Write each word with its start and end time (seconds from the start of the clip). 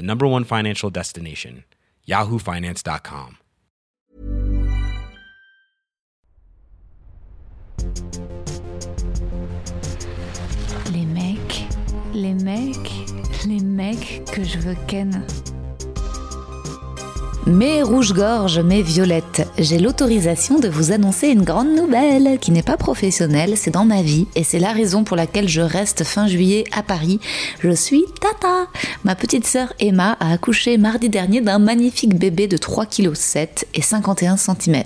the 0.00 0.06
number 0.06 0.26
one 0.26 0.44
financial 0.44 0.88
destination, 0.88 1.64
yahoofinance.com. 2.08 3.36
Les 10.90 11.04
mecs, 11.04 11.66
les 12.14 12.32
mecs, 12.32 12.90
les 13.46 13.60
mecs 13.60 14.24
que 14.32 14.42
je 14.42 14.58
veux 14.58 14.76
ken. 14.86 15.22
Mes 17.46 17.82
rouges-gorges, 17.82 18.60
mes 18.60 18.82
violettes, 18.82 19.48
j'ai 19.56 19.78
l'autorisation 19.78 20.58
de 20.58 20.68
vous 20.68 20.92
annoncer 20.92 21.28
une 21.28 21.42
grande 21.42 21.74
nouvelle 21.74 22.38
qui 22.38 22.50
n'est 22.50 22.62
pas 22.62 22.76
professionnelle, 22.76 23.56
c'est 23.56 23.70
dans 23.70 23.86
ma 23.86 24.02
vie 24.02 24.26
et 24.34 24.44
c'est 24.44 24.58
la 24.58 24.72
raison 24.72 25.04
pour 25.04 25.16
laquelle 25.16 25.48
je 25.48 25.62
reste 25.62 26.04
fin 26.04 26.28
juillet 26.28 26.64
à 26.70 26.82
Paris. 26.82 27.18
Je 27.60 27.70
suis 27.70 28.04
Tata. 28.20 28.68
Ma 29.04 29.14
petite 29.14 29.46
sœur 29.46 29.72
Emma 29.80 30.18
a 30.20 30.32
accouché 30.32 30.76
mardi 30.76 31.08
dernier 31.08 31.40
d'un 31.40 31.58
magnifique 31.58 32.18
bébé 32.18 32.46
de 32.46 32.58
3,7 32.58 32.90
kg 32.90 33.66
et 33.74 33.80
51 33.80 34.36
cm. 34.36 34.82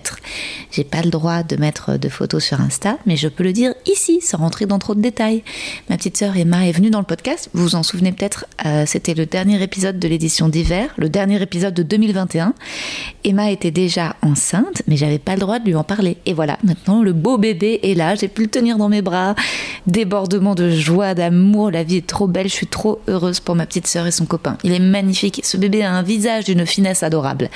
J'ai 0.70 0.84
pas 0.84 1.02
le 1.02 1.10
droit 1.10 1.42
de 1.42 1.56
mettre 1.56 1.98
de 1.98 2.08
photos 2.08 2.44
sur 2.44 2.60
Insta, 2.60 2.98
mais 3.04 3.16
je 3.16 3.26
peux 3.26 3.42
le 3.42 3.52
dire 3.52 3.74
ici 3.84 4.20
sans 4.20 4.38
rentrer 4.38 4.66
dans 4.66 4.78
trop 4.78 4.94
de 4.94 5.00
détails. 5.00 5.42
Ma 5.90 5.96
petite 5.96 6.16
sœur 6.16 6.36
Emma 6.36 6.68
est 6.68 6.72
venue 6.72 6.90
dans 6.90 7.00
le 7.00 7.04
podcast, 7.04 7.50
vous 7.52 7.64
vous 7.64 7.74
en 7.74 7.82
souvenez 7.82 8.12
peut-être, 8.12 8.46
euh, 8.64 8.84
c'était 8.86 9.14
le 9.14 9.26
dernier 9.26 9.60
épisode 9.60 9.98
de 9.98 10.06
l'édition 10.06 10.48
d'hiver, 10.48 10.94
le 10.96 11.08
dernier 11.08 11.42
épisode 11.42 11.74
de 11.74 11.82
2021. 11.82 12.43
Emma 13.24 13.50
était 13.50 13.70
déjà 13.70 14.16
enceinte, 14.22 14.82
mais 14.86 14.96
j'avais 14.96 15.18
pas 15.18 15.34
le 15.34 15.40
droit 15.40 15.58
de 15.58 15.64
lui 15.64 15.74
en 15.74 15.84
parler. 15.84 16.18
Et 16.26 16.32
voilà, 16.32 16.58
maintenant 16.62 17.02
le 17.02 17.12
beau 17.12 17.38
bébé 17.38 17.80
est 17.82 17.94
là, 17.94 18.14
j'ai 18.14 18.28
pu 18.28 18.42
le 18.42 18.48
tenir 18.48 18.76
dans 18.76 18.88
mes 18.88 19.02
bras. 19.02 19.34
Débordement 19.86 20.54
de 20.54 20.70
joie, 20.70 21.14
d'amour, 21.14 21.70
la 21.70 21.82
vie 21.82 21.96
est 21.96 22.06
trop 22.06 22.26
belle, 22.26 22.48
je 22.48 22.54
suis 22.54 22.66
trop 22.66 23.00
heureuse 23.08 23.40
pour 23.40 23.54
ma 23.54 23.66
petite 23.66 23.86
sœur 23.86 24.06
et 24.06 24.10
son 24.10 24.26
copain. 24.26 24.58
Il 24.64 24.72
est 24.72 24.78
magnifique, 24.78 25.40
ce 25.44 25.56
bébé 25.56 25.82
a 25.82 25.92
un 25.92 26.02
visage 26.02 26.44
d'une 26.44 26.66
finesse 26.66 27.02
adorable. 27.02 27.48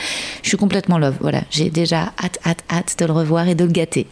Je 0.43 0.49
suis 0.49 0.57
complètement 0.57 0.99
love, 0.99 1.17
voilà, 1.21 1.43
j'ai 1.51 1.71
déjà 1.71 2.13
hâte, 2.23 2.39
hâte, 2.47 2.65
hâte 2.71 2.97
de 2.99 3.05
le 3.07 3.13
revoir 3.13 3.49
et 3.49 3.55
de 3.55 3.65
le 3.65 3.73
gâter. 3.73 4.07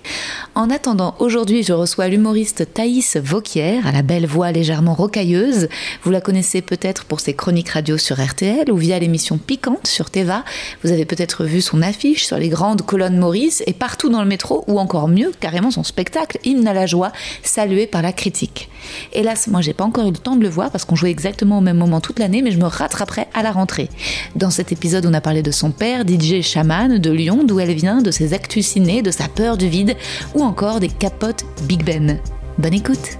En 0.54 0.70
attendant, 0.70 1.14
aujourd'hui, 1.18 1.62
je 1.62 1.72
reçois 1.72 2.08
l'humoriste 2.08 2.72
Thaïs 2.72 3.16
Vauquier, 3.16 3.80
à 3.84 3.92
la 3.92 4.02
belle 4.02 4.26
voix 4.26 4.52
légèrement 4.52 4.94
rocailleuse. 4.94 5.68
Vous 6.02 6.10
la 6.10 6.20
connaissez 6.20 6.62
peut-être 6.62 7.04
pour 7.04 7.20
ses 7.20 7.34
chroniques 7.34 7.70
radio 7.70 7.98
sur 7.98 8.20
RTL 8.20 8.70
ou 8.70 8.76
via 8.76 8.98
l'émission 8.98 9.38
Piquante 9.38 9.86
sur 9.86 10.10
Teva. 10.10 10.44
Vous 10.82 10.92
avez 10.92 11.04
peut-être 11.04 11.44
vu 11.44 11.60
son 11.60 11.82
affiche 11.82 12.26
sur 12.26 12.38
les 12.38 12.48
grandes 12.48 12.82
colonnes 12.82 13.18
Maurice 13.18 13.62
et 13.66 13.72
partout 13.72 14.08
dans 14.08 14.22
le 14.22 14.28
métro, 14.28 14.64
ou 14.66 14.78
encore 14.78 15.08
mieux, 15.08 15.32
carrément 15.40 15.70
son 15.70 15.84
spectacle, 15.84 16.38
Hymne 16.44 16.68
à 16.68 16.74
la 16.74 16.86
joie, 16.86 17.12
salué 17.42 17.86
par 17.86 18.02
la 18.02 18.12
critique. 18.12 18.68
Hélas, 19.12 19.48
moi 19.48 19.60
j'ai 19.60 19.72
pas 19.72 19.84
encore 19.84 20.06
eu 20.06 20.12
le 20.12 20.16
temps 20.16 20.36
de 20.36 20.42
le 20.42 20.48
voir 20.48 20.70
parce 20.70 20.84
qu'on 20.84 20.96
jouait 20.96 21.10
exactement 21.10 21.58
au 21.58 21.60
même 21.60 21.78
moment 21.78 22.00
toute 22.00 22.18
l'année, 22.18 22.42
mais 22.42 22.50
je 22.50 22.58
me 22.58 22.66
rattraperai 22.66 23.26
à 23.34 23.42
la 23.42 23.52
rentrée. 23.52 23.88
Dans 24.34 24.50
cet 24.50 24.72
épisode, 24.72 25.06
on 25.06 25.14
a 25.14 25.20
parlé 25.20 25.42
de 25.42 25.50
son 25.50 25.70
père, 25.70 26.04
DJ 26.06 26.42
Chaman, 26.42 26.98
de 26.98 27.10
Lyon, 27.10 27.44
d'où 27.44 27.60
elle 27.60 27.74
vient, 27.74 28.02
de 28.02 28.10
ses 28.10 28.32
actus 28.32 28.66
ciné, 28.66 29.02
de 29.02 29.10
sa 29.10 29.28
peur 29.28 29.56
du 29.56 29.68
vide, 29.68 29.96
ou 30.34 30.42
encore 30.42 30.80
des 30.80 30.88
capotes 30.88 31.44
Big 31.62 31.84
Ben. 31.84 32.20
Bonne 32.58 32.74
écoute 32.74 33.18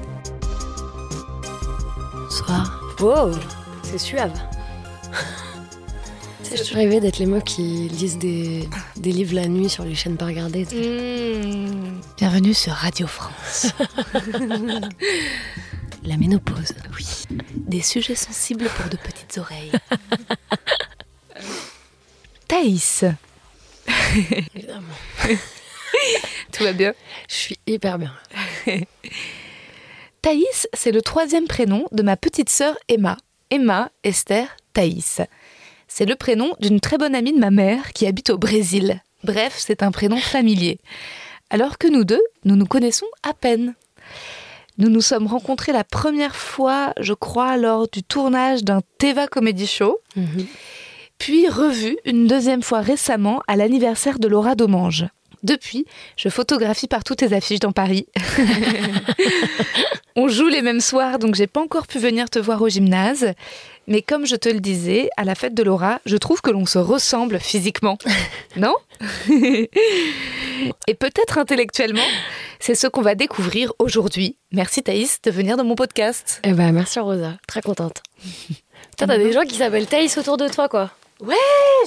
Bonsoir. 2.28 2.80
Wow, 3.00 3.30
c'est 3.82 3.98
suave. 3.98 4.32
Tu 6.48 6.56
sais, 6.56 6.64
je 6.64 6.74
rêvais 6.74 7.00
d'être 7.00 7.18
les 7.18 7.26
meufs 7.26 7.42
qui 7.42 7.88
lisent 7.88 8.18
des, 8.18 8.68
des 8.96 9.10
livres 9.10 9.34
la 9.34 9.48
nuit 9.48 9.68
sur 9.68 9.84
les 9.84 9.96
chaînes 9.96 10.16
pas 10.16 10.26
regardées. 10.26 10.64
sais. 10.64 10.76
Bienvenue 12.16 12.54
sur 12.54 12.72
Radio 12.72 13.08
France. 13.08 13.66
La 16.04 16.16
ménopause. 16.16 16.72
Oui, 16.96 17.24
des 17.56 17.80
sujets 17.80 18.14
sensibles 18.14 18.68
pour 18.76 18.88
de 18.88 18.96
petites 18.96 19.38
oreilles. 19.38 19.72
Thaïs, 22.46 23.04
Évidemment. 24.54 24.94
tout 26.52 26.62
va 26.62 26.72
bien? 26.72 26.94
Je 27.28 27.34
suis 27.34 27.58
hyper 27.66 27.98
bien. 27.98 28.12
Thaïs, 30.22 30.68
c'est 30.74 30.92
le 30.92 31.02
troisième 31.02 31.48
prénom 31.48 31.86
de 31.90 32.04
ma 32.04 32.16
petite 32.16 32.50
sœur 32.50 32.76
Emma. 32.86 33.16
Emma, 33.50 33.90
Esther, 34.04 34.46
Thaïs. 34.74 35.20
C'est 35.88 36.06
le 36.06 36.16
prénom 36.16 36.54
d'une 36.60 36.80
très 36.80 36.98
bonne 36.98 37.14
amie 37.14 37.32
de 37.32 37.38
ma 37.38 37.50
mère 37.50 37.92
qui 37.92 38.06
habite 38.06 38.30
au 38.30 38.38
Brésil. 38.38 39.00
Bref, 39.24 39.54
c'est 39.58 39.82
un 39.82 39.90
prénom 39.90 40.18
familier. 40.18 40.78
Alors 41.50 41.78
que 41.78 41.88
nous 41.88 42.04
deux, 42.04 42.22
nous 42.44 42.56
nous 42.56 42.66
connaissons 42.66 43.06
à 43.22 43.34
peine. 43.34 43.74
Nous 44.78 44.90
nous 44.90 45.00
sommes 45.00 45.26
rencontrés 45.26 45.72
la 45.72 45.84
première 45.84 46.36
fois, 46.36 46.92
je 47.00 47.14
crois, 47.14 47.56
lors 47.56 47.88
du 47.88 48.02
tournage 48.02 48.62
d'un 48.62 48.82
Teva 48.98 49.26
Comedy 49.26 49.66
Show, 49.66 50.00
puis 51.18 51.48
revus 51.48 51.96
une 52.04 52.26
deuxième 52.26 52.62
fois 52.62 52.80
récemment 52.80 53.42
à 53.48 53.56
l'anniversaire 53.56 54.18
de 54.18 54.28
Laura 54.28 54.54
Domange. 54.54 55.06
Depuis, 55.46 55.86
je 56.16 56.28
photographie 56.28 56.88
partout 56.88 57.14
tes 57.14 57.32
affiches 57.32 57.60
dans 57.60 57.70
Paris. 57.70 58.08
On 60.16 60.26
joue 60.26 60.48
les 60.48 60.60
mêmes 60.60 60.80
soirs, 60.80 61.20
donc 61.20 61.36
j'ai 61.36 61.46
pas 61.46 61.60
encore 61.60 61.86
pu 61.86 62.00
venir 62.00 62.28
te 62.28 62.40
voir 62.40 62.60
au 62.62 62.68
gymnase. 62.68 63.32
Mais 63.86 64.02
comme 64.02 64.26
je 64.26 64.34
te 64.34 64.48
le 64.48 64.58
disais, 64.58 65.08
à 65.16 65.22
la 65.22 65.36
fête 65.36 65.54
de 65.54 65.62
Laura, 65.62 66.00
je 66.04 66.16
trouve 66.16 66.40
que 66.40 66.50
l'on 66.50 66.66
se 66.66 66.78
ressemble 66.78 67.38
physiquement. 67.38 67.96
non? 68.56 68.74
Et 69.30 70.94
peut-être 70.98 71.38
intellectuellement. 71.38 72.02
C'est 72.58 72.74
ce 72.74 72.88
qu'on 72.88 73.02
va 73.02 73.14
découvrir 73.14 73.72
aujourd'hui. 73.78 74.38
Merci 74.50 74.82
Thaïs 74.82 75.20
de 75.22 75.30
venir 75.30 75.56
dans 75.56 75.64
mon 75.64 75.76
podcast. 75.76 76.40
Eh 76.42 76.54
ben, 76.54 76.72
merci 76.72 76.98
Rosa, 76.98 77.36
très 77.46 77.62
contente. 77.62 78.02
Putain, 78.90 79.06
t'as 79.06 79.18
des 79.18 79.32
gens 79.32 79.42
qui 79.42 79.54
s'appellent 79.54 79.86
Thaïs 79.86 80.18
autour 80.18 80.38
de 80.38 80.48
toi, 80.48 80.68
quoi. 80.68 80.90
Ouais, 81.20 81.34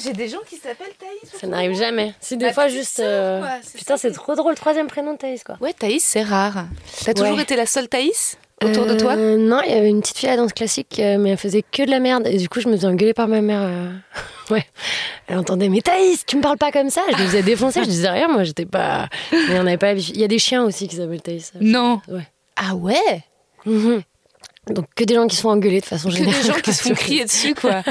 j'ai 0.03 0.13
des 0.13 0.27
gens 0.27 0.39
qui 0.47 0.55
s'appellent 0.55 0.87
Thaïs. 0.99 1.31
Ça 1.39 1.45
n'arrive 1.47 1.75
jamais. 1.77 2.13
Si 2.19 2.35
des 2.35 2.45
Ma 2.47 2.53
fois, 2.53 2.67
juste. 2.67 2.95
sœur, 2.97 3.05
euh, 3.07 3.39
quoi, 3.41 3.49
Putain, 3.75 3.97
c'est 3.97 4.11
trop 4.11 4.35
drôle, 4.35 4.55
troisième 4.55 4.87
prénom 4.87 5.13
de 5.13 5.17
Thaïs, 5.19 5.43
quoi. 5.43 5.55
Ouais, 5.61 5.73
Thaïs, 5.73 6.03
c'est 6.03 6.23
rare. 6.23 6.65
T'as 7.05 7.13
toujours 7.13 7.39
été 7.39 7.55
la 7.55 7.65
seule 7.67 7.87
Thaïs 7.87 8.37
autour 8.63 8.87
de 8.87 8.97
toi? 8.97 9.13
Euh, 9.13 9.37
Non, 9.37 9.61
il 9.65 9.71
y 9.71 9.75
avait 9.75 9.89
une 9.89 10.01
petite 10.01 10.17
fille 10.17 10.29
à 10.29 10.31
la 10.35 10.37
danse 10.41 10.53
classique, 10.53 10.99
euh, 10.99 11.17
mais 11.19 11.29
elle 11.31 11.37
faisait 11.37 11.61
que 11.63 11.83
de 11.83 11.91
la 11.91 11.99
merde. 11.99 12.25
Et 12.27 12.37
du 12.37 12.49
coup, 12.49 12.59
je 12.59 12.67
me 12.67 12.75
faisais 12.75 12.87
engueuler 12.87 13.13
par 13.13 13.27
ma 13.27 13.41
mère. 13.41 13.61
euh, 13.61 13.91
Ouais. 14.49 14.65
Elle 15.27 15.37
entendait, 15.37 15.69
mais 15.69 15.81
Thaïs, 15.81 16.25
tu 16.25 16.35
me 16.35 16.41
parles 16.41 16.57
pas 16.57 16.71
comme 16.71 16.89
ça? 16.89 17.01
Je 17.11 17.21
me 17.21 17.27
faisais 17.27 17.43
défoncer, 17.43 17.83
je 17.83 17.89
disais 17.89 18.09
rien, 18.09 18.27
moi, 18.29 18.43
j'étais 18.43 18.65
pas. 18.65 19.07
Mais 19.31 19.59
on 19.59 19.67
avait 19.67 19.77
pas. 19.77 19.93
Il 19.93 20.17
y 20.19 20.23
a 20.23 20.27
des 20.27 20.39
chiens 20.39 20.63
aussi 20.63 20.87
qui 20.87 20.95
s'appellent 20.95 21.21
Thaïs. 21.21 21.53
Non. 21.61 22.01
Ouais. 22.07 22.27
Ah 22.55 22.73
ouais? 22.73 23.21
Mhm. 23.65 24.01
Donc, 24.69 24.85
que 24.95 25.03
des 25.03 25.15
gens 25.15 25.27
qui 25.27 25.35
se 25.35 25.41
font 25.41 25.49
engueuler 25.51 25.81
de 25.81 25.85
façon 25.85 26.09
Que 26.09 26.15
générale. 26.15 26.41
des 26.41 26.47
gens 26.47 26.59
qui 26.59 26.73
se 26.73 26.83
font 26.83 26.93
crier 26.93 27.25
dessus, 27.25 27.55
quoi. 27.55 27.81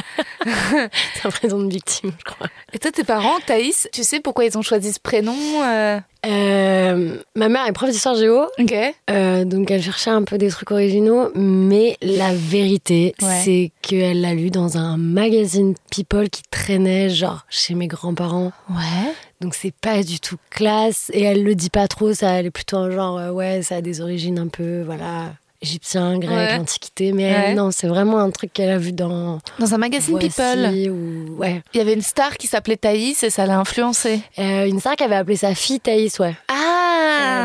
C'est 0.44 1.26
un 1.26 1.30
prénom 1.30 1.58
de 1.60 1.70
victime, 1.72 2.12
je 2.18 2.24
crois. 2.24 2.46
Et 2.72 2.78
toi, 2.78 2.90
tes 2.92 3.04
parents, 3.04 3.38
Thaïs, 3.46 3.88
tu 3.92 4.04
sais 4.04 4.20
pourquoi 4.20 4.44
ils 4.44 4.56
ont 4.56 4.62
choisi 4.62 4.92
ce 4.92 5.00
prénom 5.00 5.34
euh 5.62 5.98
Euh, 6.26 7.16
ma 7.36 7.48
mère 7.48 7.66
est 7.68 7.72
prof 7.72 7.88
d'histoire 7.90 8.16
géo, 8.16 8.46
Ok. 8.58 8.74
euh, 9.10 9.44
donc 9.44 9.70
elle 9.70 9.82
cherchait 9.82 10.10
un 10.10 10.24
peu 10.24 10.36
des 10.36 10.48
trucs 10.48 10.70
originaux, 10.72 11.30
mais 11.34 11.96
la 12.02 12.34
vérité, 12.34 13.14
Ouais. 13.22 13.40
c'est 13.44 13.72
qu'elle 13.82 14.20
l'a 14.20 14.34
lu 14.34 14.50
dans 14.50 14.76
un 14.78 14.96
magazine 14.96 15.74
People 15.92 16.28
qui 16.28 16.42
traînait, 16.50 17.08
genre, 17.08 17.46
chez 17.48 17.74
mes 17.74 17.86
grands-parents. 17.86 18.52
Ouais. 18.68 19.12
Donc 19.40 19.54
c'est 19.54 19.72
pas 19.74 20.02
du 20.02 20.18
tout 20.18 20.36
classe, 20.50 21.10
et 21.14 21.22
elle 21.22 21.44
le 21.44 21.54
dit 21.54 21.70
pas 21.70 21.86
trop, 21.86 22.12
ça, 22.12 22.30
elle 22.32 22.46
est 22.46 22.50
plutôt 22.50 22.78
un 22.78 22.90
genre, 22.90 23.16
euh, 23.18 23.30
ouais, 23.30 23.62
ça 23.62 23.76
a 23.76 23.80
des 23.80 24.00
origines 24.00 24.38
un 24.40 24.48
peu, 24.48 24.82
voilà, 24.82 25.32
égyptien, 25.62 26.18
grec, 26.18 26.30
Ouais. 26.30 26.56
l'Antiquité. 26.56 27.12
Mais 27.12 27.32
Ouais. 27.32 27.54
non, 27.54 27.70
c'est 27.70 27.86
vraiment 27.88 28.18
un 28.18 28.30
truc 28.30 28.52
qu'elle 28.52 28.70
a 28.70 28.78
vu 28.78 28.92
dans 28.92 29.38
Dans 29.58 29.74
un 29.74 29.78
magazine 29.78 30.12
Voici 30.18 30.28
People. 30.30 30.90
ou 30.90 31.36
ouais. 31.38 31.62
Il 31.74 31.78
y 31.78 31.80
avait 31.80 31.94
une 31.94 32.02
star 32.02 32.36
qui 32.36 32.46
s'appelait 32.46 32.76
Thaïs 32.76 33.22
et 33.22 33.30
ça 33.30 33.46
l'a 33.46 33.58
influencée. 33.58 34.20
Euh, 34.38 34.66
une 34.66 34.80
star 34.80 34.96
qui 34.96 35.04
avait 35.04 35.16
appelé 35.16 35.36
sa 35.36 35.54
fille 35.54 35.80
Thaïs, 35.80 36.18
ouais. 36.18 36.34
Ah 36.48 36.54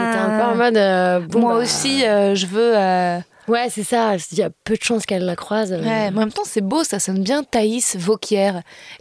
Elle 0.06 0.10
était 0.10 0.20
un 0.20 0.40
peu 0.40 0.46
en 0.46 0.56
mode. 0.56 0.78
euh, 0.78 1.20
bon, 1.22 1.40
Moi 1.40 1.54
bah, 1.56 1.60
aussi, 1.64 2.06
euh, 2.06 2.36
je 2.36 2.46
veux. 2.48 2.78
euh, 2.78 3.20
Ouais, 3.50 3.68
c'est 3.70 3.84
ça. 3.84 4.16
Il 4.32 4.38
y 4.38 4.42
a 4.42 4.50
peu 4.64 4.76
de 4.78 4.82
chances 4.84 5.06
qu'elle 5.06 5.26
la 5.26 5.36
croise. 5.36 5.74
euh. 5.74 5.80
Ouais, 5.82 6.12
mais 6.12 6.18
en 6.18 6.20
même 6.22 6.32
temps, 6.32 6.44
c'est 6.46 6.62
beau, 6.62 6.86
ça 6.86 7.00
sonne 7.00 7.22
bien 7.24 7.44
Thaïs 7.44 7.98
Vauquier. 7.98 8.52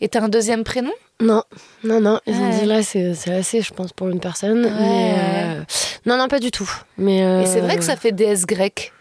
Et 0.00 0.08
t'as 0.08 0.20
un 0.20 0.28
deuxième 0.28 0.64
prénom? 0.64 0.90
Non, 1.20 1.44
non, 1.84 2.00
non. 2.00 2.18
Ils 2.26 2.34
ont 2.34 2.50
Ouais. 2.50 2.58
dit 2.60 2.66
là, 2.66 2.82
c'est 2.82 3.14
c'est 3.14 3.32
assez, 3.32 3.62
je 3.62 3.72
pense, 3.72 3.92
pour 3.92 4.08
une 4.08 4.18
personne. 4.18 4.62
Mais, 4.62 5.14
euh, 5.16 5.62
Non, 6.06 6.16
non, 6.16 6.28
pas 6.28 6.40
du 6.40 6.50
tout. 6.50 6.68
Mais 6.98 7.22
euh, 7.22 7.42
Et 7.42 7.46
c'est 7.46 7.60
vrai 7.60 7.76
que 7.76 7.84
ça 7.84 7.96
fait 7.96 8.12
déesse 8.12 8.44
grecque. 8.46 8.92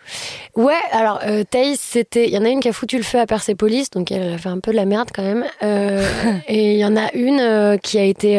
Ouais, 0.55 0.77
alors 0.91 1.19
euh, 1.25 1.43
Thaïs, 1.49 1.79
c'était. 1.79 2.27
Il 2.27 2.33
y 2.33 2.37
en 2.37 2.45
a 2.45 2.49
une 2.49 2.59
qui 2.59 2.67
a 2.69 2.73
foutu 2.73 2.97
le 2.97 3.03
feu 3.03 3.19
à 3.19 3.25
Persépolis, 3.25 3.89
donc 3.91 4.11
elle 4.11 4.33
a 4.33 4.37
fait 4.37 4.49
un 4.49 4.59
peu 4.59 4.71
de 4.71 4.75
la 4.75 4.85
merde 4.85 5.09
quand 5.13 5.23
même. 5.23 5.45
Euh, 5.63 6.05
et 6.47 6.73
il 6.73 6.77
y 6.79 6.85
en 6.85 6.95
a 6.97 7.11
une 7.13 7.39
euh, 7.39 7.77
qui 7.77 7.97
a 7.97 8.03
été 8.03 8.37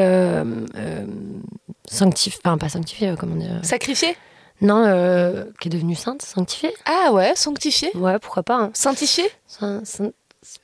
sanctifiée, 1.88 2.40
enfin 2.44 2.58
pas 2.58 2.68
sanctifiée, 2.68 3.14
comment 3.18 3.36
dire 3.36 3.58
Sacrifié 3.62 4.16
Non, 4.60 4.84
euh, 4.86 5.44
qui 5.60 5.68
est 5.68 5.70
devenue 5.70 5.94
sainte, 5.94 6.22
sanctifiée. 6.22 6.72
Ah 6.84 7.12
ouais, 7.12 7.32
sanctifié 7.34 7.90
Ouais, 7.96 8.18
pourquoi 8.18 8.42
pas. 8.42 8.56
hein. 8.56 8.70
Sanctifié 8.74 9.24
Saint- 9.46 9.82
saint- 9.84 10.12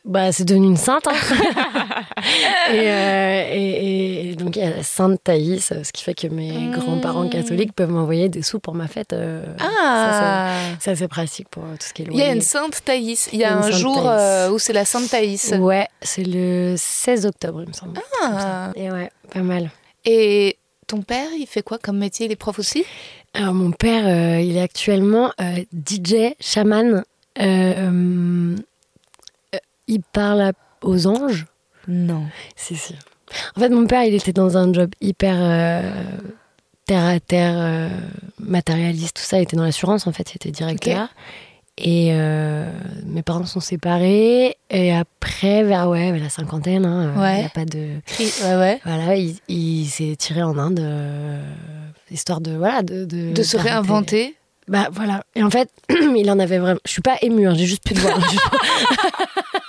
Bah, 0.05 0.33
c'est 0.33 0.45
devenu 0.45 0.67
une 0.69 0.77
sainte. 0.77 1.07
hein. 1.07 1.13
et, 2.73 2.79
euh, 2.79 3.49
et- 3.53 4.31
et 4.31 4.35
donc, 4.37 4.57
il 4.57 4.63
y 4.63 4.67
a 4.67 4.71
la 4.71 4.83
sainte 4.83 5.21
Thaïs, 5.25 5.73
euh, 5.73 5.83
ce 5.85 5.93
qui 5.93 6.03
fait 6.03 6.15
que 6.15 6.27
mes 6.29 6.53
Mmh. 6.53 6.71
grands-parents 6.73 7.29
catholiques 7.29 7.73
peuvent 7.75 7.91
m'envoyer 7.91 8.29
des 8.29 8.43
sous 8.43 8.59
pour 8.61 8.75
ma 8.75 8.89
fête. 8.89 9.13
euh, 9.13 9.45
Ah 9.61 10.55
C'est 10.81 10.91
assez 10.93 11.09
pratique 11.09 11.49
pour 11.49 11.63
tout 11.65 11.87
ce 11.87 11.93
qui 11.95 12.03
est 12.03 12.05
Il 12.07 12.13
y 12.17 12.21
a 12.21 12.25
loyer. 12.27 12.37
une 12.37 12.43
sainte 12.43 12.83
Thaïs. 12.85 13.29
Il 13.33 13.39
y 13.39 13.45
a 13.45 13.57
un 13.57 13.71
jour 13.71 14.09
euh, 14.09 14.51
où 14.51 14.59
c'est 14.59 14.73
la 14.73 14.85
sainte 14.85 15.09
Thaïs. 15.11 15.55
Ouais, 15.59 15.87
c'est 16.03 16.25
le 16.25 16.75
16 16.77 17.27
octobre, 17.27 17.63
il 17.63 17.69
me 17.69 17.73
semble. 17.75 18.01
Ah. 18.23 18.71
Et 18.77 18.91
ouais, 18.91 19.11
pas 19.33 19.41
mal. 19.41 19.71
Et 20.05 20.57
ton 20.87 21.03
père, 21.03 21.29
il 21.39 21.47
fait 21.47 21.63
quoi 21.63 21.79
comme 21.79 21.99
métier? 21.99 22.27
Il 22.27 22.33
est 22.33 22.37
prof 22.37 22.59
aussi? 22.59 22.85
Alors, 23.35 23.53
mon 23.55 23.73
père, 23.73 24.39
il 24.41 24.57
est 24.57 24.63
actuellement 24.63 25.33
DJ, 25.73 26.35
chaman. 26.41 27.05
Il 29.89 30.03
parle 30.03 30.53
aux 30.83 31.07
anges. 31.07 31.47
Non. 31.89 32.25
Si, 32.57 32.77
si. 32.77 32.95
En 33.57 33.61
fait, 33.61 33.69
mon 33.71 33.87
père, 33.87 34.05
il 34.05 34.15
était 34.15 34.33
dans 34.33 34.57
un 34.57 34.73
job 34.73 34.91
hyper 35.01 35.35
euh, 35.39 35.91
terre 36.87 37.05
à 37.05 37.19
terre, 37.21 37.55
euh, 37.57 37.89
matérialiste, 38.39 39.17
tout 39.17 39.23
ça. 39.23 39.39
Il 39.39 39.43
était 39.43 39.57
dans 39.57 39.65
l'assurance, 39.65 40.07
en 40.07 40.13
fait, 40.13 40.31
il 40.33 40.37
était 40.37 40.51
directeur. 40.51 41.09
Et 41.81 42.09
euh, 42.13 42.71
mes 43.07 43.23
parents 43.23 43.47
sont 43.47 43.61
séparés. 43.61 44.57
Et 44.71 44.95
après, 44.95 45.63
vers 45.63 45.89
ouais, 45.89 46.11
vers 46.13 46.23
la 46.23 46.29
cinquantaine, 46.29 46.85
hein, 46.85 47.15
Ouais. 47.17 47.37
il 47.37 47.41
n'y 47.41 47.47
a 47.47 47.51
pas 47.51 47.65
de. 47.65 48.01
Ouais, 48.19 48.57
ouais. 48.57 48.81
Voilà, 48.85 49.17
il, 49.17 49.37
il 49.49 49.87
s'est 49.87 50.17
tiré 50.19 50.43
en 50.43 50.59
Inde, 50.59 50.81
histoire 52.11 52.41
de 52.41 52.57
voilà 52.57 52.83
de 52.83 53.05
de, 53.05 53.33
De 53.33 53.43
se 53.43 53.57
réinventer. 53.57 54.35
Bah 54.67 54.89
voilà. 54.93 55.23
Et 55.37 55.43
en 55.43 55.51
fait, 55.51 55.71
il 56.17 56.29
en 56.31 56.39
avait 56.41 56.59
vraiment. 56.59 56.81
Je 56.85 56.91
suis 56.91 57.01
pas 57.03 57.17
émue, 57.23 57.47
hein, 57.49 57.55
j'ai 57.57 57.67
juste 57.67 57.85
plus 57.85 57.95
de 57.95 58.01
voix. 58.01 58.13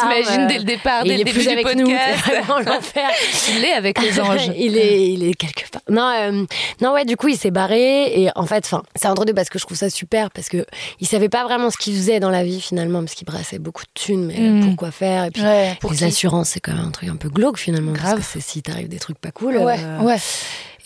T'imagines 0.00 0.46
dès 0.46 0.58
le 0.58 0.64
départ, 0.64 1.02
dès 1.04 1.10
il 1.10 1.14
le 1.14 1.20
est 1.20 1.24
début 1.24 1.32
plus 1.38 1.46
du 1.46 1.52
avec 1.52 1.74
nous, 1.76 1.86
podcast. 1.86 2.18
vraiment 2.26 2.58
l'enfer. 2.60 3.08
Il 3.56 3.64
est 3.64 3.72
avec 3.72 4.00
les 4.00 4.20
anges. 4.20 4.50
il 4.56 4.76
est, 4.76 5.10
il 5.12 5.24
est 5.28 5.34
quelque 5.34 5.68
part. 5.70 5.82
Non, 5.88 6.10
euh, 6.14 6.44
non, 6.80 6.92
ouais, 6.92 7.04
du 7.04 7.16
coup, 7.16 7.28
il 7.28 7.36
s'est 7.36 7.50
barré 7.50 8.20
et 8.22 8.28
en 8.34 8.46
fait, 8.46 8.68
c'est 8.96 9.06
entre 9.08 9.24
deux 9.24 9.34
parce 9.34 9.48
que 9.48 9.58
je 9.58 9.64
trouve 9.64 9.76
ça 9.76 9.90
super 9.90 10.30
parce 10.30 10.48
que 10.48 10.64
il 11.00 11.06
savait 11.06 11.28
pas 11.28 11.44
vraiment 11.44 11.70
ce 11.70 11.76
qu'il 11.76 11.94
faisait 11.94 12.20
dans 12.20 12.30
la 12.30 12.44
vie 12.44 12.60
finalement 12.60 13.00
parce 13.00 13.14
qu'il 13.14 13.26
brassait 13.26 13.58
beaucoup 13.58 13.82
de 13.84 13.90
thunes, 13.94 14.26
mais 14.26 14.34
Mm. 14.44 14.66
pourquoi 14.66 14.90
faire? 14.90 15.24
Et 15.24 15.30
puis 15.30 15.42
Ouais, 15.42 15.76
pour 15.80 15.92
les 15.92 16.04
assurances, 16.04 16.50
c'est 16.50 16.60
quand 16.60 16.72
même 16.72 16.84
un 16.84 16.90
truc 16.90 17.08
un 17.08 17.16
peu 17.16 17.28
glauque 17.28 17.58
finalement 17.58 17.92
Grave. 17.92 18.16
parce 18.16 18.32
que 18.32 18.40
si 18.40 18.62
t'arrive 18.62 18.88
des 18.88 18.98
trucs 18.98 19.18
pas 19.18 19.30
cool. 19.30 19.56
Ouais, 19.56 19.76
euh, 19.78 20.00
ouais. 20.00 20.16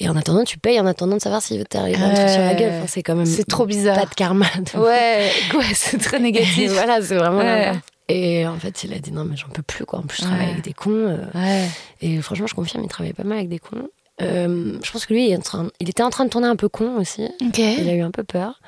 Et 0.00 0.08
en 0.08 0.16
attendant, 0.16 0.44
tu 0.44 0.58
payes 0.58 0.78
en 0.78 0.86
attendant 0.86 1.16
de 1.16 1.20
savoir 1.20 1.42
s'il 1.42 1.64
t'arrive 1.64 2.00
un 2.02 2.14
truc 2.14 2.28
sur 2.28 2.40
la 2.40 2.54
gueule. 2.54 2.72
Enfin, 2.78 2.86
c'est 2.86 3.02
quand 3.02 3.16
même 3.16 3.26
C'est 3.26 3.44
trop 3.44 3.66
bizarre. 3.66 3.96
pas 3.98 4.06
de 4.06 4.14
karma. 4.14 4.46
Ouais, 4.76 5.30
ouais, 5.54 5.64
c'est 5.74 5.98
très 5.98 6.20
négatif. 6.20 6.70
voilà, 6.72 7.02
c'est 7.02 7.16
vraiment. 7.16 7.38
Ouais. 7.38 7.72
Et 8.08 8.46
en 8.46 8.56
fait, 8.58 8.84
il 8.84 8.92
a 8.94 8.98
dit 8.98 9.10
non, 9.12 9.24
mais 9.24 9.36
j'en 9.36 9.48
peux 9.48 9.62
plus 9.62 9.84
quoi. 9.84 9.98
En 9.98 10.02
plus, 10.02 10.18
je 10.18 10.22
travaille 10.22 10.46
Ouais. 10.46 10.52
avec 10.52 10.64
des 10.64 10.72
cons. 10.72 10.90
euh, 10.92 11.16
Ouais. 11.34 11.66
et 12.00 12.20
franchement, 12.22 12.46
je 12.46 12.54
confirme, 12.54 12.84
il 12.84 12.88
travaillait 12.88 13.12
pas 13.12 13.24
mal 13.24 13.38
avec 13.38 13.48
des 13.50 13.58
cons. 13.58 13.88
Euh, 14.22 14.78
je 14.82 14.90
pense 14.90 15.04
que 15.06 15.14
lui, 15.14 15.26
il, 15.28 15.32
est 15.32 15.36
en 15.36 15.40
train- 15.40 15.70
il 15.80 15.88
était 15.90 16.02
en 16.02 16.10
train 16.10 16.24
de 16.24 16.30
tourner 16.30 16.48
un 16.48 16.56
peu 16.56 16.68
con 16.68 16.96
aussi. 16.96 17.24
Ok. 17.44 17.58
Il 17.58 17.88
a 17.88 17.94
eu 17.94 18.00
un 18.00 18.10
peu 18.10 18.24
peur. 18.24 18.60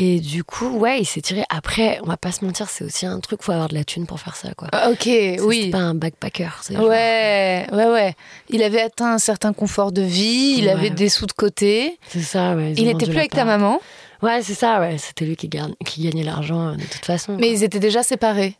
Et 0.00 0.20
du 0.20 0.44
coup, 0.44 0.68
ouais, 0.78 1.00
il 1.00 1.04
s'est 1.04 1.20
tiré. 1.20 1.42
Après, 1.50 1.98
on 2.04 2.06
va 2.06 2.16
pas 2.16 2.30
se 2.30 2.44
mentir, 2.44 2.68
c'est 2.70 2.84
aussi 2.84 3.04
un 3.04 3.18
truc, 3.18 3.42
faut 3.42 3.50
avoir 3.50 3.68
de 3.68 3.74
la 3.74 3.82
thune 3.82 4.06
pour 4.06 4.20
faire 4.20 4.36
ça, 4.36 4.50
quoi. 4.56 4.68
Ah, 4.70 4.90
Ok, 4.90 5.06
oui. 5.42 5.62
C'est 5.64 5.70
pas 5.70 5.78
un 5.78 5.94
backpacker. 5.94 6.50
genre- 6.70 6.86
Ouais, 6.88 7.66
ouais, 7.72 7.86
ouais. 7.86 8.14
Il 8.48 8.62
avait 8.62 8.80
atteint 8.80 9.12
un 9.14 9.18
certain 9.18 9.52
confort 9.52 9.90
de 9.90 10.02
vie, 10.02 10.54
il 10.58 10.66
Ouais. 10.66 10.70
avait 10.70 10.90
des 10.90 11.08
sous 11.08 11.26
de 11.26 11.32
côté. 11.32 11.98
C'est 12.08 12.20
ça, 12.22 12.54
ouais. 12.54 12.74
Il 12.76 12.86
vendu 12.92 13.06
plus 13.06 13.16
avec 13.18 13.32
ta 13.32 13.44
maman, 13.44 13.80
Ouais, 14.20 14.42
c'est 14.42 14.54
ça, 14.54 14.80
ouais. 14.80 14.98
C'était 14.98 15.24
lui 15.24 15.36
qui, 15.36 15.46
garde- 15.48 15.74
qui 15.86 16.02
gagnait 16.02 16.24
l'argent 16.24 16.68
euh, 16.70 16.72
de 16.74 16.82
toute 16.82 17.04
façon. 17.04 17.36
mais 17.38 17.50
ils 17.52 17.62
étaient 17.62 17.78
déjà 17.78 18.02
séparés. 18.02 18.54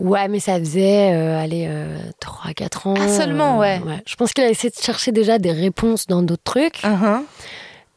Ouais, 0.00 0.26
mais 0.26 0.40
ça 0.40 0.58
faisait, 0.58 1.12
euh, 1.14 1.40
allez, 1.40 1.68
3-4 2.20 2.88
ans. 2.88 2.94
Ah, 3.00 3.08
seulement, 3.08 3.60
euh, 3.62 3.78
ouais. 3.78 3.80
Je 4.04 4.16
pense 4.16 4.32
qu'il 4.32 4.42
a 4.44 4.50
essayé 4.50 4.70
de 4.70 4.82
chercher 4.82 5.12
déjà 5.12 5.38
des 5.38 5.52
réponses 5.52 6.06
dans 6.08 6.22
d'autres 6.22 6.42
trucs. 6.44 6.78
Uh-huh. 6.82 7.20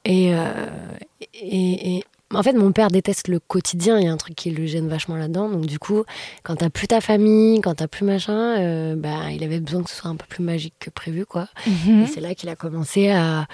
Et, 0.06 0.34
euh, 0.36 0.68
et, 1.34 1.98
et- 1.98 2.04
en 2.34 2.44
fait, 2.44 2.54
mon 2.54 2.72
père 2.72 2.90
déteste 2.90 3.28
le 3.28 3.40
quotidien. 3.40 3.98
Il 3.98 4.06
y 4.06 4.08
a 4.08 4.12
un 4.12 4.18
truc 4.18 4.36
qui 4.36 4.52
le 4.52 4.66
gêne 4.68 4.88
vachement 4.88 5.16
là-dedans. 5.16 5.50
Donc, 5.50 5.66
du 5.66 5.80
coup, 5.80 6.04
quand 6.44 6.58
t'as 6.58 6.70
plus 6.70 6.88
ta 6.88 7.02
famille, 7.02 7.60
quand 7.62 7.76
t'as 7.76 7.88
plus 7.88 8.06
machin, 8.06 8.60
euh, 8.60 8.96
bah, 8.96 9.32
il 9.32 9.44
avait 9.44 9.60
besoin 9.60 9.82
que 9.82 9.90
ce 9.90 9.96
soit 9.96 10.10
un 10.12 10.16
peu 10.16 10.26
plus 10.30 10.44
magique 10.44 10.76
que 10.80 10.90
prévu, 10.92 11.26
quoi. 11.26 11.48
Mhm. 11.66 12.04
Et 12.04 12.08
c'est 12.08 12.22
là 12.22 12.36
qu'il 12.36 12.50
a 12.50 12.56
commencé 12.56 13.10
à, 13.10 13.48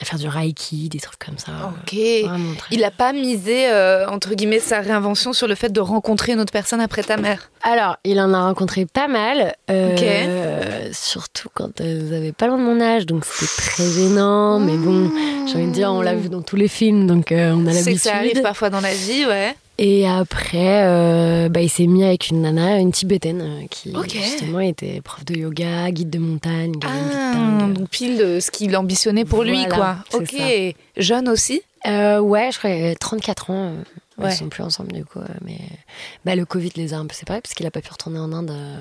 à 0.00 0.04
faire 0.04 0.18
du 0.18 0.26
reiki, 0.26 0.88
des 0.88 0.98
trucs 0.98 1.18
comme 1.18 1.38
ça. 1.38 1.72
Ok. 1.82 1.92
Il 1.92 2.80
n'a 2.80 2.90
pas 2.90 3.12
misé, 3.12 3.68
euh, 3.68 4.08
entre 4.08 4.34
guillemets, 4.34 4.60
sa 4.60 4.80
réinvention 4.80 5.32
sur 5.32 5.46
le 5.46 5.54
fait 5.54 5.70
de 5.70 5.80
rencontrer 5.80 6.32
une 6.32 6.40
autre 6.40 6.52
personne 6.52 6.80
après 6.80 7.02
ta 7.02 7.16
mère? 7.16 7.50
Alors, 7.62 7.96
il 8.04 8.20
en 8.20 8.32
a 8.34 8.42
rencontré 8.46 8.86
pas 8.86 9.08
mal, 9.08 9.54
euh, 9.70 10.88
surtout 10.92 11.48
quand 11.52 11.80
elles 11.80 12.14
avaient 12.14 12.32
pas 12.32 12.46
loin 12.46 12.58
de 12.58 12.62
mon 12.62 12.80
âge, 12.80 13.06
donc 13.06 13.24
c'était 13.24 13.50
très 13.56 13.90
gênant. 13.90 14.58
Mais 14.60 14.76
bon, 14.76 15.10
j'ai 15.46 15.56
envie 15.56 15.66
de 15.66 15.72
dire, 15.72 15.90
on 15.90 16.00
l'a 16.00 16.14
vu 16.14 16.28
dans 16.28 16.42
tous 16.42 16.56
les 16.56 16.68
films, 16.68 17.06
donc 17.06 17.32
euh, 17.32 17.52
on 17.52 17.66
a 17.66 17.72
C'est 17.72 17.80
que 17.80 17.84
l'habitude. 17.86 17.98
ça 17.98 18.16
arrive 18.16 18.42
parfois 18.42 18.70
dans 18.70 18.80
la 18.80 18.92
vie, 18.94 19.26
ouais. 19.26 19.54
Et 19.80 20.08
après, 20.08 20.82
euh, 20.86 21.48
bah, 21.48 21.60
il 21.60 21.68
s'est 21.68 21.86
mis 21.86 22.02
avec 22.04 22.30
une 22.30 22.42
nana, 22.42 22.78
une 22.78 22.90
tibétaine, 22.90 23.40
euh, 23.42 23.66
qui 23.70 23.92
justement 24.20 24.58
était 24.60 25.00
prof 25.02 25.24
de 25.24 25.36
yoga, 25.36 25.90
guide 25.92 26.10
de 26.10 26.18
montagne, 26.18 26.72
de 26.72 26.86
Ah, 26.86 27.66
donc 27.68 27.88
pile 27.88 28.18
de 28.18 28.40
ce 28.40 28.50
qu'il 28.50 28.76
ambitionnait 28.76 29.24
pour 29.24 29.44
lui, 29.44 29.66
quoi. 29.68 29.96
Ok. 30.14 30.34
ça. 30.36 30.44
Jeune 30.96 31.28
aussi? 31.28 31.62
Euh, 31.86 32.18
ouais, 32.18 32.50
je 32.52 32.58
crois 32.58 32.70
qu'il 32.70 32.84
avait 32.84 32.94
34 32.96 33.50
ans. 33.50 33.72
Ouais. 34.18 34.30
Ils 34.32 34.36
sont 34.36 34.48
plus 34.48 34.62
ensemble 34.64 34.92
du 34.92 35.04
coup, 35.04 35.20
euh, 35.20 35.26
mais 35.44 35.58
bah, 36.24 36.34
le 36.34 36.44
Covid 36.44 36.70
les 36.76 36.92
a 36.92 36.98
un 36.98 37.06
peu 37.06 37.14
séparés 37.14 37.40
parce 37.40 37.54
qu'il 37.54 37.64
a 37.66 37.70
pas 37.70 37.80
pu 37.80 37.90
retourner 37.92 38.18
en 38.18 38.32
Inde 38.32 38.50
euh, 38.50 38.80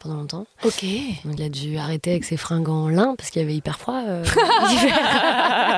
pendant 0.00 0.14
longtemps. 0.16 0.46
Ok. 0.64 0.82
Donc 1.24 1.34
il 1.36 1.42
a 1.42 1.48
dû 1.50 1.76
arrêter 1.76 2.10
avec 2.12 2.24
ses 2.24 2.36
fringues 2.38 2.68
en 2.70 2.88
lin 2.88 3.14
parce 3.16 3.28
qu'il 3.30 3.42
y 3.42 3.44
avait 3.44 3.54
hyper 3.54 3.78
froid. 3.78 4.00
euh, 4.06 4.24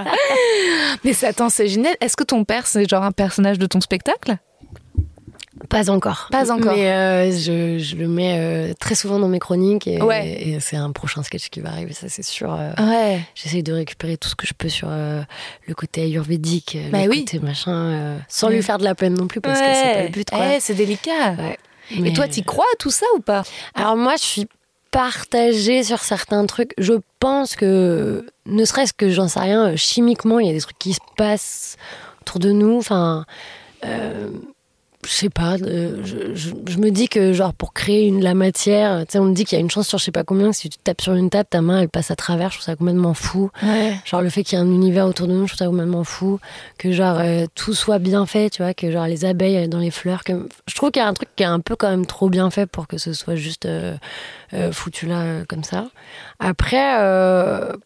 Mais 1.05 1.13
c'est- 1.13 1.27
attends, 1.27 1.49
c'est 1.51 1.69
génial. 1.69 1.95
Est-ce 2.01 2.17
que 2.17 2.25
ton 2.25 2.45
père, 2.45 2.67
c'est 2.67 2.89
genre 2.89 3.03
un 3.03 3.13
personnage 3.13 3.59
de 3.59 3.67
ton 3.67 3.81
spectacle? 3.81 4.37
Pas 5.71 5.89
encore. 5.89 6.29
Pas 6.31 6.51
encore. 6.53 6.75
Mais 6.75 6.91
euh, 6.93 7.31
je, 7.33 7.79
je 7.79 7.97
le 7.97 8.09
mets 8.09 8.37
euh, 8.39 8.75
très 8.79 8.95
souvent 8.95 9.19
dans 9.19 9.29
mes 9.29 9.39
chroniques 9.39 9.87
et, 9.87 10.03
Ouais. 10.03 10.27
et 10.43 10.61
c'est 10.61 10.77
un 10.77 10.91
prochain 10.91 11.23
sketch 11.23 11.49
qui 11.49 11.61
va 11.61 11.71
arriver, 11.71 11.95
ça 11.95 12.09
c'est 12.11 12.23
sûr. 12.25 12.53
euh, 12.53 12.73
Ouais. 12.79 13.21
J'essaye 13.35 13.63
de 13.63 13.73
récupérer 13.73 14.17
tout 14.19 14.29
ce 14.29 14.35
que 14.35 14.47
je 14.47 14.53
peux 14.53 14.69
sur 14.69 14.89
euh, 14.91 15.23
le 15.67 15.75
côté 15.75 16.03
ayurvédique, 16.03 16.77
Bah 16.91 17.05
le 17.05 17.09
oui. 17.11 17.25
côté 17.25 17.39
machin, 17.39 18.17
sans 18.29 18.49
lui 18.51 18.63
faire 18.63 18.77
de 18.79 18.85
la 18.85 18.95
peine 18.95 19.15
non 19.15 19.27
plus 19.29 19.41
parce 19.41 19.61
que 19.61 19.67
c'est 19.67 19.95
pas 19.95 20.03
le 20.03 20.09
but. 20.09 20.29
Quoi. 20.29 20.39
Ouais, 20.41 20.59
c'est 20.61 20.75
délicat. 20.75 21.33
Ouais. 21.39 21.59
Et 21.93 22.01
Mais- 22.01 22.13
toi, 22.13 22.29
t'y 22.29 22.43
crois 22.45 22.67
à 22.75 22.77
tout 22.79 22.91
ça 22.91 23.07
ou 23.17 23.21
pas? 23.21 23.43
Alors 23.75 23.97
moi, 23.97 24.15
je 24.17 24.23
suis 24.25 24.47
partagée 25.05 25.83
sur 25.85 26.01
certains 26.01 26.45
trucs. 26.47 26.73
Je 26.79 26.95
pense 27.21 27.57
que, 27.57 28.27
ne 28.47 28.65
serait-ce 28.65 28.93
que, 28.93 29.09
j'en 29.11 29.29
sais 29.29 29.41
rien, 29.41 29.77
chimiquement, 29.77 30.39
il 30.41 30.47
y 30.47 30.51
a 30.51 30.53
des 30.53 30.61
trucs 30.61 30.79
qui 30.79 30.93
se 30.95 31.01
passent 31.17 31.77
autour 32.23 32.39
de 32.41 32.51
nous. 32.53 32.77
Enfin, 32.79 33.25
euh, 33.85 34.29
je 35.07 35.11
sais 35.11 35.31
pas, 35.31 35.57
euh, 35.57 36.03
je, 36.05 36.35
je- 36.35 36.51
je 36.67 36.79
me 36.79 36.91
dis 36.91 37.09
que 37.09 37.33
genre 37.33 37.55
pour 37.55 37.73
créer 37.73 38.07
une, 38.07 38.23
la 38.23 38.35
matière, 38.35 39.01
tu 39.07 39.13
sais, 39.13 39.19
on 39.19 39.25
me 39.25 39.35
dit 39.35 39.45
qu'il 39.45 39.57
y 39.57 39.61
a 39.61 39.63
une 39.63 39.71
chance 39.71 39.89
sur 39.89 39.99
je 39.99 40.05
sais 40.05 40.13
pas 40.13 40.25
combien, 40.25 40.51
que 40.51 40.57
si 40.57 40.69
tu 40.69 40.77
tapes 40.79 41.01
sur 41.01 41.15
une 41.15 41.31
table, 41.31 41.49
ta 41.49 41.63
main 41.63 41.81
elle 41.81 41.89
passe 41.89 42.11
à 42.11 42.17
travers, 42.17 42.51
je 42.51 42.57
trouve 42.57 42.67
ça 42.67 42.77
complètement 42.77 43.15
fou. 43.15 43.51
Ouais. 43.63 43.95
Genre 44.05 44.21
le 44.21 44.29
fait 44.29 44.43
qu'il 44.43 44.59
y 44.59 44.61
ait 44.61 44.65
un 44.65 44.69
univers 44.71 45.07
autour 45.07 45.27
de 45.27 45.33
nous, 45.33 45.47
je 45.47 45.55
trouve 45.55 45.59
ça 45.59 45.67
complètement 45.67 46.05
fou. 46.05 46.39
Que 46.79 46.93
genre 46.93 47.17
euh, 47.19 47.47
tout 47.55 47.73
soit 47.73 47.99
bien 47.99 48.27
fait, 48.27 48.51
tu 48.51 48.63
vois, 48.63 48.75
que 48.75 48.91
genre 48.91 49.07
les 49.07 49.25
abeilles 49.25 49.65
euh, 49.65 49.69
dans 49.69 49.79
les 49.79 49.91
fleurs. 49.91 50.23
Que... 50.23 50.47
Je 50.69 50.75
trouve 50.75 50.91
qu'il 50.91 51.01
y 51.01 51.05
a 51.05 51.09
un 51.09 51.15
truc 51.15 51.31
qui 51.35 51.43
est 51.45 51.47
un 51.47 51.61
peu 51.61 51.77
quand 51.77 51.89
même 51.91 52.05
trop 52.07 52.29
bien 52.29 52.51
fait 52.51 52.67
pour 52.67 52.87
que 52.87 52.99
ce 52.99 53.13
soit 53.15 53.37
juste 53.37 53.65
euh, 53.67 53.97
foutu 54.73 55.07
là 55.07 55.45
comme 55.49 55.65
ça. 55.65 55.87
Après, 56.41 56.77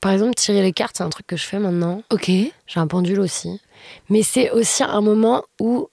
par 0.00 0.12
exemple, 0.12 0.34
tirer 0.34 0.62
les 0.62 0.72
cartes, 0.72 0.96
c'est 0.96 1.02
un 1.04 1.10
truc 1.10 1.26
que 1.26 1.36
je 1.36 1.44
fais 1.44 1.58
maintenant. 1.58 2.02
Ok. 2.10 2.26
J'ai 2.28 2.80
un 2.80 2.86
pendule 2.86 3.20
aussi. 3.20 3.60
Mais 4.08 4.22
c'est 4.22 4.50
aussi 4.50 4.82
un 4.82 5.00
moment 5.00 5.42
où 5.60 5.88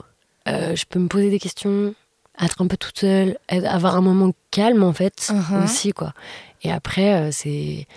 euh, 0.47 0.75
je 0.75 0.85
peux 0.85 0.99
me 0.99 1.07
poser 1.07 1.29
des 1.29 1.39
questions, 1.39 1.93
être 2.41 2.61
un 2.61 2.67
peu 2.67 2.77
toute 2.77 2.99
seule, 2.99 3.37
avoir 3.49 3.95
un 3.95 4.01
moment 4.01 4.31
calme 4.51 4.83
en 4.83 4.93
fait 4.93 5.29
Mhm. 5.31 5.63
aussi 5.63 5.91
quoi. 5.91 6.13
Et 6.63 6.71
après, 6.71 7.13
euh, 7.13 7.29
c'est. 7.31 7.87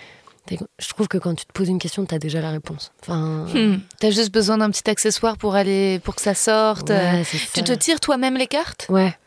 Je 0.77 0.89
trouve 0.89 1.07
que 1.07 1.17
quand 1.17 1.33
tu 1.33 1.45
te 1.45 1.51
poses 1.53 1.69
une 1.69 1.79
question, 1.79 2.05
t'as 2.05 2.19
déjà 2.19 2.39
la 2.39 2.51
réponse. 2.51 2.91
Enfin, 3.01 3.45
Hmm. 3.51 3.77
T'as 3.99 4.11
juste 4.11 4.31
besoin 4.31 4.59
d'un 4.59 4.69
petit 4.69 4.87
accessoire 4.89 5.37
pour 5.37 5.55
aller 5.55 5.99
pour 6.03 6.13
que 6.15 6.21
ça 6.21 6.35
sorte. 6.35 6.89
ouais, 6.91 7.23
c'est 7.25 7.39
Tu 7.51 7.63
te 7.63 7.71
tires 7.73 7.99
toi-même 7.99 8.37
les 8.37 8.45
cartes? 8.47 8.85
Ouais, 8.89 9.17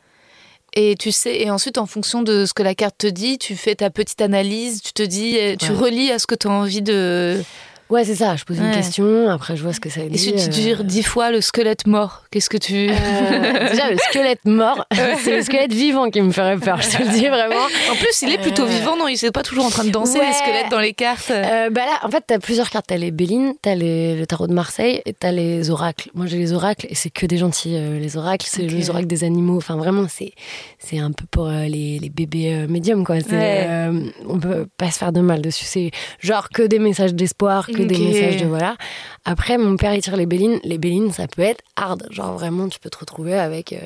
et 0.75 0.95
tu 0.97 1.11
sais 1.11 1.41
et 1.41 1.51
ensuite 1.51 1.79
en 1.79 1.87
fonction 1.87 2.23
de 2.23 2.45
ce 2.47 2.53
que 2.55 2.63
la 2.63 2.75
carte 2.77 2.97
te 2.99 3.07
dit, 3.09 3.39
tu 3.39 3.57
fais 3.57 3.75
ta 3.75 3.91
petite 3.91 4.21
analyse, 4.21 4.81
tu 4.83 4.93
te 4.93 5.03
dis 5.03 5.37
euh, 5.39 5.57
tu 5.57 5.73
Ouais. 5.73 5.79
relis 5.79 6.11
à 6.13 6.19
ce 6.21 6.27
que 6.29 6.35
tu 6.37 6.47
as 6.47 6.51
envie 6.51 6.83
de 6.83 7.43
ouais, 7.91 8.05
c'est 8.05 8.15
ça. 8.15 8.37
Je 8.37 8.45
pose 8.45 8.59
une 8.59 8.71
question, 8.71 9.29
après 9.29 9.57
je 9.57 9.63
vois 9.63 9.73
ce 9.73 9.81
que 9.81 9.89
ça 9.91 10.01
dit. 10.03 10.15
et 10.15 10.19
si 10.19 10.33
tu 10.35 10.41
euh, 10.41 10.49
tires 10.49 10.85
dix 10.85 11.03
fois 11.03 11.31
le 11.31 11.41
squelette 11.41 11.87
mort, 11.87 12.25
qu'est-ce 12.31 12.51
que 12.51 12.57
tu 12.57 12.89
euh, 12.91 13.69
déjà, 13.71 13.91
le 13.91 13.97
squelette 13.99 14.45
mort, 14.45 14.85
c'est 15.23 15.37
le 15.37 15.43
squelette 15.43 15.73
vivant 15.73 16.11
qui 16.11 16.21
me 16.23 16.31
ferait 16.31 16.57
peur, 16.59 16.81
je 16.83 16.97
te 16.97 17.03
le 17.03 17.09
dis 17.11 17.27
vraiment. 17.29 17.65
En 17.91 17.95
plus, 17.97 18.23
il 18.23 18.33
est 18.33 18.39
plutôt 18.39 18.65
Euh, 18.65 18.67
vivant, 18.67 18.97
non 18.97 19.09
Il 19.09 19.19
n'est 19.23 19.31
pas 19.31 19.43
toujours 19.43 19.65
en 19.65 19.71
train 19.71 19.85
de 19.85 19.91
danser 19.91 20.19
Ouais. 20.19 20.27
les 20.27 20.33
squelettes 20.33 20.71
dans 20.71 20.81
les 20.81 20.93
cartes. 20.93 21.31
Euh, 21.31 21.71
bah 21.71 21.83
là, 21.87 21.99
en 22.07 22.11
fait, 22.11 22.23
t'as 22.27 22.39
plusieurs 22.39 22.71
cartes. 22.71 22.87
T'as 22.89 22.97
les 22.97 23.11
Béline, 23.11 23.55
t'as 23.63 23.75
les, 23.75 24.17
le 24.17 24.27
tarot 24.27 24.47
de 24.47 24.53
Marseille 24.55 25.03
et 25.07 25.13
t'as 25.13 25.33
les 25.33 25.71
oracles. 25.71 26.11
Moi, 26.15 26.27
j'ai 26.27 26.39
les 26.39 26.53
oracles 26.53 26.87
et 26.91 26.95
c'est 26.95 27.11
que 27.11 27.27
des 27.27 27.37
gentils. 27.39 27.75
euh, 27.77 27.99
les 27.99 28.17
oracles, 28.17 28.47
c'est 28.49 28.63
les 28.63 28.91
oracles 28.91 29.07
des 29.07 29.25
animaux. 29.25 29.57
Enfin, 29.57 29.77
vraiment, 29.77 30.07
c'est 30.09 30.99
un 30.99 31.13
peu 31.13 31.25
pour 31.31 31.47
euh, 31.49 31.65
les, 31.65 31.99
les 31.99 32.09
bébés 32.11 32.53
euh, 32.55 32.67
médiums, 32.69 33.05
quoi. 33.05 33.17
Ouais. 33.17 33.23
euh, 33.33 34.01
on 34.29 34.39
peut 34.39 34.67
pas 34.77 34.91
se 34.91 34.99
faire 34.99 35.13
de 35.13 35.21
mal 35.21 35.41
dessus. 35.43 35.65
C'est 35.65 35.91
genre 36.21 36.49
que 36.51 36.63
des 36.63 36.79
messages 36.79 37.15
d'espoir, 37.15 37.67
que 37.67 37.78
des 37.87 37.99
messages 37.99 38.37
de 38.39 38.47
voilà. 38.47 38.77
Après, 39.25 39.59
mon 39.59 39.77
père, 39.77 39.95
il 39.95 40.03
tire 40.03 40.17
les 40.17 40.27
Bélines. 40.27 40.61
Les 40.65 40.79
Bélines, 40.79 41.13
ça 41.13 41.27
peut 41.27 41.43
être 41.43 41.63
hard. 41.77 42.07
Genre, 42.11 42.33
vraiment, 42.33 42.69
tu 42.69 42.79
peux 42.81 42.91
te 42.91 42.99
retrouver 42.99 43.39
avec. 43.39 43.73
euh, 43.73 43.79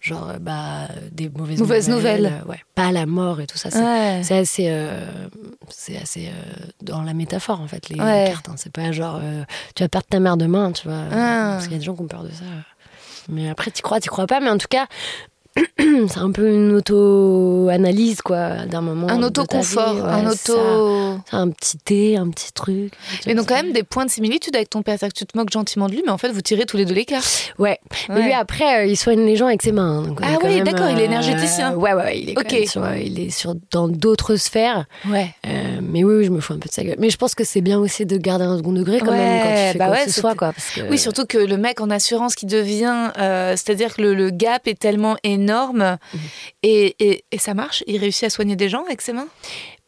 Genre, 0.00 0.30
euh, 0.30 0.38
bah, 0.38 0.88
des 1.12 1.28
mauvaises, 1.28 1.58
Mauvaises 1.58 1.88
nouvelles. 1.90 2.24
euh, 2.42 2.48
ouais. 2.48 2.60
Pas 2.74 2.90
la 2.90 3.04
mort 3.04 3.38
et 3.42 3.46
tout 3.46 3.58
ça. 3.58 3.70
C'est 3.70 3.82
Ouais. 3.82 4.38
assez, 4.40 4.68
euh, 4.70 5.06
c'est 5.68 5.98
assez 5.98 6.28
euh, 6.28 6.66
dans 6.80 7.02
la 7.02 7.12
métaphore 7.12 7.60
en 7.60 7.66
fait 7.68 7.90
les 7.90 8.00
Ouais. 8.00 8.28
cartes. 8.30 8.48
hein. 8.48 8.54
C'est 8.56 8.72
pas 8.72 8.92
genre 8.92 9.20
tu 9.74 9.82
vas 9.82 9.90
perdre 9.90 10.06
ta 10.08 10.18
mère 10.18 10.38
demain, 10.38 10.72
tu 10.72 10.88
vois. 10.88 11.02
Ah. 11.12 11.50
Parce 11.52 11.64
qu'il 11.64 11.72
y 11.72 11.76
a 11.76 11.78
des 11.80 11.84
gens 11.84 11.94
qui 11.94 12.00
ont 12.00 12.06
peur 12.08 12.22
de 12.22 12.30
ça. 12.30 12.44
Mais 13.28 13.50
après, 13.50 13.70
tu 13.70 13.82
crois, 13.82 14.00
tu 14.00 14.08
crois 14.08 14.26
pas. 14.26 14.40
Mais 14.40 14.48
en 14.48 14.56
tout 14.56 14.68
cas, 14.70 14.86
c'est 15.56 16.18
un 16.18 16.30
peu 16.30 16.48
une 16.48 16.74
auto-analyse 16.76 18.22
quoi 18.22 18.66
d'un 18.66 18.80
moment. 18.80 19.08
Un 19.10 19.22
auto-confort. 19.22 19.96
Ouais, 19.96 20.00
un 20.02 20.30
c'est 20.30 20.52
ça. 20.52 20.54
auto. 20.54 21.20
C'est 21.28 21.36
un 21.36 21.48
petit 21.50 21.78
thé, 21.78 22.16
un 22.16 22.28
petit 22.30 22.52
truc. 22.52 22.92
Mais 23.26 23.34
donc, 23.34 23.48
quand 23.48 23.56
même, 23.56 23.72
des 23.72 23.82
points 23.82 24.04
de 24.06 24.10
similitude 24.10 24.54
avec 24.56 24.70
ton 24.70 24.82
père. 24.82 24.96
C'est-à-dire 24.98 25.12
que 25.14 25.18
tu 25.18 25.26
te 25.26 25.36
moques 25.36 25.50
gentiment 25.50 25.86
de 25.88 25.92
lui, 25.92 26.02
mais 26.04 26.12
en 26.12 26.18
fait, 26.18 26.30
vous 26.30 26.40
tirez 26.40 26.66
tous 26.66 26.76
les 26.76 26.84
deux 26.84 26.94
les 26.94 27.04
cartes. 27.04 27.52
Ouais. 27.58 27.78
Mais 28.08 28.14
Ouais. 28.16 28.22
lui 28.24 28.32
après, 28.32 28.82
euh, 28.82 28.86
il 28.86 28.96
soigne 28.96 29.20
les 29.24 29.36
gens 29.36 29.46
avec 29.46 29.62
ses 29.62 29.72
mains. 29.72 29.98
hein. 30.00 30.02
Donc, 30.08 30.20
Ah 30.22 30.38
oui, 30.44 30.62
d'accord, 30.62 30.88
il 30.90 30.98
est 30.98 31.02
euh, 31.02 31.06
énergéticien. 31.06 31.74
Ouais, 31.74 31.92
ouais, 31.94 32.02
ouais, 32.02 32.20
il 32.20 32.30
est 32.30 32.34
quand 32.34 32.42
Ok. 32.42 32.52
même 32.52 32.66
sur, 32.66 32.94
il 32.96 33.20
est 33.20 33.30
sur 33.30 33.54
dans 33.70 33.88
d'autres 33.88 34.36
sphères. 34.36 34.86
Ouais. 35.08 35.34
Euh, 35.46 35.80
mais 35.82 36.04
oui, 36.04 36.14
oui, 36.18 36.24
je 36.24 36.30
me 36.30 36.40
fous 36.40 36.52
un 36.54 36.58
peu 36.58 36.68
de 36.68 36.74
sa 36.74 36.84
gueule. 36.84 36.96
Mais 36.98 37.10
je 37.10 37.16
pense 37.16 37.34
que 37.34 37.44
c'est 37.44 37.60
bien 37.60 37.78
aussi 37.78 38.06
de 38.06 38.16
garder 38.16 38.44
un 38.44 38.56
second 38.58 38.72
degré 38.72 39.00
quand 39.00 39.10
même 39.12 39.42
quand 39.42 39.48
Ouais, 39.48 39.66
tu 39.66 39.72
fais 39.72 39.78
bah 39.78 39.86
quoi 39.88 39.96
ouais, 39.96 40.04
que 40.04 40.10
ce 40.12 40.20
soit. 40.20 40.34
Quoi, 40.34 40.52
parce 40.52 40.70
que- 40.70 40.88
Oui, 40.90 40.98
surtout 40.98 41.24
que 41.26 41.38
le 41.38 41.56
mec 41.56 41.80
en 41.80 41.90
assurance 41.90 42.34
qui 42.34 42.46
devient, 42.46 43.10
euh, 43.18 43.52
c'est-à-dire 43.52 43.94
que 43.96 44.02
le, 44.02 44.14
le 44.14 44.30
gap 44.30 44.66
est 44.68 44.78
tellement 44.78 45.16
énorme 45.24 45.39
Mhm. 46.14 46.20
et, 46.62 46.96
et, 47.00 47.24
et 47.32 47.38
ça 47.38 47.54
marche? 47.54 47.82
Il 47.86 47.98
réussit 47.98 48.24
à 48.24 48.30
soigner 48.30 48.56
des 48.56 48.68
gens 48.68 48.84
avec 48.84 49.00
ses 49.00 49.12
mains? 49.12 49.28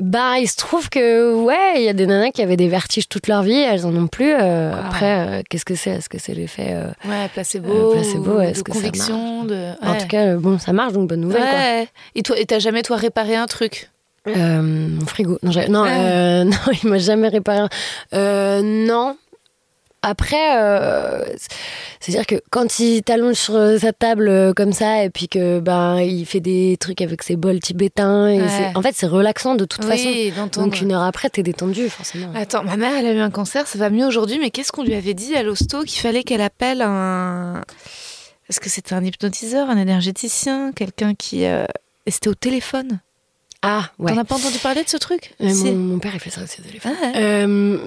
Bah, 0.01 0.39
il 0.41 0.49
se 0.49 0.57
trouve 0.57 0.89
que, 0.91 1.33
ouais, 1.35 1.75
il 1.77 1.83
y 1.83 1.89
a 1.89 1.93
des 1.93 2.07
nanas 2.07 2.31
qui 2.33 2.43
avaient 2.43 2.57
des 2.57 2.69
vertiges 2.69 3.09
toute 3.09 3.29
leur 3.29 3.43
vie, 3.43 3.53
elles 3.61 3.87
en 3.87 3.95
ont 3.95 4.09
plus. 4.09 4.33
euh. 4.33 4.73
Après, 4.75 5.27
euh, 5.29 5.43
qu'est-ce 5.49 5.65
que 5.65 5.75
c'est? 5.77 5.91
Est-ce 5.91 6.09
que 6.09 6.19
c'est 6.19 6.35
l'effet 6.35 6.71
euh, 6.71 6.89
Ouais, 7.09 7.29
placebo, 7.33 7.91
placebo, 7.93 8.41
est-ce 8.41 8.65
que 8.65 8.73
ça 8.73 8.79
de. 9.45 9.73
En 9.87 9.97
tout 9.97 10.07
cas, 10.09 10.35
bon, 10.37 10.59
ça 10.59 10.73
marche, 10.73 10.93
donc 10.93 11.09
bonne 11.09 11.21
nouvelle. 11.21 11.49
quoi. 11.49 11.59
Et 12.17 12.23
toi, 12.23 12.37
et 12.39 12.47
t'as 12.47 12.59
jamais 12.59 12.83
toi 12.83 12.97
réparé 12.97 13.37
un 13.37 13.47
truc? 13.47 13.91
Euh, 14.29 14.63
mon 14.63 15.05
frigo. 15.07 15.39
Non, 15.43 15.51
non, 15.69 15.85
euh, 15.85 16.45
non, 16.45 16.57
il 16.83 16.89
m'a 16.89 16.99
jamais 16.99 17.29
réparé. 17.29 17.59
un- 17.59 17.69
Euh, 18.15 18.61
non. 18.63 19.17
Après, 20.05 20.57
euh, 20.61 21.25
c'est-à-dire 22.01 22.27
que 22.27 22.35
quand 22.51 22.81
il 22.81 23.03
t'allonge 23.05 23.37
sur 23.37 23.55
sa 23.79 23.93
table 23.93 24.29
euh, 24.29 24.53
comme 24.53 24.73
ça 24.73 25.05
et 25.05 25.11
puis 25.11 25.29
que 25.29 25.61
ben 25.61 26.01
il 26.01 26.27
fait 26.27 26.41
des 26.41 26.77
trucs 26.81 27.01
avec 27.01 27.23
ses 27.23 27.37
bols 27.37 27.61
tibétains, 27.61 28.27
et 28.29 28.41
Ouais. 28.41 28.49
c'est- 28.49 28.77
en 28.77 28.83
fait 28.83 28.95
c'est 28.97 29.07
relaxant 29.07 29.55
de 29.55 29.65
toute 29.65 29.85
façon. 29.85 30.09
Oui, 30.09 30.33
d'entendre. 30.37 30.67
Donc 30.67 30.81
une 30.81 30.91
heure 30.91 31.03
après 31.03 31.31
t'es 31.31 31.45
détendu 31.45 31.89
forcément. 31.89 32.33
Attends, 32.35 32.65
ma 32.65 32.77
mère, 32.77 32.97
elle 32.99 33.07
a 33.07 33.13
eu 33.13 33.21
un 33.21 33.31
cancer, 33.31 33.69
ça 33.69 33.79
va 33.79 33.91
mieux 33.91 34.05
aujourd'hui, 34.07 34.39
mais 34.41 34.51
qu'est-ce 34.51 34.73
qu'on 34.73 34.83
lui 34.83 34.95
avait 34.95 35.15
dit 35.15 35.37
à 35.37 35.45
l'hosto 35.45 35.83
qu'il 35.85 36.01
fallait 36.01 36.25
qu'elle 36.25 36.41
appelle 36.43 36.83
un. 36.83 37.61
Est-ce 38.51 38.59
que 38.59 38.69
c'était 38.69 38.95
un 38.95 39.05
hypnotiseur, 39.05 39.71
un 39.71 39.77
énergéticien, 39.79 40.73
quelqu'un 40.73 41.15
qui. 41.15 41.45
euh, 41.45 41.65
Et 42.07 42.11
c'était 42.11 42.29
au 42.29 42.35
téléphone? 42.35 42.99
Ah 43.63 43.85
ouais. 44.01 44.13
T'en 44.13 44.19
as 44.19 44.25
pas 44.25 44.35
entendu 44.35 44.59
parler 44.59 44.83
de 44.83 44.89
ce 44.89 44.97
truc? 44.97 45.35
Si. 45.41 45.71
mon, 45.71 45.75
mon 45.75 45.99
père 46.01 46.11
il 46.15 46.19
fait 46.21 46.31
ça 46.31 46.43
aussi 46.43 46.61
au 46.61 46.65
téléphone. 46.65 46.93
Ah 47.01 47.07
ouais. 47.07 47.13
Euh, 47.17 47.79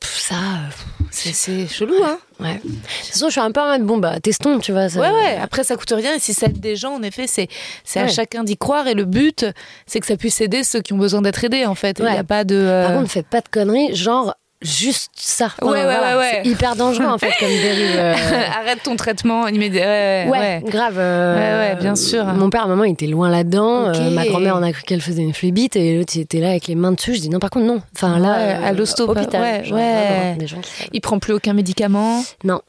ça, 0.00 0.34
euh, 0.34 0.68
C'est 1.10 1.66
chelou, 1.66 1.94
hein 2.04 2.18
ouais. 2.38 2.54
De 2.54 2.60
toute 2.70 2.78
façon 3.12 3.26
je 3.26 3.32
suis 3.32 3.40
un 3.40 3.50
peu 3.50 3.60
en 3.60 3.66
mode 3.72 3.82
bon 3.82 3.98
bah 3.98 4.20
testons 4.20 4.58
tu 4.60 4.70
vois. 4.72 4.88
Ça, 4.88 5.00
Ouais, 5.00 5.10
ouais. 5.10 5.36
Après, 5.42 5.64
ça 5.64 5.76
coûte 5.76 5.92
rien. 5.94 6.14
Et 6.14 6.18
si 6.20 6.32
ça 6.32 6.46
aide 6.46 6.60
des 6.60 6.76
gens, 6.76 6.94
en 6.94 7.02
effet, 7.02 7.26
c'est 7.26 7.48
c'est 7.84 7.98
à 8.00 8.06
chacun 8.08 8.44
d'y 8.44 8.56
croire. 8.56 8.86
Et 8.86 8.94
le 8.94 9.04
but, 9.04 9.44
c'est 9.86 9.98
que 10.00 10.06
ça 10.06 10.16
puisse 10.16 10.40
aider 10.40 10.62
ceux 10.62 10.80
qui 10.80 10.92
ont 10.92 10.98
besoin 10.98 11.22
d'être 11.22 11.42
aidés, 11.44 11.66
en 11.66 11.74
fait. 11.74 11.98
Il 11.98 12.04
Ouais. 12.04 12.12
n'y 12.12 12.18
a 12.18 12.24
pas 12.24 12.44
de. 12.44 12.54
euh, 12.54 12.86
Par 12.86 12.96
contre, 12.98 13.10
faites 13.10 13.26
pas 13.26 13.40
de 13.40 13.48
conneries, 13.50 13.94
genre 13.96 14.34
juste 14.62 15.10
ça. 15.16 15.46
Enfin, 15.46 15.66
Ouais, 15.72 15.78
ouais, 15.78 15.82
voilà, 15.84 16.16
ouais, 16.16 16.22
ouais. 16.22 16.40
C'est 16.44 16.50
hyper 16.50 16.76
dangereux 16.76 17.06
en 17.06 17.18
fait 17.18 17.32
comme 17.38 17.48
dérive. 17.62 17.96
euh, 17.96 18.14
Arrête 18.60 18.82
ton 18.82 18.96
traitement 18.96 19.48
immédiat. 19.48 19.82
Ouais, 19.84 20.26
Ouais, 20.30 20.38
ouais. 20.38 20.62
grave. 20.66 20.96
euh, 20.98 21.34
Ouais, 21.68 21.74
ouais, 21.74 21.80
bien 21.80 21.94
sûr. 21.96 22.24
Mon 22.26 22.50
père, 22.50 22.68
maman, 22.68 22.84
il 22.84 22.92
était 22.92 23.06
loin 23.06 23.30
là-dedans. 23.30 23.88
Euh, 23.94 24.10
ma 24.10 24.26
grand-mère, 24.26 24.56
on 24.56 24.62
a 24.62 24.72
cru 24.72 24.82
qu'elle 24.82 25.00
faisait 25.00 25.22
une 25.22 25.34
flébite 25.34 25.76
et 25.76 25.96
l'autre, 25.96 26.12
il 26.16 26.20
était 26.22 26.40
là 26.40 26.50
avec 26.50 26.66
les 26.66 26.74
mains 26.74 26.92
dessus. 26.92 27.14
Je 27.14 27.20
dis 27.20 27.30
non, 27.30 27.38
par 27.38 27.50
contre, 27.50 27.66
non. 27.66 27.80
Enfin, 27.96 28.18
là, 28.18 28.64
à 28.66 28.72
l'hosto, 28.72 29.08
hôpital. 29.08 29.40
ouais, 29.40 29.64
genre, 29.64 29.78
ouais. 29.78 29.92
vraiment, 30.06 30.36
des 30.36 30.46
gens 30.46 30.60
qui 30.60 30.70
savent. 30.70 30.88
Il 30.92 31.00
prend 31.00 31.18
plus 31.18 31.32
aucun 31.34 31.52
médicament. 31.54 32.22
Non. 32.44 32.60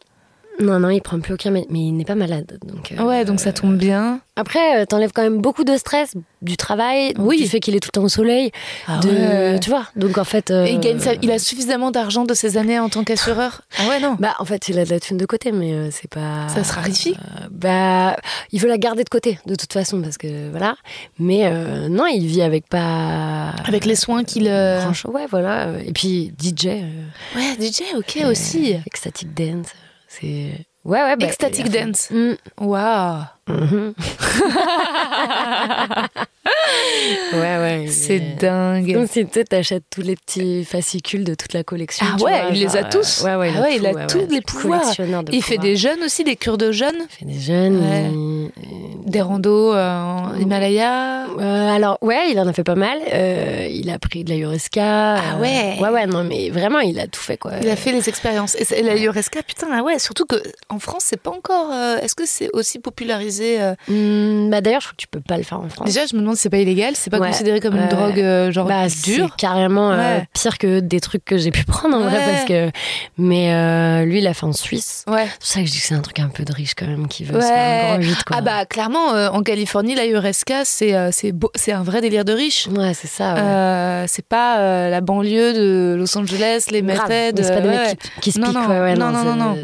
Non, 0.59 0.79
non, 0.79 0.89
il 0.89 1.01
prend 1.01 1.19
plus 1.19 1.33
aucun, 1.33 1.49
mais 1.49 1.65
il 1.71 1.93
n'est 1.95 2.05
pas 2.05 2.13
malade. 2.15 2.59
Donc, 2.65 2.91
euh, 2.91 3.03
Ouais, 3.03 3.25
donc 3.25 3.39
ça 3.39 3.51
tombe 3.53 3.77
bien. 3.77 4.19
Après, 4.35 4.81
euh, 4.81 4.85
t'enlèves 4.85 5.11
quand 5.13 5.21
même 5.23 5.39
beaucoup 5.41 5.63
de 5.63 5.75
stress 5.77 6.13
du 6.41 6.57
travail, 6.57 7.13
Oui. 7.17 7.37
du 7.41 7.47
fait 7.47 7.59
qu'il 7.59 7.75
est 7.75 7.79
tout 7.79 7.87
le 7.87 7.99
temps 7.99 8.03
au 8.03 8.09
soleil, 8.09 8.51
Ah 8.87 8.99
de, 8.99 9.09
ouais. 9.09 9.59
tu 9.59 9.69
vois. 9.69 9.87
Donc 9.95 10.17
en 10.17 10.23
fait, 10.23 10.51
euh, 10.51 10.65
Et 10.65 10.71
il, 10.73 10.79
gagne 10.79 10.99
sa- 10.99 11.13
il 11.21 11.31
a 11.31 11.39
suffisamment 11.39 11.89
d'argent 11.91 12.25
de 12.25 12.33
ses 12.33 12.57
années 12.57 12.79
en 12.79 12.89
tant 12.89 13.03
qu'assureur 13.03 13.61
Ah 13.79 13.87
ouais, 13.89 13.99
non. 13.99 14.17
Bah, 14.19 14.35
en 14.39 14.45
fait, 14.45 14.67
il 14.69 14.77
a 14.77 14.85
de 14.85 14.89
la 14.89 14.99
thune 14.99 15.17
de 15.17 15.25
côté, 15.25 15.51
mais 15.51 15.89
c'est 15.91 16.09
pas. 16.09 16.47
Ça 16.49 16.63
se 16.63 16.73
raréfie 16.73 17.15
Euh, 17.17 17.47
Bah, 17.51 18.15
il 18.51 18.59
veut 18.59 18.67
la 18.69 18.77
garder 18.77 19.03
de 19.03 19.09
côté, 19.09 19.39
de 19.45 19.55
toute 19.55 19.71
façon, 19.73 20.01
parce 20.01 20.17
que 20.17 20.49
voilà. 20.51 20.75
Mais 21.19 21.49
non, 21.89 22.05
il 22.07 22.25
vit 22.27 22.41
avec 22.41 22.67
pas. 22.67 23.49
Avec 23.65 23.85
les 23.85 23.95
soins 23.95 24.23
qu'il. 24.23 24.45
Franchement, 24.81 25.11
ouais, 25.13 25.25
voilà. 25.29 25.69
Et 25.85 25.91
puis 25.93 26.33
DJ. 26.39 26.65
Ouais, 27.35 27.55
DJ, 27.59 27.81
ok 27.97 28.23
aussi. 28.29 28.75
Ecstatic 28.85 29.33
Dance. 29.33 29.67
C'est. 30.11 30.65
Ouais, 30.83 31.01
ouais. 31.03 31.15
Bah, 31.15 31.25
Ecstatic 31.27 31.65
il 31.65 31.67
a 31.69 31.71
fait- 31.71 31.85
Dance. 31.85 32.11
Mm, 33.47 33.53
Waouh. 33.53 33.57
mhm. 33.71 33.93
ouais, 37.33 37.57
ouais. 37.57 37.83
il 37.85 37.91
C'est 37.91 38.15
est- 38.15 38.39
dingue. 38.39 38.93
Comme 38.93 39.07
si 39.07 39.25
tu 39.25 39.43
t'achètes 39.43 39.83
tous 39.89 40.01
les 40.01 40.15
petits 40.15 40.63
fascicules 40.63 41.23
de 41.23 41.33
toute 41.35 41.53
la 41.53 41.63
collection. 41.63 42.05
Ah 42.09 42.13
ouais, 42.23 42.41
vois, 42.41 42.49
il 42.51 42.59
les 42.61 42.67
genre, 42.67 42.77
a 42.77 42.83
tous. 42.85 43.23
euh, 43.23 43.25
Ouais, 43.25 43.35
ouais, 43.35 43.53
Ah 43.57 43.61
ouais, 43.61 43.75
il 43.77 43.85
a 43.85 44.05
tout, 44.05 44.19
tous 44.19 44.27
les 44.31 44.41
pouvoirs. 44.41 44.81
De 44.97 45.31
Il 45.33 45.43
fait 45.43 45.57
des 45.57 45.75
jeunes 45.75 46.03
aussi, 46.03 46.23
des 46.23 46.35
cures 46.35 46.57
de 46.57 46.71
jeunes, 46.71 46.95
Il 46.99 47.07
fait 47.17 47.25
des 47.25 47.39
jeunes. 47.39 47.79
Ouais. 47.79 48.09
il- 48.11 48.51
des 49.05 49.21
randos 49.21 49.73
euh, 49.73 49.99
en 49.99 50.35
Himalaya. 50.35 51.25
Euh, 51.39 51.75
alors 51.75 51.97
ouais, 52.01 52.29
il 52.31 52.39
en 52.39 52.47
a 52.47 52.53
fait 52.53 52.63
pas 52.63 52.75
mal. 52.75 52.97
Euh, 53.11 53.67
il 53.69 53.89
a 53.89 53.97
pris 53.99 54.23
de 54.23 54.29
la 54.29 54.35
Yoresca. 54.35 55.15
Ah 55.15 55.21
euh, 55.35 55.41
ouais. 55.41 55.77
Ouais 55.81 55.89
ouais 55.89 56.05
non 56.05 56.23
mais 56.23 56.49
vraiment 56.49 56.79
il 56.79 56.97
a 56.99 57.07
tout 57.07 57.19
fait 57.19 57.35
quoi. 57.37 57.53
Il 57.61 57.69
a 57.69 57.75
fait 57.75 57.91
les 57.91 58.07
expériences. 58.07 58.55
Et 58.55 58.83
la 58.83 58.95
Yoresca, 58.95 59.41
putain, 59.43 59.67
ah 59.73 59.81
ouais, 59.81 59.97
surtout 59.99 60.25
que 60.25 60.35
en 60.69 60.79
France, 60.79 61.03
c'est 61.07 61.19
pas 61.19 61.31
encore. 61.31 61.73
Est-ce 62.01 62.15
que 62.15 62.25
c'est 62.25 62.49
aussi 62.53 62.79
popularisé 62.79 63.30
euh. 63.39 63.73
Hmm, 63.87 64.49
bah 64.49 64.61
d'ailleurs, 64.61 64.81
je 64.81 64.87
crois 64.87 64.95
que 64.95 65.01
tu 65.01 65.07
peux 65.07 65.21
pas 65.21 65.37
le 65.37 65.43
faire 65.43 65.59
en 65.59 65.69
France. 65.69 65.87
Déjà, 65.87 66.05
je 66.05 66.15
me 66.15 66.21
demande 66.21 66.35
si 66.35 66.43
c'est 66.43 66.49
pas 66.49 66.57
illégal, 66.57 66.93
c'est 66.95 67.09
pas 67.09 67.19
Ouais. 67.19 67.27
considéré 67.27 67.59
comme 67.59 67.75
une 67.75 67.87
drogue 67.87 68.19
euh, 68.19 68.51
genre 68.51 68.67
bah, 68.67 68.87
dure. 69.03 69.29
c'est 69.31 69.35
carrément 69.39 69.91
euh, 69.91 70.19
pire 70.33 70.57
que 70.57 70.79
des 70.79 70.99
trucs 70.99 71.23
que 71.25 71.37
j'ai 71.37 71.51
pu 71.51 71.63
prendre 71.65 71.95
en 71.97 72.01
vrai 72.01 72.17
Ouais. 72.17 72.31
parce 72.31 72.45
que 72.45 72.71
mais 73.17 73.53
euh, 73.53 74.05
lui 74.05 74.19
il 74.19 74.27
a 74.27 74.33
fait 74.33 74.45
en 74.45 74.53
Suisse 74.53 75.05
c'est 75.07 75.11
pour 75.11 75.23
ça 75.39 75.59
que 75.61 75.65
je 75.67 75.71
dis 75.71 75.79
que 75.79 75.85
c'est 75.85 75.93
un 75.95 76.01
truc 76.01 76.19
un 76.19 76.29
peu 76.29 76.43
de 76.43 76.51
riche 76.53 76.73
quand 76.75 76.87
même 76.87 77.07
qui 77.07 77.23
veut 77.23 77.35
Ouais. 77.35 77.41
se 77.41 77.47
faire 77.47 77.83
un 77.85 77.87
grand 77.93 77.99
vide 77.99 78.23
quoi 78.25 78.35
Ah 78.37 78.41
bah 78.41 78.65
clairement, 78.65 79.07
en 79.09 79.41
Californie, 79.43 79.95
c'est 80.63 80.93
euh, 80.95 81.09
c'est 81.11 81.31
beau- 81.31 81.51
c'est 81.55 81.71
un 81.71 81.83
vrai 81.83 82.01
délire 82.01 82.25
de 82.25 82.33
riche. 82.33 82.67
ouais 82.75 82.93
c'est 82.93 83.07
ça 83.07 84.05
c'est 84.07 84.25
pas 84.25 84.89
la 84.89 85.01
banlieue 85.01 85.53
de 85.53 85.95
Los 85.97 86.17
Angeles, 86.17 86.65
les 86.71 86.81
méthodes. 86.81 87.39
C'est 87.41 87.53
pas 87.53 87.61
des 87.61 87.69
mecs 87.69 87.99
qui, 87.99 88.09
qui 88.21 88.31
se 88.31 88.39
Non, 88.39 88.47
piquent 88.47 88.57
non, 88.57 88.95
non, 88.95 89.11
non, 89.11 89.19
c'est- 89.19 89.25
non, 89.25 89.35
non. 89.35 89.57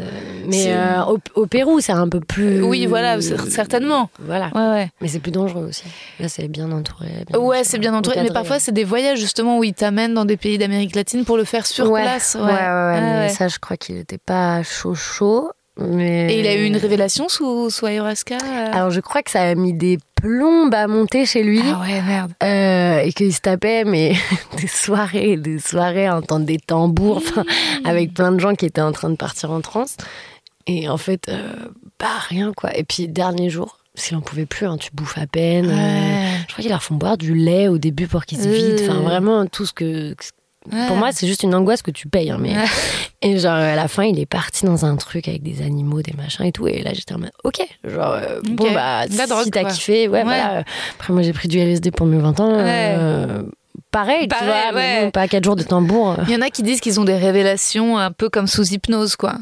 mais 0.46 0.74
au, 1.08 1.18
au 1.40 1.46
Pérou 1.46 1.80
c'est 1.80 1.92
un 1.92 2.08
peu 2.08 2.20
plus 2.20 2.62
Oui, 2.62 2.86
voilà, 2.86 3.18
certainement. 3.62 4.08
voilà 4.20 4.50
Ouais, 4.54 4.68
ouais. 4.76 4.88
mais 5.00 5.08
c'est 5.08 5.18
plus 5.20 5.32
dangereux 5.32 5.66
aussi 5.68 5.84
là 6.20 6.28
c'est 6.28 6.48
bien 6.48 6.70
entouré 6.72 7.08
bien 7.26 7.38
Ouais, 7.38 7.64
c'est 7.64 7.78
bien 7.78 7.94
entouré. 7.94 8.22
Mais 8.22 8.30
parfois, 8.30 8.58
c'est 8.58 8.72
des 8.72 8.84
voyages 8.84 9.18
justement 9.18 9.58
où 9.58 9.64
ils 9.64 9.74
t'amènent 9.74 10.14
dans 10.14 10.24
des 10.24 10.36
pays 10.36 10.58
d'Amérique 10.58 10.94
latine 10.94 11.24
pour 11.24 11.36
le 11.36 11.44
faire 11.44 11.66
sur 11.66 11.90
ouais. 11.90 12.02
place. 12.02 12.36
ouais 12.38 12.42
ouais, 12.42 12.50
ouais, 12.50 13.00
mais 13.20 13.28
ça 13.28 13.48
je 13.48 13.58
crois 13.58 13.76
qu'il 13.76 13.96
était 13.96 14.18
pas 14.18 14.62
chaud 14.62 14.94
chaud 14.94 15.50
mais 15.80 16.32
Et 16.34 16.40
il 16.40 16.46
a 16.48 16.54
eu 16.56 16.64
une 16.64 16.76
révélation 16.76 17.28
sous, 17.28 17.70
sous 17.70 17.86
ayahuasca 17.86 18.34
euh 18.42 18.72
alors 18.72 18.90
je 18.90 19.00
crois 19.00 19.22
que 19.22 19.30
ça 19.30 19.42
a 19.42 19.54
mis 19.54 19.72
des 19.72 19.98
plombes 20.20 20.74
à 20.74 20.88
monter 20.88 21.24
chez 21.24 21.44
lui 21.44 21.60
Ah 21.64 21.80
ouais, 21.80 22.02
merde. 22.02 22.32
Euh, 22.42 22.98
et 23.06 23.12
qu'il 23.12 23.32
se 23.32 23.40
tapait 23.40 23.84
mais 23.84 24.14
des 24.60 24.66
soirées 24.66 25.36
des 25.36 25.60
soirées 25.60 26.06
à 26.06 26.16
entendre 26.16 26.46
des 26.46 26.58
tambours 26.58 27.22
avec 27.84 28.12
plein 28.14 28.32
de 28.32 28.40
gens 28.40 28.54
qui 28.56 28.66
étaient 28.66 28.80
en 28.80 28.90
train 28.92 29.10
de 29.10 29.16
partir 29.16 29.52
en 29.52 29.60
transe 29.60 29.96
et 30.68 30.88
en 30.88 30.96
fait 30.96 31.28
euh, 31.28 31.42
bah 31.98 32.06
rien 32.28 32.52
quoi 32.54 32.76
et 32.76 32.84
puis 32.84 33.08
dernier 33.08 33.50
jour 33.50 33.78
s'il 33.96 34.16
en 34.16 34.20
pouvait 34.20 34.46
plus 34.46 34.66
hein, 34.66 34.76
tu 34.78 34.90
bouffes 34.94 35.18
à 35.18 35.26
peine 35.26 35.68
euh, 35.70 36.36
je 36.46 36.52
crois 36.52 36.62
qu'ils 36.62 36.70
leur 36.70 36.82
font 36.84 36.94
boire 36.94 37.18
du 37.18 37.34
lait 37.34 37.66
au 37.66 37.78
début 37.78 38.06
pour 38.06 38.24
qu'ils 38.26 38.38
se 38.38 38.48
vident 38.48 38.82
enfin 38.84 38.98
Euh. 39.00 39.02
vraiment 39.02 39.46
tout 39.46 39.66
ce 39.66 39.72
que 39.72 40.14
Ouais. 40.70 40.86
pour 40.86 40.96
moi 40.96 41.12
c'est 41.12 41.26
juste 41.26 41.44
une 41.44 41.54
angoisse 41.54 41.80
que 41.80 41.90
tu 41.90 42.08
payes 42.08 42.30
hein, 42.30 42.36
mais 42.38 42.54
Ouais. 42.54 42.64
et 43.22 43.38
genre 43.38 43.54
à 43.54 43.74
la 43.74 43.88
fin 43.88 44.02
il 44.04 44.18
est 44.20 44.26
parti 44.26 44.66
dans 44.66 44.84
un 44.84 44.96
truc 44.96 45.26
avec 45.26 45.42
des 45.42 45.62
animaux 45.62 46.02
des 46.02 46.12
machins 46.12 46.44
et 46.44 46.52
tout 46.52 46.68
et 46.68 46.82
là 46.82 46.92
j'étais 46.92 47.14
en 47.14 47.18
mode 47.20 47.30
ok 47.44 47.60
genre 47.84 48.12
euh, 48.12 48.38
Ok. 48.40 48.50
bon 48.50 48.72
bah 48.74 49.06
la 49.06 49.26
si 49.42 49.50
t'as 49.50 49.64
kiffé 49.64 50.08
ouais, 50.08 50.18
Ouais. 50.18 50.24
voilà 50.24 50.64
après 50.98 51.12
moi 51.14 51.22
j'ai 51.22 51.32
pris 51.32 51.48
du 51.48 51.58
LSD 51.58 51.90
pour 51.90 52.06
mes 52.06 52.18
20 52.18 52.40
ans 52.40 52.50
euh, 52.52 53.42
pareil, 53.90 54.28
tu 54.28 54.44
vois 54.44 54.72
mais 54.72 54.76
ouais. 54.78 55.04
bon, 55.06 55.10
pas 55.12 55.26
4 55.28 55.42
jours 55.44 55.56
de 55.56 55.62
tambour 55.62 56.16
Il 56.28 56.34
y 56.34 56.36
en 56.36 56.42
a 56.42 56.50
qui 56.50 56.62
disent 56.62 56.80
qu'ils 56.80 57.00
ont 57.00 57.04
des 57.04 57.16
révélations 57.16 57.96
un 57.96 58.10
peu 58.10 58.28
comme 58.28 58.46
sous 58.46 58.68
hypnose, 58.74 59.16
quoi. 59.16 59.36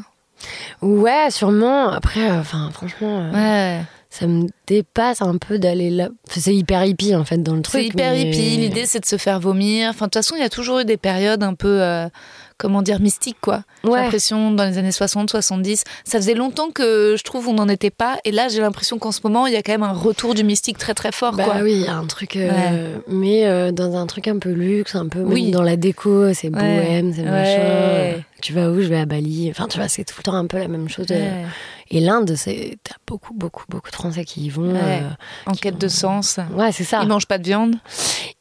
Ouais 0.81 1.29
sûrement 1.31 1.89
après 1.89 2.29
euh, 2.29 2.43
franchement 2.43 3.29
euh, 3.33 3.77
Ouais. 3.79 3.81
ça 4.09 4.27
me 4.27 4.47
dépasse 4.67 5.21
un 5.21 5.37
peu 5.37 5.59
d'aller 5.59 5.89
là 5.89 6.09
Enfin, 6.29 6.39
c'est 6.41 6.55
hyper 6.55 6.83
hippie 6.85 7.15
en 7.15 7.25
fait 7.25 7.41
dans 7.41 7.55
le 7.55 7.61
truc 7.61 7.81
C'est 7.81 7.87
hyper 7.87 8.11
mais- 8.13 8.21
hippie. 8.29 8.57
L'idée, 8.57 8.85
c'est 8.85 8.99
de 8.99 9.05
se 9.05 9.17
faire 9.17 9.39
vomir. 9.39 9.89
Enfin, 9.89 10.05
de 10.05 10.09
toute 10.09 10.15
façon, 10.15 10.35
il 10.35 10.41
y 10.41 10.45
a 10.45 10.49
toujours 10.49 10.79
eu 10.79 10.85
des 10.85 10.97
périodes 10.97 11.43
un 11.43 11.53
peu, 11.53 11.81
euh, 11.81 12.07
comment 12.57 12.81
dire, 12.81 12.99
mystiques, 12.99 13.37
quoi. 13.41 13.63
J'ai 13.83 13.89
l'impression, 13.91 14.51
dans 14.51 14.65
les 14.65 14.77
années 14.77 14.91
60, 14.91 15.29
70. 15.29 15.83
Ça 16.03 16.17
faisait 16.19 16.33
longtemps 16.33 16.69
que 16.71 17.15
je 17.17 17.23
trouve 17.23 17.47
on 17.49 17.53
n'en 17.53 17.67
était 17.69 17.89
pas. 17.91 18.17
Et 18.25 18.31
là, 18.31 18.47
j'ai 18.49 18.61
l'impression 18.61 18.97
qu'en 18.99 19.11
ce 19.11 19.19
moment, 19.23 19.47
il 19.47 19.53
y 19.53 19.55
a 19.55 19.61
quand 19.61 19.71
même 19.71 19.83
un 19.83 19.93
retour 19.93 20.33
du 20.33 20.43
mystique 20.43 20.77
très, 20.77 20.93
très 20.93 21.11
fort, 21.11 21.33
Bah 21.35 21.43
quoi. 21.45 21.55
oui, 21.63 21.85
un 21.87 22.05
truc, 22.05 22.35
euh, 22.35 22.97
mais 23.07 23.45
euh, 23.45 23.71
dans 23.71 23.95
un 23.95 24.05
truc 24.07 24.27
un 24.27 24.39
peu 24.39 24.51
luxe, 24.51 24.95
un 24.95 25.07
peu 25.07 25.21
Oui. 25.21 25.51
dans 25.51 25.61
la 25.63 25.75
déco, 25.77 26.33
c'est 26.33 26.49
bohème, 26.49 27.13
c'est 27.13 27.23
machin. 27.23 28.21
Tu 28.41 28.53
vas 28.53 28.69
où? 28.69 28.79
Je 28.81 28.87
vais 28.87 28.99
à 28.99 29.05
Bali. 29.05 29.47
Enfin, 29.49 29.67
tu 29.67 29.79
vois, 29.79 29.87
c'est 29.87 30.03
tout 30.03 30.13
le 30.19 30.23
temps 30.23 30.35
un 30.35 30.45
peu 30.45 30.59
la 30.59 30.67
même 30.67 30.87
chose. 30.89 31.07
Ouais. 31.09 31.31
Et 31.89 31.99
l'Inde, 32.01 32.33
c'est 32.35 32.77
t'as 32.83 32.95
beaucoup, 33.07 33.33
beaucoup, 33.33 33.63
beaucoup 33.67 33.89
de 33.89 33.95
Français 33.95 34.25
qui 34.25 34.41
y 34.41 34.49
vont. 34.49 34.73
Ouais. 34.73 35.01
euh, 35.01 35.09
En 35.47 35.53
quête 35.53 35.79
de 35.79 35.87
sens. 35.87 36.39
Ouais, 36.53 36.71
c'est 36.71 36.83
ça. 36.83 36.99
Ils 37.01 37.07
mangent 37.07 37.25
pas 37.27 37.39
de 37.39 37.43
viande. 37.45 37.75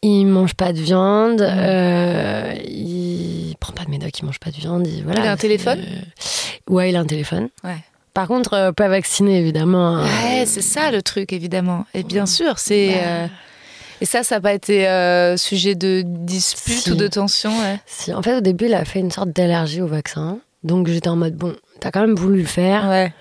Il 0.08 0.26
mange 0.26 0.54
pas 0.54 0.72
de 0.72 0.78
viande. 0.80 1.40
Mhm. 1.40 1.48
euh, 1.58 2.54
il 2.68 3.54
prend 3.58 3.72
pas 3.72 3.84
de 3.84 3.90
médoc. 3.90 4.10
Il 4.20 4.24
mange 4.24 4.38
pas 4.38 4.50
de 4.50 4.56
viande. 4.56 4.86
Il, 4.86 5.02
voilà, 5.04 5.20
Il 5.20 5.26
a 5.26 5.32
un 5.32 5.36
téléphone 5.36 5.80
euh, 5.80 6.72
Ouais, 6.72 6.90
il 6.90 6.96
a 6.96 7.00
un 7.00 7.06
téléphone. 7.06 7.48
Ouais. 7.64 7.78
Par 8.14 8.28
contre, 8.28 8.54
euh, 8.54 8.72
pas 8.72 8.88
vacciné 8.88 9.38
évidemment. 9.38 9.96
hein. 9.96 10.04
Ouais, 10.04 10.46
c'est 10.46 10.62
ça 10.62 10.90
le 10.90 11.02
truc, 11.02 11.32
évidemment. 11.32 11.86
Et 11.94 12.02
bien 12.02 12.26
sûr, 12.26 12.58
c'est. 12.58 12.88
Bah. 12.94 13.00
euh, 13.06 13.26
Et 14.00 14.06
ça, 14.06 14.22
ça 14.22 14.36
n'a 14.36 14.40
pas 14.40 14.52
été 14.54 14.86
euh, 14.88 15.36
sujet 15.36 15.74
de 15.74 16.02
dispute 16.06 16.78
Si. 16.84 16.92
ou 16.92 16.94
de 16.94 17.08
tension, 17.08 17.50
ouais. 17.50 17.80
Si, 17.86 18.12
en 18.14 18.22
fait, 18.22 18.36
au 18.36 18.40
début, 18.40 18.66
il 18.66 18.74
a 18.74 18.84
fait 18.84 19.00
une 19.00 19.10
sorte 19.10 19.30
d'allergie 19.30 19.82
au 19.82 19.86
vaccin. 19.86 20.38
Donc 20.62 20.88
j'étais 20.88 21.08
en 21.08 21.16
mode 21.16 21.34
bon, 21.36 21.54
t'as 21.80 21.90
quand 21.90 22.00
même 22.00 22.14
voulu 22.16 22.40
le 22.40 22.46
faire. 22.46 22.88
Ouais. 22.88 23.12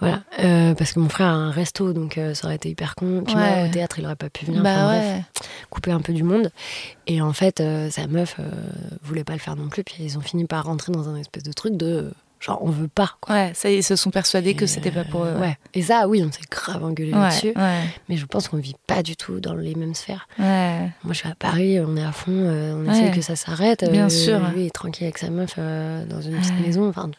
Voilà, 0.00 0.22
Euh, 0.42 0.74
parce 0.74 0.92
que 0.92 1.00
mon 1.00 1.08
frère 1.08 1.28
a 1.28 1.32
un 1.34 1.50
resto, 1.50 1.92
donc 1.92 2.18
euh, 2.18 2.34
ça 2.34 2.46
aurait 2.46 2.56
été 2.56 2.68
hyper 2.68 2.94
con. 2.94 3.22
Puis 3.24 3.34
Ouais. 3.36 3.56
moi, 3.60 3.68
au 3.68 3.70
théâtre, 3.70 3.98
il 3.98 4.04
aurait 4.04 4.16
pas 4.16 4.28
pu 4.30 4.44
venir. 4.46 4.62
Bah 4.62 4.70
Enfin, 4.70 4.88
ouais. 4.90 5.00
bref, 5.34 5.48
couper 5.70 5.92
un 5.92 6.00
peu 6.00 6.12
du 6.12 6.22
monde. 6.24 6.50
Et 7.06 7.20
en 7.22 7.32
fait, 7.32 7.60
euh, 7.60 7.90
sa 7.90 8.06
meuf 8.06 8.36
voulait 9.02 9.24
pas 9.24 9.32
le 9.34 9.38
faire 9.38 9.56
non 9.56 9.68
plus. 9.68 9.84
Puis 9.84 9.96
ils 10.00 10.18
ont 10.18 10.20
fini 10.22 10.44
par 10.46 10.64
rentrer 10.64 10.92
dans 10.92 11.08
un 11.08 11.16
espèce 11.16 11.42
de 11.44 11.52
truc 11.52 11.76
de 11.76 12.12
genre 12.40 12.58
on 12.62 12.68
veut 12.70 12.88
pas. 12.88 13.12
Quoi. 13.20 13.34
Ouais, 13.34 13.52
ça 13.54 13.70
ils 13.70 13.82
se 13.82 13.96
sont 13.96 14.10
persuadés 14.10 14.54
que 14.54 14.66
c'était 14.66 14.90
pas 14.90 15.04
pour 15.04 15.24
eux. 15.24 15.34
ouais. 15.40 15.56
Et 15.72 15.82
ça, 15.82 16.06
oui, 16.08 16.22
on 16.26 16.30
s'est 16.30 16.40
grave 16.50 16.84
engueulé 16.84 17.12
Ouais, 17.12 17.18
là-dessus. 17.18 17.52
ouais, 17.56 17.80
Mais 18.08 18.16
je 18.16 18.26
pense 18.26 18.48
qu'on 18.48 18.58
vit 18.58 18.74
pas 18.86 19.02
du 19.02 19.16
tout 19.16 19.40
dans 19.40 19.54
les 19.54 19.74
mêmes 19.74 19.94
sphères. 19.94 20.28
ouais. 20.38 20.90
Moi, 21.04 21.12
je 21.12 21.18
suis 21.18 21.28
à 21.28 21.34
Paris, 21.34 21.78
on 21.80 21.96
est 21.96 22.04
à 22.04 22.12
fond, 22.12 22.32
euh, 22.32 22.74
on 22.76 22.90
essaye 22.90 23.10
que 23.12 23.22
ça 23.22 23.34
s'arrête. 23.36 23.90
Bien 23.90 24.06
Euh, 24.06 24.08
sûr. 24.10 24.38
Lui, 24.54 24.62
il 24.62 24.66
est 24.66 24.70
tranquille 24.74 25.04
avec 25.04 25.18
sa 25.18 25.30
meuf 25.30 25.54
euh, 25.58 26.04
dans 26.06 26.20
une 26.20 26.36
petite 26.38 26.60
maison. 26.60 26.88
Enfin, 26.88 27.10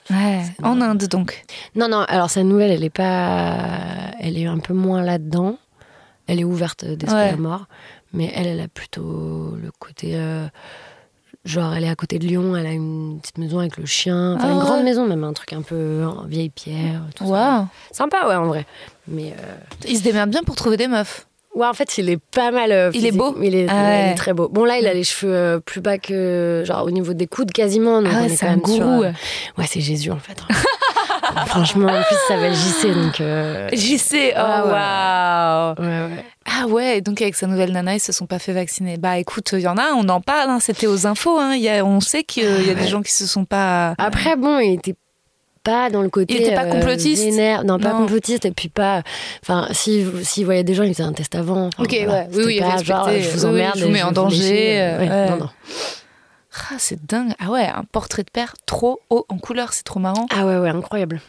En. 0.63 0.81
Inde, 0.81 1.07
donc. 1.07 1.43
Non, 1.75 1.87
non, 1.87 2.05
alors 2.07 2.29
sa 2.29 2.43
nouvelle, 2.43 2.71
elle 2.71 2.83
est 2.83 2.89
pas. 2.89 3.57
Elle 4.19 4.37
est 4.37 4.45
un 4.45 4.59
peu 4.59 4.73
moins 4.73 5.01
là-dedans. 5.01 5.57
Elle 6.27 6.39
est 6.39 6.43
ouverte 6.43 6.85
d'esprit 6.85 7.19
à 7.29 7.35
mort. 7.37 7.65
Mais 8.13 8.31
elle, 8.35 8.47
elle 8.47 8.61
a 8.61 8.67
plutôt 8.67 9.55
le 9.61 9.71
côté. 9.77 10.15
Genre, 11.45 11.73
elle 11.75 11.83
est 11.83 11.89
à 11.89 11.95
côté 11.95 12.17
de 12.17 12.25
Lyon, 12.25 12.55
elle 12.57 12.65
a 12.65 12.71
une 12.71 13.19
petite 13.21 13.37
maison 13.37 13.59
avec 13.59 13.77
le 13.77 13.85
chien. 13.85 14.33
Enfin, 14.35 14.47
Ah 14.47 14.51
une 14.51 14.57
ouais. 14.57 14.63
grande 14.63 14.83
maison, 14.83 15.05
même 15.05 15.23
un 15.23 15.33
truc 15.33 15.53
un 15.53 15.61
peu 15.61 16.03
en 16.03 16.23
vieille 16.25 16.49
pierre. 16.49 17.01
Tout 17.15 17.25
ça. 17.25 17.29
Waouh. 17.31 17.67
Sympa, 17.91 18.27
ouais, 18.27 18.35
en 18.35 18.47
vrai. 18.47 18.65
Mais. 19.07 19.33
euh, 19.39 19.55
Il 19.87 19.95
se 19.97 20.03
démerde 20.03 20.31
bien 20.31 20.41
pour 20.43 20.55
trouver 20.55 20.75
des 20.77 20.87
meufs. 20.87 21.27
Ouais, 21.53 21.67
en 21.67 21.73
fait, 21.73 21.97
il 21.99 22.09
est 22.09 22.17
pas 22.17 22.49
mal. 22.51 22.71
euh, 22.71 22.89
Il 22.95 23.05
est 23.05 23.11
beau 23.11 23.33
Il 23.41 23.55
est, 23.55 23.67
Ah 23.69 23.73
ouais, 23.83 24.07
il 24.07 24.11
est 24.11 24.15
très 24.15 24.33
beau. 24.33 24.49
Bon, 24.49 24.65
là, 24.65 24.77
il 24.79 24.87
a 24.87 24.93
les 24.93 25.03
cheveux 25.05 25.33
euh, 25.33 25.59
plus 25.59 25.79
bas 25.81 25.97
que. 25.99 26.63
Genre, 26.65 26.83
au 26.83 26.91
niveau 26.91 27.13
des 27.13 27.27
coudes, 27.27 27.51
quasiment. 27.51 28.01
Donc 28.01 28.11
Ah 28.13 28.17
ouais, 28.17 28.23
on 28.23 28.25
est 28.25 28.29
c'est 28.35 28.45
quand 28.45 28.51
un 28.51 28.55
même 28.57 28.65
sur, 28.65 28.83
gourou. 28.85 29.03
euh, 29.03 29.11
Ouais, 29.57 29.65
c'est 29.67 29.79
Jésus, 29.81 30.11
en 30.11 30.17
fait. 30.19 30.41
Franchement, 31.47 31.87
en 31.87 32.01
plus, 32.03 32.17
ça 32.27 32.37
va 32.37 32.51
JC, 32.51 32.93
donc. 32.93 33.21
euh, 33.21 33.69
sais. 33.97 34.33
Oh, 34.35 34.39
Ah 34.39 35.75
waouh. 35.77 35.85
Ouais, 35.85 36.01
ouais. 36.15 36.25
Ah 36.45 36.67
ouais, 36.67 36.97
et 36.97 37.01
donc 37.01 37.21
avec 37.21 37.35
sa 37.35 37.47
nouvelle 37.47 37.71
nana, 37.71 37.95
ils 37.95 37.99
se 37.99 38.11
sont 38.11 38.27
pas 38.27 38.39
fait 38.39 38.53
vacciner. 38.53 38.97
Bah 38.97 39.17
écoute, 39.17 39.49
il 39.53 39.61
y 39.61 39.67
en 39.67 39.77
a, 39.77 39.91
on 39.97 40.07
en 40.09 40.21
parle, 40.21 40.49
hein, 40.49 40.59
c'était 40.59 40.87
aux 40.87 41.07
infos. 41.07 41.37
Hein. 41.39 41.55
Il 41.55 41.61
y 41.61 41.69
a, 41.69 41.83
on 41.83 41.99
sait 42.01 42.23
qu'il 42.23 42.43
y 42.65 42.69
a 42.69 42.75
Ah 42.77 42.81
des 42.81 42.87
gens 42.87 43.01
qui 43.01 43.11
se 43.11 43.25
sont 43.27 43.45
pas. 43.45 43.95
Après, 43.97 44.35
bon, 44.35 44.59
il 44.59 44.73
était 44.75 44.95
pas 45.63 45.89
dans 45.89 46.03
le 46.03 46.09
côté. 46.09 46.35
Il 46.35 46.41
était 46.43 46.53
pas 46.55 46.65
euh, 46.65 46.69
complotiste 46.71 47.23
vénère. 47.25 47.63
Non, 47.63 47.79
pas 47.79 47.89
Non. 47.93 47.97
complotiste. 48.01 48.45
Et 48.45 48.51
puis 48.51 48.69
pas. 48.69 49.01
Enfin, 49.41 49.67
s'il 49.71 50.23
s'il 50.23 50.45
voyait 50.45 50.63
des 50.63 50.75
gens, 50.75 50.83
il 50.83 50.93
faisait 50.93 51.03
un 51.03 51.13
test 51.13 51.33
avant. 51.33 51.67
Enfin, 51.67 51.83
Ok, 51.83 51.95
voilà. 52.05 52.21
ouais. 52.21 52.27
Oui, 52.35 52.43
oui, 52.45 52.59
pas 52.59 52.83
genre, 52.83 53.09
je 53.09 53.29
vous 53.31 53.45
Oui, 53.45 53.51
oui, 53.53 53.61
emmerde. 53.61 53.77
je 53.77 53.83
vous 53.83 53.89
et 53.89 53.93
mets 53.93 54.03
en 54.03 54.11
danger, 54.11 54.79
euh, 54.79 54.99
Ouais, 54.99 55.09
ouais. 55.09 55.29
Non, 55.31 55.37
non. 55.37 55.49
Ah, 56.71 56.75
c'est 56.77 57.05
dingue. 57.05 57.33
Ah 57.39 57.49
ouais, 57.51 57.65
un 57.67 57.83
portrait 57.83 58.23
de 58.23 58.29
père 58.31 58.55
trop 58.65 58.99
haut 59.09 59.25
en 59.29 59.37
couleur, 59.37 59.73
c'est 59.73 59.83
trop 59.83 59.99
marrant. 59.99 60.25
Ah 60.35 60.45
ouais, 60.45 60.57
ouais, 60.57 60.69
incroyable. 60.69 61.21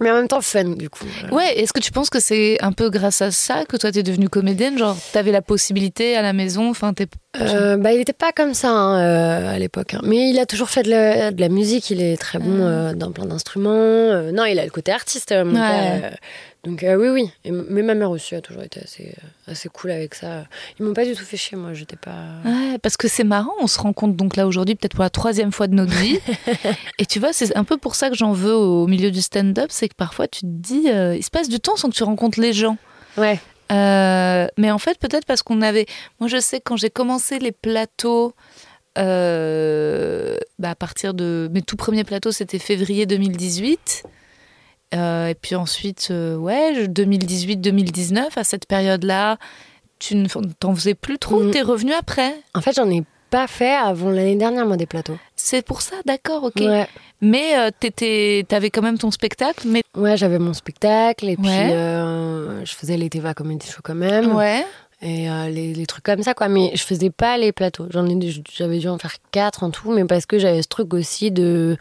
Mais 0.00 0.10
en 0.10 0.14
même 0.14 0.26
temps, 0.26 0.40
fun, 0.40 0.64
du 0.64 0.90
coup. 0.90 1.04
Ouais, 1.30 1.56
est-ce 1.60 1.72
que 1.72 1.78
tu 1.78 1.92
penses 1.92 2.10
que 2.10 2.18
c'est 2.18 2.60
un 2.60 2.72
peu 2.72 2.90
grâce 2.90 3.22
à 3.22 3.30
ça 3.30 3.64
que 3.64 3.76
toi 3.76 3.92
t'es 3.92 4.02
devenue 4.02 4.28
comédienne? 4.28 4.76
Genre, 4.76 4.96
t'avais 5.12 5.30
la 5.30 5.40
possibilité 5.40 6.16
à 6.16 6.22
la 6.22 6.32
maison, 6.32 6.68
enfin, 6.68 6.92
t'es. 6.94 7.06
Euh, 7.40 7.76
bah, 7.76 7.92
il 7.92 8.00
était 8.00 8.12
pas 8.12 8.32
comme 8.32 8.54
ça 8.54 8.70
hein, 8.70 8.98
euh, 8.98 9.54
à 9.54 9.58
l'époque. 9.60 9.94
hein. 9.94 10.00
Mais 10.02 10.30
il 10.30 10.38
a 10.40 10.46
toujours 10.46 10.68
fait 10.68 10.82
de 10.82 10.90
la, 10.90 11.30
de 11.30 11.40
la 11.40 11.48
musique. 11.48 11.90
Il 11.90 12.02
est 12.02 12.16
très 12.16 12.40
bon 12.40 12.60
euh, 12.60 12.92
dans 12.94 13.12
plein 13.12 13.26
d'instruments. 13.26 13.70
Euh, 13.70 14.32
non, 14.32 14.44
il 14.46 14.58
a 14.58 14.64
le 14.64 14.70
côté 14.70 14.90
artiste, 14.90 15.30
euh, 15.30 15.44
mon 15.44 15.54
Ouais. 15.54 15.60
père, 16.00 16.10
euh. 16.12 16.16
Donc 16.64 16.82
euh, 16.82 16.96
oui, 16.96 17.08
oui. 17.08 17.30
Et 17.44 17.50
mais 17.50 17.82
ma 17.82 17.94
mère 17.94 18.10
aussi 18.10 18.34
a 18.34 18.40
toujours 18.40 18.62
été 18.62 18.80
assez, 18.80 19.14
euh, 19.18 19.52
assez 19.52 19.68
cool 19.68 19.90
avec 19.90 20.14
ça. 20.14 20.46
Ils 20.78 20.86
m'ont 20.86 20.94
pas 20.94 21.04
du 21.04 21.14
tout 21.14 21.24
fait 21.24 21.36
chier, 21.36 21.58
moi. 21.58 21.74
J'étais 21.74 21.96
pas. 21.96 22.24
Ouais, 22.44 22.78
parce 22.78 22.96
que 22.96 23.06
c'est 23.06 23.24
marrant, 23.24 23.52
on 23.60 23.66
se 23.66 23.78
rend 23.78 23.92
compte 23.92 24.16
donc 24.16 24.36
là 24.36 24.46
aujourd'hui, 24.46 24.74
peut-être 24.74 24.94
pour 24.94 25.04
la 25.04 25.10
troisième 25.10 25.52
fois 25.52 25.66
de 25.66 25.74
notre 25.74 25.92
vie. 25.92 26.18
Et 26.98 27.04
tu 27.04 27.20
vois, 27.20 27.34
c'est 27.34 27.54
un 27.54 27.64
peu 27.64 27.76
pour 27.76 27.94
ça 27.94 28.08
que 28.08 28.16
j'en 28.16 28.32
veux 28.32 28.54
au 28.54 28.86
milieu 28.86 29.10
du 29.10 29.20
stand-up, 29.20 29.66
c'est 29.70 29.88
que 29.88 29.94
parfois 29.94 30.26
tu 30.26 30.40
te 30.40 30.46
dis, 30.46 30.88
euh, 30.88 31.14
il 31.14 31.22
se 31.22 31.30
passe 31.30 31.50
du 31.50 31.60
temps 31.60 31.76
sans 31.76 31.90
que 31.90 31.94
tu 31.94 32.02
rencontres 32.02 32.40
les 32.40 32.54
gens. 32.54 32.78
Ouais. 33.18 33.38
Euh, 33.70 34.46
mais 34.56 34.70
en 34.70 34.78
fait, 34.78 34.98
peut-être 34.98 35.26
parce 35.26 35.42
qu'on 35.42 35.60
avait. 35.60 35.86
Moi, 36.18 36.28
je 36.28 36.40
sais 36.40 36.60
quand 36.60 36.76
j'ai 36.76 36.90
commencé 36.90 37.38
les 37.38 37.52
plateaux, 37.52 38.34
bah, 38.96 39.02
à 40.62 40.74
partir 40.74 41.12
de 41.12 41.50
mes 41.52 41.60
tout 41.60 41.76
premiers 41.76 42.04
plateaux, 42.04 42.32
c'était 42.32 42.58
février 42.58 43.04
2018. 43.04 44.04
Euh, 44.94 45.28
et 45.28 45.34
puis 45.34 45.54
ensuite, 45.54 46.08
euh, 46.10 46.36
ouais, 46.36 46.86
2018-2019, 46.86 48.36
à 48.36 48.44
cette 48.44 48.66
période-là, 48.66 49.38
tu 49.98 50.16
ne 50.16 50.26
t'en 50.58 50.74
faisais 50.74 50.94
plus 50.94 51.18
trop, 51.18 51.40
Mhm. 51.40 51.50
t'es 51.50 51.62
revenu 51.62 51.92
après? 51.92 52.34
En 52.54 52.60
fait, 52.60 52.72
j'en 52.76 52.88
ai 52.90 53.02
pas 53.30 53.46
fait 53.46 53.74
avant 53.74 54.10
l'année 54.10 54.36
dernière, 54.36 54.66
moi, 54.66 54.76
des 54.76 54.86
plateaux. 54.86 55.16
C'est 55.36 55.64
pour 55.64 55.80
ça, 55.82 55.96
d'accord, 56.04 56.44
ok. 56.44 56.56
Ouais. 56.60 56.86
Mais 57.20 57.56
euh, 57.58 57.70
t'étais, 57.78 58.44
t'avais 58.48 58.70
quand 58.70 58.82
même 58.82 58.98
ton 58.98 59.10
spectacle, 59.10 59.66
mais 59.66 59.82
Ouais, 59.96 60.16
j'avais 60.16 60.38
mon 60.38 60.52
spectacle 60.54 61.28
et 61.28 61.36
puis 61.36 61.46
Ouais. 61.46 61.70
euh, 61.72 62.64
je 62.64 62.74
faisais 62.74 62.96
les 62.96 63.08
Teva 63.10 63.34
Comedy 63.34 63.66
Show 63.66 63.80
quand 63.82 63.94
même. 63.94 64.34
ouais. 64.34 64.64
Et 65.02 65.28
les, 65.50 65.74
les 65.74 65.86
trucs 65.86 66.04
comme 66.04 66.22
ça, 66.22 66.32
quoi. 66.32 66.48
Mais 66.48 66.70
je 66.74 66.82
faisais 66.82 67.10
pas 67.10 67.36
les 67.36 67.52
plateaux. 67.52 67.86
J'en 67.90 68.06
ai, 68.06 68.18
j'avais 68.56 68.78
dû 68.78 68.88
en 68.88 68.96
faire 68.96 69.16
quatre 69.32 69.62
en 69.62 69.70
tout, 69.70 69.92
mais 69.92 70.04
parce 70.06 70.24
que 70.24 70.38
j'avais 70.38 70.62
ce 70.62 70.68
truc 70.68 70.94
aussi 70.94 71.30
de. 71.30 71.76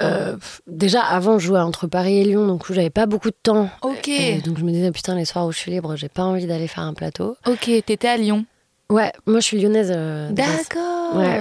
Euh, 0.00 0.36
déjà, 0.66 1.02
avant, 1.02 1.38
je 1.38 1.46
jouais 1.46 1.60
entre 1.60 1.86
Paris 1.86 2.18
et 2.18 2.24
Lyon, 2.24 2.46
donc 2.46 2.70
j'avais 2.72 2.90
pas 2.90 3.06
beaucoup 3.06 3.30
de 3.30 3.36
temps. 3.42 3.68
Ok. 3.82 4.08
Et 4.08 4.40
donc 4.40 4.58
je 4.58 4.64
me 4.64 4.70
disais, 4.70 4.90
putain, 4.90 5.14
les 5.14 5.24
soirs 5.24 5.46
où 5.46 5.52
je 5.52 5.58
suis 5.58 5.70
libre, 5.70 5.96
j'ai 5.96 6.08
pas 6.08 6.22
envie 6.22 6.46
d'aller 6.46 6.68
faire 6.68 6.84
un 6.84 6.94
plateau. 6.94 7.36
Ok, 7.46 7.70
t'étais 7.84 8.08
à 8.08 8.16
Lyon. 8.16 8.44
Ouais, 8.90 9.12
moi 9.26 9.40
je 9.40 9.44
suis 9.44 9.60
lyonnaise. 9.60 9.92
euh. 9.94 10.30
D'accord. 10.32 11.16
Ouais. 11.16 11.40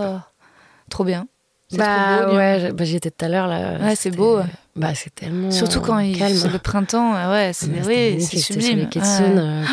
Trop 0.89 1.03
bien. 1.03 1.27
Bah 1.73 2.17
trop 2.23 2.31
beau, 2.31 2.35
ouais, 2.35 2.73
bah, 2.73 2.83
j'y 2.83 2.97
étais 2.97 3.11
tout 3.11 3.23
à 3.23 3.29
l'heure 3.29 3.47
là. 3.47 3.77
Ouais, 3.79 3.95
c'est 3.95 4.11
beau. 4.11 4.39
Bah 4.75 4.93
c'est 4.93 5.13
tellement. 5.15 5.51
Surtout 5.51 5.79
quand 5.79 5.99
il 5.99 6.17
calme. 6.17 6.35
le 6.51 6.59
printemps, 6.59 7.15
euh, 7.15 7.31
ouais, 7.31 7.51
c'est 7.53 7.67
Ouais, 7.85 8.17
c'est 8.19 8.37
sur 8.37 8.55
sublime. 8.55 8.89
les 8.93 9.01
Ouais. 9.01 9.63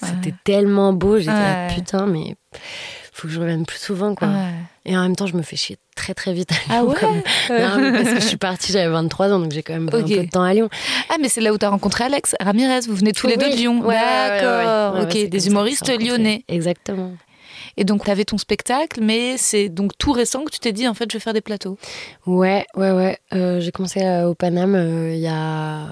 C'était 0.02 0.34
tellement 0.44 0.92
beau, 0.92 1.18
j'étais 1.18 1.32
là, 1.32 1.68
putain, 1.74 2.04
mais 2.06 2.36
faut 3.12 3.26
que 3.26 3.32
je 3.32 3.40
revienne 3.40 3.64
plus 3.64 3.78
souvent, 3.78 4.14
quoi. 4.14 4.28
Ouais. 4.28 4.52
Et 4.88 4.96
en 4.96 5.02
même 5.02 5.16
temps, 5.16 5.26
je 5.26 5.34
me 5.36 5.42
fais 5.42 5.56
chier 5.56 5.76
très 5.96 6.14
très 6.14 6.32
vite 6.32 6.52
à 6.52 6.54
Ah 6.70 6.80
Lyon. 6.80 6.88
ouais 6.90 6.94
comme- 7.00 7.22
Non, 7.58 7.78
mais 7.80 7.90
parce 7.92 8.14
que 8.14 8.20
je 8.20 8.26
suis 8.26 8.36
partie, 8.36 8.70
j'avais 8.72 8.88
23 8.88 9.32
ans, 9.32 9.40
donc 9.40 9.50
j'ai 9.52 9.62
quand 9.64 9.72
même 9.74 9.88
Ok. 9.88 9.94
un 9.94 10.02
peu 10.02 10.24
de 10.24 10.30
temps 10.30 10.44
à 10.44 10.54
Lyon. 10.54 10.68
Ah, 11.10 11.16
mais 11.20 11.28
c'est 11.28 11.40
là 11.40 11.52
où 11.52 11.58
t'as 11.58 11.68
rencontré 11.70 12.04
Alex 12.04 12.36
Ramirez. 12.40 12.80
Vous 12.88 12.94
venez 12.94 13.12
tous 13.12 13.26
les 13.26 13.36
deux 13.36 13.50
de. 13.50 13.56
Lyon. 13.56 13.80
Ouais, 13.84 13.96
D'accord. 13.96 14.94
ouais, 14.94 15.02
ok, 15.24 15.28
des 15.28 15.46
humoristes 15.48 15.88
lyonnais. 16.00 16.44
Exactement. 16.48 17.12
Et 17.76 17.84
donc, 17.84 18.04
t'avais 18.04 18.24
ton 18.24 18.38
spectacle, 18.38 19.00
mais 19.02 19.36
c'est 19.36 19.68
donc 19.68 19.92
tout 19.98 20.12
récent 20.12 20.44
que 20.44 20.50
tu 20.50 20.60
t'es 20.60 20.72
dit, 20.72 20.86
en 20.88 20.94
fait, 20.94 21.10
je 21.10 21.16
vais 21.18 21.22
faire 21.22 21.34
des 21.34 21.40
plateaux. 21.42 21.76
Ouais, 22.24 22.64
ouais, 22.76 22.90
ouais. 22.92 23.18
Euh, 23.34 23.60
j'ai 23.60 23.70
commencé 23.72 24.00
euh, 24.02 24.28
au 24.28 24.34
Paname 24.34 24.74
euh, 24.76 25.12
il 25.12 25.20
y 25.20 25.26
a. 25.28 25.88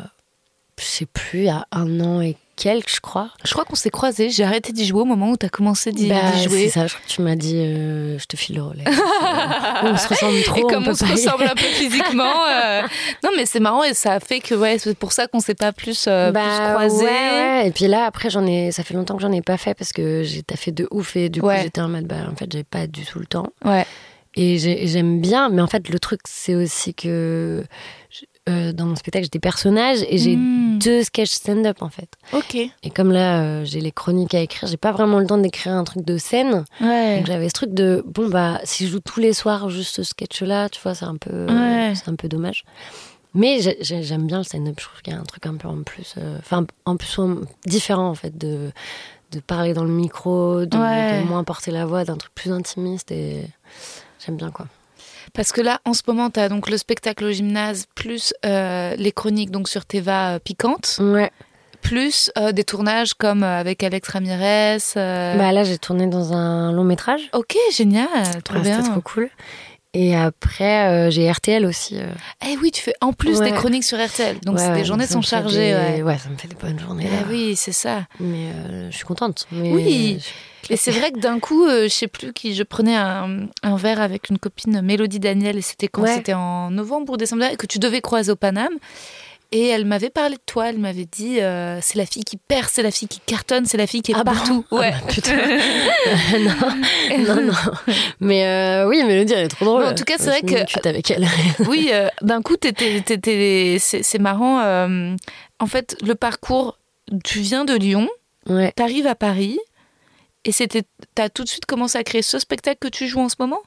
Je 0.78 0.85
sais 0.85 1.07
plus, 1.07 1.40
il 1.40 1.44
y 1.44 1.48
a 1.50 1.66
un 1.72 2.00
an 2.00 2.20
et 2.20 2.37
quelques, 2.57 2.90
je 2.95 3.01
crois. 3.01 3.31
Je 3.45 3.53
crois 3.53 3.64
qu'on 3.64 3.75
s'est 3.75 3.90
croisés. 3.90 4.31
J'ai 4.31 4.45
arrêté 4.45 4.73
d'y 4.73 4.87
jouer 4.87 5.01
au 5.03 5.05
moment 5.05 5.31
où 5.31 5.37
t'as 5.37 5.49
commencé 5.49 5.93
d'y 5.93 6.09
Bah, 6.09 6.31
d'y 6.33 6.45
jouer. 6.45 6.64
c'est 6.64 6.81
ça, 6.81 6.87
je 6.87 6.95
crois 6.95 7.07
que 7.07 7.11
tu 7.12 7.23
m'as 7.23 7.35
dit, 7.37 7.57
euh, 7.59 8.19
je 8.19 8.25
te 8.27 8.37
file 8.37 8.57
le 8.57 8.62
relais. 8.62 8.85
On 9.83 9.97
se 9.97 10.09
ressemble 10.09 10.43
trop. 10.43 10.59
et 10.69 10.73
comme 10.73 10.85
peut 10.85 10.90
on, 10.90 10.95
se 10.95 11.05
ressemble 11.05 11.45
un 11.45 11.55
peu 11.55 11.62
physiquement, 11.64 12.47
euh, 12.51 12.83
non 13.25 13.31
mais 13.37 13.45
c'est 13.47 13.61
marrant 13.61 13.83
et 13.85 13.93
ça 13.95 14.12
a 14.14 14.21
fait 14.21 14.40
que 14.40 14.55
ouais 14.55 14.79
c'est 14.79 14.97
pour 14.97 15.12
ça 15.12 15.27
qu'on 15.27 15.40
s'est 15.40 15.55
pas 15.55 15.73
plus, 15.73 16.07
euh, 16.09 16.33
plus 16.33 16.40
croisés. 16.40 17.05
Bah, 17.05 17.11
Ouais, 17.11 17.61
ouais. 17.62 17.69
Et 17.69 17.71
puis 17.71 17.87
là, 17.88 18.05
après, 18.07 18.31
j'en 18.31 18.47
ai, 18.47 18.73
ça 18.73 18.83
fait 18.85 18.95
longtemps 18.95 19.17
que 19.17 19.23
j'en 19.23 19.33
ai 19.33 19.43
pas 19.43 19.57
fait 19.57 19.75
parce 19.75 19.93
que 19.93 20.23
j'ai 20.23 20.43
taffé 20.43 20.71
de 20.73 20.87
ouf 20.90 21.17
et 21.17 21.29
du 21.29 21.40
coup, 21.40 21.47
Ouais. 21.49 21.61
j'étais 21.62 21.81
en 21.81 21.88
mode, 21.88 22.07
bah, 22.07 22.17
en 22.31 22.35
fait, 22.37 22.51
j'avais 22.51 22.64
pas 22.64 22.87
du 22.87 23.05
tout 23.05 23.19
le 23.19 23.27
temps. 23.27 23.47
Ouais. 23.64 23.85
Et 24.37 24.59
j'ai- 24.59 24.83
et 24.83 24.87
j'aime 24.88 25.21
bien, 25.21 25.49
mais 25.49 25.62
en 25.62 25.67
fait, 25.69 25.88
le 25.88 25.99
truc, 25.99 26.21
c'est 26.27 26.55
aussi 26.55 26.93
que 26.95 27.64
euh, 28.48 28.72
dans 28.72 28.87
mon 28.87 28.94
spectacle, 28.96 29.24
j'ai 29.24 29.30
des 29.30 29.38
personnages 29.38 30.04
et 30.09 30.18
j'ai 30.18 30.37
Hmm. 30.37 30.78
deux 30.78 31.02
sketchs 31.04 31.30
stand-up 31.30 31.78
en 31.80 31.88
fait. 31.88 32.09
Ok. 32.33 32.54
Et 32.57 32.90
comme 32.90 33.11
là, 33.12 33.40
euh, 33.42 33.64
j'ai 33.64 33.80
les 33.80 33.92
chroniques 33.92 34.35
à 34.35 34.40
écrire, 34.40 34.68
j'ai 34.68 34.76
pas 34.76 34.92
vraiment 34.92 35.18
le 35.18 35.26
temps 35.26 35.38
d'écrire 35.38 35.72
un 35.72 35.85
truc 35.85 36.04
de 36.04 36.18
scène. 36.18 36.64
Ouais. 36.80 37.16
Donc 37.18 37.26
j'avais 37.26 37.48
ce 37.48 37.54
truc 37.54 37.72
de, 37.72 38.04
bon, 38.07 38.28
bah, 38.28 38.61
si 38.64 38.87
je 38.87 38.92
joue 38.92 39.00
tous 39.00 39.20
les 39.20 39.33
soirs 39.33 39.70
juste 39.70 39.94
ce 39.96 40.02
sketch-là, 40.02 40.68
tu 40.68 40.80
vois, 40.83 40.94
c'est 40.94 41.04
un 41.07 41.16
peu, 41.16 41.46
Ouais. 41.46 41.94
c'est 41.94 42.09
un 42.11 42.16
peu 42.16 42.28
dommage. 42.28 42.64
Mais 43.35 43.61
j'ai- 43.61 43.78
j'ai- 43.80 44.02
j'aime 44.02 44.26
bien 44.26 44.38
le 44.38 44.44
stand-up, 44.44 44.74
je 44.78 44.85
trouve 44.85 45.00
qu'il 45.02 45.12
y 45.12 45.16
a 45.16 45.20
un 45.20 45.24
truc 45.24 45.46
un 45.46 45.57
peu 45.57 45.66
en 45.68 45.83
plus, 45.83 46.14
euh, 46.18 46.38
enfin, 46.38 46.66
en 46.85 46.96
plus 46.96 47.18
en- 47.18 47.38
différent 47.66 48.09
en 48.09 48.14
fait, 48.14 48.37
de, 48.37 48.70
de 49.33 49.40
parler 49.40 49.72
dans 49.74 49.85
le 49.85 49.90
micro, 49.90 50.66
de, 50.66 50.76
Ouais. 50.78 51.22
de 51.22 51.26
moins 51.26 51.42
porter 51.44 51.70
la 51.70 51.87
voix, 51.87 52.04
d'un 52.04 52.16
truc 52.16 52.33
plus 52.35 52.52
intimiste 52.52 53.11
et 53.11 53.42
j'aime 54.24 54.37
bien 54.37 54.50
quoi. 54.50 54.66
Parce 55.35 55.51
que 55.53 55.61
là, 55.61 55.81
en 55.85 55.94
ce 55.94 56.03
moment, 56.07 56.31
tu 56.31 56.38
as 56.40 56.49
donc 56.49 56.70
le 56.70 56.77
spectacle 56.79 57.25
au 57.25 57.33
gymnase, 57.33 57.87
plus 57.94 58.33
euh, 58.47 58.94
les 58.97 59.12
chroniques 59.12 59.51
donc 59.51 59.68
sur 59.68 59.85
Teva 59.85 60.35
euh, 60.35 60.38
piquantes, 60.38 60.99
Ouais. 61.01 61.31
plus 61.83 62.31
euh, 62.38 62.53
des 62.53 62.62
tournages 62.64 63.14
comme 63.14 63.42
avec 63.42 63.83
Alex 63.83 64.09
Ramirez. 64.09 64.79
Bah 64.94 65.53
là, 65.53 65.64
j'ai 65.64 65.77
tourné 65.79 66.07
dans 66.07 66.33
un 66.33 66.73
long 66.73 66.85
métrage. 66.85 67.29
ok, 67.33 67.57
génial, 67.73 68.09
trop 68.44 68.57
Ah, 68.59 68.62
bien. 68.62 68.77
C'était 68.79 68.90
trop 68.92 69.01
cool. 69.01 69.29
Et 69.94 70.16
après, 70.16 70.88
euh, 70.88 71.11
j'ai 71.11 71.30
RTL 71.30 71.64
aussi. 71.64 71.96
euh. 71.98 72.07
Eh 72.46 72.57
oui, 72.59 72.70
tu 72.72 72.83
fais 72.83 72.94
en 73.00 73.12
plus 73.12 73.38
Ouais. 73.38 73.50
des 73.50 73.57
chroniques 73.57 73.85
sur 73.85 73.96
RTL. 74.04 74.38
Donc 74.44 74.59
Ouais, 74.59 74.74
les 74.74 74.85
journées 74.85 75.07
sont 75.07 75.22
chargées. 75.22 75.72
des- 75.96 76.02
Ouais. 76.02 76.18
ça 76.18 76.28
me 76.28 76.37
fait 76.37 76.48
des 76.48 76.57
bonnes 76.57 76.78
journées. 76.80 77.09
Eh 77.09 77.28
oui, 77.30 77.54
c'est 77.57 77.72
ça. 77.72 78.07
Mais 78.18 78.48
euh, 78.52 78.90
je 78.90 78.96
suis 78.96 79.04
contente. 79.04 79.46
Mais 79.52 79.72
Oui. 79.72 80.18
je- 80.20 80.72
Et 80.72 80.76
c'est 80.76 80.90
vrai 80.92 81.12
que 81.12 81.18
d'un 81.18 81.38
coup, 81.40 81.64
euh, 81.66 81.85
je 81.85 81.88
sais 81.88 82.09
plus 82.09 82.33
qui, 82.33 82.54
je 82.54 82.62
prenais 82.62 82.96
un, 82.96 83.46
un 83.62 83.76
verre 83.76 84.00
avec 84.00 84.30
une 84.30 84.38
copine, 84.38 84.80
Mélodie 84.83 85.20
Daniel, 85.20 85.59
et 85.59 85.62
c'était 85.62 85.88
quand. 85.88 86.07
C'était 86.07 86.33
en 86.35 86.70
novembre 86.70 87.12
ou 87.12 87.16
décembre, 87.18 87.44
et 87.44 87.57
que 87.57 87.66
tu 87.66 87.78
devais 87.78 88.00
croiser 88.00 88.33
au 88.33 88.37
Paname. 88.37 88.72
Et 89.57 89.69
elle 89.69 89.85
m'avait 89.85 90.11
parlé 90.11 90.35
de 90.35 90.40
toi, 90.45 90.69
elle 90.69 90.79
m'avait 90.79 91.05
dit 91.05 91.40
euh, 91.40 91.79
c'est 91.81 91.97
la 91.97 92.07
fille 92.07 92.25
qui 92.25 92.37
perce, 92.37 92.73
c'est 92.73 92.83
la 92.83 92.90
fille 92.90 93.07
qui 93.07 93.21
cartonne, 93.21 93.67
c'est 93.67 93.77
la 93.77 93.87
fille 93.87 94.03
qui 94.03 94.11
est 94.11 94.17
Ah 94.19 94.25
bon 94.25 94.33
partout. 94.33 94.64
Ah 94.73 94.77
bah, 94.81 94.90
putain. 95.09 95.37
non, 96.40 97.35
non, 97.37 97.40
non. 97.43 97.53
Mais 98.19 98.45
euh, 98.47 98.88
oui, 98.88 99.05
Mélodie, 99.05 99.33
elle 99.33 99.45
est 99.45 99.49
trop 99.49 99.64
drôle. 99.64 99.83
Mais 99.85 99.88
en 99.90 99.95
tout 99.95 100.03
cas, 100.03 100.14
c'est 100.19 100.27
vrai 100.31 100.40
que- 100.40 100.64
discute 100.64 100.87
avec 100.87 101.09
elle. 101.12 101.29
oui, 101.69 101.90
euh, 101.93 102.09
d'un 102.21 102.43
coup, 102.43 102.57
c'est, 103.79 104.19
marrant. 104.19 104.59
euh, 104.59 105.14
en 105.61 105.67
fait, 105.67 105.97
le 106.03 106.17
parcours, 106.17 106.77
tu 107.23 107.38
viens 107.38 107.64
de 107.64 107.75
Lyon, 107.75 108.09
ouais. 108.49 108.73
t'arrives 108.73 109.07
à 109.07 109.14
Paris, 109.14 109.61
et 110.45 110.51
c'était, 110.51 110.83
t'as 111.14 111.29
tout 111.29 111.45
de 111.45 111.49
suite 111.49 111.67
commencé 111.67 111.97
à 111.97 112.03
créer 112.03 112.23
ce 112.23 112.40
spectacle 112.40 112.79
que 112.81 112.88
tu 112.88 113.07
joues 113.07 113.21
en 113.21 113.29
ce 113.29 113.37
moment? 113.38 113.61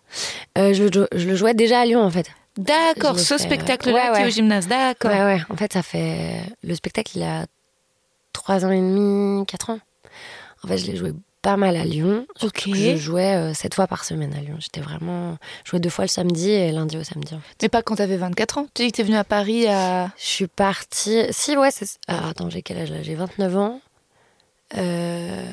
Euh, 0.58 0.73
je 0.73 0.84
le 0.84 1.36
jouais 1.38 1.54
déjà 1.54 1.80
à 1.80 1.86
Lyon, 1.86 2.02
en 2.02 2.12
fait. 2.12 2.28
D'accord, 2.58 3.20
ce 3.20 3.38
spectacle-là 3.38 4.12
ouais, 4.13 4.20
ouais. 4.20 4.28
au 4.28 4.30
gymnase, 4.30 4.67
d'accord. 4.67 5.12
Ouais, 5.12 5.24
ouais. 5.24 5.41
En 5.50 5.56
fait, 5.56 5.74
ça 5.74 5.84
fait. 5.84 6.41
Le 6.63 6.76
spectacle, 6.76 7.12
il 7.15 7.24
a 7.24 7.46
3 8.34 8.65
ans 8.65 8.72
et 8.72 8.80
demi, 8.80 9.46
4 9.46 9.70
ans. 9.72 9.80
En 10.63 10.67
fait, 10.67 10.78
je 10.78 10.88
l'ai 10.88 10.96
joué 10.96 11.13
pas 11.41 11.56
mal 11.56 11.76
à 11.76 11.86
Lyon. 11.86 12.26
Ok. 12.41 12.63
Je 12.67 12.98
jouais 12.98 13.54
7 13.54 13.76
fois 13.76 13.88
par 13.88 14.04
semaine 14.04 14.34
à 14.34 14.39
Lyon. 14.39 14.58
J'étais 14.60 14.82
vraiment. 14.82 15.38
Je 15.63 15.72
jouais 15.72 15.80
deux 15.80 15.89
fois 15.89 16.06
le 16.06 16.10
samedi 16.10 16.50
et 16.50 16.72
lundi 16.72 16.98
au 16.98 17.04
samedi, 17.04 17.36
en 17.36 17.39
fait. 17.39 17.56
Mais 17.62 17.70
pas 17.70 17.84
quand 17.84 17.96
t'avais 17.96 18.17
24 18.17 18.58
ans. 18.58 18.67
Tu 18.74 18.84
dis 18.84 18.91
que 18.91 18.98
t'es 18.98 19.04
venue 19.04 19.17
à 19.17 19.24
Paris 19.24 19.67
à. 19.67 20.12
Je 20.17 20.26
suis 20.26 20.48
partie. 20.48 21.26
Si, 21.32 21.56
ouais, 21.56 21.72
c'est. 21.72 22.00
Ah, 22.08 22.30
attends, 22.30 22.50
j'ai 22.50 22.63
quel 22.63 22.80
âge 22.80 22.91
là? 22.91 23.04
J'ai 23.04 23.15
29 23.15 23.58
ans. 23.58 23.82
Euh... 24.76 25.43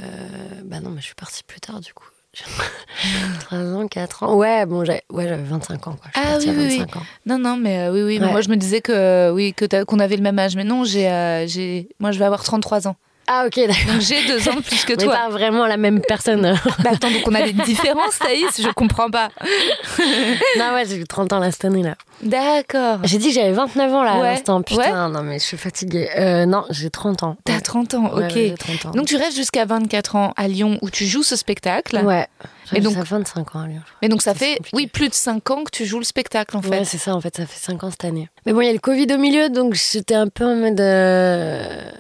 Bah 0.65 0.81
non, 0.81 0.91
mais 0.91 1.01
je 1.01 1.07
suis 1.07 1.15
partie 1.15 1.45
plus 1.45 1.61
tard 1.61 1.81
du 1.81 1.95
coup. 1.95 2.09
3 3.41 3.59
ans, 3.59 3.87
4 3.89 4.23
ans. 4.23 4.35
Ouais, 4.37 4.67
bon, 4.67 4.85
j'avais 4.85 5.03
ouais, 5.11 5.29
j'avais 5.29 5.43
25 5.43 5.87
ans 5.89 5.97
quoi. 6.01 6.11
Je 6.15 6.21
Ah 6.23 6.37
oui, 6.39 6.45
oui, 6.49 6.55
oui. 6.69 6.79
25 6.79 6.97
ans. 6.97 7.03
Non, 7.27 7.39
non, 7.39 7.57
mais 7.57 7.79
euh, 7.89 7.93
oui, 7.93 8.03
oui. 8.03 8.19
Ouais. 8.19 8.31
Moi, 8.31 8.41
je 8.41 8.49
me 8.49 8.57
disais 8.57 8.81
que 8.81 9.31
oui, 9.33 9.53
que 9.55 9.65
t'as- 9.65 9.85
qu'on 9.85 9.99
avait 9.99 10.17
le 10.17 10.23
même 10.23 10.39
âge. 10.39 10.57
Mais 10.57 10.65
non, 10.65 10.85
j'ai, 10.85 11.09
euh, 11.11 11.47
j'ai, 11.47 11.89
moi, 12.01 12.11
je 12.13 12.19
vais 12.19 12.25
avoir 12.25 12.43
33 12.45 12.89
ans. 12.89 12.97
Ah, 13.27 13.45
ok, 13.47 13.55
d'accord. 13.57 14.01
J'ai 14.01 14.27
deux 14.27 14.49
ans 14.49 14.61
plus 14.61 14.85
que 14.85 14.93
On 15.01 15.05
toi. 15.05 15.15
pas 15.15 15.29
vraiment 15.31 15.67
la 15.67 15.77
même 15.77 16.01
personne. 16.01 16.43
Bah 16.85 16.91
attends, 16.93 17.11
donc 17.11 17.23
on 17.27 17.35
a 17.35 17.43
des 17.43 17.53
différences, 17.53 18.19
Thaïs 18.19 18.61
Je 18.61 18.69
comprends 18.71 19.11
pas. 19.11 19.31
non, 20.59 20.75
ouais, 20.75 20.85
j'ai 20.87 20.97
eu 20.97 21.05
30 21.05 21.33
ans 21.33 21.39
là, 21.39 21.51
cette 21.51 21.65
année 21.65 21.83
là. 21.83 21.95
D'accord. 22.23 22.99
J'ai 23.05 23.19
dit 23.19 23.29
que 23.29 23.35
j'avais 23.35 23.53
29 23.53 23.93
ans 23.93 24.03
là 24.03 24.15
Ouais. 24.19 24.29
à 24.29 24.31
l'instant. 24.33 24.63
Putain, 24.63 25.09
non, 25.09 25.23
mais 25.23 25.39
je 25.39 25.45
suis 25.45 25.57
fatiguée. 25.57 26.09
Euh, 26.19 26.47
non, 26.47 26.65
j'ai 26.71 26.91
30 26.91 27.23
ans. 27.23 27.37
T'as 27.45 27.55
Ouais. 27.55 27.61
30 27.61 27.95
ans, 27.95 28.15
Ouais, 28.15 28.27
ok. 28.27 28.35
ouais, 28.35 28.49
j'ai 28.49 28.55
30 28.55 28.87
ans. 28.87 28.91
Donc 28.93 29.07
tu 29.07 29.17
restes 29.17 29.37
jusqu'à 29.37 29.65
24 29.65 30.17
ans 30.17 30.33
à 30.37 30.47
Lyon 30.49 30.79
où 30.83 30.91
tu 30.91 31.07
joues 31.07 31.23
ce 31.23 31.37
spectacle. 31.37 31.97
ouais. 32.05 32.27
Et 32.75 32.81
donc- 32.81 32.95
ça 32.95 33.03
25 33.03 33.57
ans 33.57 33.61
à 33.61 33.67
Lyon. 33.67 33.81
Mais 34.01 34.09
donc 34.09 34.23
ça 34.23 34.35
fait, 34.35 34.57
compliqué. 34.57 34.77
oui, 34.77 34.87
plus 34.87 35.09
de 35.11 35.15
5 35.15 35.51
ans 35.51 35.65
que 35.65 35.71
tu 35.71 35.85
joues 35.85 35.99
le 35.99 36.05
spectacle 36.05 36.57
en 36.57 36.63
fait. 36.63 36.69
Ouais, 36.71 36.85
c'est 36.85 36.99
ça, 36.99 37.15
en 37.15 37.21
fait, 37.21 37.37
ça 37.37 37.47
fait 37.47 37.59
5 37.59 37.85
ans 37.85 37.91
cette 37.91 38.05
année. 38.05 38.29
Mais 38.47 38.53
bon, 38.53 38.61
il 38.63 38.67
y 38.67 38.71
a 38.71 38.73
le 38.73 38.79
Covid 38.79 39.07
au 39.13 39.19
milieu, 39.19 39.49
donc 39.51 39.75
j'étais 39.75 40.15
un 40.15 40.29
peu 40.29 40.45
en 40.45 40.57
mode. 40.57 40.81
euh, 40.81 41.91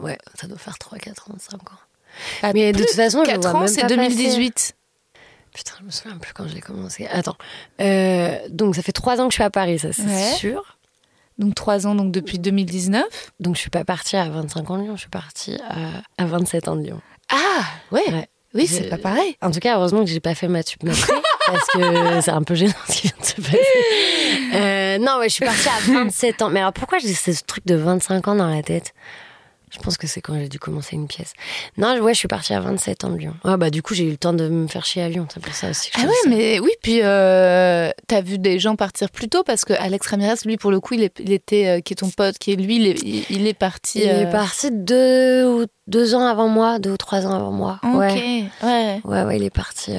Ouais, 0.00 0.18
ça 0.34 0.46
doit 0.46 0.58
faire 0.58 0.78
3, 0.78 0.98
4 0.98 1.30
ans, 1.30 1.34
5 1.38 1.54
ans. 1.54 1.76
Bah, 2.42 2.50
Mais 2.54 2.72
de 2.72 2.78
toute 2.78 2.90
façon, 2.94 3.22
je 3.24 3.30
4 3.30 3.50
vois 3.50 3.60
ans, 3.62 3.66
c'est 3.66 3.82
pas 3.82 3.86
2018. 3.88 4.74
Putain, 5.54 5.72
je 5.80 5.84
me 5.84 5.90
souviens 5.90 6.18
plus 6.18 6.32
quand 6.34 6.46
j'ai 6.48 6.60
commencé. 6.60 7.06
Attends. 7.10 7.36
Euh, 7.80 8.36
donc, 8.50 8.76
ça 8.76 8.82
fait 8.82 8.92
3 8.92 9.20
ans 9.20 9.26
que 9.26 9.32
je 9.32 9.36
suis 9.36 9.42
à 9.44 9.50
Paris, 9.50 9.78
ça, 9.78 9.92
c'est 9.92 10.02
Ouais. 10.02 10.32
sûr. 10.36 10.76
Donc 11.38 11.54
3 11.54 11.86
ans 11.86 11.94
donc 11.94 12.10
depuis 12.10 12.38
2019. 12.40 13.04
Donc, 13.38 13.54
je 13.54 13.60
suis 13.60 13.70
pas 13.70 13.84
partie 13.84 14.16
à 14.16 14.28
25 14.28 14.70
ans 14.70 14.76
de 14.78 14.82
Lyon, 14.82 14.96
je 14.96 15.00
suis 15.02 15.08
partie 15.08 15.56
à, 15.68 16.02
à 16.22 16.26
27 16.26 16.66
ans 16.68 16.74
de 16.76 16.82
Lyon. 16.82 17.00
Ah, 17.30 17.36
ouais. 17.92 18.02
Ouais. 18.10 18.28
Oui, 18.54 18.66
c'est 18.66 18.84
Je- 18.84 18.88
pas 18.88 18.98
pareil. 18.98 19.36
En 19.42 19.50
tout 19.50 19.60
cas, 19.60 19.76
heureusement 19.76 20.00
que 20.04 20.10
j'ai 20.10 20.20
pas 20.20 20.34
fait 20.34 20.48
ma 20.48 20.62
tube 20.64 20.80
parce 21.46 21.66
que 21.74 22.20
c'est 22.22 22.30
un 22.30 22.42
peu 22.42 22.54
gênant 22.54 22.72
ce 22.88 22.92
qui 22.92 23.02
vient 23.08 23.16
de 23.20 23.24
se 23.26 23.34
passer. 23.34 23.60
Euh, 24.54 24.98
non, 24.98 25.18
ouais, 25.18 25.28
je 25.28 25.34
suis 25.34 25.44
partie 25.44 25.68
à 25.68 25.78
27 25.92 26.42
ans. 26.42 26.50
Mais 26.50 26.60
alors 26.60 26.72
pourquoi 26.72 26.98
j'ai 26.98 27.12
ce 27.14 27.30
truc 27.44 27.66
de 27.66 27.74
25 27.76 28.26
ans 28.28 28.34
dans 28.34 28.48
la 28.48 28.62
tête? 28.62 28.92
Je 29.70 29.78
pense 29.78 29.96
que 29.96 30.06
c'est 30.06 30.20
quand 30.20 30.34
j'ai 30.38 30.48
dû 30.48 30.58
commencer 30.58 30.96
une 30.96 31.06
pièce. 31.08 31.32
Non, 31.76 31.98
ouais, 32.00 32.14
je 32.14 32.18
suis 32.18 32.28
partie 32.28 32.54
à 32.54 32.60
27 32.60 33.04
ans 33.04 33.10
de 33.10 33.16
Lyon. 33.16 33.34
Ouais, 33.44 33.56
bah 33.56 33.70
du 33.70 33.82
coup, 33.82 33.94
j'ai 33.94 34.04
eu 34.04 34.10
le 34.10 34.16
temps 34.16 34.32
de 34.32 34.48
me 34.48 34.66
faire 34.66 34.84
chier 34.84 35.02
à 35.02 35.08
Lyon, 35.08 35.26
c'est 35.32 35.42
pour 35.42 35.54
ça 35.54 35.70
aussi 35.70 35.90
que 35.90 36.00
je 36.00 36.04
Ah 36.04 36.08
ouais, 36.08 36.14
ça. 36.24 36.28
mais 36.30 36.58
oui, 36.60 36.70
puis 36.82 37.00
euh, 37.02 37.90
t'as 38.06 38.20
vu 38.20 38.38
des 38.38 38.58
gens 38.58 38.76
partir 38.76 39.10
plus 39.10 39.28
tôt 39.28 39.42
parce 39.44 39.64
que 39.64 39.72
Alex 39.74 40.06
Ramirez, 40.06 40.34
lui, 40.44 40.56
pour 40.56 40.70
le 40.70 40.80
coup, 40.80 40.94
il, 40.94 41.02
est- 41.02 41.18
il 41.20 41.32
était, 41.32 41.66
euh, 41.68 41.80
qui 41.80 41.92
est 41.92 41.96
ton 41.96 42.10
pote, 42.10 42.38
qui 42.38 42.52
est 42.52 42.56
lui, 42.56 42.76
il 42.76 42.86
est, 42.86 43.02
il- 43.02 43.24
il 43.30 43.46
est 43.46 43.54
parti. 43.54 44.00
Il 44.00 44.08
euh, 44.08 44.22
est 44.28 44.32
parti 44.32 44.70
deux, 44.72 45.44
ou 45.46 45.66
deux 45.86 46.14
ans 46.14 46.26
avant 46.26 46.48
moi, 46.48 46.78
deux 46.78 46.90
ou 46.92 46.96
trois 46.96 47.26
ans 47.26 47.34
avant 47.34 47.52
moi. 47.52 47.78
Ok, 47.82 47.94
Ouais. 47.98 48.44
ouais. 48.62 49.00
Ouais, 49.04 49.22
ouais, 49.24 49.36
il 49.38 49.44
est 49.44 49.50
parti, 49.50 49.92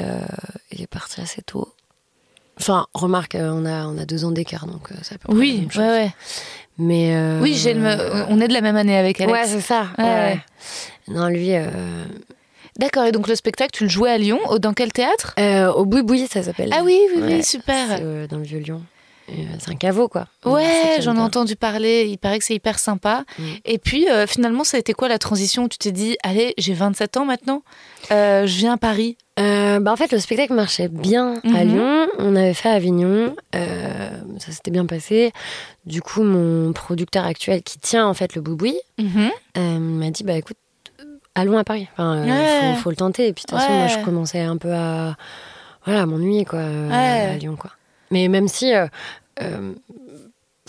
il 0.72 0.82
est 0.82 0.88
parti 0.88 1.22
assez 1.22 1.42
tôt. 1.42 1.68
Enfin, 2.60 2.88
remarque, 2.94 3.36
euh, 3.36 3.52
on 3.54 3.66
a, 3.66 3.86
on 3.88 3.98
a 3.98 4.06
deux 4.06 4.26
ans 4.26 4.32
d'écart, 4.32 4.66
donc 4.68 4.92
euh, 4.92 4.96
ça 5.02 5.18
peut 5.18 5.34
Oui, 5.34 5.68
ouais. 5.78 6.12
Mais. 6.78 7.16
euh, 7.16 7.40
Oui, 7.42 7.54
j'ai 7.56 7.74
le- 7.74 8.26
on 8.30 8.40
est 8.42 8.48
de 8.48 8.54
la 8.54 8.62
même 8.62 8.76
année 8.76 8.98
avec 8.98 9.20
Alex. 9.22 9.34
Ouais, 9.38 9.48
c'est 9.48 9.62
ça. 9.62 9.88
Ouais, 9.98 10.04
ouais. 10.04 10.40
Non, 11.08 11.28
lui. 11.28 11.56
euh, 11.56 11.70
D'accord, 12.78 13.04
et 13.06 13.12
donc 13.12 13.28
le 13.28 13.36
spectacle, 13.36 13.72
tu 13.74 13.84
le 13.86 13.90
jouais 13.90 14.12
à 14.12 14.18
Lyon, 14.18 14.40
dans 14.60 14.74
quel 14.74 14.94
théâtre? 14.94 15.34
Euh, 15.40 15.72
au 15.72 15.86
boui 15.86 16.02
boui, 16.04 16.28
ça 16.28 16.44
s'appelle. 16.44 16.70
Ah 16.74 16.82
oui, 16.84 16.98
oui, 17.16 17.22
oui, 17.26 17.44
super. 17.44 18.00
Dans 18.28 18.38
le 18.38 18.44
Vieux-Lyon. 18.44 18.82
Et, 19.28 19.42
euh, 19.42 19.46
C'est 19.60 19.72
un 19.72 19.76
caveau, 19.76 20.08
quoi. 20.08 20.28
Ouais, 20.46 20.98
j'en 21.02 21.16
ai 21.16 21.20
entendu 21.20 21.56
parler. 21.56 22.08
Il 22.10 22.18
paraît 22.18 22.40
que 22.40 22.46
c'est 22.46 22.56
hyper 22.56 22.80
sympa. 22.80 23.26
Mm. 23.38 23.44
Et 23.66 23.78
puis, 23.80 24.08
finalement, 24.28 24.64
ça 24.64 24.78
a 24.78 24.80
été 24.80 24.94
quoi 24.94 25.08
la 25.10 25.18
transition? 25.20 25.68
Tu 25.68 25.78
t'es 25.78 25.92
dit, 25.92 26.18
allez, 26.24 26.54
j'ai 26.58 26.74
27 26.74 27.18
ans 27.18 27.26
maintenant, 27.26 27.64
je 28.10 28.46
viens 28.58 28.74
à 28.74 28.78
Paris 28.78 29.18
Euh, 29.40 29.80
bah 29.80 29.92
en 29.94 29.96
fait, 29.96 30.12
le 30.12 30.20
spectacle 30.20 30.54
marchait 30.54 30.90
bien 30.90 31.36
à 31.56 31.64
Mhm. 31.64 31.70
Lyon. 31.72 32.08
On 32.20 32.36
avait 32.36 32.54
fait 32.54 32.70
Avignon. 32.70 33.36
euh, 33.56 34.10
ça 34.40 34.52
s'était 34.52 34.72
bien 34.72 34.86
passé. 34.86 35.32
Du 35.86 36.02
coup, 36.02 36.24
mon 36.24 36.74
producteur 36.74 37.26
actuel 37.26 37.64
qui 37.64 37.80
tient 37.80 38.06
en 38.06 38.14
fait 38.14 38.36
le 38.36 38.42
bouboui 38.42 38.76
Mhm. 38.98 39.30
euh, 39.58 39.80
m'a 39.80 40.10
dit 40.12 40.24
bah 40.24 40.34
écoute, 40.34 40.58
euh, 41.00 41.04
allons 41.36 41.58
à 41.58 41.64
Paris. 41.64 41.88
Enfin, 41.94 42.26
Ouais. 42.26 42.74
faut, 42.76 42.82
faut 42.82 42.90
le 42.90 42.96
tenter. 42.98 43.28
Et 43.28 43.34
puis 43.34 43.46
de 43.46 43.52
toute 43.52 43.60
façon, 43.60 43.72
moi, 43.74 43.88
je 43.88 44.04
commençais 44.04 44.42
un 44.42 44.58
peu 44.58 44.74
à 44.74 45.16
voilà 45.86 46.02
à 46.02 46.06
m'ennuyer 46.06 46.44
quoi 46.46 46.60
Ouais. 46.60 46.94
à 47.34 47.38
Lyon 47.38 47.56
quoi. 47.58 47.72
Mais 48.12 48.28
même 48.28 48.48
si 48.50 48.72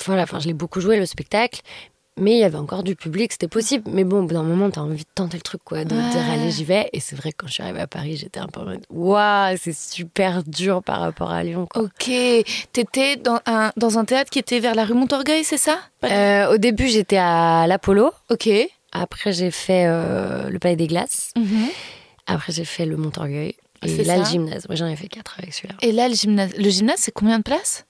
voilà, 0.07 0.23
enfin, 0.23 0.39
je 0.41 0.47
l'ai 0.47 0.55
beaucoup 0.55 0.81
joué 0.81 0.97
le 0.97 1.05
spectacle. 1.07 1.61
Mais 2.21 2.33
il 2.33 2.39
y 2.39 2.45
avait 2.45 2.59
encore 2.59 2.83
du 2.83 2.95
public, 2.95 3.33
c'était 3.33 3.49
possible. 3.49 3.91
Mais 3.91 4.05
bon, 4.05 4.21
au 4.21 4.23
bout 4.27 4.35
d'un 4.35 4.43
moment, 4.43 4.71
t'as 4.71 4.83
envie 4.83 5.03
de 5.05 5.09
tenter 5.15 5.37
le 5.39 5.43
truc, 5.43 5.63
quoi, 5.65 5.85
de 5.85 5.95
Ouais. 5.97 6.11
dire 6.11 6.23
allez, 6.31 6.51
j'y 6.51 6.65
vais. 6.65 6.89
Et 6.93 7.01
c'est 7.01 7.17
vrai 7.17 7.33
que 7.33 7.39
quand 7.39 7.47
je 7.49 7.55
suis 7.55 7.63
arrivée 7.63 7.81
à 7.81 7.87
Paris, 7.87 8.17
j'étais 8.17 8.39
un 8.41 8.47
peu 8.47 8.61
en 8.61 8.65
mode 8.67 8.85
waouh, 8.91 9.57
c'est 9.61 9.75
super 9.77 10.43
dur 10.45 10.83
par 10.83 11.01
rapport 11.01 11.31
à 11.31 11.43
Lyon. 11.43 11.67
Quoi. 11.67 11.83
Ok, 11.83 12.11
t'étais 12.73 13.17
dans 13.17 13.41
un, 13.47 13.73
dans 13.77 13.99
un 13.99 14.05
théâtre 14.05 14.31
qui 14.31 14.39
était 14.39 14.61
vers 14.61 14.75
la 14.75 14.85
rue 14.85 14.95
Montorgueil, 14.95 15.43
c'est 15.45 15.57
ça 15.59 15.79
Euh, 16.05 16.53
au 16.55 16.59
début, 16.59 16.89
j'étais 16.89 17.17
à 17.19 17.67
l'Apollo. 17.67 18.13
Ok. 18.31 18.49
Après, 18.93 19.33
j'ai 19.33 19.51
fait 19.51 19.87
euh, 19.87 20.49
le 20.51 20.59
Palais 20.59 20.77
des 20.77 20.87
Glaces. 20.89 21.31
Mhm. 21.37 21.69
Après, 22.27 22.53
j'ai 22.53 22.65
fait 22.65 22.87
le 22.87 22.97
Montorgueil. 22.97 23.55
Et 23.83 24.05
là, 24.05 24.19
le 24.19 24.25
gymnase. 24.25 24.67
Moi, 24.69 24.77
j'en 24.77 24.87
ai 24.89 24.95
fait 24.97 25.09
quatre 25.09 25.37
avec 25.39 25.55
celui-là. 25.55 25.75
Et 25.81 25.93
là, 25.93 26.07
le 26.09 26.15
gymnase, 26.15 26.53
le 26.59 26.69
gymnase 26.69 26.99
c'est 26.99 27.13
combien 27.13 27.39
de 27.39 27.43
places? 27.43 27.87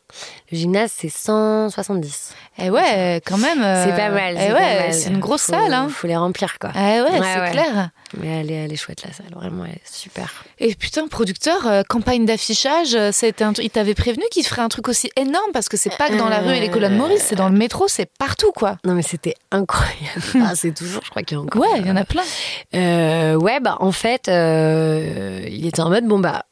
Le 0.53 0.59
gymnase, 0.59 0.91
c'est 0.97 1.09
170. 1.09 2.35
Eh 2.59 2.71
ouais, 2.71 3.21
quand 3.25 3.39
même. 3.39 3.63
euh, 3.63 3.85
C'est 3.87 3.97
pas 3.97 4.09
mal. 4.11 4.37
Eh 4.39 4.53
ouais, 4.53 4.93
c'est 4.93 5.09
une 5.11 5.19
grosse 5.21 5.45
Faut- 5.45 5.53
salle. 5.53 5.73
Hein. 5.73 5.89
faut 5.91 6.07
les 6.07 6.17
remplir, 6.17 6.59
quoi. 6.59 6.71
Eh 6.75 6.79
ouais, 6.79 7.03
Ouais, 7.03 7.21
c'est 7.35 7.41
ouais. 7.41 7.51
clair. 7.53 7.91
Mais 8.19 8.41
elle 8.41 8.51
est, 8.51 8.55
elle 8.65 8.73
est 8.73 8.77
chouette, 8.77 9.03
la 9.07 9.13
salle. 9.13 9.27
Vraiment, 9.35 9.65
elle 9.65 9.73
est 9.73 9.81
super. 9.91 10.45
Et 10.59 10.75
putain, 10.75 11.07
producteur, 11.09 11.67
euh, 11.67 11.83
campagne 11.89 12.27
d'affichage, 12.27 12.95
euh, 12.95 13.11
un... 13.41 13.53
il 13.63 13.71
t'avait 13.71 13.95
prévenu 13.95 14.25
qu'il 14.31 14.45
ferait 14.45 14.63
un 14.63 14.69
truc 14.69 14.89
aussi 14.89 15.11
énorme 15.17 15.53
parce 15.53 15.69
que 15.69 15.77
c'est 15.77 15.97
pas 15.97 16.09
que 16.09 16.17
dans 16.17 16.29
la 16.29 16.41
rue 16.41 16.55
et 16.55 16.61
les 16.61 16.71
colonnes 16.71 16.97
Maurice, 16.97 17.23
c'est 17.29 17.37
dans 17.37 17.49
le 17.49 17.57
métro, 17.57 17.87
c'est 17.89 18.09
partout 18.19 18.53
quoi. 18.53 18.77
Non, 18.85 18.95
mais 18.95 19.03
c'était 19.03 19.35
incroyable. 19.51 19.91
Ah, 20.43 20.55
c'est 20.57 20.73
toujours, 20.75 21.03
je 21.05 21.11
crois 21.11 21.23
qu'il 21.23 21.37
y 21.37 21.41
a 21.41 21.43
encore. 21.43 21.61
Ouais, 21.63 21.69
il 21.79 21.87
y 21.87 21.91
en 21.91 21.97
a 21.97 22.05
plein. 22.05 22.23
Euh, 22.75 23.35
ouais, 23.37 23.61
bah 23.61 23.77
en 23.81 23.93
fait, 23.93 24.29
euh, 24.29 25.43
il 25.49 25.67
était 25.67 25.81
en 25.81 25.91
mode 25.91 26.05
bon 26.07 26.19
bah 26.19 26.45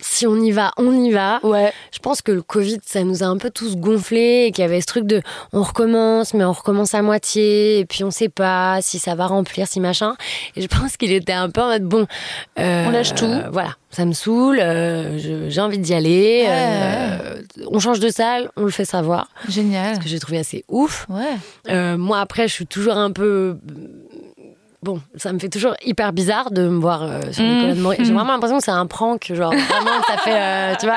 si 0.00 0.26
on 0.26 0.36
y 0.36 0.50
va, 0.50 0.72
on 0.76 0.92
y 0.92 1.10
va. 1.10 1.40
Ouais. 1.42 1.72
Je 1.92 1.98
pense 1.98 2.22
que 2.22 2.32
le 2.32 2.42
Covid, 2.42 2.78
ça 2.84 3.04
nous 3.04 3.22
a 3.22 3.26
un 3.26 3.36
peu 3.38 3.50
tous 3.50 3.76
gonflés 3.76 4.46
et 4.46 4.52
qu'il 4.52 4.62
y 4.62 4.64
avait 4.64 4.80
ce 4.80 4.86
truc 4.86 5.04
de 5.06 5.22
on 5.52 5.62
recommence, 5.62 6.34
mais 6.34 6.44
on 6.44 6.52
recommence 6.52 6.94
à 6.94 7.02
moitié 7.02 7.78
et 7.80 7.84
puis 7.84 8.04
on 8.04 8.10
sait 8.10 8.28
pas 8.28 8.78
si 8.82 8.98
ça 8.98 9.14
va 9.14 9.26
remplir, 9.26 9.66
si 9.66 9.80
machin. 9.80 10.16
Et 10.56 10.62
je 10.62 10.66
pense 10.68 10.96
qu'il 10.96 11.12
était 11.12 11.32
un 11.32 11.50
peu 11.50 11.60
en 11.60 11.68
mode 11.68 11.84
bon, 11.84 12.06
euh, 12.58 12.84
On 12.86 12.90
lâche 12.90 13.14
tout. 13.14 13.24
euh, 13.24 13.48
voilà, 13.52 13.74
ça 13.90 14.04
me 14.04 14.12
saoule, 14.12 14.58
euh, 14.60 15.48
j'ai 15.48 15.60
envie 15.60 15.78
d'y 15.78 15.94
aller. 15.94 16.46
euh, 16.48 17.42
on 17.70 17.78
change 17.78 18.00
de 18.00 18.08
salle, 18.08 18.50
on 18.56 18.64
le 18.64 18.70
fait 18.70 18.84
savoir. 18.84 19.28
Génial. 19.48 19.96
Ce 19.96 20.00
que 20.00 20.08
j'ai 20.08 20.18
trouvé 20.18 20.38
assez 20.38 20.64
ouf. 20.68 21.06
Ouais. 21.08 21.36
Euh, 21.68 21.96
moi, 21.96 22.20
après, 22.20 22.48
je 22.48 22.52
suis 22.54 22.66
toujours 22.66 22.96
un 22.96 23.10
peu. 23.12 23.56
Bon, 24.82 24.98
ça 25.16 25.30
me 25.34 25.38
fait 25.38 25.50
toujours 25.50 25.74
hyper 25.84 26.12
bizarre 26.14 26.50
de 26.50 26.66
me 26.66 26.80
voir 26.80 27.02
euh, 27.02 27.20
sur 27.32 27.42
les 27.44 27.50
Mm. 27.56 27.60
colonnes 27.60 27.80
Maurice. 27.80 28.00
J'ai 28.04 28.12
Mm. 28.12 28.16
vraiment 28.16 28.32
l'impression 28.32 28.56
que 28.56 28.64
c'est 28.64 28.70
un 28.70 28.86
prank, 28.86 29.30
genre 29.34 29.52
vraiment, 29.52 30.02
ça 30.08 30.16
fait, 30.16 30.32
euh, 30.34 30.74
tu 30.80 30.86
vois, 30.86 30.96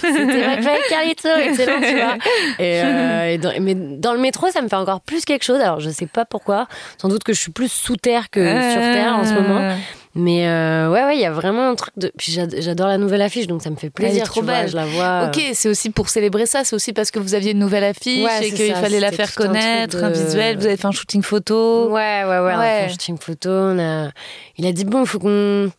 c'était 0.00 0.46
McFly 0.56 0.76
et 0.76 0.88
Carlito, 0.88 1.28
excellent, 1.42 1.80
tu 1.80 1.96
vois. 1.96 2.14
Et, 2.60 2.80
euh, 2.84 3.30
et 3.32 3.38
dans, 3.38 3.52
mais 3.60 3.74
dans 3.74 4.12
le 4.12 4.20
métro, 4.20 4.48
ça 4.50 4.62
me 4.62 4.68
fait 4.68 4.76
encore 4.76 5.00
plus 5.00 5.24
quelque 5.24 5.42
chose. 5.42 5.58
Alors, 5.60 5.80
je 5.80 5.90
sais 5.90 6.06
pas 6.06 6.24
pourquoi. 6.24 6.68
Sans 6.96 7.08
doute 7.08 7.24
que 7.24 7.32
je 7.32 7.40
suis 7.40 7.50
plus 7.50 7.72
sous 7.72 7.96
terre 7.96 8.30
que 8.30 8.40
sur 8.40 8.80
terre 8.80 9.16
en 9.16 9.24
ce 9.24 9.32
moment. 9.34 9.76
Euh, 10.16 10.20
Mais 10.20 10.46
euh, 10.46 10.90
ouais, 10.90 11.04
ouais, 11.04 11.16
il 11.16 11.20
y 11.20 11.24
a 11.24 11.32
vraiment 11.32 11.68
un 11.68 11.74
truc 11.74 11.92
de. 11.96 12.12
Puis 12.16 12.30
j'ad- 12.32 12.54
j'adore 12.58 12.86
la 12.88 12.98
nouvelle 12.98 13.22
affiche, 13.22 13.46
donc 13.46 13.62
ça 13.62 13.70
me 13.70 13.76
fait 13.76 13.90
plaisir. 13.90 14.24
trop 14.24 14.40
tu 14.40 14.46
vois, 14.46 14.60
belle. 14.60 14.68
je 14.70 14.76
la 14.76 14.86
vois. 14.86 15.26
Ok, 15.28 15.42
c'est 15.54 15.68
aussi 15.68 15.90
pour 15.90 16.08
célébrer 16.08 16.46
ça, 16.46 16.62
c'est 16.64 16.76
aussi 16.76 16.92
parce 16.92 17.10
que 17.10 17.18
vous 17.18 17.34
aviez 17.34 17.50
une 17.52 17.58
nouvelle 17.58 17.84
affiche 17.84 18.24
Ouais, 18.24 18.48
et 18.48 18.52
qu'il 18.52 18.74
fallait 18.74 19.00
la 19.00 19.10
faire 19.12 19.28
un 19.28 19.32
connaître, 19.46 19.98
de- 19.98 20.04
un 20.04 20.10
visuel, 20.10 20.56
vous 20.58 20.66
avez 20.66 20.76
fait 20.76 20.86
un 20.86 20.92
shooting 20.92 21.22
photo. 21.22 21.88
Ouais, 21.90 22.22
ouais, 22.24 22.28
ouais. 22.28 22.52
On 22.54 22.58
a 22.58 22.64
fait 22.64 22.84
un 22.84 22.88
shooting 22.88 23.18
photo. 23.18 23.50
On 23.50 23.78
a... 23.78 24.10
Il 24.56 24.66
a 24.66 24.72
dit 24.72 24.84
bon, 24.84 25.00
il 25.02 25.06
faut 25.06 25.18
qu'on. 25.18 25.70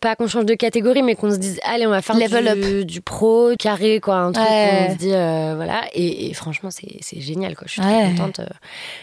Pas 0.00 0.16
qu'on 0.16 0.26
change 0.26 0.46
de 0.46 0.54
catégorie, 0.54 1.02
mais 1.02 1.14
qu'on 1.14 1.30
se 1.30 1.36
dise, 1.36 1.60
allez, 1.62 1.86
on 1.86 1.90
va 1.90 2.00
faire 2.00 2.16
Level 2.16 2.58
du, 2.58 2.84
du 2.86 3.00
pro, 3.02 3.50
carré, 3.58 4.00
quoi. 4.00 4.16
Un 4.16 4.32
truc 4.32 4.46
Ouais. 4.48 4.86
on 4.88 4.92
se 4.92 4.96
dit, 4.98 5.12
euh, 5.12 5.52
voilà. 5.56 5.82
Et, 5.92 6.28
et 6.30 6.32
franchement, 6.32 6.70
c'est 6.70 7.20
génial, 7.20 7.54
quoi. 7.54 7.64
Je 7.66 7.72
suis 7.72 7.82
Ouais. 7.82 8.06
très 8.06 8.10
contente. 8.16 8.40
euh. 8.40 8.46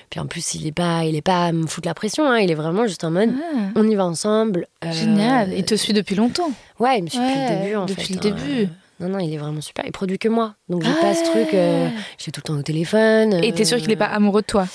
Puis 0.10 0.20
en 0.20 0.26
plus, 0.26 0.56
il 0.56 0.66
est 0.66 0.72
pas, 0.72 1.04
il 1.04 1.16
est 1.16 1.22
pas 1.22 1.46
à 1.46 1.52
me 1.52 1.68
foutre 1.68 1.88
la 1.88 1.94
pression, 1.94 2.28
hein. 2.28 2.40
Il 2.40 2.50
est 2.50 2.56
vraiment 2.56 2.88
juste 2.88 3.04
en 3.04 3.12
mode, 3.12 3.30
Ah, 3.38 3.58
on 3.76 3.88
y 3.88 3.94
va 3.94 4.06
ensemble. 4.06 4.66
euh, 4.84 4.92
Génial. 4.92 5.54
Il 5.56 5.64
te 5.66 5.76
suit 5.76 5.94
depuis 5.94 6.16
longtemps. 6.16 6.50
Ouais, 6.80 6.98
il 6.98 7.04
me 7.04 7.10
suit 7.10 7.20
depuis 7.20 7.40
le 7.42 7.62
début, 7.62 7.76
en 7.76 7.86
depuis 7.86 8.04
fait. 8.04 8.14
le 8.14 8.32
hein. 8.32 8.36
début. 8.36 8.70
Non, 9.00 9.10
non, 9.10 9.20
il 9.20 9.32
est 9.34 9.38
vraiment 9.38 9.62
super. 9.62 9.86
Il 9.86 9.92
produit 9.92 10.18
que 10.18 10.28
moi. 10.28 10.56
Donc 10.70 10.84
j'ai 10.84 10.90
Ah 10.98 11.02
pas 11.02 11.14
ce 11.14 11.24
truc, 11.24 11.54
euh, 11.54 11.88
j'ai 12.18 12.32
tout 12.32 12.42
le 12.44 12.48
temps 12.48 12.58
au 12.60 12.64
téléphone. 12.64 13.34
Et 13.44 13.54
t'es 13.54 13.64
sûr 13.66 13.78
qu'il 13.78 13.92
est 13.92 13.96
pas 13.96 14.06
amoureux 14.06 14.42
de 14.42 14.48
toi? 14.48 14.66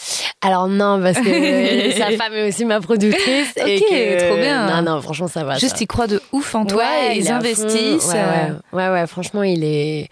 Alors 0.41 0.69
non, 0.69 1.01
parce 1.03 1.19
que 1.19 1.91
sa 1.99 2.11
femme 2.13 2.33
est 2.35 2.49
aussi 2.49 2.65
ma 2.65 2.81
productrice. 2.81 3.53
et 3.57 3.77
Ok, 3.79 3.85
que- 3.89 4.29
trop 4.29 4.37
bien. 4.37 4.67
Non, 4.83 4.95
non, 4.95 5.03
franchement, 5.03 5.27
ça 5.29 5.43
va. 5.45 5.59
Juste, 5.59 5.77
ça. 5.79 5.83
ils 5.83 5.87
croient 5.87 6.07
de 6.07 6.21
ouf 6.33 6.55
en 6.55 6.65
toi 6.67 6.83
Ouais, 6.85 7.17
et 7.17 7.19
il 7.19 7.25
ils 7.25 7.31
investissent. 7.33 8.07
Ouais, 8.13 8.15
euh, 8.17 8.53
ouais, 8.73 8.89
ouais, 8.89 8.93
ouais, 9.01 9.07
franchement, 9.07 9.43
il 9.43 9.65
est. 9.65 10.09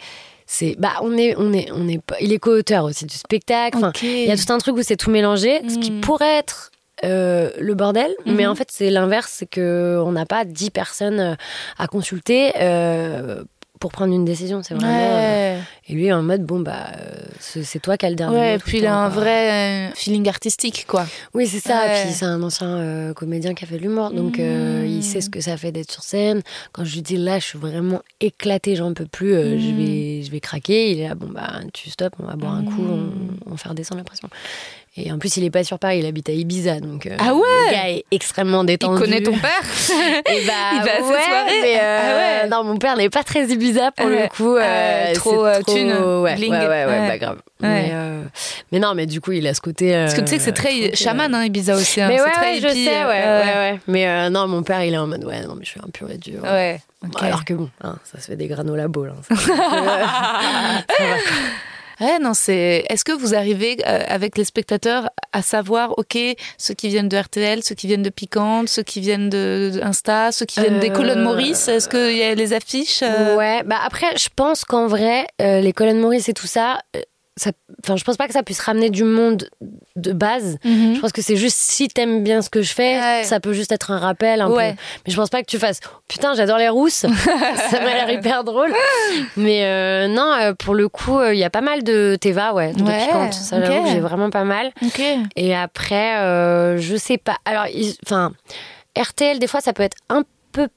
C'est, 0.46 0.74
bah, 0.78 0.94
on 1.02 1.16
est, 1.16 1.36
on 1.38 1.52
est, 1.52 1.70
on 1.72 1.86
est, 1.88 2.00
il 2.20 2.32
est 2.32 2.38
co-auteur 2.40 2.82
aussi 2.84 3.06
du 3.06 3.14
spectacle. 3.16 3.78
Il 4.02 4.24
y 4.24 4.32
a 4.32 4.36
tout 4.36 4.52
un 4.52 4.58
truc 4.58 4.76
où 4.76 4.82
c'est 4.82 4.96
tout 4.96 5.10
mélangé, 5.10 5.60
ce 5.68 5.78
qui 5.78 5.92
Mm. 5.92 6.00
pourrait 6.00 6.38
être 6.38 6.72
euh, 7.04 7.50
le 7.60 7.74
bordel, 7.74 8.12
mais 8.26 8.44
Mhm. 8.44 8.50
en 8.50 8.54
fait, 8.56 8.68
c'est 8.70 8.90
l'inverse, 8.90 9.32
c'est 9.38 9.46
que 9.48 10.02
on 10.04 10.10
n'a 10.12 10.26
pas 10.26 10.44
dix 10.44 10.70
personnes 10.70 11.20
euh, 11.20 11.34
à 11.78 11.86
consulter. 11.86 12.50
euh, 12.60 13.42
pour 13.80 13.90
prendre 13.90 14.14
une 14.14 14.24
décision, 14.24 14.62
c'est 14.62 14.74
vraiment. 14.74 14.92
euh, 14.92 15.56
Ouais. 15.56 15.60
et 15.88 15.92
lui, 15.94 16.12
en 16.12 16.22
mode, 16.22 16.44
bon, 16.44 16.60
bah, 16.60 16.86
euh, 16.98 17.14
c'est 17.40 17.80
toi 17.80 17.96
qui 17.96 18.06
as 18.06 18.10
le 18.10 18.14
dernier. 18.14 18.36
Ouais, 18.38 18.54
et 18.54 18.58
puis 18.58 18.78
il 18.78 18.86
a 18.86 18.94
un 18.96 19.10
quoi. 19.10 19.20
vrai 19.22 19.88
euh, 19.88 19.90
feeling 19.94 20.28
artistique, 20.28 20.84
quoi. 20.86 21.06
Oui, 21.34 21.46
c'est 21.48 21.58
ça. 21.60 21.86
Ouais. 21.86 22.02
Puis 22.04 22.12
c'est 22.12 22.26
un 22.26 22.42
ancien 22.42 22.68
euh, 22.68 23.14
comédien 23.14 23.54
qui 23.54 23.64
a 23.64 23.66
fait 23.66 23.78
de 23.78 23.82
l'humour, 23.82 24.10
donc 24.12 24.38
euh, 24.38 24.84
il 24.86 25.02
sait 25.02 25.20
ce 25.22 25.30
que 25.30 25.40
ça 25.40 25.56
fait 25.56 25.72
d'être 25.72 25.90
sur 25.90 26.02
scène. 26.04 26.42
Quand 26.72 26.84
je 26.84 26.94
lui 26.94 27.02
dis 27.02 27.16
là, 27.16 27.38
je 27.38 27.46
suis 27.46 27.58
vraiment 27.58 28.00
éclatée, 28.20 28.76
j'en 28.76 28.92
peux 28.94 29.06
plus, 29.06 29.32
euh, 29.32 29.58
je 29.58 29.70
Mm. 29.70 29.76
vais, 29.76 30.22
je 30.22 30.30
vais 30.30 30.40
craquer. 30.40 30.92
Il 30.92 31.00
est 31.00 31.08
là, 31.08 31.14
bon 31.14 31.28
bah 31.28 31.60
tu 31.72 31.88
stops, 31.90 32.16
on 32.22 32.26
va 32.26 32.36
boire 32.36 32.52
un 32.54 32.64
coup, 32.64 32.82
Mm. 32.82 33.10
on, 33.46 33.48
on 33.48 33.50
va 33.52 33.56
faire 33.56 33.74
descendre 33.74 33.98
la 34.00 34.04
pression. 34.04 34.28
Et 34.96 35.12
en 35.12 35.18
plus, 35.18 35.36
il 35.36 35.44
est 35.44 35.50
pas 35.50 35.62
sur 35.62 35.78
Paris, 35.78 36.00
il 36.00 36.06
habite 36.06 36.28
à 36.28 36.32
Ibiza, 36.32 36.80
donc 36.80 37.06
euh, 37.06 37.16
Ah 37.20 37.32
ouais 37.32 37.40
le 37.66 37.70
gars 37.72 37.88
est 37.90 38.04
extrêmement 38.10 38.62
Il 38.62 38.66
détendu. 38.66 39.00
connaît 39.00 39.22
ton 39.22 39.32
père 39.38 39.62
Et 40.26 40.44
bah, 40.46 40.52
Il 40.74 40.82
va 40.82 40.96
à 40.96 41.00
ouais, 41.00 41.00
soirées. 41.00 41.60
mais, 41.62 41.78
euh, 41.80 41.98
Ah 42.02 42.16
ouais. 42.44 42.48
Non, 42.50 42.64
mon 42.64 42.76
père 42.76 42.96
n'est 42.96 43.08
pas 43.08 43.22
très 43.22 43.44
Ibiza 43.46 43.92
pour 43.92 44.06
Ouais. 44.06 44.22
le 44.24 44.28
coup. 44.28 44.56
euh, 44.56 44.60
Euh, 44.60 45.14
trop, 45.14 45.44
euh, 45.46 45.62
thune, 45.62 45.92
ouais, 45.92 46.34
ouais, 46.36 46.48
ouais, 46.50 46.58
ouais, 46.58 46.84
Ouais. 46.86 47.08
bah 47.08 47.18
grave. 47.18 47.36
Ouais. 47.62 47.68
Mais, 47.68 47.92
mais 48.72 48.78
non, 48.80 48.94
mais 48.94 49.06
du 49.06 49.20
coup, 49.20 49.30
il 49.30 49.46
a 49.46 49.54
ce 49.54 49.60
côté. 49.60 49.92
Parce 49.92 50.14
que 50.14 50.22
tu 50.22 50.26
sais 50.26 50.36
que 50.38 50.42
c'est 50.42 50.52
très 50.52 50.94
chaman, 50.96 51.32
hein, 51.34 51.44
Ibiza 51.44 51.76
aussi. 51.76 52.00
hein. 52.00 52.08
Mais 52.08 52.20
ouais, 52.20 52.30
très 52.32 52.54
ouais, 52.54 52.60
je 52.60 52.68
sais, 52.68 53.04
ouais, 53.04 53.04
ouais, 53.04 53.54
ouais. 53.54 53.80
Mais 53.86 54.28
non, 54.28 54.48
mon 54.48 54.64
père, 54.64 54.82
il 54.82 54.92
est 54.94 54.98
en 54.98 55.06
mode, 55.06 55.24
ouais, 55.24 55.40
non, 55.46 55.54
mais 55.54 55.64
je 55.64 55.70
suis 55.70 55.80
un 55.80 55.88
pur 55.90 56.10
et 56.10 56.18
dur. 56.18 56.42
Ouais. 56.42 56.80
ok. 57.06 57.22
Alors 57.22 57.44
que 57.44 57.54
bon, 57.54 57.70
hein, 57.82 57.96
ça 58.04 58.20
se 58.20 58.26
fait 58.26 58.36
des 58.36 58.48
granola 58.48 58.88
balls. 58.88 59.12
Hein, 59.16 59.22
ça. 59.28 59.36
Ça 59.46 59.54
va. 59.54 60.84
Ouais, 62.00 62.18
non, 62.18 62.34
c'est. 62.34 62.84
Est-ce 62.88 63.04
que 63.04 63.12
vous 63.12 63.34
arrivez 63.34 63.76
euh, 63.86 64.04
avec 64.08 64.38
les 64.38 64.44
spectateurs 64.44 65.10
à 65.32 65.42
savoir, 65.42 65.96
ok, 65.98 66.18
ceux 66.58 66.74
qui 66.74 66.88
viennent 66.88 67.08
de 67.08 67.16
RTL, 67.16 67.62
ceux 67.62 67.74
qui 67.74 67.86
viennent 67.86 68.02
de 68.02 68.10
Piquante, 68.10 68.68
ceux 68.68 68.82
qui 68.82 69.00
viennent 69.00 69.28
de, 69.28 69.70
de 69.74 69.80
Insta, 69.82 70.32
ceux 70.32 70.46
qui 70.46 70.60
viennent 70.60 70.80
des 70.80 70.90
Euh, 70.90 70.94
colonnes 70.94 71.22
Maurice 71.22 71.68
Est-ce 71.68 71.88
qu'il 71.88 72.16
y 72.16 72.22
a 72.22 72.34
les 72.34 72.52
affiches 72.52 73.02
euh, 73.02 73.36
Ouais, 73.36 73.62
bah 73.64 73.78
après, 73.84 74.16
je 74.16 74.28
pense 74.34 74.64
qu'en 74.64 74.86
vrai, 74.88 75.26
euh, 75.40 75.60
les 75.60 75.72
colonnes 75.72 76.00
Maurice 76.00 76.28
et 76.28 76.34
tout 76.34 76.46
ça, 76.48 76.80
euh, 76.96 77.00
ça, 77.40 77.52
enfin, 77.82 77.96
je 77.96 78.04
pense 78.04 78.16
pas 78.18 78.26
que 78.26 78.34
ça 78.34 78.42
puisse 78.42 78.60
ramener 78.60 78.90
du 78.90 79.02
monde 79.04 79.48
de 79.96 80.12
base. 80.12 80.58
mhm. 80.64 80.94
Je 80.94 81.00
pense 81.00 81.12
que 81.12 81.22
c'est 81.22 81.36
juste 81.36 81.56
si 81.56 81.88
t'aimes 81.88 82.22
bien 82.22 82.42
ce 82.42 82.50
que 82.50 82.60
je 82.60 82.72
fais, 82.74 83.00
Ouais. 83.00 83.24
ça 83.24 83.40
peut 83.40 83.52
juste 83.54 83.72
être 83.72 83.90
un 83.90 83.98
rappel 83.98 84.42
un 84.42 84.50
Ouais. 84.50 84.72
peu. 84.72 84.76
Mais 85.06 85.12
je 85.12 85.16
pense 85.16 85.30
pas 85.30 85.40
que 85.40 85.46
tu 85.46 85.58
fasses 85.58 85.80
putain, 86.06 86.34
j'adore 86.34 86.58
les 86.58 86.68
rousses. 86.68 87.06
ça 87.70 87.80
m'a 87.80 87.94
l'air 87.94 88.10
hyper 88.10 88.44
drôle. 88.44 88.72
Mais 89.36 89.64
euh, 89.64 90.06
non, 90.08 90.32
euh, 90.40 90.52
pour 90.52 90.74
le 90.74 90.88
coup, 90.88 91.22
il 91.22 91.38
y 91.38 91.44
a 91.44 91.50
pas 91.50 91.62
mal 91.62 91.82
de 91.82 92.16
Teva, 92.20 92.52
ouais, 92.52 92.72
de 92.74 92.82
Ouais, 92.82 93.06
piquante. 93.06 93.32
Ça, 93.32 93.56
j'ai 93.86 94.00
vraiment 94.00 94.28
pas 94.30 94.44
mal. 94.44 94.70
Et 95.36 95.54
après, 95.56 96.18
euh, 96.18 96.76
je 96.78 96.94
sais 96.96 97.16
pas. 97.18 97.36
Alors, 97.46 97.66
enfin, 98.06 98.32
RTL, 98.98 99.38
des 99.38 99.46
fois, 99.46 99.60
ça 99.60 99.72
peut 99.72 99.82
être 99.82 99.96
un 100.08 100.22
peu 100.22 100.28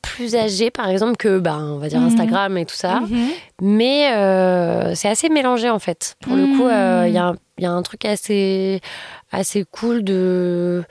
plus 0.02 0.36
âgé, 0.36 0.72
par 0.72 0.90
exemple, 0.90 1.18
que, 1.18 1.40
bah, 1.40 1.58
on 1.60 1.78
va 1.78 1.88
dire, 1.88 2.00
Mhm. 2.00 2.08
Instagram 2.08 2.58
et 2.58 2.66
tout 2.66 2.76
ça. 2.76 3.02
Mhm. 3.02 3.28
Mais 3.62 4.12
euh, 4.14 4.94
c'est 4.96 5.10
assez 5.10 5.30
mélangé, 5.30 5.70
en 5.70 5.80
fait. 5.80 6.16
Pour 6.22 6.36
le 6.36 6.46
coup, 6.58 6.68
euh, 6.68 7.06
il 7.08 7.14
y, 7.14 7.18
a 7.18 7.26
un- 7.28 7.36
il 7.58 7.64
y 7.64 7.68
a 7.68 7.72
un 7.72 7.82
truc 7.82 8.06
assez, 8.06 8.82
assez 9.32 9.66
cool 9.70 10.04
de. 10.04 10.84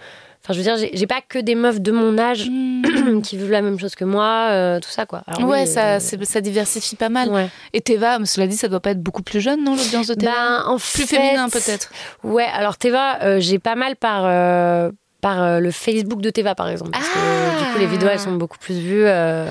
Enfin, 0.44 0.54
je 0.54 0.58
veux 0.58 0.64
dire, 0.76 0.88
j'ai 0.92 1.06
pas 1.06 1.20
que 1.20 1.38
des 1.38 1.54
meufs 1.54 1.80
de 1.80 1.92
mon 1.92 2.18
âge 2.18 2.50
qui 3.22 3.36
vivent 3.36 3.52
la 3.52 3.62
même 3.62 3.78
chose 3.78 3.94
que 3.94 4.04
moi, 4.04 4.48
euh, 4.50 4.80
tout 4.80 4.88
ça, 4.90 5.06
quoi. 5.06 5.22
Alors, 5.28 5.48
ouais, 5.48 5.60
oui, 5.60 5.66
ça, 5.68 5.96
euh, 5.96 6.00
ça 6.00 6.40
diversifie 6.40 6.96
pas 6.96 7.10
mal. 7.10 7.28
ouais. 7.28 7.48
Et 7.72 7.80
Teva, 7.80 8.18
cela 8.24 8.48
dit, 8.48 8.56
ça 8.56 8.66
doit 8.66 8.80
pas 8.80 8.90
être 8.90 9.00
beaucoup 9.02 9.22
plus 9.22 9.40
jeune, 9.40 9.62
non, 9.62 9.76
l'audience 9.76 10.08
de 10.08 10.14
Teva? 10.14 10.32
Ben, 10.32 10.62
en 10.66 10.78
Plus 10.78 11.06
fait, 11.06 11.16
féminin, 11.16 11.48
peut-être. 11.48 11.90
Ouais, 12.24 12.46
alors 12.52 12.76
Teva, 12.76 13.22
euh, 13.22 13.38
j'ai 13.38 13.60
pas 13.60 13.76
mal 13.76 13.94
par, 13.94 14.22
euh, 14.26 14.90
par 15.22 15.40
euh, 15.42 15.58
le 15.60 15.70
Facebook 15.70 16.20
de 16.20 16.28
Teva, 16.28 16.54
par 16.54 16.68
exemple. 16.68 16.90
Parce 16.90 17.06
Ah. 17.14 17.54
que 17.54 17.64
du 17.64 17.72
coup, 17.72 17.78
les 17.78 17.86
vidéos, 17.86 18.08
elles 18.10 18.18
sont 18.20 18.32
beaucoup 18.32 18.58
plus 18.58 18.74
vues. 18.78 19.04
euh, 19.06 19.46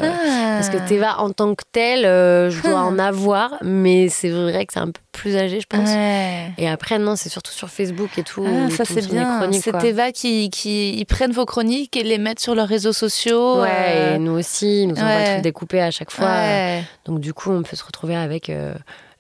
Parce 0.58 0.70
que 0.70 0.78
Teva, 0.88 1.20
en 1.20 1.32
tant 1.32 1.56
que 1.56 1.64
telle, 1.72 2.06
euh, 2.06 2.50
je 2.52 2.62
dois 2.62 2.80
Ah. 2.82 2.84
en 2.86 3.00
avoir, 3.00 3.56
mais 3.64 4.10
c'est 4.10 4.30
vrai 4.30 4.66
que 4.68 4.74
c'est 4.74 4.80
un 4.82 4.88
peu 4.92 5.00
plus 5.14 5.36
âgé, 5.38 5.60
je 5.62 5.66
pense. 5.68 5.90
Ouais. 5.90 6.52
Et 6.60 6.68
après, 6.70 7.00
non, 7.00 7.16
c'est 7.16 7.30
surtout 7.30 7.52
sur 7.54 7.70
Facebook 7.70 8.10
et 8.18 8.24
tout. 8.24 8.46
Ah, 8.46 8.70
ça 8.70 8.86
c'est 8.86 9.08
bien. 9.10 9.50
C'est. 9.54 9.72
Teva 9.80 10.12
qui, 10.12 10.50
qui 10.50 10.92
ils 11.00 11.06
prennent 11.06 11.32
vos 11.32 11.46
chroniques 11.46 11.96
et 11.98 12.04
les 12.04 12.18
mettent 12.18 12.40
sur 12.42 12.54
leurs 12.54 12.68
réseaux 12.68 12.94
sociaux. 12.94 13.62
Ouais, 13.62 13.70
euh, 13.72 14.16
et 14.16 14.20
nous 14.20 14.34
aussi, 14.34 14.84
ils 14.84 14.88
nous 14.88 14.96
envoient 14.96 15.06
ouais. 15.08 15.24
des 15.24 15.32
trucs 15.32 15.44
découpés 15.44 15.82
à 15.82 15.90
chaque 15.92 16.12
fois. 16.12 16.26
ouais. 16.28 16.84
Donc 17.06 17.20
du 17.22 17.34
coup, 17.34 17.50
on 17.50 17.64
peut 17.64 17.76
se 17.78 17.84
retrouver 17.86 18.16
avec 18.18 18.52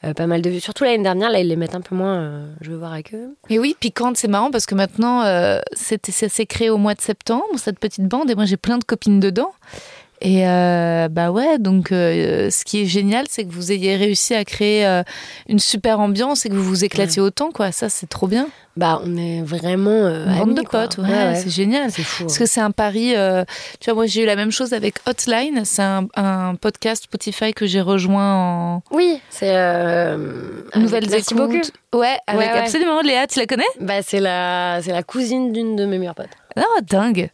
euh, 0.03 0.13
pas 0.13 0.27
mal 0.27 0.41
de 0.41 0.49
vues. 0.49 0.59
Surtout 0.59 0.83
l'année 0.83 1.03
dernière, 1.03 1.29
là, 1.29 1.39
ils 1.39 1.47
les 1.47 1.55
mettent 1.55 1.75
un 1.75 1.81
peu 1.81 1.95
moins. 1.95 2.19
euh, 2.19 2.53
je 2.61 2.71
veux 2.71 2.77
voir 2.77 2.93
avec 2.93 3.13
eux. 3.13 3.35
Et 3.49 3.59
oui, 3.59 3.75
piquante, 3.79 4.17
c'est 4.17 4.27
marrant 4.27 4.51
parce 4.51 4.65
que 4.65 4.75
maintenant, 4.75 5.23
euh, 5.23 5.59
ça 5.73 5.97
s'est 6.09 6.45
créé 6.45 6.69
au 6.69 6.77
mois 6.77 6.95
de 6.95 7.01
septembre, 7.01 7.45
cette 7.57 7.79
petite 7.79 8.07
bande, 8.07 8.29
et 8.29 8.35
moi 8.35 8.45
j'ai 8.45 8.57
plein 8.57 8.77
de 8.77 8.83
copines 8.83 9.19
dedans. 9.19 9.53
Et 10.21 10.47
euh, 10.47 11.07
bah 11.09 11.31
ouais, 11.31 11.57
donc 11.57 11.91
euh, 11.91 12.51
ce 12.51 12.63
qui 12.63 12.81
est 12.81 12.85
génial, 12.85 13.25
c'est 13.27 13.43
que 13.43 13.51
vous 13.51 13.71
ayez 13.71 13.95
réussi 13.95 14.35
à 14.35 14.45
créer 14.45 14.85
euh, 14.85 15.01
une 15.49 15.57
super 15.57 15.99
ambiance 15.99 16.45
et 16.45 16.49
que 16.49 16.53
vous 16.53 16.63
vous 16.63 16.85
éclatiez 16.85 17.21
autant, 17.21 17.51
quoi. 17.51 17.71
Ça, 17.71 17.89
c'est 17.89 18.07
trop 18.07 18.27
bien. 18.27 18.47
Bah, 18.77 19.01
on 19.03 19.17
est 19.17 19.41
vraiment. 19.41 20.05
Amis, 20.05 20.53
de 20.53 20.61
potes, 20.61 20.99
ouais, 20.99 21.35
c'est 21.35 21.49
génial. 21.49 21.91
C'est 21.91 22.03
fou. 22.03 22.23
Parce 22.23 22.35
hein. 22.35 22.39
que 22.39 22.45
c'est 22.45 22.61
un 22.61 22.69
pari. 22.69 23.15
tu 23.79 23.85
vois, 23.85 23.95
moi 23.95 24.05
j'ai 24.05 24.21
eu 24.21 24.25
la 24.25 24.35
même 24.35 24.51
chose 24.51 24.73
avec 24.73 24.95
Hotline. 25.07 25.65
C'est 25.65 25.81
un, 25.81 26.07
un 26.15 26.53
podcast 26.53 27.05
Spotify 27.05 27.53
que 27.53 27.65
j'ai 27.65 27.81
rejoint 27.81 28.35
en 28.35 28.83
Oui, 28.91 29.19
c'est. 29.31 29.51
Nouvelles 30.75 31.13
écoutes. 31.15 31.71
Ouais, 31.93 32.17
avec 32.27 32.47
absolument 32.47 33.01
Léa, 33.01 33.25
tu 33.27 33.39
la 33.39 33.47
connais? 33.47 33.63
Bah, 33.79 34.01
c'est 34.03 34.19
la, 34.19 34.79
c'est 34.83 34.91
la 34.91 35.03
cousine 35.03 35.51
d'une 35.51 35.75
de 35.75 35.85
mes 35.85 35.97
meilleures 35.97 36.15
potes. 36.15 36.29
Ah, 36.57 36.81
dingue. 36.81 37.29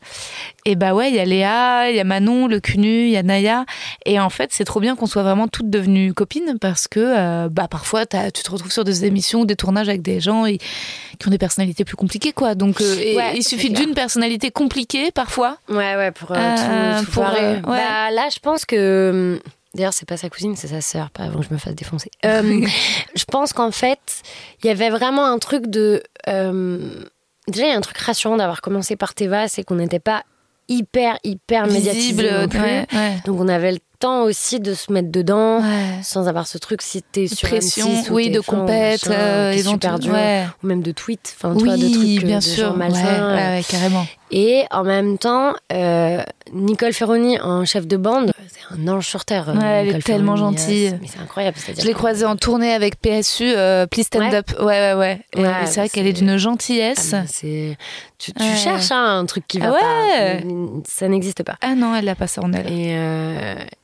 Et 0.66 0.76
bah 0.76 0.94
ouais, 0.94 1.10
il 1.10 1.16
y 1.16 1.20
a 1.20 1.26
Léa, 1.26 1.90
il 1.90 1.96
y 1.96 2.00
a 2.00 2.04
Manon, 2.04 2.48
le 2.48 2.60
Cunu, 2.60 3.04
il 3.06 3.10
y 3.10 3.18
a 3.18 3.24
Naya. 3.24 3.66
Et 4.06 4.20
en 4.20 4.30
fait, 4.30 4.50
c'est 4.54 4.66
trop 4.66 4.80
bien 4.80 4.96
qu'on 4.96 5.06
soit 5.06 5.24
vraiment 5.24 5.48
toutes 5.48 5.70
devenues 5.70 6.14
copines 6.14 6.58
parce 6.60 6.88
que 6.88 7.00
euh, 7.00 7.50
bah 7.50 7.68
parfois 7.70 8.06
tu 8.06 8.44
te 8.44 8.52
retrouves 8.52 8.72
sur 8.72 8.84
des 8.84 9.06
émissions, 9.06 9.46
des 9.46 9.56
tournages 9.56 9.90
avec 9.90 10.02
des 10.02 10.20
gens 10.20 10.46
et- 10.46 10.58
qui 11.20 11.28
ont 11.28 11.32
des 11.32 11.38
personnalités 11.38 11.84
plus 11.86 11.96
compliquées 11.96 12.32
quoi. 12.34 12.54
Donc 12.56 12.82
euh, 12.82 12.96
et- 13.00 13.16
Ouais, 13.16 13.34
il 13.36 13.44
suffit 13.44 13.70
d'une 13.72 13.94
personnalité 13.94 14.52
compliquée 14.52 15.12
parfois. 15.12 15.58
Ouais, 15.70 15.96
ouais, 15.96 16.12
pour 16.12 16.32
euh, 16.32 16.36
tout, 17.00 17.06
tout 17.06 17.12
pour, 17.12 17.24
euh, 17.26 17.56
ouais. 17.56 17.62
Bah, 17.64 18.12
là, 18.12 18.28
je 18.34 18.40
pense 18.40 18.66
que. 18.66 19.36
hum, 19.36 19.40
D'ailleurs, 19.76 19.94
c'est 19.94 20.08
pas 20.08 20.18
sa 20.18 20.30
cousine, 20.30 20.56
c'est 20.56 20.70
sa 20.70 20.82
sœur, 20.82 21.12
pas 21.12 21.24
avant 21.24 21.40
que 21.40 21.46
je 21.48 21.54
me 21.54 21.60
fasse 21.60 21.76
défoncer. 21.76 22.10
Euh, 22.26 22.66
je 23.16 23.24
pense 23.26 23.54
qu'en 23.54 23.70
fait, 23.72 24.00
il 24.64 24.68
y 24.68 24.70
avait 24.72 24.90
vraiment 24.90 25.26
un 25.28 25.38
truc 25.38 25.68
de. 25.68 26.02
Déjà, 27.48 27.66
il 27.66 27.70
y 27.70 27.74
a 27.74 27.78
un 27.78 27.82
truc 27.82 27.98
rassurant 27.98 28.38
d'avoir 28.38 28.62
commencé 28.62 28.96
par 28.96 29.14
Teva, 29.14 29.48
c'est 29.48 29.64
qu'on 29.64 29.76
n'était 29.76 30.00
pas 30.00 30.24
hyper, 30.68 31.18
hyper 31.24 31.66
médiatisé 31.68 31.94
Visible. 32.14 32.30
non 32.42 32.48
plus. 32.48 32.60
ouais, 32.60 32.86
ouais. 32.94 33.18
Donc, 33.26 33.40
on 33.40 33.48
avait 33.48 33.72
le 33.72 33.80
temps 34.00 34.24
aussi 34.24 34.60
de 34.60 34.74
se 34.74 34.92
mettre 34.92 35.12
dedans. 35.12 35.60
Ouais. 35.60 36.00
Sans 36.04 36.28
avoir 36.28 36.48
ce 36.48 36.58
truc 36.58 36.82
si 36.82 37.02
t'es 37.02 37.28
sur 37.28 37.48
Pression, 37.50 37.88
M6 37.88 38.10
ou 38.12 38.14
oui, 38.16 38.30
de 38.30 38.40
TF1 38.40 38.42
ou 38.42 38.44
compète, 38.44 39.08
euh, 39.10 39.58
super 39.58 40.00
dur, 40.00 40.14
Ouais. 40.14 40.46
ou 40.64 40.68
même 40.68 40.82
de 40.82 40.92
tweets, 40.92 41.36
enfin, 41.38 41.54
vois, 41.54 41.76
de 41.78 41.86
Oui, 41.86 41.92
trucs 41.92 42.24
euh, 42.24 42.28
bien 42.28 42.40
de 42.40 42.44
sûr. 42.44 42.76
malsains. 42.76 43.02
Ouais, 43.04 43.42
euh, 43.42 43.58
ouais, 43.58 43.64
carrément. 43.68 44.06
et 44.32 44.64
en 44.72 44.84
même 44.84 45.18
temps, 45.18 45.54
euh, 45.74 46.22
Nicole 46.54 46.94
Ferroni 46.94 47.40
en 47.40 47.66
chef 47.66 47.88
de 47.88 47.98
bande, 47.98 48.32
c'est 48.48 48.76
un 48.76 48.88
ange 48.88 49.08
sur 49.08 49.26
terre. 49.26 49.50
elle 49.64 49.96
est 49.96 50.00
tellement 50.02 50.36
Ferroni, 50.36 50.58
gentille. 50.58 50.98
mais 51.02 51.08
c'est 51.08 51.20
incroyable. 51.20 51.58
Je 51.78 51.86
l'ai 51.86 51.94
croisée 51.94 52.26
en 52.26 52.36
tournée 52.36 52.74
avec 52.74 53.00
PSU, 53.02 53.46
euh, 53.56 53.86
Please 53.88 54.04
Stand. 54.06 54.34
Up. 54.34 54.46
Ouais, 54.60 54.94
ouais, 54.94 55.20
ouais. 55.36 55.52
C'est 55.66 55.80
vrai 55.80 55.90
qu'elle 55.90 56.08
est 56.08 56.14
d'une 56.14 56.30
Ah, 56.32 56.38
gentillesse. 56.38 57.16
c'est 57.28 57.78
tu, 58.20 58.32
cherches 58.58 58.92
hein, 58.92 59.20
un 59.20 59.26
truc 59.26 59.48
qui 59.48 59.60
va 59.60 59.68
Ah 59.70 59.72
ouais. 59.74 60.42
pas, 60.42 60.48
ça 60.88 61.08
n'existe 61.08 61.44
pas. 61.44 61.56
Ah 61.62 61.76
non, 61.76 61.96
elle 61.96 62.06
n'a 62.06 62.16
pas 62.16 62.28
ça 62.28 62.42
en 62.42 62.52
elle. 62.54 62.68
Et, 62.72 62.96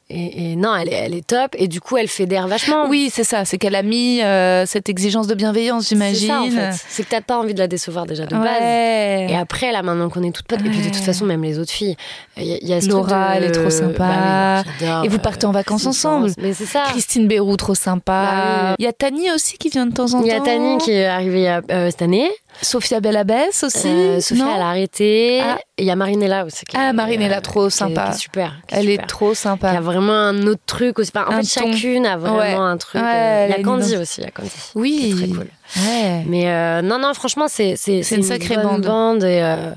et, 0.10 0.52
et 0.52 0.56
non, 0.56 0.76
elle 0.76 0.90
est, 0.90 0.94
elle 0.94 1.14
est 1.16 1.26
top. 1.26 1.56
Et 1.58 1.68
du 1.68 1.80
coup, 1.82 1.98
elle 1.98 2.08
fédère 2.08 2.48
vachement. 2.48 2.88
Oui, 2.88 3.10
c'est 3.12 3.24
ça. 3.24 3.46
C'est 3.46 3.58
qu'elle 3.58 3.76
a 3.76 3.84
mis 3.84 4.22
euh, 4.22 4.66
cette 4.66 4.90
exigence 4.90 5.28
de 5.28 5.34
bienveillance, 5.36 5.84
c'est 5.88 5.96
j'imagine. 5.96 6.28
ça 6.28 6.42
en 6.42 6.50
fait. 6.50 6.72
C'est 6.90 7.04
que 7.04 7.10
t'as 7.10 7.22
pas 7.22 7.38
envie 7.38 7.54
de 7.54 7.60
la 7.60 7.68
décevoir 7.68 8.06
déjà 8.06 8.26
de 8.26 8.36
base. 8.36 8.44
Ouais. 8.62 9.28
Et 9.30 9.36
après, 9.36 9.72
là, 9.72 9.82
maintenant 9.82 10.10
qu'on 10.10 10.24
est 10.24 10.32
toutes 10.32 10.48
potes, 10.48 10.60
et 10.62 10.70
puis 10.70 10.80
de 10.80 10.86
toute 10.86 10.96
façon, 10.98 11.26
même 11.26 11.44
les 11.44 11.58
autres 11.60 11.72
filles, 11.72 11.96
il 12.38 12.44
y, 12.46 12.54
a- 12.54 12.58
il 12.62 12.68
y 12.68 12.74
a 12.74 12.82
ce 12.82 12.88
Laura, 12.90 13.32
de- 13.32 13.38
elle 13.38 13.44
est 13.46 13.52
trop 13.52 13.70
sympa. 13.70 13.94
Bah 13.98 14.64
oui, 14.66 14.72
j'adore, 14.80 15.06
Et 15.06 15.08
vous 15.08 15.16
euh, 15.16 15.20
partez 15.20 15.46
en 15.46 15.52
vacances 15.52 15.84
Christine 15.84 16.10
ensemble. 16.10 16.32
Mais 16.38 16.54
c'est 16.54 16.66
ça. 16.66 16.84
Christine 16.90 17.28
Bérou, 17.28 17.56
trop 17.58 17.76
sympa. 17.76 18.12
Bah 18.32 18.70
oui. 18.72 18.76
Il 18.80 18.86
y 18.86 18.88
a 18.88 18.94
Tani 18.94 19.32
aussi 19.32 19.58
qui 19.58 19.70
vient 19.70 19.86
de 19.86 19.94
temps 19.94 20.14
en 20.14 20.20
temps. 20.20 20.24
Il 20.26 20.28
y 20.28 20.32
a 20.32 20.42
Tani 20.42 20.78
qui 20.80 20.92
est 20.92 21.06
arrivée 21.06 21.48
euh, 21.72 21.90
cette 21.90 22.02
année. 22.02 22.30
Sophia 22.62 23.00
Bellabès 23.00 23.64
aussi. 23.64 23.88
Euh, 23.88 24.20
Sophia, 24.22 24.44
non 24.46 24.56
elle 24.56 24.62
a 24.62 24.68
arrêté. 24.70 25.42
Ah. 25.44 25.58
Et 25.78 25.84
il 25.84 25.86
y 25.86 25.92
a 25.92 25.96
Marinella 25.96 26.46
aussi. 26.46 26.66
qui 26.66 26.76
est- 26.76 26.80
Ah, 26.80 26.94
Marinella, 26.94 27.42
trop 27.42 27.70
sympa. 27.70 28.06
qui 28.06 28.12
est 28.12 28.20
super. 28.20 28.54
qui 28.68 28.76
est 28.76 28.78
Elle 28.80 28.86
super. 28.90 29.04
est 29.04 29.08
trop 29.08 29.26
Qui 29.28 29.32
a 29.32 29.36
sympa. 29.36 29.80
vraiment 29.82 30.14
un 30.14 30.46
autre 30.48 30.62
truc 30.66 31.00
aussi. 31.00 31.12
En 31.16 31.22
Un 31.22 31.42
fait, 31.44 31.60
ton. 31.62 31.72
chacune 31.72 32.06
a 32.06 32.18
vraiment 32.18 32.38
Ouais. 32.38 32.54
un 32.54 32.78
truc. 32.78 33.02
Ouais, 33.02 33.48
il 33.48 33.50
y 33.50 33.54
a 33.54 33.56
a 33.56 33.58
une 33.60 33.66
Candy 33.66 33.98
aussi. 33.98 34.22
Il 34.22 34.24
y 34.26 34.28
a 34.28 34.32
Candy. 34.32 34.50
Oui. 34.76 34.98
Qui 35.18 35.24
est 35.24 35.28
très 35.28 35.36
cool. 35.36 35.48
Ouais. 35.88 36.24
Mais 36.28 36.48
euh, 36.50 36.82
non, 36.82 37.00
non, 37.00 37.14
franchement, 37.14 37.48
c'est 37.48 37.76
C'est 37.76 38.00
une 38.12 38.24
sacrée 38.24 38.58
bande. 38.58 38.86
bande 38.86 39.24
et, 39.24 39.42
euh, 39.42 39.72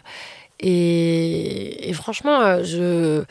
et, 0.61 1.89
et 1.89 1.93
franchement, 1.93 2.41
euh, 2.41 2.63
je 2.65 3.23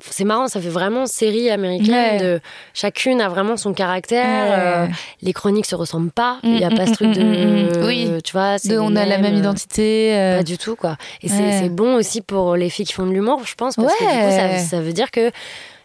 c'est 0.00 0.24
marrant, 0.24 0.48
ça 0.48 0.60
fait 0.60 0.68
vraiment 0.68 1.06
série 1.06 1.50
américaine. 1.50 2.16
Ouais. 2.16 2.18
De, 2.18 2.40
chacune 2.74 3.20
a 3.20 3.28
vraiment 3.28 3.56
son 3.56 3.72
caractère. 3.72 4.24
Ouais. 4.24 4.56
euh, 4.58 4.86
les 5.22 5.32
chroniques 5.32 5.66
se 5.66 5.74
ressemblent 5.74 6.10
pas. 6.10 6.38
Il 6.42 6.58
y 6.58 6.64
a 6.64 6.70
Mm, 6.70 6.76
pas 6.76 6.84
mm, 6.84 6.86
ce 6.88 6.92
truc 6.92 7.08
mm, 7.08 7.12
de, 7.14 7.22
mm, 7.22 7.80
mm. 7.82 7.84
Oui. 7.86 8.10
tu 8.24 8.32
vois, 8.32 8.56
De, 8.58 8.78
on 8.78 8.94
a 8.96 9.04
la 9.06 9.18
même 9.18 9.34
euh, 9.34 9.38
identité. 9.38 10.14
euh, 10.16 10.38
Pas 10.38 10.42
du 10.44 10.58
tout, 10.58 10.76
quoi. 10.76 10.96
Et 11.22 11.28
c'est- 11.28 11.38
Ouais. 11.38 11.58
c'est 11.62 11.68
bon 11.68 11.94
aussi 11.94 12.20
pour 12.20 12.56
les 12.56 12.68
filles 12.70 12.86
qui 12.86 12.92
font 12.92 13.06
de 13.06 13.12
l'humour, 13.12 13.40
je 13.44 13.54
pense, 13.54 13.76
parce 13.76 13.94
que 13.94 14.04
du 14.04 14.06
coup, 14.24 14.30
ça, 14.30 14.58
ça 14.58 14.80
veut 14.80 14.92
dire 14.92 15.10
que 15.10 15.30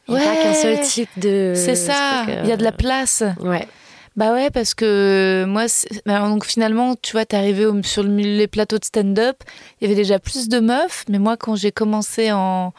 il 0.09 0.15
n'y 0.15 0.19
a 0.19 0.23
pas 0.25 0.35
qu'un 0.35 0.53
seul 0.53 0.79
type 0.81 1.09
de. 1.17 1.53
c'est 1.55 1.75
ça. 1.75 2.23
truc, 2.25 2.35
Il 2.43 2.49
y 2.49 2.51
a 2.51 2.57
de 2.57 2.63
la 2.63 2.71
place. 2.73 3.23
Ouais. 3.39 3.67
Bah 4.15 4.31
ouais, 4.31 4.51
parce 4.51 4.75
que 4.75 5.43
moi, 5.47 5.67
c'est- 5.67 6.03
bah 6.05 6.19
donc 6.19 6.45
finalement, 6.45 6.93
tu 7.01 7.13
vois, 7.13 7.25
t'es 7.25 7.35
arrivé 7.35 7.65
sur 7.83 8.03
le- 8.03 8.15
les 8.15 8.47
plateaux 8.47 8.77
de 8.77 8.85
stand-up, 8.85 9.37
il 9.81 9.85
y 9.85 9.91
avait 9.91 9.95
déjà 9.99 10.19
plus 10.19 10.49
de 10.49 10.59
meufs, 10.59 11.03
mais 11.09 11.17
moi, 11.17 11.35
quand 11.35 11.55
j'ai 11.55 11.71
commencé 11.71 12.31
en 12.31 12.73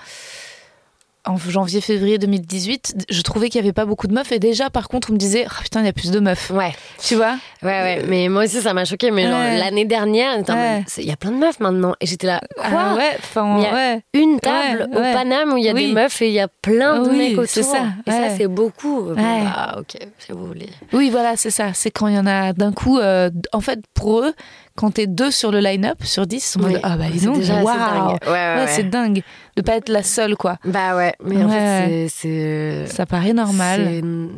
en 1.27 1.37
janvier-février 1.37 2.19
2018, 2.19 3.07
je 3.09 3.23
trouvais 3.23 3.49
qu'il 3.49 3.61
y 3.61 3.65
avait 3.65 3.73
pas 3.73 3.87
beaucoup 3.87 4.07
de 4.07 4.13
meufs 4.15 4.31
et 4.33 4.39
déjà, 4.39 4.69
par 4.71 4.89
contre, 4.89 5.11
on 5.11 5.15
me 5.15 5.19
disait, 5.19 5.47
ah 5.49 5.63
putain, 5.63 5.81
il 5.81 5.87
y 5.87 5.89
a 5.89 5.93
plus 5.93 6.11
de 6.11 6.21
meufs. 6.21 6.51
Ouais. 6.51 6.73
Tu 7.03 7.15
vois? 7.15 7.37
Ouais, 7.63 7.69
ouais, 7.83 8.05
mais 8.07 8.29
moi 8.29 8.45
aussi 8.45 8.61
ça 8.61 8.75
m'a 8.75 8.85
choqué. 8.85 9.11
Mais 9.11 9.23
genre, 9.25 9.39
l'année 9.39 9.85
dernière, 9.87 10.37
Ouais. 10.49 10.85
il 10.99 11.05
y 11.05 11.11
a 11.13 11.17
plein 11.17 11.31
de 11.31 11.37
meufs 11.39 11.61
maintenant. 11.61 11.95
Et 12.01 12.07
j'étais 12.07 12.27
là, 12.27 12.41
quoi? 12.57 12.65
Ah 12.67 12.95
ouais, 12.95 13.17
il 13.37 13.63
y 13.63 13.67
a 13.67 13.73
ouais. 13.75 14.03
Une 14.13 14.39
table 14.39 14.89
au. 14.93 14.95
Paname 14.99 15.53
où 15.55 15.57
il 15.57 15.65
y 15.65 15.69
a 15.69 15.73
Oui. 15.73 15.87
des 15.89 15.93
meufs 15.95 16.21
et 16.23 16.27
il 16.29 16.35
y 16.35 16.41
a 16.41 16.49
plein 16.49 17.01
de 17.03 17.09
Oui, 17.09 17.17
mecs 17.17 17.33
autour. 17.39 17.47
c'est 17.49 17.63
ça, 17.63 17.85
Et 18.07 18.11
ça, 18.11 18.31
c'est 18.37 18.47
beaucoup. 18.49 19.03
Bon, 19.03 19.15
bah, 19.15 19.77
ok, 19.79 19.97
si 20.19 20.33
vous 20.33 20.47
voulez. 20.47 20.69
Oui, 20.93 21.09
voilà, 21.11 21.37
c'est 21.37 21.51
ça. 21.51 21.73
C'est 21.73 21.91
quand 21.91 22.07
il 22.09 22.15
y 22.15 22.19
en 22.19 22.27
a 22.27 22.53
d'un 22.53 22.73
coup. 22.73 22.99
euh, 22.99 23.31
en 23.53 23.61
fait, 23.61 23.81
pour 23.95 24.21
eux, 24.21 24.35
quand 24.77 24.91
t'es 24.93 25.07
deux 25.07 25.31
sur 25.31 25.51
le 25.53 25.61
line-up, 25.61 25.99
sur 26.03 26.27
10, 26.27 26.37
ils 26.37 26.41
sont 26.41 26.59
en 26.61 26.63
mode, 26.65 26.73
Oui. 26.75 26.81
ah 26.83 26.97
bah 26.97 27.05
C'est 27.17 27.27
donc, 27.27 27.37
déjà 27.37 27.63
waouh. 27.63 27.77
dingue. 27.77 28.19
Ouais, 28.27 28.31
ouais, 28.33 28.55
Ouais, 28.57 28.67
c'est 28.69 28.91
dingue 28.91 29.23
de 29.57 29.63
pas 29.63 29.77
être 29.77 29.89
la 29.89 30.03
seule, 30.03 30.37
quoi. 30.37 30.57
Bah 30.65 30.97
ouais, 30.97 31.15
mais 31.25 31.43
en 31.45 31.49
fait, 31.49 31.87
c'est- 31.87 32.09
c'est. 32.09 32.87
Ça 32.89 33.07
paraît 33.07 33.33
normal. 33.33 33.87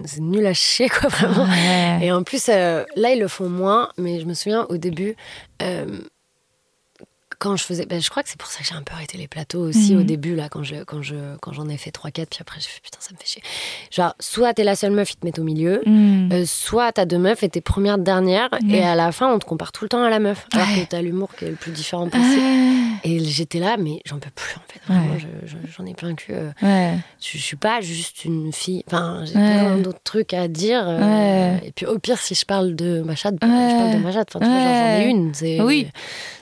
c'est- 0.05 0.09
C'est 0.17 0.21
nul 0.21 0.45
à 0.47 0.53
chier, 0.53 0.89
quoi, 0.89 1.09
vraiment. 1.09 1.47
Et 2.03 2.13
en 2.13 2.23
plus, 2.23 2.47
euh, 2.51 2.85
là, 2.97 3.11
ils 3.13 3.19
le 3.21 3.29
font 3.29 3.49
moins, 3.49 3.89
mais 3.97 4.21
je 4.21 4.27
me 4.27 4.35
souviens 4.35 4.67
au 4.69 4.77
début, 4.77 5.17
euh, 5.63 5.87
quand 7.39 7.57
je 7.57 7.65
faisais. 7.65 7.87
ben, 7.87 8.01
je 8.01 8.11
crois 8.11 8.23
que 8.23 8.29
c'est 8.29 8.39
pour 8.39 8.49
ça 8.49 8.61
que 8.61 8.67
j'ai 8.67 8.75
un 8.75 8.83
peu 8.83 8.93
arrêté 8.95 9.19
les 9.19 9.29
plateaux 9.29 9.61
aussi 9.69 9.95
Mhm. 9.95 10.01
au 10.01 10.05
début, 10.05 10.35
là, 10.35 10.49
quand 10.49 10.63
j'en 10.63 10.85
quand 10.87 11.03
je, 11.03 11.15
quand 11.41 11.53
j'en 11.53 11.69
ai 11.69 11.77
fait 11.77 11.91
3-4, 11.91 12.27
puis 12.31 12.39
après, 12.41 12.61
j'ai 12.61 12.69
fait 12.69 12.81
putain, 12.83 12.99
ça 13.01 13.11
me 13.13 13.19
fait 13.19 13.27
chier. 13.27 13.43
Genre, 13.91 14.15
soit 14.21 14.55
t'es 14.55 14.65
la 14.65 14.77
seule 14.77 14.93
meuf, 14.93 15.13
ils 15.13 15.17
te 15.17 15.25
mettent 15.27 15.39
au 15.39 15.45
milieu. 15.45 15.83
Hmm. 15.87 16.31
euh, 16.33 16.45
soit 16.47 16.93
t'as 16.93 17.05
deux 17.05 17.19
meufs 17.19 17.43
et 17.43 17.49
t'es 17.49 17.61
première 17.61 17.99
dernière 17.99 18.49
et 18.69 18.83
à 18.83 18.95
la 18.95 19.13
fin 19.13 19.33
on 19.33 19.39
te 19.39 19.45
compare 19.45 19.73
tout 19.73 19.85
le 19.85 19.89
temps 19.89 20.03
à 20.03 20.11
la 20.11 20.19
meuf 20.19 20.47
alors 20.53 20.67
Ouais. 20.69 20.85
que 20.85 20.89
t'as 20.89 21.01
l'humour 21.03 21.31
qui 21.37 21.45
est 21.45 21.51
le 21.51 21.55
plus 21.57 21.71
différent 21.73 22.09
possible 22.09 22.41
Ah, 22.43 22.99
et 23.05 23.19
j'étais 23.25 23.59
là 23.59 23.77
mais 23.79 24.01
j'en 24.05 24.19
peux 24.19 24.31
plus 24.35 24.57
en 24.57 24.73
fait 24.73 24.81
vraiment 24.87 25.15
Ouais. 25.15 25.21
je- 25.45 25.47
je- 25.49 25.57
j'en 25.77 25.87
ai 25.87 25.95
plein 25.95 26.15
que 26.15 26.33
euh, 26.33 26.51
je, 27.21 27.39
je 27.39 27.43
suis 27.43 27.57
pas 27.57 27.81
juste 27.81 28.25
une 28.25 28.53
fille. 28.53 28.83
Enfin, 28.89 29.23
j'ai 29.25 29.33
plein 29.33 29.77
d'autres 29.79 30.01
trucs 30.05 30.35
à 30.35 30.49
dire. 30.49 30.85
euh. 30.87 31.57
Et 31.65 31.73
puis 31.73 31.87
au 31.87 31.99
pire, 31.99 32.19
si 32.19 32.35
je 32.35 32.45
parle 32.45 32.75
de 32.75 33.03
ma 33.03 33.15
chatte, 33.15 33.35
Ouais. 33.35 33.49
je 33.71 33.77
parle 33.77 33.93
de 33.93 33.99
ma 34.03 34.13
chatte. 34.13 34.35
Enfin, 34.35 34.45
tu 34.45 34.51
vois, 34.51 34.61
j'en 34.63 35.01
ai 35.01 35.05
une. 35.11 35.35
c'est- 35.35 35.61
Oui. 35.61 35.89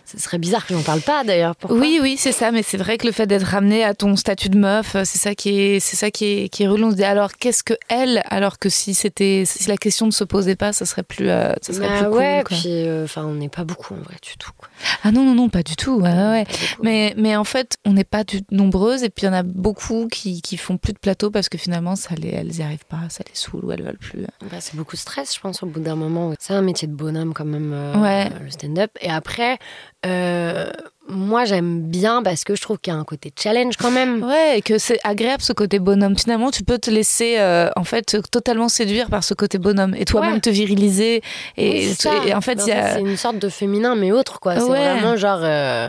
Ce 0.05 0.19
serait 0.19 0.39
bizarre 0.39 0.67
que 0.67 0.75
j'en 0.75 0.83
parle 0.83 1.01
pas 1.01 1.25
d'ailleurs. 1.25 1.55
Oui, 1.71 1.99
oui, 2.03 2.17
c'est 2.19 2.33
ça, 2.33 2.51
mais 2.53 2.63
c'est 2.63 2.77
vrai 2.77 2.99
que 2.99 3.07
le 3.07 3.13
fait 3.13 3.27
d'être 3.27 3.45
ramené 3.47 3.85
à 3.85 3.95
ton 3.95 4.17
statut 4.17 4.49
de 4.49 4.59
meuf, 4.59 4.93
c'est 5.05 5.19
ça 5.19 5.35
qui 5.35 5.59
est, 5.61 5.81
c'est 5.81 5.97
ça 5.97 6.11
qui 6.11 6.25
est, 6.27 6.49
qui 6.49 6.63
est 6.65 6.69
relou. 6.69 6.89
On 6.89 6.91
se 6.91 6.97
dit 6.97 7.05
alors 7.05 7.33
qu'est-ce 7.33 7.63
que 7.63 7.75
elle, 7.89 8.23
alors 8.27 8.59
que 8.59 8.69
si 8.69 8.95
c'était, 8.95 9.45
si 9.47 9.69
la 9.69 9.77
question 9.77 10.07
ne 10.07 10.11
se 10.11 10.25
posait 10.25 10.57
pas, 10.57 10.73
ça 10.73 10.85
serait 10.87 11.03
plus, 11.03 11.29
euh, 11.29 11.53
ça 11.63 11.73
serait 11.73 11.89
Bah 11.89 11.99
plus 12.01 12.07
cool. 12.09 12.17
ouais, 12.19 12.43
quoi. 12.47 12.57
puis 12.57 12.69
euh, 12.71 13.05
enfin 13.05 13.25
on 13.25 13.35
n'est 13.35 13.49
pas 13.49 13.65
beaucoup 13.65 13.95
en 13.95 13.99
vrai 14.03 14.17
du 14.23 14.37
tout. 14.39 14.51
Quoi. 14.59 14.69
Ah 15.03 15.11
non, 15.13 15.25
non, 15.25 15.35
non, 15.35 15.49
pas 15.49 15.63
du 15.63 15.77
tout. 15.77 16.01
Ouais, 16.01 16.11
ouais. 16.11 16.47
Mais, 16.83 17.15
mais 17.17 17.37
en 17.37 17.45
fait, 17.45 17.77
on 17.85 17.93
n'est 17.95 18.05
pas 18.05 18.25
du, 18.25 18.41
nombreuses 18.51 19.03
et 19.03 19.09
puis 19.11 19.23
il 19.25 19.27
y 19.27 19.31
en 19.31 19.35
a 19.35 19.43
beaucoup 19.43 20.09
qui, 20.11 20.43
qui 20.43 20.57
font 20.57 20.77
plus 20.77 20.93
de 20.93 20.99
plateau 20.99 21.31
parce 21.31 21.49
que 21.49 21.57
finalement, 21.59 21.97
ça 21.97 22.15
les, 22.17 22.29
elles 22.31 22.55
y 22.57 22.63
arrivent 22.63 22.87
pas, 22.89 23.01
ça 23.09 23.25
les 23.27 23.35
saoule 23.35 23.65
ou 23.65 23.73
elles 23.73 23.83
veulent 23.83 23.99
plus. 23.99 24.23
Bah, 24.43 24.59
c'est 24.61 24.77
beaucoup 24.77 24.97
de 24.97 25.01
stress, 25.01 25.35
je 25.35 25.41
pense, 25.41 25.63
au 25.63 25.67
bout 25.67 25.81
d'un 25.81 25.97
moment. 25.97 26.33
C'est 26.39 26.53
un 26.55 26.63
métier 26.63 26.89
de 26.89 26.95
bonhomme, 26.95 27.33
quand 27.35 27.45
même, 27.45 27.73
euh, 27.73 27.95
Ouais. 28.03 28.29
le 28.43 28.51
stand-up. 28.51 28.91
Et 29.01 29.11
après, 29.11 29.59
euh, 30.07 30.71
moi, 31.09 31.45
j'aime 31.45 31.83
bien 31.83 32.23
parce 32.23 32.45
que 32.45 32.55
je 32.55 32.63
trouve 32.63 32.79
qu'il 32.79 32.93
y 32.93 32.97
a 32.97 32.99
un 32.99 33.05
côté 33.05 33.33
challenge 33.39 33.77
quand 33.77 33.91
même. 33.91 34.23
Ouais, 34.25 34.59
et 34.59 34.63
que 34.63 34.79
c'est 34.79 34.99
agréable 35.05 35.43
ce 35.43 35.53
côté 35.53 35.79
bonhomme. 35.79 36.17
Finalement, 36.19 36.51
tu 36.51 36.63
peux 36.65 36.79
te 36.79 36.91
laisser 36.91 37.37
euh, 37.39 37.69
en 37.77 37.85
fait 37.85 38.17
totalement 38.31 38.69
séduire 38.69 39.11
par 39.11 39.23
ce 39.23 39.35
côté 39.35 39.59
bonhomme 39.59 39.95
et 39.99 40.05
toi-même 40.07 40.35
Ouais. 40.35 40.41
te 40.41 40.51
viriliser. 40.51 41.23
Et, 41.57 41.71
Oui, 41.71 41.95
c'est 41.97 42.09
ça. 42.09 42.15
et 42.27 42.35
en 42.35 42.41
fait, 42.41 42.55
Mais 42.57 42.63
il 42.65 42.69
y 42.69 42.73
a. 42.73 42.95
c'est 42.95 43.01
une 43.01 43.17
sorte 43.19 43.39
de 43.39 43.49
féminin, 43.51 43.95
mais 43.97 44.13
autre, 44.13 44.41
quoi. 44.41 44.57
C'est 44.57 44.63
Ouais. 44.63 44.93
vraiment 44.93 45.17
genre. 45.17 45.41
euh, 45.43 45.89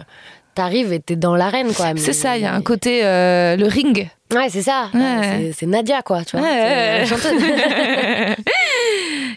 T'arrives 0.53 0.93
et 0.93 1.01
t'es 1.01 1.17
dans 1.17 1.35
l'arène, 1.35 1.73
quoi. 1.73 1.87
C'est 1.97 2.13
ça, 2.13 2.37
il 2.37 2.43
y 2.43 2.45
a 2.45 2.53
un 2.53 2.61
côté 2.61 3.01
le 3.03 3.65
ring. 3.67 4.07
Ouais, 4.33 4.47
c'est 4.49 4.61
ça. 4.61 4.89
Ouais. 4.93 5.01
C'est- 5.21 5.51
C'est 5.59 5.65
Nadia, 5.65 6.01
quoi, 6.01 6.23
tu 6.23 6.37
vois. 6.37 6.45
Ouais, 6.47 7.03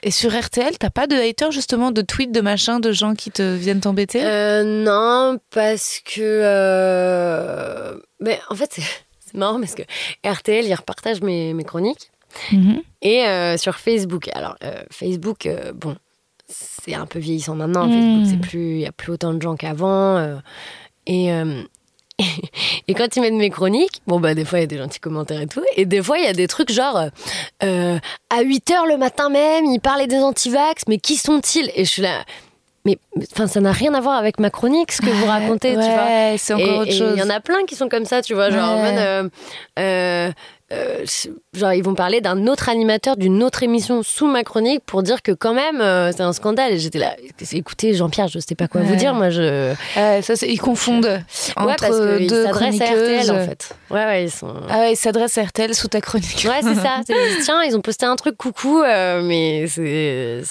Et 0.03 0.11
sur 0.11 0.39
RTL, 0.39 0.79
t'as 0.79 0.91
pas 0.91 1.07
de 1.07 1.15
haters 1.17 1.51
justement, 1.53 1.91
de 1.91 2.03
tweets, 2.03 2.33
de 2.33 2.41
machin, 2.41 2.81
de 2.81 2.93
gens 2.93 3.15
qui 3.15 3.31
te 3.31 3.55
viennent 3.57 3.81
t'embêter? 3.81 4.25
Euh, 4.25 4.63
non, 4.65 5.39
parce 5.51 6.01
que. 6.05 6.21
euh, 6.23 7.99
Mais 8.21 8.39
en 8.51 8.55
fait, 8.55 8.79
c'est 9.21 9.35
marrant 9.35 9.61
parce 9.61 9.75
que 9.75 9.83
RTL, 10.25 10.65
ils 10.67 10.75
repartagent 10.75 11.23
mes, 11.23 11.55
mes 11.55 11.65
chroniques. 11.65 12.11
Mhm. 12.53 12.83
Et 13.03 13.25
euh, 13.25 13.57
sur 13.57 13.77
Facebook. 13.77 14.29
Alors, 14.35 14.57
euh, 14.63 14.83
Facebook, 14.91 15.49
bon, 15.75 15.97
c'est 16.49 16.95
un 16.95 17.07
peu 17.07 17.19
vieillissant 17.19 17.55
maintenant. 17.55 17.87
Mm. 17.87 17.93
Facebook, 17.93 18.27
c'est 18.31 18.49
plus. 18.49 18.71
Il 18.75 18.81
y 18.81 18.87
a 18.87 18.93
plus 18.93 19.13
autant 19.13 19.35
de 19.35 19.41
gens 19.43 19.57
qu'avant. 19.57 20.41
et. 21.07 21.31
Et 22.89 22.95
quand 22.95 23.15
ils 23.17 23.21
mettent 23.21 23.35
mes 23.35 23.51
chroniques, 23.51 24.03
bon 24.07 24.19
bah 24.19 24.35
des 24.35 24.45
fois 24.45 24.59
il 24.59 24.63
y 24.63 24.65
a 24.65 24.69
des 24.69 24.79
gentils 24.79 24.99
commentaires 24.99 25.41
et 25.41 25.47
tout, 25.47 25.63
et 25.77 25.85
des 25.87 26.03
fois 26.03 26.19
il 26.19 26.25
y 26.25 26.29
a 26.29 26.33
des 26.33 26.49
trucs 26.49 26.73
genre 26.73 27.05
euh, 27.63 27.99
à 28.31 28.41
8 28.43 28.71
heures 28.73 28.87
le 28.87 28.97
matin 28.97 29.29
même, 29.29 29.65
ils 29.67 29.79
parlaient 29.81 30.07
des 30.09 30.19
antivax, 30.19 30.83
mais 30.89 30.99
qui 30.99 31.17
sont-ils? 31.17 31.71
Et 31.77 31.85
je 31.85 31.91
suis 31.91 32.03
là, 32.03 32.25
mais 32.85 32.99
enfin 33.33 33.47
ça 33.47 33.61
n'a 33.61 33.71
rien 33.73 33.95
à 33.95 34.01
voir 34.01 34.17
avec 34.17 34.41
ma 34.41 34.51
chronique 34.51 34.91
ce 34.93 35.01
que 35.03 35.11
vous 35.11 35.27
racontez, 35.27 35.75
tu 35.75 35.81
vois. 35.81 35.85
Ouais, 36.05 36.35
c'est 36.39 36.55
encore 36.55 36.67
Et- 36.67 36.79
autre 36.81 36.93
chose. 36.93 37.13
Il 37.15 37.21
y 37.21 37.23
en 37.23 37.31
a 37.31 37.41
plein 37.41 37.65
qui 37.67 37.77
sont 37.77 37.89
comme 37.89 38.05
ça, 38.05 38.21
tu 38.23 38.35
vois, 38.35 38.51
genre 38.51 38.69
en 38.71 38.83
Ouais. 38.83 38.91
mode, 38.93 39.01
euh, 39.01 39.29
euh, 39.79 40.33
euh, 40.71 41.05
genre 41.55 41.73
ils 41.73 41.83
vont 41.83 41.95
parler 41.95 42.21
d'un 42.21 42.47
autre 42.47 42.69
animateur 42.69 43.17
d'une 43.17 43.43
autre 43.43 43.63
émission 43.63 44.03
sous 44.03 44.27
ma 44.27 44.45
chronique 44.45 44.83
pour 44.85 45.03
dire 45.03 45.23
que 45.23 45.33
quand 45.33 45.55
même 45.55 45.81
euh, 45.81 46.13
c'est 46.13 46.21
un 46.23 46.33
scandale. 46.35 46.73
Et 46.75 46.79
j'étais 46.79 46.99
là, 46.99 47.15
écoutez 47.53 47.95
Jean-Pierre, 47.95 48.29
je 48.29 48.39
sais 48.39 48.55
pas 48.55 48.69
quoi 48.69 48.83
Ouais. 48.83 48.87
vous 48.87 48.97
dire, 48.97 49.15
moi 49.15 49.31
je. 49.31 49.75
Ça, 49.95 50.35
ils 50.47 50.61
confondent 50.61 51.21
entre 51.57 51.67
ouais 51.69 51.75
parce 51.79 51.97
qu'ils 52.19 52.29
deux 52.29 52.45
s'adressent 52.45 52.81
à 52.83 52.85
chroniqueuses. 52.87 53.29
RTL 53.31 53.31
en 53.31 53.47
fait. 53.47 53.75
Ouais 53.91 54.05
ouais 54.05 54.25
ils 54.25 54.31
sont. 54.31 54.55
Ah 54.69 54.81
ouais, 54.81 54.93
ils 54.93 54.97
s'adressent 54.97 55.39
à 55.39 55.45
RTL 55.45 55.75
sous 55.75 55.89
ta 55.89 56.01
chronique. 56.03 56.47
Ouais, 56.49 56.61
c'est 56.63 56.75
ça. 56.75 57.01
C'est- 57.07 57.15
Tiens, 57.45 57.63
ils 57.63 57.75
ont 57.77 57.81
posté 57.81 58.05
un 58.05 58.17
truc 58.17 58.37
coucou, 58.37 58.83
euh, 58.83 59.23
mais 59.23 59.67
c'est, 59.69 60.43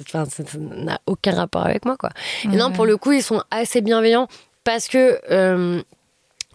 enfin, 0.00 0.24
ça 0.28 0.42
n'a 0.58 0.98
aucun 1.06 1.34
rapport 1.34 1.64
avec 1.64 1.84
moi, 1.84 1.96
quoi. 1.96 2.10
Et 2.44 2.48
non, 2.56 2.72
pour 2.72 2.84
le 2.86 2.96
coup, 2.96 3.12
ils 3.12 3.22
sont 3.22 3.42
assez 3.52 3.80
bienveillants 3.80 4.26
parce 4.64 4.88
que 4.88 5.20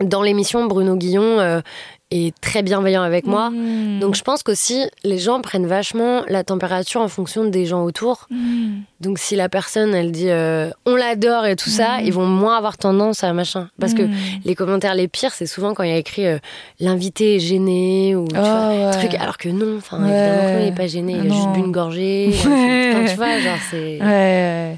dans 0.01 0.22
l'émission, 0.22 0.66
Bruno 0.66 0.95
Guillon 0.95 1.39
euh, 1.39 1.62
est 2.10 2.34
très 2.39 2.64
bienveillant 2.64 3.01
avec 3.01 3.26
moi. 3.26 3.49
Mmh. 3.49 3.99
Donc, 3.99 4.16
je 4.16 4.22
pense 4.24 4.41
qu'aussi, 4.41 4.86
les 5.03 5.18
gens 5.18 5.41
prennent 5.41 5.66
vachement 5.68 6.22
la 6.30 6.43
température 6.45 7.01
en 7.01 7.10
fonction 7.10 7.43
des 7.43 7.66
gens 7.66 7.84
autour. 7.84 8.28
Mmh. 8.30 8.78
Donc, 9.01 9.20
si 9.20 9.36
la 9.36 9.49
personne, 9.49 9.93
elle 9.93 10.12
dit 10.14 10.30
euh, 10.30 10.70
on 10.86 10.95
l'adore 10.95 11.45
et 11.45 11.55
tout 11.58 11.70
ça, 11.70 11.99
ils 12.01 12.14
vont 12.14 12.26
moins 12.26 12.55
avoir 12.58 12.78
tendance 12.78 13.24
à 13.26 13.34
machin. 13.34 13.70
Parce 13.80 13.93
que 13.93 14.03
les 14.45 14.55
commentaires 14.55 14.95
les 14.95 15.08
pires, 15.10 15.34
c'est 15.34 15.45
souvent 15.45 15.74
quand 15.74 15.84
il 15.84 15.89
y 15.89 15.93
a 15.93 15.97
écrit 15.97 16.26
euh, 16.28 16.39
l'invité 16.80 17.36
est 17.36 17.39
gêné 17.39 18.16
ou 18.16 18.26
tu 18.28 18.36
Oh, 18.38 18.41
vois, 18.41 18.70
ouais. 18.70 18.91
truc. 18.91 19.14
Alors 19.16 19.38
que 19.38 19.49
non, 19.49 19.78
enfin, 19.78 20.01
Ouais. 20.01 20.10
évidemment 20.10 20.47
que 20.47 20.53
non, 20.53 20.60
il 20.60 20.66
n'est 20.66 20.76
pas 20.76 20.88
gêné, 20.88 21.16
Ah 21.20 21.24
il 21.26 21.32
a 21.32 21.36
juste 21.36 21.49
bu 21.49 21.60
une 21.60 21.72
gorgée. 21.74 22.28
il 22.30 22.34
a 22.34 22.49
Ouais. 22.49 22.55
fait- 22.55 22.95
enfin, 22.95 23.05
tu 23.12 23.16
vois, 23.18 23.39
genre, 23.39 23.58
c'est. 23.70 23.99
Ouais, 23.99 24.01
ouais. 24.01 24.78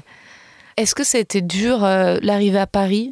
Est-ce 0.76 0.94
que 0.94 1.04
ça 1.04 1.18
a 1.18 1.20
été 1.20 1.42
dur 1.42 1.84
euh, 1.84 2.16
l'arrivée 2.22 2.58
à 2.58 2.66
Paris? 2.66 3.10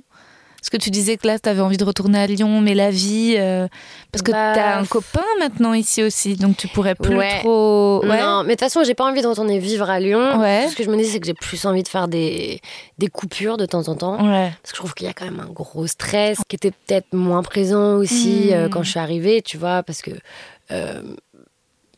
Parce 0.60 0.70
que 0.70 0.76
tu 0.76 0.90
disais 0.90 1.16
que 1.16 1.26
là, 1.26 1.38
tu 1.38 1.48
avais 1.48 1.60
envie 1.60 1.76
de 1.76 1.84
retourner 1.84 2.18
à 2.18 2.26
Lyon, 2.26 2.60
mais 2.60 2.74
la 2.74 2.90
vie. 2.90 3.34
euh, 3.38 3.68
Parce 4.10 4.22
que 4.22 4.32
Bah, 4.32 4.52
tu 4.54 4.58
as 4.60 4.76
un 4.78 4.84
copain 4.84 5.22
maintenant 5.38 5.72
ici 5.72 6.02
aussi, 6.02 6.34
donc 6.34 6.56
tu 6.56 6.66
pourrais 6.68 6.96
plus 6.96 7.16
Ouais. 7.16 7.38
trop. 7.40 8.00
Ouais. 8.04 8.20
Non, 8.20 8.42
mais 8.42 8.48
de 8.48 8.50
toute 8.54 8.60
façon, 8.60 8.82
j'ai 8.84 8.94
pas 8.94 9.04
envie 9.08 9.22
de 9.22 9.26
retourner 9.28 9.58
vivre 9.60 9.88
à 9.88 10.00
Lyon. 10.00 10.40
Ouais. 10.40 10.66
Ce 10.68 10.74
que 10.74 10.82
je 10.82 10.90
me 10.90 10.96
dis, 10.96 11.04
c'est 11.06 11.20
que 11.20 11.26
j'ai 11.26 11.34
plus 11.34 11.64
envie 11.64 11.84
de 11.84 11.88
faire 11.88 12.08
des, 12.08 12.60
des 12.98 13.06
coupures 13.06 13.56
de 13.56 13.66
temps 13.66 13.88
en 13.88 13.94
temps. 13.94 14.16
Parce 14.16 14.50
que 14.64 14.68
je 14.70 14.74
trouve 14.74 14.94
qu'il 14.94 15.06
y 15.06 15.10
a 15.10 15.12
quand 15.12 15.26
même 15.26 15.40
un 15.40 15.50
gros 15.52 15.86
stress 15.86 16.38
qui 16.48 16.56
était 16.56 16.72
peut-être 16.72 17.12
moins 17.12 17.42
présent 17.44 17.94
aussi 17.94 18.48
Mm. 18.50 18.52
euh, 18.54 18.68
quand 18.68 18.82
je 18.82 18.90
suis 18.90 19.00
arrivée, 19.00 19.42
tu 19.42 19.58
vois, 19.58 19.82
parce 19.84 20.02
que. 20.02 20.10
euh, 20.72 21.02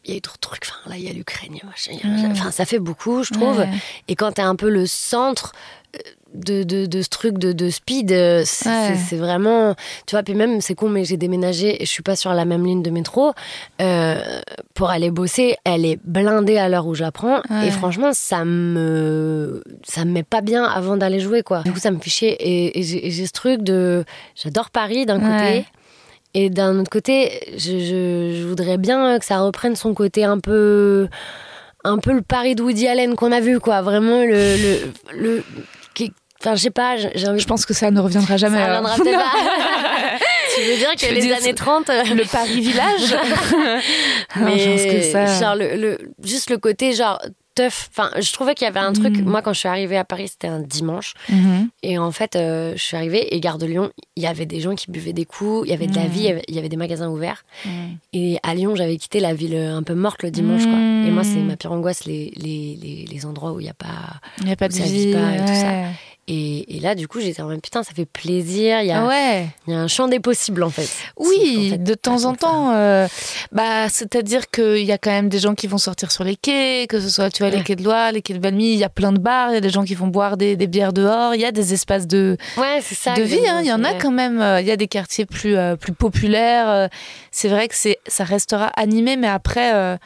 il 0.07 0.13
y 0.13 0.15
a 0.15 0.17
eu 0.17 0.21
trop 0.23 0.35
de 0.37 0.41
trucs, 0.41 0.65
enfin 0.67 0.89
là 0.89 0.97
il 0.97 1.05
y 1.05 1.11
a 1.11 1.13
l'Ukraine, 1.13 1.59
machin. 1.63 1.93
enfin 2.31 2.51
ça 2.51 2.65
fait 2.65 2.79
beaucoup 2.79 3.23
je 3.23 3.35
trouve. 3.35 3.59
Ouais. 3.59 3.69
Et 4.09 4.17
quand 4.17 4.33
t'es 4.33 4.41
un 4.43 4.57
peu 4.57 4.71
le 4.71 4.87
centre 4.87 5.53
de, 6.35 6.63
de, 6.63 6.87
de 6.87 7.03
ce 7.03 7.09
truc 7.09 7.39
de, 7.39 7.53
de 7.53 7.71
speed, 7.71 8.13
euh, 8.13 8.43
c'est 8.45 8.69
Ouais. 8.69 9.17
vraiment. 9.19 9.75
Tu 10.07 10.15
vois, 10.15 10.23
puis 10.23 10.35
même, 10.35 10.61
c'est 10.61 10.75
con, 10.75 10.89
mais 10.89 11.05
j'ai 11.05 11.17
déménagé 11.17 11.83
et 11.83 11.85
je 11.87 11.91
suis 11.91 12.03
pas 12.03 12.17
sur 12.17 12.33
la 12.33 12.45
même 12.45 12.65
ligne 12.65 12.83
de 12.83 12.91
métro. 12.91 13.33
Euh, 13.81 14.41
pour 14.75 14.91
aller 14.91 15.11
bosser, 15.11 15.57
elle 15.65 15.85
est 15.85 15.99
blindée 16.05 16.57
à 16.59 16.69
l'heure 16.69 16.87
où 16.87 16.95
je 16.95 17.03
la 17.03 17.11
prends. 17.13 17.41
Ouais. 17.51 17.69
Et 17.69 17.71
franchement, 17.71 18.11
ça 18.13 18.45
me. 18.45 19.63
Ça 19.85 20.05
me 20.05 20.13
met 20.13 20.23
pas 20.23 20.41
bien 20.41 20.65
avant 20.65 20.97
d'aller 20.97 21.21
jouer, 21.21 21.43
quoi. 21.43 21.63
Du 21.63 21.73
coup, 21.73 21.79
ça 21.81 21.91
me 21.91 21.99
fait 21.99 22.11
chier. 22.11 22.31
Et, 22.41 22.79
et 22.79 23.11
j'ai 23.11 23.27
ce 23.27 23.33
truc 23.33 23.63
de. 23.63 24.05
J'adore 24.37 24.71
Paris 24.71 25.07
d'un 25.07 25.19
côté. 25.21 25.65
Et 26.33 26.49
d'un 26.49 26.79
autre 26.79 26.91
côté, 26.91 27.41
je, 27.55 27.79
je- 27.81 28.37
je 28.41 28.47
voudrais 28.47 28.79
bien 28.79 29.19
que 29.19 29.25
ça 29.25 29.41
reprenne 29.41 29.75
son 29.75 29.95
côté 29.95 30.23
un 30.25 30.39
peu. 30.39 31.09
Un 31.83 31.99
peu 31.99 32.13
le 32.13 32.21
Paris 32.23 32.55
de 32.55 32.63
Woody 32.63 32.87
Allen 32.87 33.17
qu'on 33.17 33.33
a 33.33 33.41
vu, 33.41 33.59
quoi. 33.59 33.81
Vraiment, 33.83 34.21
le. 34.23 34.29
le, 34.57 34.93
le 35.19 35.43
qui- 35.43 35.80
Enfin, 36.43 36.55
je 36.55 36.63
sais 36.63 36.71
pas, 36.71 36.97
j'ai 36.97 37.29
envie 37.29 37.41
Je 37.41 37.47
pense 37.47 37.67
que 37.67 37.75
ça 37.75 37.91
ne 37.91 38.01
reviendra 38.01 38.37
jamais. 38.37 38.59
ça 38.59 38.67
reviendra 38.79 38.97
peut-être 38.97 39.19
pas. 39.19 39.33
tu 40.57 40.63
veux 40.63 40.77
dire 40.79 40.91
que 40.99 41.07
veux 41.07 41.15
les 41.15 41.21
dire, 41.21 41.37
années 41.37 41.55
30. 41.55 41.91
euh, 41.91 42.03
Le 42.15 42.25
Paris 42.31 42.61
village 42.61 43.15
Non, 44.37 44.45
mais 44.47 44.59
je 44.59 44.71
pense 44.71 44.85
que 44.85 45.03
ça. 45.03 45.41
genre 45.41 45.55
le, 45.57 45.77
le- 45.77 45.99
juste 46.25 46.51
le 46.51 46.59
côté 46.59 46.93
genre 46.95 47.21
tough. 47.57 47.89
Enfin, 47.91 48.11
je 48.21 48.33
trouvais 48.33 48.55
qu'il 48.55 48.65
y 48.65 48.69
avait 48.69 48.79
un 48.81 48.93
truc. 48.93 49.17
Mm. 49.19 49.25
Moi, 49.29 49.43
quand 49.43 49.53
je 49.53 49.59
suis 49.59 49.69
arrivée 49.69 49.97
à 49.99 50.05
Paris, 50.05 50.29
c'était 50.29 50.47
un 50.49 50.61
dimanche. 50.61 51.15
Mhm. 51.29 51.69
Et 51.83 51.99
en 51.99 52.13
fait, 52.13 52.37
euh, 52.37 52.73
je 52.77 52.83
suis 52.83 52.97
arrivée 52.97 53.35
et 53.35 53.41
Gare 53.41 53.59
de 53.59 53.67
Lyon, 53.67 53.91
il 54.17 54.23
y 54.23 54.27
avait 54.27 54.47
des 54.47 54.61
gens 54.61 54.75
qui 54.77 54.91
buvaient 54.91 55.13
des 55.13 55.25
coups, 55.25 55.67
il 55.67 55.71
y 55.71 55.75
avait 55.75 55.89
de 55.89 55.95
la 55.97 56.05
Mm. 56.05 56.09
vie, 56.09 56.33
il 56.49 56.55
y 56.55 56.59
avait- 56.59 56.69
des 56.69 56.77
magasins 56.77 57.09
ouverts. 57.09 57.45
Et 58.13 58.39
à 58.45 58.55
Lyon, 58.55 58.77
j'avais 58.77 58.97
quitté 58.97 59.19
la 59.21 59.35
ville 59.35 59.57
un 59.57 59.83
peu 59.83 59.95
morte 59.95 60.23
le 60.23 60.31
dimanche. 60.31 60.63
Quoi. 60.63 60.75
Mm. 61.03 61.07
Et 61.07 61.11
moi, 61.11 61.25
c'est 61.25 61.37
ma 61.41 61.57
pire 61.57 61.73
angoisse, 61.73 62.05
les, 62.05 62.33
les, 62.37 62.77
les, 62.81 63.07
les 63.11 63.27
endroits 63.27 63.53
où 63.53 63.61
il 63.61 63.65
n'y 63.65 63.71
a 63.71 63.75
pas. 63.75 64.21
N'y 64.45 64.53
a 64.53 64.57
pas 64.57 64.69
de 64.69 64.73
Ça 64.75 64.85
vie. 64.85 65.13
pas 65.13 65.35
et 65.35 65.39
tout 65.41 65.55
ça. 65.55 65.73
Et, 66.33 66.77
et 66.77 66.81
là, 66.81 66.95
du 66.95 67.09
coup, 67.09 67.19
j'étais 67.19 67.43
en 67.43 67.47
mode 67.49 67.61
putain, 67.61 67.83
ça 67.83 67.93
fait 67.93 68.05
plaisir. 68.07 68.83
Il 68.83 68.87
y 68.87 68.93
a, 68.93 69.03
Ah 69.03 69.07
ouais. 69.09 69.47
il 69.67 69.73
y 69.73 69.77
a 69.77 69.81
un 69.81 69.89
champ 69.89 70.07
des 70.07 70.21
possibles, 70.21 70.63
en 70.63 70.71
fait. 70.71 70.89
Oui, 71.17 71.67
En 71.67 71.71
fait, 71.73 71.83
de 71.83 71.95
temps 71.95 72.25
en 72.25 72.35
temps. 72.37 72.73
euh, 72.73 73.09
bah, 73.51 73.89
c'est-à-dire 73.89 74.49
qu'il 74.49 74.85
y 74.85 74.93
a 74.93 74.99
quand 74.99 75.11
même 75.11 75.29
des 75.29 75.41
gens 75.41 75.57
qui 75.57 75.67
vont 75.67 75.79
sortir 75.79 76.13
sur 76.13 76.23
les 76.23 76.37
quais, 76.37 76.87
que 76.89 77.01
ce 77.01 77.09
soit 77.09 77.31
tu 77.31 77.43
vois 77.43 77.51
les 77.51 77.65
quais 77.65 77.75
de 77.75 77.83
Loire, 77.83 78.13
les 78.13 78.23
quais 78.23 78.35
de 78.35 78.39
Valmy. 78.41 78.75
Il 78.75 78.79
y 78.79 78.85
a 78.85 78.89
plein 78.89 79.11
de 79.11 79.19
bars, 79.19 79.51
il 79.51 79.55
y 79.55 79.57
a 79.57 79.61
des 79.61 79.71
gens 79.71 79.83
qui 79.83 79.97
vont 79.97 80.07
boire 80.07 80.37
des, 80.37 80.55
des 80.55 80.69
bières 80.69 80.93
dehors. 80.93 81.35
Il 81.35 81.41
y 81.41 81.45
a 81.45 81.51
des 81.51 81.75
espaces 81.75 82.07
de. 82.07 82.37
Ouais, 82.57 82.81
ça. 82.81 83.15
de 83.15 83.23
vie. 83.23 83.41
hein. 83.49 83.61
Il 83.63 83.67
y 83.67 83.73
en 83.73 83.83
a 83.83 83.95
quand 83.95 84.13
même. 84.13 84.41
euh, 84.41 84.61
Il 84.61 84.67
y 84.69 84.71
a 84.71 84.77
des 84.77 84.87
quartiers 84.89 85.27
plus 85.27 85.57
euh, 85.57 85.75
plus 85.75 85.95
populaires. 85.95 86.69
euh, 86.69 86.87
C'est 87.33 87.49
vrai 87.49 87.67
que 87.67 87.75
c'est 87.75 87.99
ça 88.07 88.23
restera 88.23 88.67
animé, 88.77 89.17
mais 89.17 89.27
après. 89.27 89.99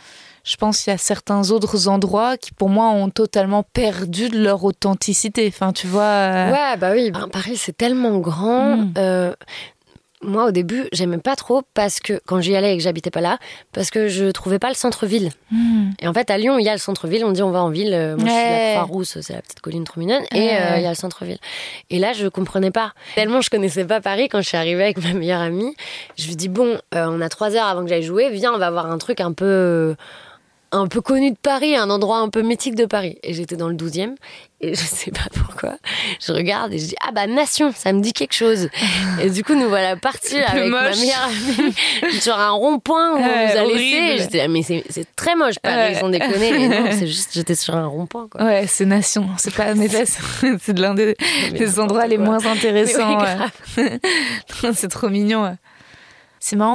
Je 0.44 0.56
pense 0.56 0.82
qu'il 0.82 0.90
y 0.92 0.94
a 0.94 0.98
certains 0.98 1.50
autres 1.50 1.88
endroits 1.88 2.36
qui, 2.36 2.52
pour 2.52 2.68
moi, 2.68 2.90
ont 2.90 3.08
totalement 3.10 3.62
perdu 3.62 4.28
de 4.28 4.38
leur 4.38 4.62
authenticité. 4.64 5.46
Enfin, 5.48 5.72
tu 5.72 5.86
vois. 5.86 6.02
euh, 6.02 6.52
Ouais, 6.52 6.76
bah 6.76 6.90
oui. 6.92 7.10
Ben, 7.10 7.28
Paris, 7.28 7.56
c'est 7.56 7.76
tellement 7.76 8.18
grand. 8.18 8.76
Mm. 8.76 8.94
Euh, 8.98 9.32
moi, 10.22 10.46
au 10.46 10.50
début, 10.52 10.86
j'aimais 10.90 11.18
pas 11.18 11.36
trop 11.36 11.60
parce 11.74 12.00
que 12.00 12.18
quand 12.24 12.40
j'y 12.40 12.56
allais 12.56 12.72
et 12.72 12.76
que 12.78 12.82
j'habitais 12.82 13.10
pas 13.10 13.20
là, 13.20 13.36
parce 13.72 13.90
que 13.90 14.08
je 14.08 14.30
trouvais 14.30 14.58
pas 14.58 14.68
le 14.68 14.74
centre-ville. 14.74 15.30
hmm. 15.50 15.90
Et 16.00 16.08
en 16.08 16.14
fait, 16.14 16.30
à 16.30 16.38
Lyon, 16.38 16.58
il 16.58 16.64
y 16.64 16.68
a 16.70 16.72
le 16.72 16.78
centre-ville. 16.78 17.26
On 17.26 17.32
dit 17.32 17.42
on 17.42 17.50
va 17.50 17.62
en 17.62 17.68
ville. 17.68 17.92
Euh, 17.92 18.16
Moi, 18.16 18.26
je 18.28 18.32
suis 18.32 18.40
à 18.40 18.72
Croix-Rousse, 18.80 19.18
c'est 19.20 19.34
la 19.34 19.42
petite 19.42 19.60
colline 19.60 19.84
trop 19.84 20.00
mignonne. 20.00 20.22
Et 20.32 20.38
Ouais. 20.38 20.58
euh, 20.62 20.76
il 20.78 20.82
y 20.82 20.86
a 20.86 20.90
le 20.90 20.94
centre-ville. 20.94 21.36
Et 21.90 21.98
là, 21.98 22.14
je 22.14 22.26
comprenais 22.28 22.70
pas. 22.70 22.92
Tellement 23.16 23.42
je 23.42 23.50
connaissais 23.50 23.84
pas 23.84 24.00
Paris 24.00 24.30
quand 24.30 24.40
je 24.40 24.48
suis 24.48 24.56
arrivée 24.56 24.84
avec 24.84 24.96
ma 25.04 25.12
meilleure 25.12 25.42
amie. 25.42 25.74
Je 26.16 26.26
lui 26.28 26.36
dis 26.36 26.48
bon, 26.48 26.78
euh, 26.94 27.06
on 27.10 27.20
a 27.20 27.28
trois 27.28 27.54
heures 27.54 27.66
avant 27.66 27.82
que 27.82 27.88
j'aille 27.90 28.02
jouer. 28.02 28.30
Viens, 28.30 28.54
on 28.54 28.58
va 28.58 28.70
voir 28.70 28.90
un 28.90 28.96
truc 28.96 29.20
un 29.20 29.32
peu 29.32 29.94
un 30.72 30.86
peu 30.88 31.00
connu 31.00 31.30
de 31.30 31.36
Paris, 31.36 31.76
un 31.76 31.88
endroit 31.90 32.18
un 32.18 32.28
peu 32.28 32.42
mythique 32.42 32.74
de 32.74 32.84
Paris. 32.84 33.18
Et 33.22 33.32
j'étais 33.32 33.56
dans 33.56 33.68
le 33.68 33.74
12e 33.74 34.14
et 34.60 34.74
je 34.74 34.80
sais 34.80 35.10
pas 35.10 35.28
pourquoi. 35.34 35.74
Je 36.20 36.32
regarde 36.32 36.72
et 36.72 36.78
je 36.78 36.86
dis 36.86 36.96
ah 37.06 37.12
bah 37.12 37.26
Nation, 37.26 37.72
ça 37.72 37.92
me 37.92 38.00
dit 38.00 38.12
quelque 38.12 38.32
chose. 38.32 38.68
Et 39.20 39.30
du 39.30 39.44
coup 39.44 39.54
nous 39.54 39.68
voilà 39.68 39.96
partis 39.96 40.38
avec 40.38 40.70
ma 40.70 40.90
meilleure 40.90 41.22
amie 41.22 41.74
sur 42.20 42.38
un 42.38 42.50
rond-point 42.50 43.14
où 43.14 43.18
on 43.18 43.20
nous 43.20 43.56
a 43.58 43.64
laissé. 43.64 44.18
J'étais 44.18 44.40
ah, 44.40 44.48
mais 44.48 44.62
c'est 44.62 45.06
très 45.16 45.36
moche 45.36 45.58
Paris, 45.62 45.96
sans 45.96 46.08
déconner. 46.08 46.52
Mais 46.52 46.68
non, 46.68 46.86
c'est 46.90 47.06
juste 47.06 47.30
j'étais 47.34 47.54
sur 47.54 47.76
un 47.76 47.86
rond-point. 47.86 48.28
Ouais, 48.38 48.66
c'est 48.66 48.86
Nation, 48.86 49.28
c'est 49.36 49.54
pas 49.54 49.74
c'est 50.60 50.78
l'un 50.78 50.94
des, 50.94 51.14
endroits 51.78 52.06
les 52.06 52.18
moins 52.18 52.44
intéressants. 52.46 53.18
c'est 54.74 54.88
trop 54.88 55.08
mignon. 55.08 55.56
C'est 56.40 56.56
marrant. 56.56 56.74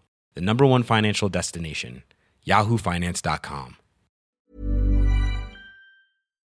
the 0.35 0.41
number 0.41 0.65
one 0.65 0.83
financial 0.83 1.29
destination, 1.29 2.03
yahoofinance.com. 2.47 3.75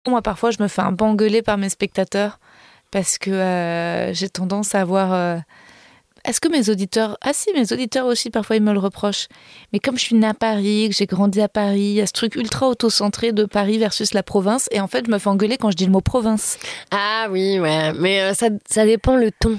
Moi, 0.07 0.23
parfois, 0.23 0.51
je 0.51 0.63
me 0.63 0.69
fais 0.69 0.83
un 0.83 0.95
peu 0.95 1.05
engueuler 1.05 1.43
par 1.43 1.59
mes 1.59 1.69
spectateurs 1.69 2.39
parce 2.91 3.19
que 3.19 3.31
euh, 3.31 4.15
j'ai 4.15 4.29
tendance 4.29 4.75
à 4.75 4.81
avoir. 4.81 5.13
Euh, 5.13 5.39
est-ce 6.25 6.41
que 6.41 6.49
mes 6.49 6.69
auditeurs. 6.69 7.17
Ah 7.21 7.33
si, 7.33 7.53
mes 7.55 7.73
auditeurs 7.73 8.07
aussi, 8.07 8.31
parfois, 8.31 8.57
ils 8.57 8.63
me 8.63 8.73
le 8.73 8.79
reprochent. 8.79 9.29
Mais 9.73 9.79
comme 9.79 9.97
je 9.97 10.03
suis 10.03 10.17
née 10.17 10.27
à 10.27 10.35
Paris, 10.35 10.89
que 10.91 10.97
j'ai 10.97 11.07
grandi 11.07 11.41
à 11.41 11.49
Paris, 11.49 11.81
il 11.81 11.93
y 11.93 12.01
a 12.01 12.07
ce 12.07 12.13
truc 12.13 12.35
ultra 12.35 12.69
auto-centré 12.69 13.33
de 13.33 13.45
Paris 13.45 13.79
versus 13.79 14.15
la 14.15 14.23
province. 14.23 14.69
Et 14.73 14.81
en 14.81 14.89
fait, 14.89 15.07
je 15.07 15.11
me 15.11 15.19
fais 15.19 15.29
engueuler 15.29 15.57
quand 15.59 15.71
je 15.71 15.77
dis 15.77 15.87
le 15.87 15.93
mot 15.93 16.01
province. 16.01 16.59
Ah 16.91 17.29
oui, 17.31 17.59
ouais. 17.59 17.93
Mais 17.95 18.23
euh, 18.23 18.35
ça, 18.35 18.49
ça 18.69 18.85
dépend 18.85 19.17
le 19.17 19.31
ton. 19.31 19.59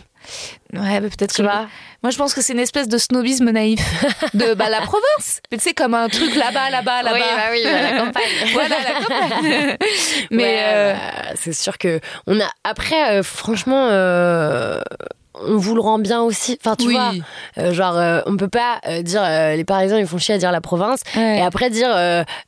Ouais, 0.74 1.02
peut-être 1.02 1.36
que. 1.36 1.42
Moi, 1.42 2.12
je 2.12 2.18
pense 2.18 2.34
que 2.34 2.42
c'est 2.42 2.54
une 2.54 2.60
espèce 2.60 2.88
de 2.88 2.98
snobisme 2.98 3.50
naïf 3.50 3.82
de 4.34 4.54
bah, 4.54 4.70
la 4.70 4.82
province. 4.82 5.42
Mais 5.52 5.58
tu 5.58 5.64
sais, 5.64 5.74
comme 5.74 5.94
un 5.94 6.08
truc 6.08 6.36
là-bas, 6.36 6.70
là-bas, 6.70 7.04
là-bas. 7.04 7.18
Oui, 7.18 7.24
bah 7.36 7.44
oui, 7.52 7.62
bah, 7.64 7.82
la 7.82 7.98
campagne. 7.98 8.24
voilà, 8.54 8.76
la 8.80 9.00
campagne. 9.00 9.78
Mais 10.32 10.60
euh, 10.60 10.94
bah, 10.94 11.34
c'est 11.36 11.54
sûr 11.54 11.78
que 11.78 12.00
on 12.28 12.40
a. 12.40 12.50
Après, 12.64 13.20
euh, 13.20 13.24
franchement. 13.24 13.88
Euh, 13.90 14.82
on 15.46 15.58
vous 15.58 15.76
le 15.76 15.82
rend 15.82 16.00
bien 16.00 16.22
aussi. 16.22 16.58
Enfin, 16.64 16.76
tu 16.76 16.92
vois, 16.92 17.12
euh, 17.58 17.74
genre, 17.74 17.98
euh, 17.98 18.22
on 18.26 18.38
peut 18.38 18.48
pas 18.48 18.80
euh, 18.88 19.02
dire 19.02 19.24
les 19.56 19.64
Parisiens 19.64 20.00
ils 20.00 20.08
font 20.08 20.18
chier 20.18 20.36
à 20.36 20.38
dire 20.38 20.52
la 20.52 20.62
province 20.62 21.02
et 21.16 21.42
après 21.42 21.70
dire 21.70 21.90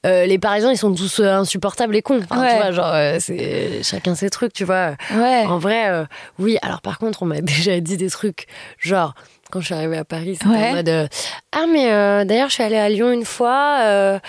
les 0.03 0.37
Parisiens 0.37 0.71
ils 0.71 0.77
sont 0.77 0.93
tous 0.93 1.19
insupportables 1.19 1.95
et 1.95 2.01
cons. 2.01 2.21
Enfin, 2.29 2.47
tu 2.49 2.55
vois, 2.57 2.71
genre, 2.71 2.93
c'est 3.19 3.83
chacun 3.83 4.15
ses 4.15 4.29
trucs, 4.29 4.53
tu 4.53 4.65
vois. 4.65 4.95
En 5.11 5.57
vrai, 5.57 6.05
oui. 6.39 6.57
Alors, 6.61 6.81
par 6.81 6.99
contre, 6.99 7.23
on 7.23 7.25
m'a 7.25 7.41
déjà 7.41 7.79
dit 7.79 7.97
des 7.97 8.09
trucs, 8.09 8.47
genre, 8.77 9.13
quand 9.51 9.59
je 9.59 9.65
suis 9.65 9.75
arrivée 9.75 9.97
à 9.97 10.05
Paris, 10.05 10.37
c'était 10.41 10.55
en 10.55 10.73
mode 10.73 11.09
Ah, 11.51 11.65
mais 11.71 12.25
d'ailleurs, 12.25 12.49
je 12.49 12.53
suis 12.53 12.63
allée 12.63 12.77
à 12.77 12.89
Lyon 12.89 13.11
une 13.11 13.25
fois 13.25 14.19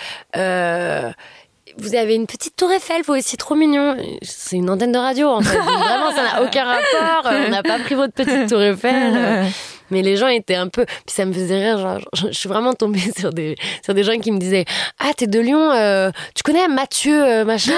vous 1.77 1.95
avez 1.95 2.15
une 2.15 2.27
petite 2.27 2.55
tour 2.55 2.71
Eiffel, 2.71 3.01
vous 3.05 3.13
aussi, 3.13 3.37
trop 3.37 3.55
mignon. 3.55 3.95
C'est 4.21 4.57
une 4.57 4.69
antenne 4.69 4.91
de 4.91 4.97
radio, 4.97 5.29
en 5.29 5.41
fait. 5.41 5.57
vraiment, 5.57 6.11
ça 6.11 6.23
n'a 6.23 6.43
aucun 6.43 6.65
rapport. 6.65 7.31
On 7.31 7.49
n'a 7.49 7.63
pas 7.63 7.79
pris 7.79 7.95
votre 7.95 8.13
petite 8.13 8.49
tour 8.49 8.61
Eiffel. 8.61 9.45
Mais 9.93 10.01
les 10.01 10.17
gens 10.17 10.27
étaient 10.27 10.55
un 10.55 10.69
peu. 10.69 10.85
Puis 10.85 11.13
ça 11.13 11.25
me 11.25 11.33
faisait 11.33 11.63
rire. 11.63 11.77
Genre, 11.77 11.99
je, 12.13 12.31
suis 12.31 12.49
vraiment 12.49 12.73
tombée 12.73 12.99
sur 13.17 13.31
des, 13.31 13.55
sur 13.83 13.93
des 13.93 14.03
gens 14.03 14.17
qui 14.19 14.31
me 14.31 14.39
disaient 14.39 14.65
Ah, 14.99 15.11
t'es 15.15 15.27
de 15.27 15.39
Lyon, 15.39 15.71
euh, 15.71 16.09
tu 16.35 16.43
connais 16.43 16.67
Mathieu, 16.67 17.23
euh, 17.23 17.45
machin 17.45 17.73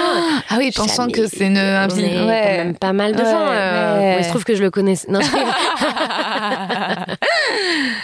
Ah 0.48 0.56
oui, 0.58 0.72
pensant 0.74 1.08
que 1.08 1.26
c'est 1.26 1.46
une. 1.46 1.58
Un 1.58 1.88
ouais. 1.88 2.22
quand 2.22 2.64
même 2.64 2.76
pas 2.76 2.92
mal 2.92 3.14
de 3.14 3.22
gens. 3.22 3.48
Euh, 3.50 4.16
il 4.18 4.24
se 4.24 4.30
trouve 4.30 4.44
que 4.44 4.54
je 4.54 4.62
le 4.62 4.70
connais. 4.70 4.94
Non, 5.08 5.20
je 5.20 5.26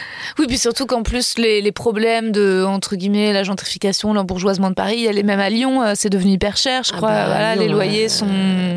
Oui, 0.38 0.46
puis 0.46 0.58
surtout 0.58 0.86
qu'en 0.86 1.02
plus, 1.02 1.38
les, 1.38 1.72
problèmes 1.72 2.32
de, 2.32 2.64
entre 2.64 2.96
guillemets, 2.96 3.32
la 3.32 3.42
gentrification, 3.42 4.12
l'embourgeoisement 4.12 4.70
de 4.70 4.74
Paris, 4.74 5.04
elle 5.04 5.18
est 5.18 5.22
même 5.22 5.40
à 5.40 5.50
Lyon, 5.50 5.82
euh, 5.82 5.92
c'est 5.94 6.10
devenu 6.10 6.32
hyper 6.32 6.56
cher, 6.56 6.82
je 6.84 6.92
ah 6.92 6.96
crois. 6.96 7.10
Bah, 7.10 7.26
voilà, 7.26 7.56
les 7.56 7.68
loyers 7.68 8.08
sont. 8.08 8.26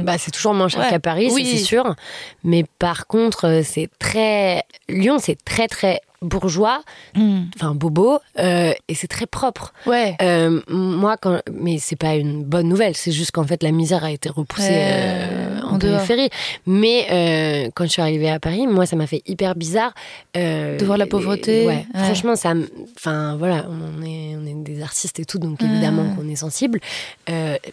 Bah, 0.03 0.17
c'est 0.17 0.31
toujours 0.31 0.53
moins 0.53 0.67
cher 0.67 0.87
qu'à 0.87 0.99
Paris, 0.99 1.31
c'est 1.31 1.57
sûr. 1.57 1.95
Mais 2.43 2.65
par 2.79 3.07
contre, 3.07 3.45
euh, 3.45 3.61
c'est 3.63 3.89
très. 3.99 4.63
Lyon, 4.87 5.17
c'est 5.19 5.37
très, 5.43 5.67
très 5.67 6.01
bourgeois, 6.25 6.81
hmm. 7.15 7.43
enfin 7.55 7.75
bobo, 7.75 8.19
euh, 8.39 8.73
et 8.87 8.95
c'est 8.95 9.07
très 9.07 9.25
propre. 9.25 9.73
Ouais. 9.85 10.15
Euh, 10.21 10.61
moi, 10.67 11.17
quand, 11.17 11.41
mais 11.51 11.77
c'est 11.79 11.95
pas 11.95 12.15
une 12.15 12.43
bonne 12.43 12.67
nouvelle. 12.67 12.95
C'est 12.95 13.11
juste 13.11 13.31
qu'en 13.31 13.45
fait 13.45 13.63
la 13.63 13.71
misère 13.71 14.03
a 14.03 14.11
été 14.11 14.29
repoussée 14.29 14.85
en, 15.75 15.79
périphérie. 15.79 16.29
Mais 16.65 17.71
quand 17.75 17.85
je 17.85 17.91
suis 17.91 18.01
arrivée 18.01 18.29
à 18.29 18.39
Paris, 18.39 18.67
moi, 18.67 18.85
ça 18.85 18.95
m'a 18.95 19.07
fait 19.07 19.21
hyper 19.25 19.55
bizarre 19.55 19.93
de 20.33 20.83
voir 20.83 20.97
la 20.97 21.05
pauvreté. 21.07 21.65
ouais, 21.65 21.85
Franchement, 21.93 22.35
ça, 22.35 22.53
enfin 22.97 23.35
voilà, 23.37 23.65
on 23.69 24.03
est, 24.03 24.35
on 24.35 24.45
est 24.45 24.53
des 24.63 24.81
artistes 24.81 25.19
et 25.19 25.25
tout, 25.25 25.39
donc 25.39 25.61
évidemment 25.61 26.15
qu'on 26.15 26.27
est 26.27 26.35
sensible. 26.35 26.79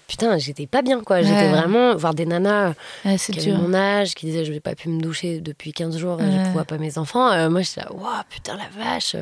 putain, 0.09 0.39
j'étais 0.39 0.67
pas 0.67 0.83
bien 0.83 1.01
quoi. 1.01 1.23
J'étais 1.23 1.49
vraiment 1.49 1.97
voir 1.97 2.15
des 2.15 2.27
nanas 2.27 2.75
qui 3.03 3.39
avaient 3.39 3.53
mon 3.53 3.75
âge, 3.75 4.15
qui 4.15 4.27
disaient 4.27 4.45
je 4.45 4.53
n'ai 4.53 4.61
pas 4.61 4.75
pu 4.75 4.89
me 4.89 5.01
doucher 5.01 5.41
depuis 5.41 5.73
15 5.73 5.97
jours, 5.99 6.19
je 6.21 6.25
ne 6.25 6.53
vois 6.53 6.65
pas 6.65 6.79
mes 6.79 6.99
enfants. 6.99 7.51
moi, 7.51 7.63
je 7.63 7.81
là, 7.81 7.93
waouh, 7.93 8.23
putain 8.31 8.57
la 8.57 8.85
vache. 8.85 9.17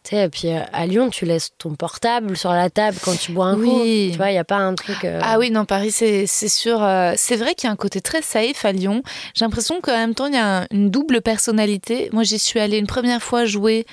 Euh. 0.00 0.08
Tu 0.08 0.16
sais, 0.16 0.24
et 0.24 0.28
puis 0.28 0.48
euh, 0.48 0.60
à 0.72 0.86
Lyon, 0.86 1.10
tu 1.10 1.24
laisses 1.24 1.50
ton 1.58 1.74
portable 1.74 2.36
sur 2.36 2.52
la 2.52 2.70
table 2.70 2.96
quand 3.02 3.18
tu 3.18 3.32
bois 3.32 3.46
un 3.46 3.58
oui. 3.58 3.68
coup. 3.68 4.12
Tu 4.12 4.16
vois, 4.16 4.30
il 4.30 4.34
n'y 4.34 4.38
a 4.38 4.44
pas 4.44 4.56
un 4.56 4.74
truc. 4.74 5.04
Euh, 5.04 5.20
ah 5.22 5.38
oui, 5.38 5.50
non, 5.50 5.64
Paris, 5.64 5.92
c'est 5.92 6.26
sûr. 6.26 6.78
c'est 7.16 7.36
vrai 7.36 7.54
qu'il 7.54 7.66
y 7.66 7.70
a 7.70 7.72
un 7.72 7.76
côté 7.76 8.00
très 8.00 8.22
safe 8.22 8.64
à 8.64 8.72
Lyon. 8.72 9.02
J'ai 9.34 9.44
l'impression 9.44 9.80
qu'en 9.80 9.92
même 9.92 10.14
temps, 10.14 10.26
il 10.26 10.34
y 10.34 10.38
a 10.38 10.66
une 10.70 10.90
double 10.90 11.20
personnalité. 11.20 12.08
Moi, 12.12 12.22
j'y 12.22 12.38
suis 12.38 12.60
allée 12.60 12.78
une 12.78 12.86
première 12.86 13.22
fois 13.22 13.44
jouer 13.44 13.86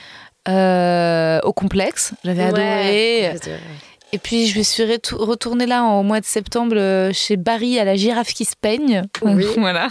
au 0.48 1.54
complexe. 1.54 2.14
J'avais 2.24 2.44
adoré. 2.44 3.36
Et 4.14 4.20
puis 4.20 4.48
je 4.48 4.58
me 4.58 4.64
suis 4.64 4.84
retournée 5.12 5.66
là 5.66 5.84
au 5.84 6.02
mois 6.02 6.22
de 6.22 6.26
septembre 6.26 7.12
chez 7.12 7.36
Barry 7.36 7.78
à 7.78 7.84
la 7.84 7.98
girafe 7.98 8.34
qui 8.34 8.46
se 8.46 8.56
peigne. 8.56 9.04
Oui. 9.22 9.46
voilà. 9.58 9.90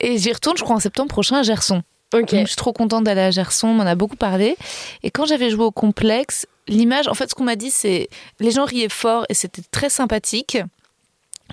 Et 0.00 0.18
j'y 0.18 0.30
retourne, 0.30 0.58
je 0.58 0.64
crois, 0.64 0.76
en 0.76 0.80
septembre 0.80 1.08
prochain 1.08 1.38
à 1.38 1.42
Gerson 1.42 1.82
je 2.14 2.46
suis 2.46 2.56
trop 2.56 2.72
contente 2.72 3.04
d'aller 3.04 3.20
à 3.20 3.30
Gerson, 3.30 3.68
on 3.68 3.74
m'en 3.74 3.84
a 3.84 3.94
beaucoup 3.94 4.16
parlé. 4.16 4.56
Et 5.02 5.10
quand 5.10 5.26
j'avais 5.26 5.50
joué 5.50 5.64
au 5.64 5.70
complexe, 5.70 6.46
l'image, 6.68 7.08
en 7.08 7.14
fait, 7.14 7.30
ce 7.30 7.34
qu'on 7.34 7.44
m'a 7.44 7.56
dit, 7.56 7.70
c'est 7.70 8.08
les 8.40 8.50
gens 8.50 8.64
riaient 8.64 8.88
fort 8.88 9.26
et 9.28 9.34
c'était 9.34 9.62
très 9.70 9.88
sympathique. 9.88 10.58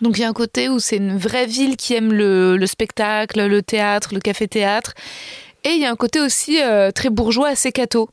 Donc 0.02 0.18
il 0.18 0.22
y 0.22 0.24
a 0.24 0.30
un 0.30 0.34
côté 0.34 0.70
où 0.70 0.80
c'est 0.80 0.98
une 0.98 1.18
vraie 1.18 1.46
ville 1.46 1.76
qui 1.76 1.94
aime 1.94 2.14
le, 2.14 2.66
spectacle, 2.66 3.46
le 3.46 3.62
théâtre, 3.62 4.14
le 4.14 4.20
café-théâtre. 4.20 4.94
Et 5.64 5.70
il 5.70 5.80
y 5.80 5.86
a 5.86 5.92
un 5.92 5.96
côté 5.96 6.20
aussi 6.20 6.62
euh, 6.62 6.92
très 6.92 7.10
bourgeois, 7.10 7.50
assez 7.50 7.72
catho. 7.72 8.10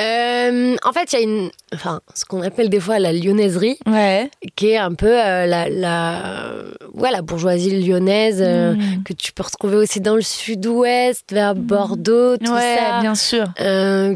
Euh, 0.00 0.76
en 0.82 0.92
fait, 0.92 1.12
il 1.12 1.16
y 1.16 1.18
a 1.18 1.22
une, 1.22 1.50
enfin, 1.74 2.00
ce 2.14 2.24
qu'on 2.24 2.42
appelle 2.42 2.70
des 2.70 2.80
fois 2.80 2.98
la 2.98 3.12
lyonnaiserie, 3.12 3.78
ouais. 3.86 4.30
qui 4.56 4.70
est 4.70 4.78
un 4.78 4.94
peu 4.94 5.20
euh, 5.20 5.46
la, 5.46 5.68
la, 5.68 6.52
ouais, 6.94 7.10
la 7.10 7.20
bourgeoisie 7.20 7.82
lyonnaise 7.82 8.40
euh, 8.40 8.74
mm. 8.74 9.02
que 9.04 9.12
tu 9.12 9.32
peux 9.32 9.42
retrouver 9.42 9.76
aussi 9.76 10.00
dans 10.00 10.16
le 10.16 10.22
sud-ouest, 10.22 11.30
vers 11.30 11.54
mm. 11.54 11.58
Bordeaux, 11.58 12.36
tout 12.38 12.52
ouais, 12.52 12.78
ça, 12.78 13.00
bien 13.00 13.14
sûr, 13.14 13.46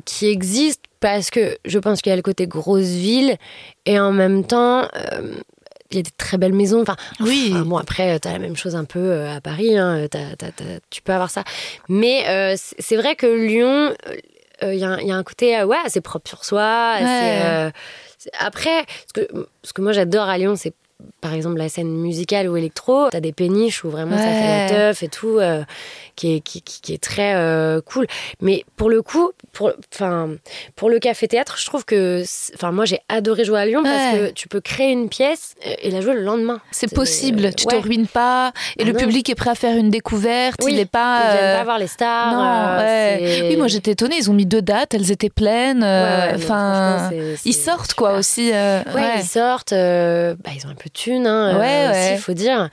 qui 0.04 0.26
existe 0.26 0.82
parce 1.00 1.30
que 1.30 1.58
je 1.66 1.78
pense 1.78 2.00
qu'il 2.00 2.10
y 2.10 2.14
a 2.14 2.16
le 2.16 2.22
côté 2.22 2.46
grosse 2.46 2.86
ville 2.86 3.36
et 3.84 4.00
en 4.00 4.12
même 4.12 4.44
temps. 4.44 4.88
il 5.90 5.96
y 5.96 6.00
a 6.00 6.02
des 6.02 6.10
très 6.16 6.38
belles 6.38 6.54
maisons. 6.54 6.80
Enfin, 6.80 6.96
oui. 7.20 7.52
bon, 7.66 7.76
après, 7.76 8.18
tu 8.18 8.28
as 8.28 8.32
la 8.32 8.38
même 8.38 8.56
chose 8.56 8.74
un 8.74 8.86
peu 8.86 9.26
à 9.26 9.42
Paris. 9.42 9.76
Hein, 9.76 10.06
tu 10.88 11.02
peux 11.02 11.12
avoir 11.12 11.30
ça. 11.30 11.44
Mais 11.90 12.56
c'est 12.56 12.96
vrai 12.96 13.14
que 13.14 13.26
Lyon, 13.26 13.94
il 14.62 14.68
euh, 14.68 14.74
y, 14.74 14.78
y, 15.06 15.10
a 15.12 15.16
un 15.16 15.22
côté, 15.22 15.58
euh, 15.58 15.66
ouais, 15.66 15.76
c'est 15.88 16.00
propre 16.00 16.28
sur 16.28 16.44
soi. 16.44 16.96
Euh, 17.00 17.70
après, 18.38 18.84
ce 19.06 19.20
que, 19.20 19.46
ce 19.62 19.72
que 19.72 19.82
moi 19.82 19.92
j'adore 19.92 20.28
à 20.28 20.38
Lyon, 20.38 20.56
c'est 20.56 20.72
par 21.20 21.34
exemple 21.34 21.58
la 21.58 21.68
scène 21.68 21.90
musicale 21.90 22.48
ou 22.48 22.56
électro, 22.56 23.10
t'as 23.10 23.20
des 23.20 23.32
péniches 23.32 23.84
où 23.84 23.90
vraiment 23.90 24.16
ça 24.16 24.24
fait 24.24 24.64
la 24.64 24.68
teuf 24.68 25.02
et 25.02 25.08
tout, 25.08 25.38
qui, 26.16 26.36
est, 26.36 26.40
qui, 26.40 26.62
qui- 26.62 26.80
qui 26.80 26.92
est 26.94 27.02
très 27.02 27.34
euh, 27.34 27.80
cool. 27.82 28.06
Mais 28.40 28.64
pour 28.76 28.90
le 28.90 29.02
coup, 29.02 29.30
pour, 29.52 29.72
pour 30.74 30.90
le 30.90 30.98
café-théâtre, 30.98 31.56
je 31.58 31.66
trouve 31.66 31.84
que, 31.84 32.22
enfin, 32.54 32.72
moi 32.72 32.84
j'ai 32.84 33.00
adoré 33.08 33.44
jouer 33.44 33.60
à 33.60 33.66
Lyon 33.66 33.82
parce 33.82 34.16
que 34.16 34.30
tu 34.32 34.48
peux 34.48 34.60
créer 34.60 34.90
une 34.92 35.08
pièce 35.08 35.54
et 35.82 35.90
la 35.90 36.00
jouer 36.00 36.14
le 36.14 36.22
lendemain. 36.22 36.60
C'est 36.70 36.92
possible, 36.92 37.54
tu 37.54 37.66
te 37.66 37.74
ouais. 37.74 37.80
ruines 37.80 38.06
pas, 38.06 38.52
et 38.78 38.82
Ah 38.82 38.86
le 38.86 38.92
non. 38.92 38.98
public 38.98 39.28
est 39.30 39.34
prêt 39.34 39.50
à 39.50 39.54
faire 39.54 39.76
une 39.76 39.90
découverte, 39.90 40.60
Oui, 40.64 40.72
il 40.72 40.80
est 40.80 40.90
pas. 40.90 41.20
Ils 41.26 41.32
viennent 41.32 41.44
euh, 41.44 41.58
pas 41.58 41.64
voir 41.64 41.78
les 41.78 41.86
stars. 41.86 42.32
non, 42.32 42.44
euh, 42.44 42.78
ouais. 43.18 43.48
Oui, 43.50 43.56
moi 43.56 43.68
j'étais 43.68 43.92
étonnée, 43.92 44.16
ils 44.18 44.30
ont 44.30 44.34
mis 44.34 44.46
deux 44.46 44.62
dates, 44.62 44.94
elles 44.94 45.10
étaient 45.12 45.30
pleines. 45.30 45.84
Enfin, 45.84 47.10
ils 47.44 47.54
sortent 47.54 47.94
quoi 47.94 48.22
super. 48.22 48.84
aussi. 48.86 49.16
ils 49.18 49.24
sortent. 49.26 49.72
bah, 49.72 50.50
ils 50.54 50.66
ont 50.66 50.70
un 50.70 50.74
peu 50.74 50.88
de 50.88 50.92
thunes, 50.94 51.26
hein, 51.26 51.90
aussi, 51.92 52.12
il 52.14 52.18
faut 52.18 52.32
dire. 52.34 52.70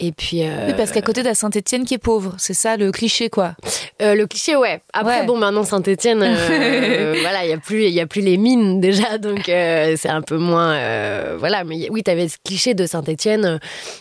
Et 0.00 0.12
puis. 0.12 0.42
Oui, 0.66 0.74
parce 0.76 0.90
qu'à 0.92 1.02
côté, 1.02 1.22
t'as 1.22 1.34
Saint-Etienne 1.34 1.84
qui 1.84 1.94
est 1.94 1.98
pauvre, 1.98 2.34
c'est 2.38 2.54
ça 2.54 2.76
le 2.76 2.85
cliché 2.92 3.28
quoi. 3.30 3.54
euh, 4.02 4.14
le 4.14 4.26
cliché, 4.26 4.56
ouais. 4.56 4.82
Après, 4.92 5.20
Ouais. 5.20 5.26
bon, 5.26 5.36
maintenant 5.38 5.64
Saint-Etienne, 5.64 6.18
voilà, 7.20 7.44
il 7.44 7.50
y 7.50 7.52
a 7.52 7.58
plus, 7.58 7.84
il 7.84 7.92
y 7.94 8.00
a 8.00 8.06
plus 8.06 8.20
les 8.20 8.36
mines 8.36 8.80
déjà, 8.80 9.18
donc 9.18 9.48
euh, 9.48 9.94
c'est 9.96 10.08
un 10.08 10.22
peu 10.22 10.36
moins, 10.36 10.72
euh, 10.74 11.36
voilà. 11.38 11.64
Mais 11.64 11.88
oui, 11.90 12.02
t'avais 12.02 12.28
ce 12.28 12.36
cliché 12.44 12.74
de 12.74 12.86
Saint-Etienne, 12.86 13.58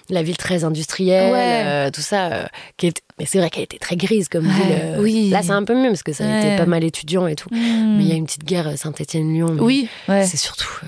la 0.10 0.24
ville 0.24 0.38
très 0.38 0.64
industrielle, 0.64 1.32
Ouais. 1.32 1.64
euh, 1.66 1.92
tout 1.92 2.02
ça. 2.02 2.26
euh, 2.32 2.46
qui 2.78 2.88
est- 2.88 3.02
mais 3.20 3.26
c'est 3.26 3.38
vrai 3.40 3.50
qu'elle 3.50 3.64
était 3.64 3.78
très 3.78 3.96
grise 3.96 4.28
comme 4.30 4.46
Ouais, 4.48 4.54
ville. 4.54 4.78
euh. 4.84 4.98
oui. 5.00 5.30
Là, 5.30 5.42
c'est 5.44 5.52
un 5.52 5.64
peu 5.64 5.74
mieux 5.76 5.90
parce 5.90 6.04
que 6.04 6.12
ça 6.14 6.26
a 6.26 6.28
Ouais. 6.28 6.48
été 6.48 6.58
pas 6.58 6.66
mal 6.66 6.84
étudiant 6.84 7.28
et 7.28 7.36
tout. 7.36 7.48
Mais 7.52 8.04
il 8.04 8.08
y 8.08 8.12
a 8.12 8.16
une 8.16 8.26
petite 8.26 8.44
guerre 8.44 8.68
euh, 8.68 8.76
Saint-Etienne-Lyon. 8.76 9.52
mais 9.54 9.62
Oui, 9.62 9.88
ouais. 10.10 10.26
C'est 10.26 10.38
surtout. 10.38 10.68
euh, 10.84 10.88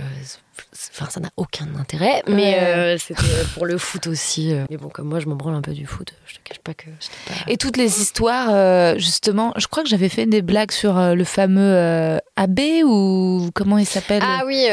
Enfin, 1.00 1.12
ça 1.12 1.20
n'a 1.20 1.30
aucun 1.38 1.68
intérêt, 1.80 2.24
mais 2.28 2.58
euh, 2.60 2.98
c'était 2.98 3.22
pour 3.54 3.68
le 3.68 3.78
foot 3.78 4.08
aussi. 4.08 4.52
euh. 4.52 4.66
Mais 4.72 4.78
bon, 4.78 4.90
comme 4.90 5.08
moi, 5.08 5.20
je 5.20 5.28
m'en 5.28 5.36
branle 5.36 5.54
un 5.54 5.62
peu 5.62 5.74
du 5.74 5.86
foot. 5.86 6.14
Je 6.26 6.34
te 6.36 6.40
cache 6.44 6.58
pas 6.60 6.74
que. 6.74 6.86
pas- 6.86 7.34
Et 7.48 7.58
toutes 7.58 7.78
les 7.78 8.02
histoires, 8.02 8.48
euh, 8.50 8.96
justement, 8.98 9.54
je 9.58 9.68
crois 9.68 9.84
que 9.84 9.90
j'avais 9.90 10.10
fait 10.10 10.26
des 10.26 10.42
blagues 10.42 10.72
sur 10.72 10.98
euh, 10.98 11.14
le 11.14 11.24
fameux 11.24 12.20
abbé 12.36 12.84
ou 12.84 13.52
comment 13.54 13.78
il 13.78 13.86
s'appelle? 13.86 14.24
Ah 14.26 14.42
oui, 14.48 14.66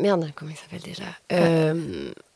merde, 0.00 0.30
comment 0.36 0.52
il 0.52 0.56
s'appelle 0.56 0.82
déjà? 0.82 1.02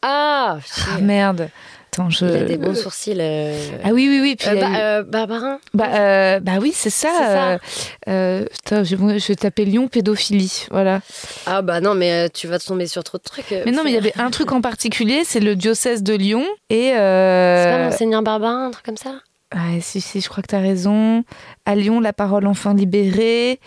Ah, 0.03 0.59
Ah, 0.88 0.99
merde. 1.01 1.49
Attends, 1.93 2.11
je. 2.11 2.26
il 2.26 2.37
a 2.37 2.45
des 2.45 2.57
bons 2.59 2.74
sourcils. 2.74 3.16
euh. 3.18 3.78
Ah 3.82 3.89
oui, 3.93 4.07
oui, 4.11 4.20
oui. 4.20 4.37
Puis 4.37 4.49
Euh, 4.51 4.61
bah, 4.61 4.68
eu- 4.68 4.74
euh, 4.76 5.03
Barbarin 5.03 5.59
Bah, 5.72 6.41
bah 6.41 6.53
oui, 6.61 6.72
c'est 6.74 6.91
ça. 6.91 7.09
C'est 7.16 8.11
ça. 8.11 8.45
putain, 8.53 8.84
je, 8.84 8.97
je 8.97 9.26
vais 9.28 9.37
taper 9.37 9.64
Lyon 9.64 9.89
pédophilie. 9.89 10.66
Voilà. 10.70 11.01
Ah 11.47 11.62
bah 11.62 11.80
non, 11.80 11.95
mais 11.95 12.28
tu 12.30 12.47
vas 12.49 12.59
tomber 12.59 12.87
sur 12.87 13.03
trop 13.05 13.18
de 13.18 13.22
trucs. 13.22 13.51
Mais 13.64 13.72
non, 13.72 13.82
mais 13.84 13.91
il 13.91 13.95
y 13.95 13.99
avait 13.99 14.12
un 14.18 14.30
truc 14.30 14.53
en 14.53 14.61
particulier, 14.61 15.22
c'est 15.24 15.41
le 15.41 15.57
diocèse 15.57 16.03
de 16.03 16.14
Lyon. 16.14 16.45
Et. 16.70 16.91
C'est 16.93 17.70
pas 17.70 17.84
Monseigneur 17.84 18.22
Barbarin, 18.22 18.66
un 18.66 18.70
truc 18.70 18.84
comme 18.84 18.97
ça? 18.97 19.14
Ouais, 19.55 19.80
si, 19.80 20.01
si, 20.01 20.20
je 20.20 20.28
crois 20.28 20.43
que 20.43 20.49
t'as 20.49 20.61
raison. 20.61 21.22
À 21.66 21.76
Lyon, 21.76 22.01
la 22.01 22.12
parole 22.12 22.47
enfin 22.47 22.74
libérée. 22.74 23.61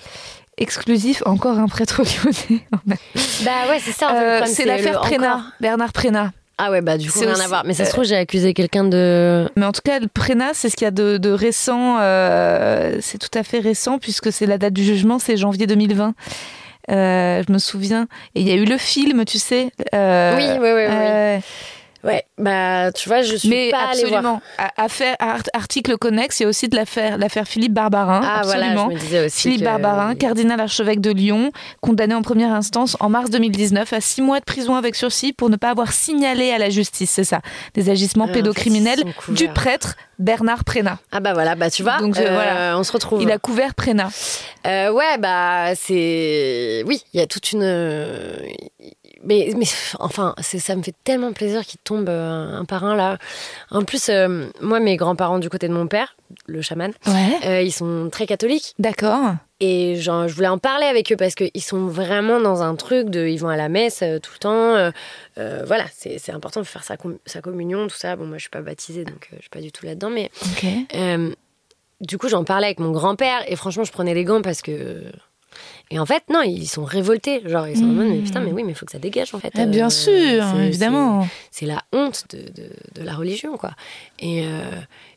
Exclusif, 0.57 1.23
encore 1.25 1.57
un 1.57 1.67
prêtre 1.67 2.01
lyonnais. 2.23 2.61
Bah 3.45 3.51
ouais, 3.69 3.79
c'est 3.79 3.93
ça. 3.93 4.07
en 4.07 4.09
fait, 4.09 4.15
Euh, 4.17 4.41
c'est 4.45 4.65
l'affaire. 4.65 4.99
Prénat, 4.99 5.41
Bernard 5.61 5.93
Prénat. 5.93 6.31
Ah 6.61 6.71
ouais, 6.71 6.81
bah 6.81 6.97
du 6.97 7.09
coup, 7.09 7.17
C'est 7.19 7.25
rien 7.25 7.35
aussi- 7.35 7.43
à 7.43 7.47
voir. 7.47 7.63
Mais 7.65 7.73
ça 7.73 7.85
se 7.85 7.89
euh, 7.89 7.93
trouve, 7.93 8.03
j'ai 8.03 8.17
accusé 8.17 8.53
quelqu'un 8.53 8.83
de. 8.83 9.49
Mais 9.55 9.65
en 9.65 9.71
tout 9.71 9.79
cas, 9.83 9.99
le 9.99 10.07
Prénat, 10.07 10.51
c'est 10.53 10.69
ce 10.69 10.75
qu'il 10.75 10.85
y 10.85 10.87
a 10.89 10.91
de, 10.91 11.17
de 11.17 11.31
récent. 11.31 11.97
euh, 12.01 12.97
c'est 13.01 13.17
tout 13.17 13.35
à 13.37 13.43
fait 13.43 13.59
récent, 13.59 13.97
puisque 13.97 14.31
c'est 14.33 14.45
la 14.45 14.57
date 14.57 14.73
du 14.73 14.83
jugement, 14.83 15.19
c'est 15.19 15.37
janvier 15.37 15.67
2020. 15.67 16.13
Euh, 16.91 17.43
je 17.47 17.53
me 17.53 17.59
souviens. 17.59 18.07
Et 18.35 18.41
il 18.41 18.47
y 18.47 18.51
a 18.51 18.55
eu 18.55 18.65
le 18.65 18.77
film, 18.77 19.23
tu 19.23 19.37
sais. 19.39 19.69
euh, 19.93 20.35
Oui, 20.35 20.47
oui, 20.59 20.69
oui, 20.75 20.83
oui. 20.89 21.41
Ouais, 22.03 22.23
bah 22.37 22.91
tu 22.93 23.09
vois, 23.09 23.21
je 23.23 23.35
suis 23.35 23.49
mais 23.49 23.71
pas 23.71 23.89
allée 23.89 24.05
voir. 24.05 24.19
absolument. 24.19 24.41
A- 24.57 24.83
Affaire, 24.85 25.15
art- 25.19 25.41
article 25.53 25.97
connexe, 25.97 26.39
il 26.39 26.43
y 26.43 26.45
a 26.45 26.49
aussi 26.49 26.69
de 26.69 26.75
l'affaire, 26.77 27.17
l'affaire 27.17 27.45
Philippe 27.45 27.73
Barbarin. 27.73 28.21
Ah 28.23 28.39
absolument. 28.39 28.73
voilà, 28.85 28.89
je 28.91 28.95
me 28.95 28.99
disais 28.99 29.25
aussi. 29.25 29.41
Philippe 29.41 29.59
que- 29.59 29.65
Barbarin, 29.65 30.15
cardinal 30.15 30.59
archevêque 30.61 31.01
de 31.01 31.11
Lyon, 31.11 31.51
condamné 31.81 32.13
en 32.15 32.21
première 32.21 32.53
instance 32.53 32.95
en 33.01 33.09
mars 33.09 33.29
2019 33.31 33.91
à 33.91 33.99
six 33.99 34.21
mois 34.21 34.39
de 34.39 34.45
prison 34.45 34.75
avec 34.75 34.95
sursis 34.95 35.33
pour 35.33 35.49
ne 35.49 35.57
pas 35.57 35.71
avoir 35.71 35.91
signalé 35.91 36.51
à 36.51 36.57
la 36.57 36.69
justice, 36.69 37.11
c'est 37.11 37.23
ça, 37.25 37.41
des 37.73 37.89
agissements 37.89 38.27
Ah, 38.29 38.33
pédocriminels 38.33 39.03
du 39.27 39.49
prêtre 39.49 39.95
Bernard 40.19 40.63
Prénat. 40.63 40.99
Ah 41.11 41.19
bah 41.19 41.33
voilà, 41.33 41.55
bah 41.55 41.69
tu 41.69 41.83
vois, 41.83 41.97
Donc, 41.97 42.17
euh, 42.17 42.21
euh, 42.25 42.33
voilà. 42.33 42.77
on 42.77 42.83
se 42.83 42.91
retrouve. 42.93 43.21
Il 43.21 43.31
a 43.31 43.37
couvert 43.39 43.73
Prénat. 43.75 44.09
Euh, 44.67 44.91
ouais, 44.91 45.17
bah 45.17 45.75
c'est. 45.75 46.83
Oui, 46.85 47.01
il 47.13 47.19
y 47.19 47.23
a 47.23 47.27
toute 47.27 47.51
une. 47.51 47.63
Mais, 49.23 49.51
mais 49.57 49.65
enfin, 49.99 50.33
ça 50.39 50.75
me 50.75 50.81
fait 50.83 50.95
tellement 51.03 51.33
plaisir 51.33 51.65
qu'il 51.65 51.79
tombe 51.83 52.07
euh, 52.07 52.57
un 52.57 52.63
par 52.65 52.85
un 52.85 52.95
là. 52.95 53.17
En 53.69 53.83
plus, 53.83 54.07
euh, 54.09 54.47
moi, 54.61 54.79
mes 54.79 54.95
grands-parents 54.95 55.39
du 55.39 55.49
côté 55.49 55.67
de 55.67 55.73
mon 55.73 55.87
père, 55.87 56.15
le 56.47 56.61
chaman, 56.61 56.93
Ouais. 57.05 57.37
euh, 57.45 57.61
ils 57.61 57.71
sont 57.73 58.09
très 58.11 58.25
catholiques. 58.25 58.75
D'accord. 58.79 59.35
Et 59.59 59.97
genre, 59.97 60.27
je 60.29 60.33
voulais 60.33 60.47
en 60.47 60.57
parler 60.57 60.85
avec 60.85 61.11
eux 61.11 61.17
parce 61.17 61.35
qu'ils 61.35 61.61
sont 61.61 61.87
vraiment 61.87 62.39
dans 62.39 62.61
un 62.61 62.75
truc 62.75 63.09
de. 63.09 63.27
Ils 63.27 63.37
vont 63.37 63.49
à 63.49 63.57
la 63.57 63.67
messe 63.67 63.99
tout 64.23 64.31
le 64.33 64.39
temps. 64.39 64.91
voilà, 65.65 65.83
c'est 65.93 66.29
important 66.31 66.61
de 66.61 66.65
faire 66.65 66.85
sa, 66.85 66.95
com- 66.95 67.17
sa 67.25 67.41
communion, 67.41 67.87
tout 67.87 67.97
ça. 67.97 68.15
Bon, 68.15 68.25
moi, 68.25 68.37
je 68.37 68.43
suis 68.43 68.49
pas 68.49 68.61
baptisée, 68.61 69.03
donc 69.03 69.27
je 69.35 69.41
suis 69.41 69.49
pas 69.49 69.59
du 69.59 69.71
tout 69.73 69.85
là-dedans. 69.85 70.09
Mais 70.11 70.31
du 72.01 72.17
coup, 72.17 72.29
j'en 72.29 72.43
parlais 72.45 72.67
avec 72.67 72.79
mon 72.79 72.91
grand-père 72.91 73.43
et 73.51 73.55
franchement, 73.57 73.83
je 73.83 73.91
prenais 73.91 74.13
les 74.13 74.23
gants 74.23 74.41
parce 74.41 74.61
que. 74.61 75.03
Et 75.91 75.97
en 75.99 76.05
fait, 76.05 76.23
non, 76.31 76.41
ils 76.41 76.67
sont 76.67 76.83
révoltés. 76.83 77.41
Genre, 77.45 77.67
ils 77.67 77.77
sont 77.77 77.85
en 77.85 77.87
mode, 77.87 78.07
mais 78.07 78.21
putain, 78.21 78.39
mais 78.41 78.51
oui, 78.51 78.63
mais 78.63 78.71
il 78.73 78.75
faut 78.75 78.85
que 78.85 78.91
ça 78.91 78.99
dégage 78.99 79.33
en 79.33 79.39
fait. 79.39 79.51
Ah, 79.57 79.65
bien 79.65 79.87
Euh, 79.87 79.89
sûr, 79.89 80.59
évidemment. 80.59 81.23
C'est 81.51 81.59
c'est 81.61 81.65
la 81.65 81.81
honte 81.93 82.25
de, 82.29 82.37
de, 82.39 82.69
de 82.95 83.03
la 83.03 83.13
religion, 83.15 83.57
quoi. 83.57 83.71
Et, 84.19 84.43
euh, 84.45 84.61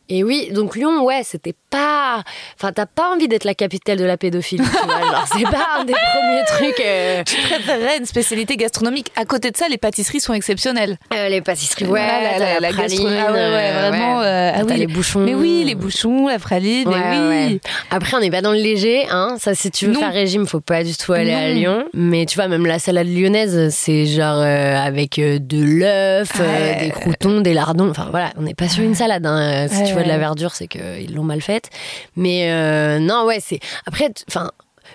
et 0.09 0.25
oui, 0.25 0.51
donc 0.53 0.77
Lyon, 0.77 1.03
ouais, 1.05 1.23
c'était 1.25 1.55
pas. 1.71 2.23
Enfin, 2.59 2.73
t'as 2.73 2.87
pas 2.87 3.11
envie 3.15 3.29
d'être 3.29 3.45
la 3.45 3.55
capitale 3.55 3.99
de 3.99 4.05
la 4.05 4.17
pédophilie, 4.17 4.63
tu 4.63 4.87
vois. 4.87 5.01
Genre, 5.01 5.25
c'est 5.37 5.45
pas 5.45 5.67
un 5.81 5.85
des 5.85 5.93
premiers 5.95 6.45
trucs. 6.47 6.81
euh, 6.85 7.23
Je 7.27 7.49
préférerais 7.49 7.99
une 7.99 8.05
spécialité 8.07 8.57
gastronomique. 8.57 9.11
À 9.17 9.25
côté 9.25 9.51
de 9.51 9.57
ça, 9.57 9.69
les 9.69 9.79
pâtisseries 9.79 10.21
sont 10.21 10.35
exceptionnelles. 10.35 10.99
euh, 11.15 11.29
les 11.29 11.41
pâtisseries, 11.41 11.87
ouais, 11.87 12.01
la- 12.39 12.61
la, 12.61 12.73
gastronomie. 12.73 13.17
Ah 13.19 13.33
ouais, 13.33 13.39
ouais, 13.39 13.41
euh, 13.73 13.89
vraiment, 13.91 14.19
ouais. 14.21 14.27
euh, 14.27 14.53
ah 14.57 14.63
oui. 14.67 14.77
les 14.77 14.87
bouchons. 14.87 15.21
Mais 15.21 15.35
oui, 15.35 15.63
les 15.65 15.75
bouchons, 15.75 16.29
la 16.29 16.39
praline, 16.39 16.89
mais 16.89 17.47
oui. 17.49 17.61
Après, 17.91 18.17
on 18.17 18.21
n'est 18.21 18.31
pas 18.31 18.43
dans 18.43 18.53
le 18.53 18.59
léger, 18.59 19.07
hein. 19.11 19.37
Ça, 19.39 19.55
si 19.55 19.71
tu 19.71 19.87
veux 19.87 19.93
Non. 19.93 20.01
faire 20.01 20.13
régime, 20.13 20.47
faut 20.47 20.61
pas 20.61 20.85
du 20.85 20.95
tout 20.97 21.13
aller 21.13 21.33
à. 21.33 21.49
Lyon. 21.53 21.85
Mais 21.95 22.27
tu 22.27 22.37
vois, 22.37 22.49
même 22.49 22.67
la 22.67 22.79
salade 22.79 23.07
lyonnaise, 23.09 23.75
c'est 23.75 24.07
genre 24.07 24.41
avec 24.43 25.17
de 25.19 25.63
l'œuf, 25.65 26.33
Ouais. 26.39 26.79
des 26.85 26.91
croutons, 26.91 27.41
des 27.41 27.55
lardons. 27.55 27.91
Enfin 27.91 28.09
voilà, 28.11 28.31
on 28.37 28.43
n'est 28.43 28.55
pas 28.55 28.69
sur 28.69 28.83
une 28.85 28.95
salade. 28.95 29.25
Hein. 29.27 29.67
Si 29.69 29.92
tu 29.93 29.95
vois 29.95 30.03
de 30.05 30.09
la 30.09 30.19
verdure, 30.19 30.55
c'est 30.55 30.67
qu'ils 30.69 31.15
l'ont 31.15 31.25
mal 31.25 31.41
faite. 31.41 31.71
Mais 32.17 32.51
euh, 32.51 32.99
non, 32.99 33.25
ouais, 33.25 33.39
c'est. 33.41 33.61
Après, 33.87 34.11
enfin, 34.29 34.51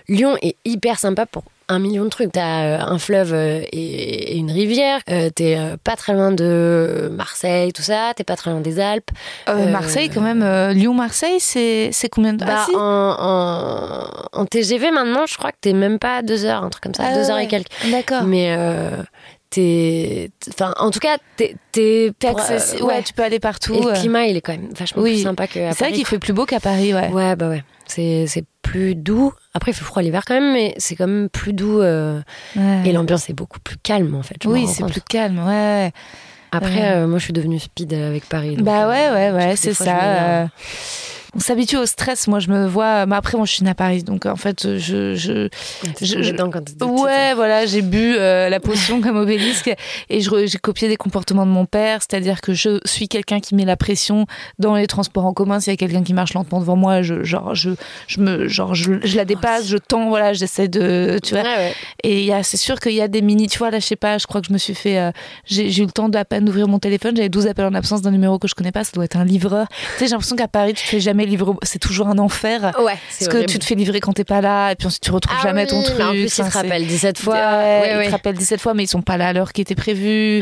Lyon 0.08 0.38
est 0.42 0.56
hyper 0.66 1.00
sympa 1.00 1.26
pour 1.26 1.44
un 1.70 1.80
million 1.80 2.06
de 2.06 2.10
trucs. 2.10 2.32
T'as 2.32 2.64
euh, 2.64 2.80
un 2.80 2.98
fleuve 2.98 3.34
euh, 3.34 3.60
et, 3.74 4.38
une 4.38 4.52
rivière. 4.52 5.02
T'es 5.36 5.60
pas 5.84 5.98
très 5.98 6.14
loin 6.14 6.32
de 6.32 7.10
Marseille, 7.12 7.74
tout 7.74 7.82
ça. 7.82 8.14
T'es 8.16 8.24
pas 8.24 8.38
très 8.38 8.52
loin 8.52 8.62
des 8.62 8.80
Alpes. 8.80 9.10
Euh, 9.50 9.70
Marseille, 9.70 10.10
quand 10.10 10.22
même. 10.22 10.44
euh, 10.44 10.72
Lyon-Marseille, 10.72 11.40
c'est 11.42 11.90
c'est 11.92 12.08
combien 12.08 12.34
de 12.34 12.46
Bah, 12.46 12.54
Ah, 12.60 12.66
si. 12.70 12.76
en, 12.76 12.80
en, 13.20 14.42
en 14.42 14.46
TGV 14.46 14.92
maintenant, 14.92 15.26
je 15.28 15.38
crois 15.38 15.52
que 15.52 15.58
t'es 15.60 15.74
même 15.74 16.00
pas 16.00 16.18
à 16.18 16.22
deux 16.22 16.46
heures, 16.46 16.64
un 16.64 16.70
truc 16.70 16.84
comme 16.84 16.94
ça, 16.94 17.04
Ah 17.08 17.14
deux 17.16 17.30
heures 17.30 17.40
et 17.40 17.48
quelques. 17.48 17.68
D'accord. 17.92 18.24
Mais 18.24 18.56
euh, 18.58 19.04
t'es, 19.50 20.30
enfin, 20.50 20.74
en 20.78 20.92
tout 20.92 21.00
cas, 21.00 21.18
t'es, 21.38 21.56
euh, 21.78 22.12
accessi- 22.22 22.82
ouais. 22.82 23.02
tu 23.04 23.14
peux 23.14 23.24
aller 23.24 23.40
partout. 23.40 23.74
Et 23.74 23.82
le 23.82 23.88
euh. 23.92 23.94
climat, 23.94 24.26
il 24.26 24.36
est 24.38 24.42
quand 24.42 24.52
même 24.54 24.70
vachement 24.78 25.02
Oui. 25.04 25.14
plus 25.14 25.24
sympa 25.24 25.48
qu'à 25.48 25.72
C'est 25.74 25.86
vrai 25.86 25.94
qu'il 25.94 26.06
fait 26.06 26.20
plus 26.20 26.34
beau 26.34 26.46
qu'à 26.46 26.60
Paris, 26.60 26.94
ouais. 26.94 27.10
Ouais, 27.10 27.36
bah 27.36 27.50
ouais. 27.50 27.64
C'est, 27.86 28.26
c'est 28.28 28.44
plus 28.62 28.96
doux. 28.96 29.32
Après, 29.54 29.72
il 29.72 29.74
fait 29.74 29.86
froid 29.86 30.02
l'hiver 30.02 30.24
quand 30.26 30.34
même, 30.34 30.52
mais 30.54 30.74
c'est 30.78 30.96
quand 30.96 31.08
même 31.08 31.30
plus 31.30 31.54
doux. 31.54 31.80
euh, 31.82 32.20
Ouais. 32.56 32.82
Et 32.86 32.92
l'ambiance 32.92 33.30
est 33.30 33.34
beaucoup 33.34 33.60
plus 33.60 33.78
calme, 33.78 34.14
en 34.16 34.24
fait. 34.24 34.36
je 34.44 34.50
Oui, 34.50 34.68
c'est 34.68 34.86
plus 34.86 35.02
calme, 35.02 35.40
ouais. 35.48 35.92
Après, 36.52 36.70
Ouais. 36.76 36.92
euh, 36.96 37.08
moi, 37.08 37.20
je 37.20 37.24
suis 37.26 37.34
devenue 37.34 37.60
speed 37.60 37.94
avec 37.94 38.28
Paris. 38.28 38.56
donc, 38.56 38.66
Bah 38.66 38.88
ouais, 38.90 39.10
ouais, 39.12 39.32
ouais, 39.32 39.56
c'est 39.56 39.74
ça. 39.74 40.50
On 41.36 41.40
s'habitue 41.40 41.78
au 41.78 41.86
stress. 41.86 42.28
Moi, 42.28 42.40
je 42.40 42.50
me 42.50 42.66
vois. 42.68 43.06
Mais 43.06 43.16
après, 43.16 43.38
moi, 43.38 43.46
je 43.46 43.54
suis 43.54 43.64
née 43.64 43.70
à 43.72 43.76
Paris, 43.76 44.04
donc 44.04 44.26
en 44.26 44.36
fait, 44.36 44.78
je, 44.78 45.16
je, 45.16 45.16
je- 45.16 45.48
tombée 45.84 46.24
je- 46.24 46.32
dedans 46.32 46.50
quand 46.50 46.60
t'étais 46.60 46.78
petite, 46.86 46.92
Ouais, 47.04 47.34
voilà, 47.36 47.66
j'ai 47.66 47.82
bu 47.82 48.16
euh, 48.16 48.50
la 48.50 48.60
potion 48.60 49.02
comme 49.02 49.18
obélisque 49.18 49.72
et 50.10 50.22
j'ai 50.22 50.58
copié 50.60 50.88
des 50.88 50.96
comportements 50.98 51.46
de 51.46 51.52
mon 51.52 51.66
père, 51.66 52.00
c'est-à-dire 52.02 52.42
que 52.42 52.54
je 52.54 52.80
suis 52.86 53.08
quelqu'un 53.08 53.40
qui 53.40 53.56
met 53.56 53.66
la 53.66 53.76
pression 53.78 54.26
dans 54.60 54.76
les 54.76 54.88
transports 54.88 55.26
en 55.26 55.34
commun. 55.34 55.60
S'il 55.60 55.72
y 55.72 55.74
a 55.74 55.78
quelqu'un 55.78 56.04
qui 56.04 56.14
marche 56.14 56.34
lentement 56.34 56.60
devant 56.60 56.76
moi, 56.76 57.02
je, 57.02 57.24
genre, 57.24 57.56
je, 57.56 57.72
je 58.08 58.20
me, 58.22 58.48
genre, 58.48 58.74
je, 58.76 58.94
la 59.16 59.26
dépasse, 59.26 59.68
je 59.68 59.78
tends, 59.78 60.10
voilà, 60.10 60.34
j'essaie 60.34 60.68
de, 60.68 61.20
tu 61.24 61.34
vois. 61.34 61.44
Ouais, 61.44 61.56
ouais. 61.58 61.74
Et 62.04 62.32
c'est 62.44 62.58
sûr 62.58 62.80
qu'il 62.80 62.94
y 62.94 63.02
a 63.02 63.08
des 63.08 63.22
mini, 63.22 63.48
tu 63.48 63.58
vois, 63.58 63.72
là, 63.72 63.80
je 63.80 63.86
sais 63.86 63.96
pas, 63.96 64.18
je 64.18 64.28
crois 64.28 64.42
que 64.42 64.48
je 64.48 64.54
me 64.54 64.58
suis 64.58 64.76
fait, 64.76 64.98
euh, 65.00 65.12
j'ai, 65.46 65.76
eu 65.82 65.86
le 65.86 65.92
temps 65.92 66.10
d'à 66.10 66.26
peine 66.26 66.46
d'ouvrir 66.46 66.68
mon 66.68 66.80
téléphone, 66.80 67.16
j'avais 67.16 67.30
12 67.30 67.48
appels 67.48 67.66
en 67.66 67.74
absence 67.74 68.02
d'un 68.02 68.12
numéro 68.12 68.40
que 68.40 68.48
je 68.48 68.56
connais 68.56 68.72
pas, 68.72 68.84
ça 68.84 68.92
doit 68.94 69.06
être 69.06 69.18
un 69.18 69.26
livreur. 69.26 69.68
Tu 69.70 69.76
sais, 70.00 70.06
j'ai 70.06 70.12
l'impression 70.12 70.36
qu'à 70.36 70.48
Paris, 70.48 70.74
tu 70.74 70.84
te 70.84 70.90
fais 70.90 71.00
jamais 71.00 71.17
jamais 71.18 71.30
livré. 71.30 71.52
C'est 71.64 71.80
toujours 71.80 72.08
un 72.08 72.18
enfer. 72.20 72.74
Ouais, 72.80 72.98
Parce 73.20 73.28
que 73.28 73.46
tu 73.46 73.60
te 73.60 73.66
fais 73.66 73.76
livrer 73.76 74.00
quand 74.00 74.14
t'es 74.14 74.24
pas 74.24 74.42
là, 74.42 74.72
et 74.72 74.76
puis 74.76 74.88
ensuite 74.88 75.04
tu 75.04 75.12
retrouves 75.12 75.36
Ah 75.40 75.44
jamais 75.44 75.64
oui, 75.64 75.68
ton 75.70 75.84
truc. 75.84 76.00
en 76.00 76.12
plus, 76.12 76.38
ils 76.38 76.44
te 76.44 76.54
rappellent 76.54 76.88
17 76.88 77.20
fois. 77.20 77.34
Ouais, 77.36 77.96
Ouais, 77.98 78.04
ils 78.06 78.08
te 78.08 78.12
rappellent 78.12 78.38
17 78.38 78.62
fois, 78.62 78.74
mais 78.74 78.84
ils 78.84 78.88
sont 78.88 79.02
pas 79.02 79.18
là 79.18 79.30
à 79.30 79.34
l'heure 79.34 79.54
qui 79.54 79.62
était 79.62 79.76
prévue. 79.76 80.42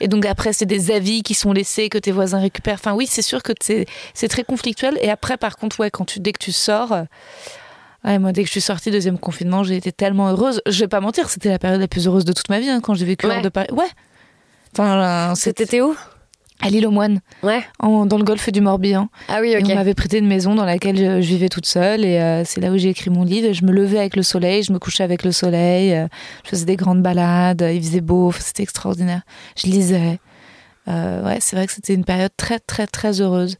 Et 0.00 0.08
donc 0.08 0.26
après, 0.26 0.52
c'est 0.52 0.66
des 0.66 0.90
avis 0.90 1.22
qui 1.22 1.34
sont 1.34 1.52
laissés 1.52 1.88
que 1.88 1.98
tes 1.98 2.12
voisins 2.12 2.40
récupèrent. 2.40 2.74
Enfin 2.74 2.94
oui, 2.94 3.06
c'est 3.08 3.22
sûr 3.22 3.42
que 3.42 3.52
c'est 3.60 4.28
très 4.28 4.44
conflictuel. 4.44 4.98
Et 5.00 5.10
après, 5.10 5.36
par 5.36 5.56
contre, 5.56 5.80
ouais, 5.80 5.90
quand 5.90 6.04
tu 6.04 6.20
dès 6.20 6.32
que 6.32 6.42
tu 6.42 6.52
sors, 6.52 6.92
euh, 6.92 7.02
ouais, 8.04 8.18
moi 8.18 8.32
dès 8.32 8.42
que 8.42 8.46
je 8.48 8.52
suis 8.52 8.60
sortie 8.60 8.90
deuxième 8.90 9.18
confinement, 9.18 9.62
j'ai 9.64 9.76
été 9.76 9.92
tellement 9.92 10.28
heureuse. 10.30 10.60
Je 10.66 10.80
vais 10.80 10.88
pas 10.88 11.00
mentir, 11.00 11.28
c'était 11.30 11.50
la 11.50 11.58
période 11.58 11.80
la 11.80 11.88
plus 11.88 12.06
heureuse 12.06 12.24
de 12.24 12.32
toute 12.32 12.48
ma 12.48 12.60
vie 12.60 12.68
hein, 12.68 12.80
quand 12.82 12.94
j'ai 12.94 13.04
vécu 13.06 13.26
hors 13.26 13.42
de 13.42 13.48
Paris. 13.48 13.68
Ouais. 13.72 13.88
Enfin, 14.72 15.30
euh, 15.30 15.34
C'était 15.36 15.80
où? 15.80 15.96
À 16.62 16.70
l'île 16.70 16.86
aux 16.86 16.90
Moines, 16.90 17.20
Ouais. 17.42 17.62
en- 17.78 18.06
dans 18.06 18.18
le 18.18 18.24
golfe 18.24 18.50
du 18.50 18.60
Morbihan. 18.60 19.08
Ah 19.28 19.38
oui, 19.40 19.50
Et 19.52 19.62
on 19.64 19.74
m'avait 19.74 19.94
prêté 19.94 20.18
une 20.18 20.26
maison 20.26 20.54
dans 20.54 20.64
laquelle 20.64 20.96
je, 20.96 21.20
je 21.20 21.26
vivais 21.28 21.48
toute 21.48 21.66
seule 21.66 22.04
et 22.04 22.18
euh, 22.20 22.44
c'est 22.44 22.60
là 22.60 22.70
où 22.72 22.76
j'ai 22.78 22.88
écrit 22.90 23.10
mon 23.10 23.24
livre. 23.24 23.48
Et 23.48 23.54
je 23.54 23.64
me 23.64 23.72
levais 23.72 23.98
avec 23.98 24.16
le 24.16 24.22
soleil, 24.22 24.62
je 24.62 24.72
me 24.72 24.78
couchais 24.78 25.04
avec 25.04 25.22
le 25.24 25.32
soleil, 25.32 25.92
euh, 25.94 26.06
je 26.44 26.50
faisais 26.50 26.64
des 26.66 26.76
grandes 26.76 27.02
balades, 27.02 27.62
euh, 27.62 27.72
il 27.72 27.82
faisait 27.82 28.00
beau, 28.00 28.32
c'était 28.38 28.62
extraordinaire. 28.62 29.22
Je 29.56 29.66
lisais. 29.66 30.18
Euh, 30.88 31.24
ouais, 31.24 31.38
c'est 31.40 31.56
vrai 31.56 31.66
que 31.66 31.72
c'était 31.72 31.94
une 31.94 32.04
période 32.04 32.30
très 32.36 32.58
très 32.60 32.86
très 32.86 33.20
heureuse. 33.20 33.56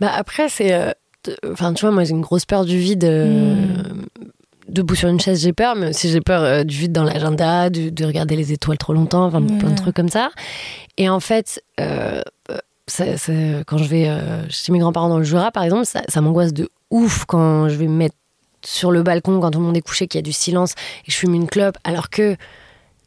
Bah 0.00 0.10
après, 0.14 0.48
c'est. 0.48 0.72
euh, 0.74 0.90
Enfin, 1.50 1.72
tu 1.72 1.80
vois, 1.86 1.90
moi, 1.90 2.04
j'ai 2.04 2.10
une 2.10 2.20
grosse 2.20 2.44
peur 2.44 2.66
du 2.66 2.76
vide. 2.76 3.04
euh, 3.04 3.54
Hmm. 3.64 4.02
Debout 4.68 4.94
sur 4.94 5.08
une 5.08 5.20
chaise, 5.20 5.42
j'ai 5.42 5.52
peur, 5.52 5.76
mais 5.76 5.88
aussi 5.90 6.08
j'ai 6.10 6.20
peur 6.22 6.42
euh, 6.42 6.64
du 6.64 6.74
vide 6.76 6.92
dans 6.92 7.04
l'agenda, 7.04 7.68
de 7.70 8.04
regarder 8.04 8.34
les 8.34 8.52
étoiles 8.52 8.78
trop 8.78 8.94
longtemps, 8.94 9.24
enfin, 9.26 9.42
plein 9.42 9.70
de 9.70 9.76
trucs 9.76 9.94
comme 9.94 10.08
ça. 10.08 10.30
Et 10.96 11.08
en 11.08 11.20
fait, 11.20 11.62
euh, 11.80 12.22
euh, 12.50 12.56
ça- 12.86 13.16
ça- 13.18 13.32
quand 13.66 13.76
je 13.78 13.84
vais 13.84 14.08
euh, 14.08 14.42
chez 14.48 14.72
mes 14.72 14.78
grands-parents 14.78 15.10
dans 15.10 15.18
le 15.18 15.24
Jura, 15.24 15.50
par 15.52 15.64
exemple, 15.64 15.84
ça, 15.84 16.02
ça 16.08 16.20
m'angoisse 16.22 16.52
de 16.54 16.70
ouf 16.90 17.24
quand 17.26 17.68
je 17.68 17.74
vais 17.76 17.86
me 17.88 17.96
mettre 17.96 18.16
sur 18.64 18.90
le 18.90 19.02
balcon 19.02 19.38
quand 19.40 19.50
tout 19.50 19.58
le 19.58 19.66
monde 19.66 19.76
est 19.76 19.82
couché, 19.82 20.06
qu'il 20.08 20.18
y 20.18 20.20
a 20.20 20.22
du 20.22 20.32
silence 20.32 20.72
et 21.02 21.08
que 21.08 21.12
je 21.12 21.16
fume 21.18 21.34
une 21.34 21.46
clope, 21.46 21.76
alors 21.84 22.08
que 22.08 22.36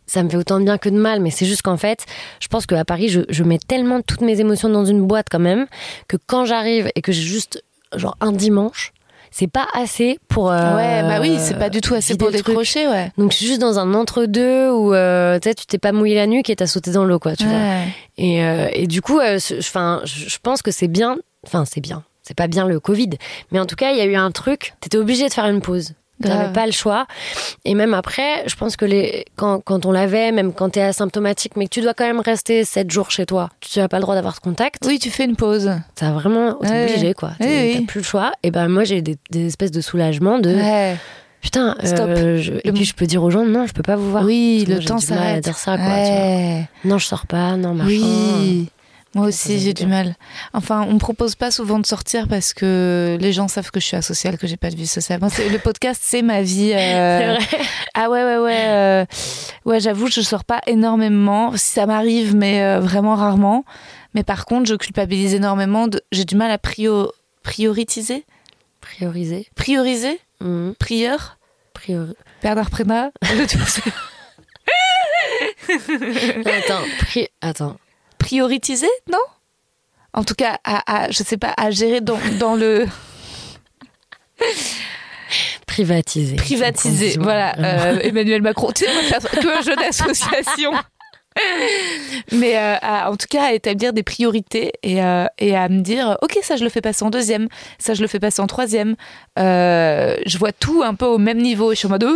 ça 0.05 0.22
me 0.22 0.30
fait 0.30 0.38
autant 0.38 0.60
de 0.60 0.64
bien 0.66 0.78
que 0.78 0.89
de 0.89 0.97
mal, 0.97 1.20
mais 1.22 1.32
c'est 1.32 1.47
juste 1.47 1.64
qu'en 1.64 1.78
fait, 1.78 2.05
je 2.39 2.47
pense 2.47 2.66
qu'à 2.68 2.86
Paris, 2.86 3.10
je, 3.10 3.22
je 3.30 3.43
mets 3.43 3.58
tellement 3.58 4.01
toutes 4.01 4.22
mes 4.22 4.39
émotions 4.39 4.70
dans 4.70 4.86
une 4.86 5.05
boîte 5.08 5.26
quand 5.32 5.39
même, 5.39 5.66
que 6.08 6.18
quand 6.28 6.45
j'arrive 6.45 6.89
et 6.95 7.01
que 7.01 7.12
j'ai 7.12 7.24
juste 7.24 7.64
genre 7.95 8.16
un 8.22 8.32
dimanche, 8.32 8.93
c'est 9.38 9.47
pas 9.47 9.67
assez 9.73 10.17
pour. 10.29 10.51
euh, 10.51 10.75
ouais, 10.75 11.03
bah 11.03 11.19
oui, 11.21 11.38
c'est 11.39 11.59
pas 11.59 11.69
du 11.69 11.79
tout 11.79 11.93
assez 11.93 12.17
pour 12.17 12.31
décrocher, 12.31 12.88
ouais. 12.88 13.11
Donc 13.19 13.31
je 13.31 13.38
suis 13.38 13.45
juste 13.45 13.61
dans 13.61 13.77
un 13.77 13.93
entre-deux 13.93 14.71
où 14.71 14.95
euh, 14.95 15.38
tu 15.39 15.65
t'es 15.67 15.77
pas 15.77 15.91
mouillé 15.91 16.15
la 16.15 16.25
nuque 16.25 16.49
et 16.49 16.55
t'as 16.55 16.65
sauté 16.65 16.91
dans 16.91 17.05
l'eau, 17.05 17.19
quoi, 17.19 17.35
tu 17.35 17.45
vois. 17.45 17.59
Et, 18.17 18.43
euh, 18.43 18.67
et 18.73 18.88
du 18.88 19.01
coup, 19.03 19.19
euh, 19.19 19.38
enfin, 19.59 20.01
je 20.05 20.38
pense 20.41 20.63
que 20.63 20.71
c'est 20.71 20.88
bien. 20.88 21.17
Enfin, 21.45 21.65
c'est 21.65 21.81
bien. 21.81 22.03
C'est 22.23 22.35
pas 22.35 22.47
bien 22.47 22.67
le 22.67 22.79
Covid, 22.79 23.11
mais 23.51 23.59
en 23.59 23.65
tout 23.65 23.75
cas, 23.75 23.91
il 23.91 23.97
y 23.97 24.01
a 24.01 24.05
eu 24.05 24.15
un 24.15 24.31
truc. 24.31 24.73
T'étais 24.81 24.97
obligé 24.97 25.27
de 25.27 25.33
faire 25.33 25.45
une 25.45 25.61
pause. 25.61 25.93
T'avais 26.22 26.51
pas 26.53 26.65
le 26.65 26.72
choix. 26.72 27.05
Et 27.65 27.76
même 27.76 27.93
après, 27.93 28.43
je 28.47 28.55
pense 28.55 28.76
que 28.76 28.86
les, 28.86 29.26
quand, 29.36 29.59
quand 29.63 29.86
on 29.86 29.91
l'avait, 29.91 30.32
même 30.32 30.51
quand 30.53 30.70
t'es 30.72 30.82
asymptomatique, 30.82 31.55
mais 31.55 31.65
que 31.65 31.70
tu 31.72 31.82
dois 31.82 31.93
quand 31.93 32.05
même 32.05 32.20
rester 32.20 32.63
7 32.65 32.89
jours 32.89 33.11
chez 33.11 33.26
toi, 33.26 33.49
tu 33.61 33.78
n'as 33.80 33.88
pas 33.88 33.97
le 33.97 34.01
droit 34.01 34.15
d'avoir 34.15 34.34
de 34.34 34.39
contact. 34.39 34.84
Oui, 34.88 34.97
tu 34.99 35.09
fais 35.11 35.26
une 35.26 35.36
pause. 35.36 35.72
T'as 35.95 36.11
vraiment, 36.11 36.53
t'es 36.55 36.70
Ouais. 36.70 36.89
obligé 36.91 37.13
quoi. 37.13 37.32
T'as 37.39 37.82
plus 37.88 37.99
le 37.99 38.03
choix. 38.03 38.32
Et 38.43 38.51
ben 38.51 38.68
moi 38.68 38.84
j'ai 38.84 39.01
des, 39.01 39.18
des 39.32 39.45
espèces 39.47 39.72
de 39.72 39.82
soulagement 39.82 40.39
de 40.39 40.49
Ouais. 40.55 40.95
putain. 41.41 41.76
Stop. 41.84 42.09
euh, 42.09 42.38
je- 42.41 42.53
et 42.63 42.72
puis 42.72 42.84
je 42.86 42.95
peux 42.95 43.05
dire 43.05 43.24
aux 43.24 43.30
gens 43.30 43.45
non, 43.45 43.65
je 43.68 43.74
peux 43.74 43.84
pas 43.84 43.95
vous 43.95 44.09
voir. 44.09 44.24
Oui, 44.24 44.65
le 44.68 44.80
temps 44.84 44.97
s'arrête. 44.99 45.43
dire 45.43 45.57
ça, 45.57 45.78
quoi, 45.78 45.86
tu 45.86 45.91
vois. 45.91 45.97
Ouais. 45.99 46.70
Non, 46.86 46.97
je 46.97 47.05
sors 47.05 47.28
pas. 47.28 47.55
Non, 47.57 47.74
machin. 47.74 47.88
Oui. 47.89 48.70
Moi 49.18 49.28
aussi, 49.30 49.59
j'ai 49.59 49.74
du 49.74 49.88
mal. 49.88 50.15
Enfin, 50.53 50.86
on 50.88 50.93
me 50.93 50.99
propose 50.99 51.36
pas 51.36 51.49
souvent 51.49 51.80
de 51.80 51.86
sortir 51.88 52.28
parce 52.28 52.53
que 52.53 53.18
les 53.20 53.34
gens 53.34 53.47
savent 53.47 53.72
que 53.72 53.80
je 53.80 53.86
suis 53.86 53.97
asociale, 53.97 54.38
que 54.38 54.45
j'ai 54.45 54.57
pas 54.57 54.70
de 54.70 54.76
vie 54.76 54.86
sociale. 54.88 55.20
Le 55.22 55.57
podcast, 55.57 56.01
c'est 56.03 56.22
ma 56.22 56.41
vie. 56.43 56.72
euh, 56.74 57.36
C'est 57.49 57.57
vrai. 57.57 57.63
Ah 57.95 58.09
ouais, 58.11 58.24
ouais, 58.24 58.38
ouais. 58.38 58.65
euh, 58.68 59.05
Ouais, 59.65 59.80
j'avoue, 59.80 60.07
je 60.07 60.22
sors 60.22 60.43
pas 60.45 60.61
énormément. 60.68 61.51
Si 61.57 61.72
ça 61.72 61.86
m'arrive, 61.88 62.36
mais 62.36 62.61
euh, 62.61 62.80
vraiment 62.80 63.15
rarement. 63.15 63.65
Mais 64.13 64.24
par 64.24 64.45
contre, 64.45 64.68
je 64.70 64.76
culpabilise 64.76 65.34
énormément. 65.34 65.88
De... 65.88 66.01
J'ai 66.11 66.24
du 66.26 66.36
mal 66.36 66.51
à 66.51 66.57
prio... 66.59 67.11
prioritiser. 67.43 68.24
Prioriser. 68.82 69.47
Prioriser? 69.55 70.20
Mhm. 70.41 70.76
Prieur? 70.80 71.38
Priori- 71.74 72.13
Bernard 72.43 72.70
c'est- 73.68 73.82
Attends. 76.45 76.84
Pri... 76.99 77.28
Attends. 77.41 77.78
Prioritiser 78.28 78.89
Non? 79.09 79.23
En 80.11 80.25
tout 80.25 80.36
cas, 80.36 80.59
à, 80.65 80.84
à- 81.05 81.11
je 81.11 81.23
sais 81.23 81.38
pas, 81.38 81.53
à 81.55 81.71
gérer 81.71 82.01
dans, 82.01 82.19
dans 82.39 82.55
le. 82.55 82.86
Privatiser. 85.65 86.36
Privatiser. 86.36 87.15
Voilà, 87.21 87.55
euh, 87.57 87.99
Emmanuel 88.01 88.41
Macron, 88.41 88.73
tu 88.73 88.84
sais, 88.84 88.91
moi, 88.93 89.01
faire 89.03 89.21
que 89.32 89.59
un 89.59 89.61
jeu 89.61 89.75
d'association. 89.78 90.71
Mais 92.31 92.57
euh, 92.57 92.75
à- 92.81 93.11
en 93.11 93.15
tout 93.15 93.27
cas, 93.29 93.45
à 93.45 93.53
établir 93.53 93.93
des 93.93 94.03
priorités 94.03 94.73
et, 94.83 95.01
euh, 95.03 95.25
et 95.39 95.55
à 95.55 95.69
me 95.69 95.81
dire, 95.81 96.17
ok, 96.21 96.38
ça 96.41 96.55
je 96.55 96.63
le 96.63 96.69
fais 96.69 96.81
passer 96.81 97.03
en 97.05 97.09
deuxième, 97.09 97.47
ça 97.79 97.93
je 97.93 98.01
le 98.01 98.07
fais 98.07 98.19
passer 98.19 98.41
en 98.41 98.47
troisième. 98.47 98.95
Euh, 99.39 100.15
je 100.25 100.38
vois 100.38 100.51
tout 100.51 100.81
un 100.83 100.93
peu 100.95 101.05
au 101.05 101.17
même 101.17 101.38
niveau. 101.38 101.71
Et 101.71 101.75
je 101.75 101.79
suis 101.79 101.88
en 101.88 101.91
mode, 101.91 102.07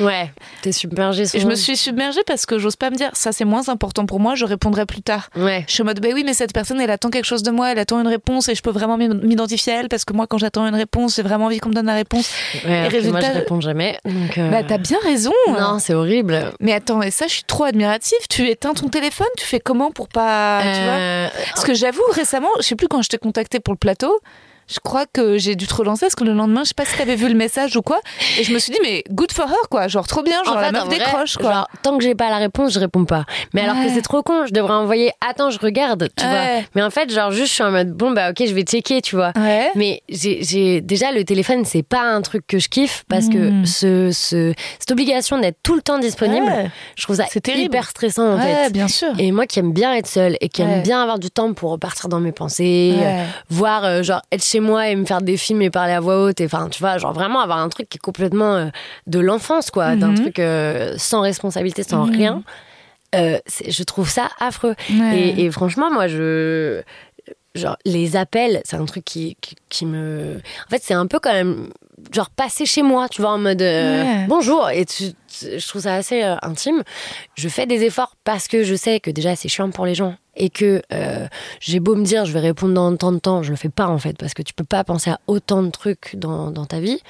Ouais. 0.00 0.30
T'es 0.62 0.72
submergé. 0.72 1.24
Et 1.34 1.40
je 1.40 1.46
me 1.46 1.54
suis 1.54 1.76
submergée 1.76 2.20
parce 2.26 2.46
que 2.46 2.58
j'ose 2.58 2.76
pas 2.76 2.90
me 2.90 2.96
dire, 2.96 3.10
ça 3.14 3.32
c'est 3.32 3.44
moins 3.44 3.68
important 3.68 4.06
pour 4.06 4.20
moi, 4.20 4.34
je 4.34 4.44
répondrai 4.44 4.86
plus 4.86 5.02
tard. 5.02 5.30
Ouais. 5.36 5.64
Je 5.68 5.72
suis 5.72 5.82
en 5.82 5.86
mode, 5.86 6.00
bah 6.00 6.08
oui, 6.14 6.22
mais 6.24 6.34
cette 6.34 6.52
personne, 6.52 6.80
elle 6.80 6.90
attend 6.90 7.10
quelque 7.10 7.24
chose 7.24 7.42
de 7.42 7.50
moi, 7.50 7.72
elle 7.72 7.78
attend 7.78 8.00
une 8.00 8.08
réponse 8.08 8.48
et 8.48 8.54
je 8.54 8.62
peux 8.62 8.70
vraiment 8.70 8.96
m'id- 8.96 9.22
m'identifier 9.24 9.72
à 9.72 9.80
elle 9.80 9.88
parce 9.88 10.04
que 10.04 10.12
moi, 10.12 10.26
quand 10.26 10.38
j'attends 10.38 10.66
une 10.66 10.74
réponse, 10.74 11.16
j'ai 11.16 11.22
vraiment 11.22 11.46
envie 11.46 11.58
qu'on 11.58 11.70
me 11.70 11.74
donne 11.74 11.86
la 11.86 11.94
réponse. 11.94 12.30
Ouais, 12.64 12.72
alors 12.78 12.90
que 12.90 12.96
moi, 13.08 13.20
résultat- 13.20 13.32
je 13.32 13.38
réponds 13.38 13.60
jamais. 13.60 13.98
Donc, 14.04 14.38
Bah, 14.50 14.62
t'as 14.66 14.78
bien 14.78 14.98
raison. 15.02 15.32
Non, 15.48 15.78
c'est 15.78 15.94
horrible. 15.94 16.52
Mais 16.60 16.72
attends, 16.72 17.02
et 17.02 17.10
ça, 17.10 17.26
je 17.26 17.32
suis 17.32 17.44
trop 17.44 17.64
admirative. 17.64 18.18
Tu 18.28 18.42
éteins 18.66 18.80
ton 18.80 18.88
téléphone, 18.88 19.26
tu 19.36 19.44
fais 19.44 19.60
comment 19.60 19.90
pour 19.90 20.08
pas. 20.08 20.60
Tu 20.62 20.68
vois? 20.68 20.92
Euh, 20.92 21.28
Parce 21.54 21.64
que 21.64 21.74
j'avoue, 21.74 22.02
récemment, 22.12 22.50
je 22.58 22.62
sais 22.62 22.76
plus 22.76 22.88
quand 22.88 23.02
je 23.02 23.08
t'ai 23.08 23.18
contacté 23.18 23.60
pour 23.60 23.74
le 23.74 23.78
plateau. 23.78 24.20
Je 24.68 24.78
crois 24.82 25.04
que 25.06 25.38
j'ai 25.38 25.54
dû 25.54 25.66
te 25.66 25.74
relancer 25.74 26.06
parce 26.06 26.14
que 26.16 26.24
le 26.24 26.32
lendemain, 26.32 26.62
je 26.64 26.68
sais 26.68 26.74
pas 26.74 26.84
si 26.84 26.96
t'avais 26.96 27.14
vu 27.16 27.28
le 27.28 27.34
message 27.34 27.76
ou 27.76 27.82
quoi. 27.82 28.00
Et 28.38 28.42
je 28.44 28.52
me 28.52 28.58
suis 28.58 28.72
dit, 28.72 28.78
mais 28.82 29.04
good 29.10 29.30
for 29.32 29.46
her, 29.48 29.68
quoi. 29.70 29.86
Genre, 29.88 30.06
trop 30.06 30.22
bien, 30.22 30.42
genre 30.44 30.56
en 30.56 30.60
la 30.60 30.66
fait, 30.66 30.72
meuf 30.72 30.84
vrai, 30.86 30.98
décroche, 30.98 31.36
quoi. 31.36 31.52
genre, 31.52 31.68
tant 31.82 31.96
que 31.98 32.02
j'ai 32.02 32.14
pas 32.14 32.30
la 32.30 32.38
réponse, 32.38 32.72
je 32.72 32.80
réponds 32.80 33.04
pas. 33.04 33.24
Mais 33.54 33.62
alors 33.62 33.76
que 33.76 33.88
c'est 33.88 34.02
trop 34.02 34.22
con, 34.22 34.44
je 34.46 34.52
devrais 34.52 34.74
envoyer 34.74 35.12
attends, 35.26 35.50
je 35.50 35.58
regarde, 35.58 36.08
tu 36.16 36.24
Ouais. 36.24 36.30
vois. 36.30 36.64
Mais 36.74 36.82
en 36.82 36.90
fait, 36.90 37.12
genre 37.12 37.30
juste 37.30 37.48
je 37.48 37.52
suis 37.54 37.62
en 37.62 37.70
mode 37.70 37.92
bon 37.92 38.10
bah 38.10 38.30
OK, 38.30 38.42
je 38.46 38.52
vais 38.54 38.62
checker, 38.62 39.00
tu 39.02 39.14
vois. 39.16 39.32
Ouais. 39.36 39.70
Mais 39.76 40.02
j'ai 40.08 40.80
déjà 40.80 41.12
le 41.12 41.24
téléphone, 41.24 41.64
c'est 41.64 41.82
pas 41.84 42.02
un 42.02 42.20
truc 42.22 42.46
que 42.46 42.58
je 42.58 42.68
kiffe 42.68 43.04
parce 43.08 43.28
que 43.28 43.64
ce, 43.64 44.10
ce 44.12 44.52
cette 44.78 44.90
obligation 44.90 45.38
d'être 45.38 45.58
tout 45.62 45.74
le 45.74 45.82
temps 45.82 45.98
disponible, 45.98 46.46
je 46.96 47.02
trouve 47.04 47.16
ça 47.16 47.26
hyper 47.54 47.88
stressant 47.88 48.32
en 48.34 48.40
fait. 48.40 48.70
bien 48.72 48.88
sûr. 48.88 49.08
Et 49.18 49.30
moi 49.32 49.46
qui 49.46 49.58
aime 49.60 49.72
bien 49.72 49.94
être 49.94 50.06
seule 50.08 50.36
et 50.40 50.48
qui 50.48 50.62
aime 50.62 50.82
bien 50.82 51.00
avoir 51.02 51.18
du 51.18 51.30
temps 51.30 51.52
pour 51.54 51.70
repartir 51.70 52.08
dans 52.08 52.20
mes 52.20 52.32
pensées, 52.32 52.94
euh, 52.98 53.24
voir 53.50 53.84
euh, 53.84 54.02
genre 54.02 54.22
être 54.32 54.44
chez 54.44 54.55
moi 54.60 54.88
et 54.88 54.96
me 54.96 55.04
faire 55.04 55.20
des 55.22 55.36
films 55.36 55.62
et 55.62 55.70
parler 55.70 55.92
à 55.92 56.00
voix 56.00 56.22
haute 56.24 56.40
et 56.40 56.46
enfin 56.46 56.68
tu 56.70 56.80
vois 56.80 56.98
genre 56.98 57.12
vraiment 57.12 57.40
avoir 57.40 57.58
un 57.58 57.68
truc 57.68 57.88
qui 57.88 57.96
est 57.98 58.00
complètement 58.00 58.54
euh, 58.56 58.66
de 59.06 59.18
l'enfance 59.20 59.70
quoi 59.70 59.96
d'un 59.96 60.08
Mhm. 60.08 60.20
truc 60.20 60.38
euh, 60.38 60.94
sans 60.98 61.20
responsabilité 61.20 61.82
sans 61.82 62.06
Mhm. 62.06 62.14
rien 62.16 62.42
euh, 63.14 63.38
je 63.68 63.82
trouve 63.84 64.08
ça 64.08 64.28
affreux 64.40 64.74
Ouais. 64.90 65.18
et, 65.36 65.44
et 65.44 65.50
franchement 65.50 65.90
moi 65.92 66.06
je 66.08 66.82
genre 67.54 67.76
les 67.86 68.16
appels 68.16 68.60
c'est 68.64 68.76
un 68.76 68.84
truc 68.84 69.04
qui, 69.04 69.36
qui, 69.40 69.54
qui 69.70 69.86
me 69.86 70.36
en 70.66 70.70
fait 70.70 70.82
c'est 70.82 70.92
un 70.94 71.06
peu 71.06 71.18
quand 71.18 71.32
même 71.32 71.70
genre 72.12 72.28
passer 72.30 72.66
chez 72.66 72.82
moi 72.82 73.08
tu 73.08 73.22
vois 73.22 73.30
en 73.30 73.38
mode 73.38 73.62
Ouais. 73.62 74.26
bonjour 74.28 74.68
et 74.70 74.84
tu- 74.84 75.12
je 75.40 75.66
trouve 75.66 75.82
ça 75.82 75.94
assez 75.94 76.22
euh, 76.22 76.36
intime 76.42 76.82
je 77.34 77.48
fais 77.48 77.66
des 77.66 77.82
efforts 77.84 78.16
parce 78.24 78.48
que 78.48 78.64
je 78.64 78.74
sais 78.74 79.00
que 79.00 79.10
déjà 79.10 79.36
c'est 79.36 79.48
chiant 79.48 79.70
pour 79.70 79.86
les 79.86 79.94
gens 79.94 80.16
et 80.38 80.50
que 80.50 80.82
euh, 80.92 81.26
j'ai 81.60 81.80
beau 81.80 81.94
me 81.94 82.04
dire 82.04 82.26
je 82.26 82.32
vais 82.32 82.40
répondre 82.40 82.74
dans 82.74 82.94
tant 82.96 83.12
de 83.12 83.18
temps 83.18 83.42
je 83.42 83.50
le 83.50 83.56
fais 83.56 83.70
pas 83.70 83.86
en 83.86 83.98
fait 83.98 84.18
parce 84.18 84.34
que 84.34 84.42
tu 84.42 84.52
peux 84.52 84.64
pas 84.64 84.84
penser 84.84 85.10
à 85.10 85.18
autant 85.26 85.62
de 85.62 85.70
trucs 85.70 86.14
dans, 86.16 86.50
dans 86.50 86.66
ta 86.66 86.78
vie 86.78 87.00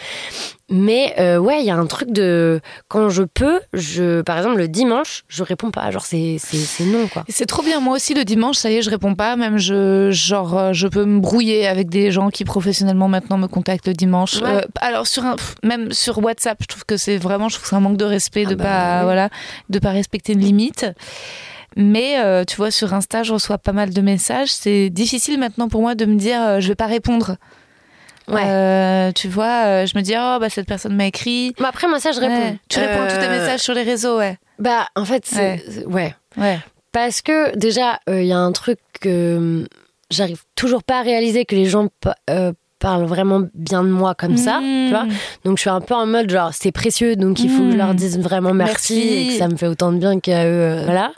mais 0.70 1.14
euh, 1.18 1.38
ouais 1.38 1.60
il 1.60 1.66
y 1.66 1.70
a 1.70 1.76
un 1.76 1.86
truc 1.86 2.12
de 2.12 2.60
quand 2.88 3.08
je 3.08 3.24
peux 3.24 3.60
je 3.72 4.20
par 4.22 4.36
exemple 4.36 4.58
le 4.58 4.68
dimanche 4.68 5.24
je 5.28 5.42
réponds 5.42 5.72
pas 5.72 5.90
genre 5.90 6.06
c'est 6.06 6.36
c'est 6.38 6.56
c'est 6.56 6.84
non 6.84 7.08
quoi 7.08 7.24
C'est 7.28 7.46
trop 7.46 7.62
bien. 7.62 7.80
Moi 7.80 7.96
aussi, 7.96 8.14
le 8.14 8.24
dimanche, 8.24 8.56
ça 8.56 8.70
y 8.70 8.76
est, 8.76 8.82
je 8.82 8.90
réponds 8.90 9.14
pas. 9.14 9.36
Même 9.36 9.58
je, 9.58 10.10
genre, 10.10 10.72
je 10.72 10.88
peux 10.88 11.04
me 11.04 11.20
brouiller 11.20 11.66
avec 11.66 11.88
des 11.88 12.10
gens 12.10 12.30
qui 12.30 12.44
professionnellement 12.44 13.08
maintenant 13.08 13.38
me 13.38 13.46
contactent 13.46 13.88
le 13.88 13.94
dimanche. 13.94 14.40
Ouais. 14.40 14.48
Euh, 14.48 14.60
alors 14.80 15.06
sur 15.06 15.24
un, 15.24 15.36
même 15.62 15.92
sur 15.92 16.18
WhatsApp, 16.22 16.58
je 16.62 16.66
trouve 16.66 16.84
que 16.84 16.96
c'est 16.96 17.18
vraiment, 17.18 17.48
je 17.48 17.56
trouve 17.56 17.64
que 17.64 17.68
c'est 17.70 17.76
un 17.76 17.80
manque 17.80 17.96
de 17.96 18.04
respect 18.16 18.44
Ah 18.46 18.50
de 18.50 18.54
bah 18.56 18.64
pas, 18.64 19.04
voilà, 19.04 19.28
de 19.70 19.78
pas 19.78 19.90
respecter 19.90 20.32
une 20.32 20.40
limite. 20.40 20.86
Mais 21.76 22.18
euh, 22.20 22.44
tu 22.44 22.56
vois, 22.56 22.70
sur 22.70 22.94
Insta, 22.94 23.22
je 23.22 23.32
reçois 23.34 23.58
pas 23.58 23.72
mal 23.72 23.90
de 23.92 24.00
messages. 24.00 24.50
C'est 24.50 24.88
difficile 24.90 25.38
maintenant 25.38 25.68
pour 25.68 25.82
moi 25.82 25.94
de 25.94 26.06
me 26.06 26.14
dire, 26.16 26.40
euh, 26.42 26.60
je 26.60 26.68
vais 26.68 26.74
pas 26.74 26.86
répondre. 26.86 27.36
ouais 28.28 28.42
Euh, 28.44 29.12
tu 29.12 29.28
vois, 29.28 29.64
euh, 29.66 29.86
je 29.86 29.96
me 29.96 30.02
dis, 30.02 30.14
oh 30.16 30.38
bah 30.40 30.48
cette 30.48 30.66
personne 30.66 30.96
m'a 30.96 31.06
écrit. 31.06 31.54
après 31.62 31.86
moi 31.86 32.00
ça 32.00 32.12
je 32.12 32.20
réponds 32.20 32.34
Ouais. 32.52 32.56
Tu 32.68 32.78
réponds 32.80 33.02
à 33.02 33.06
tous 33.08 33.18
tes 33.20 33.28
messages 33.28 33.60
sur 33.60 33.74
les 33.74 33.82
réseaux, 33.82 34.16
ouais. 34.18 34.38
bah 34.58 34.86
en 34.96 35.04
fait 35.04 35.26
c'est- 35.26 35.62
Ouais. 35.86 35.86
ouais 35.86 36.14
Ouais. 36.38 36.58
Parce 36.92 37.20
que 37.20 37.54
déjà, 37.56 38.00
il 38.08 38.24
y 38.24 38.32
a 38.32 38.38
un 38.38 38.52
truc 38.52 38.78
que 39.02 39.36
hum, 39.36 39.66
j'arrive 40.10 40.42
toujours 40.54 40.82
pas 40.82 41.00
à 41.00 41.02
réaliser 41.02 41.44
que 41.44 41.54
les 41.54 41.66
gens 41.66 41.88
parlent 42.78 43.04
vraiment 43.06 43.42
bien 43.54 43.82
de 43.82 43.88
moi 43.88 44.14
comme 44.14 44.36
ça, 44.36 44.58
tu 44.60 44.90
vois. 44.90 45.04
Mmh. 45.04 45.12
Donc 45.44 45.56
je 45.56 45.60
suis 45.62 45.70
un 45.70 45.80
peu 45.80 45.94
en 45.94 46.06
mode 46.06 46.30
genre 46.30 46.50
c'est 46.52 46.72
précieux, 46.72 47.16
donc 47.16 47.40
il 47.40 47.48
faut 47.50 47.62
que 47.64 47.72
je 47.72 47.76
leur 47.76 47.94
dise 47.94 48.18
vraiment 48.18 48.52
merci, 48.54 48.94
Merci. 48.94 49.08
et 49.18 49.26
que 49.28 49.38
ça 49.38 49.48
me 49.48 49.56
fait 49.56 49.66
autant 49.66 49.92
de 49.92 49.98
bien 49.98 50.20
qu'à 50.20 50.44
eux, 50.46 50.48
euh, 50.50 50.82
voilà. 50.84 51.12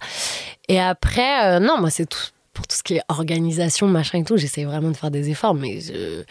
Et 0.69 0.81
après, 0.81 1.47
euh, 1.47 1.59
non, 1.61 1.79
moi 1.81 1.91
c'est 1.91 2.07
tout 2.07 2.19
pour 2.53 2.67
tout 2.67 2.77
ce 2.77 2.83
qui 2.83 2.95
est 2.97 3.03
organisation, 3.09 3.87
machin 3.87 4.19
et 4.19 4.25
tout. 4.25 4.37
J'essaie 4.37 4.65
vraiment 4.65 4.91
de 4.91 4.97
faire 4.97 5.11
des 5.11 5.31
efforts, 5.31 5.55
mais 5.55 5.81
je, 5.81 6.23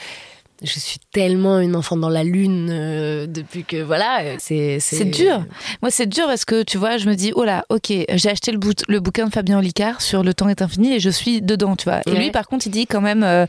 je 0.63 0.79
suis 0.79 0.99
tellement 1.11 1.59
une 1.59 1.75
enfant 1.75 1.95
dans 1.97 2.09
la 2.09 2.23
lune 2.23 2.69
euh, 2.71 3.27
depuis 3.27 3.63
que 3.63 3.81
voilà, 3.81 4.21
c'est 4.39 4.79
C'est 4.79 5.05
dur. 5.05 5.45
Moi, 5.81 5.89
c'est 5.91 6.05
dur 6.07 6.25
parce 6.27 6.43
que 6.45 6.63
tu 6.63 6.77
vois, 6.77 6.97
je 6.97 7.07
me 7.09 7.15
dis, 7.15 7.31
oh 7.35 7.43
là, 7.45 7.63
ok, 7.69 7.91
j'ai 8.13 8.29
acheté 8.29 8.51
le, 8.51 8.57
bout- 8.57 8.83
le 8.87 8.99
bouquin 8.99 9.27
de 9.27 9.31
Fabien 9.33 9.57
Olicard 9.59 10.01
sur 10.01 10.23
Le 10.23 10.33
temps 10.33 10.49
est 10.49 10.61
infini 10.61 10.93
et 10.95 10.99
je 10.99 11.09
suis 11.09 11.41
dedans, 11.41 11.75
tu 11.75 11.85
vois. 11.85 12.01
Et 12.05 12.11
Ouais. 12.11 12.17
lui, 12.19 12.31
par 12.31 12.47
contre, 12.47 12.67
il 12.67 12.71
dit 12.71 12.87
quand 12.87 13.01
même 13.01 13.23
euh, 13.23 13.45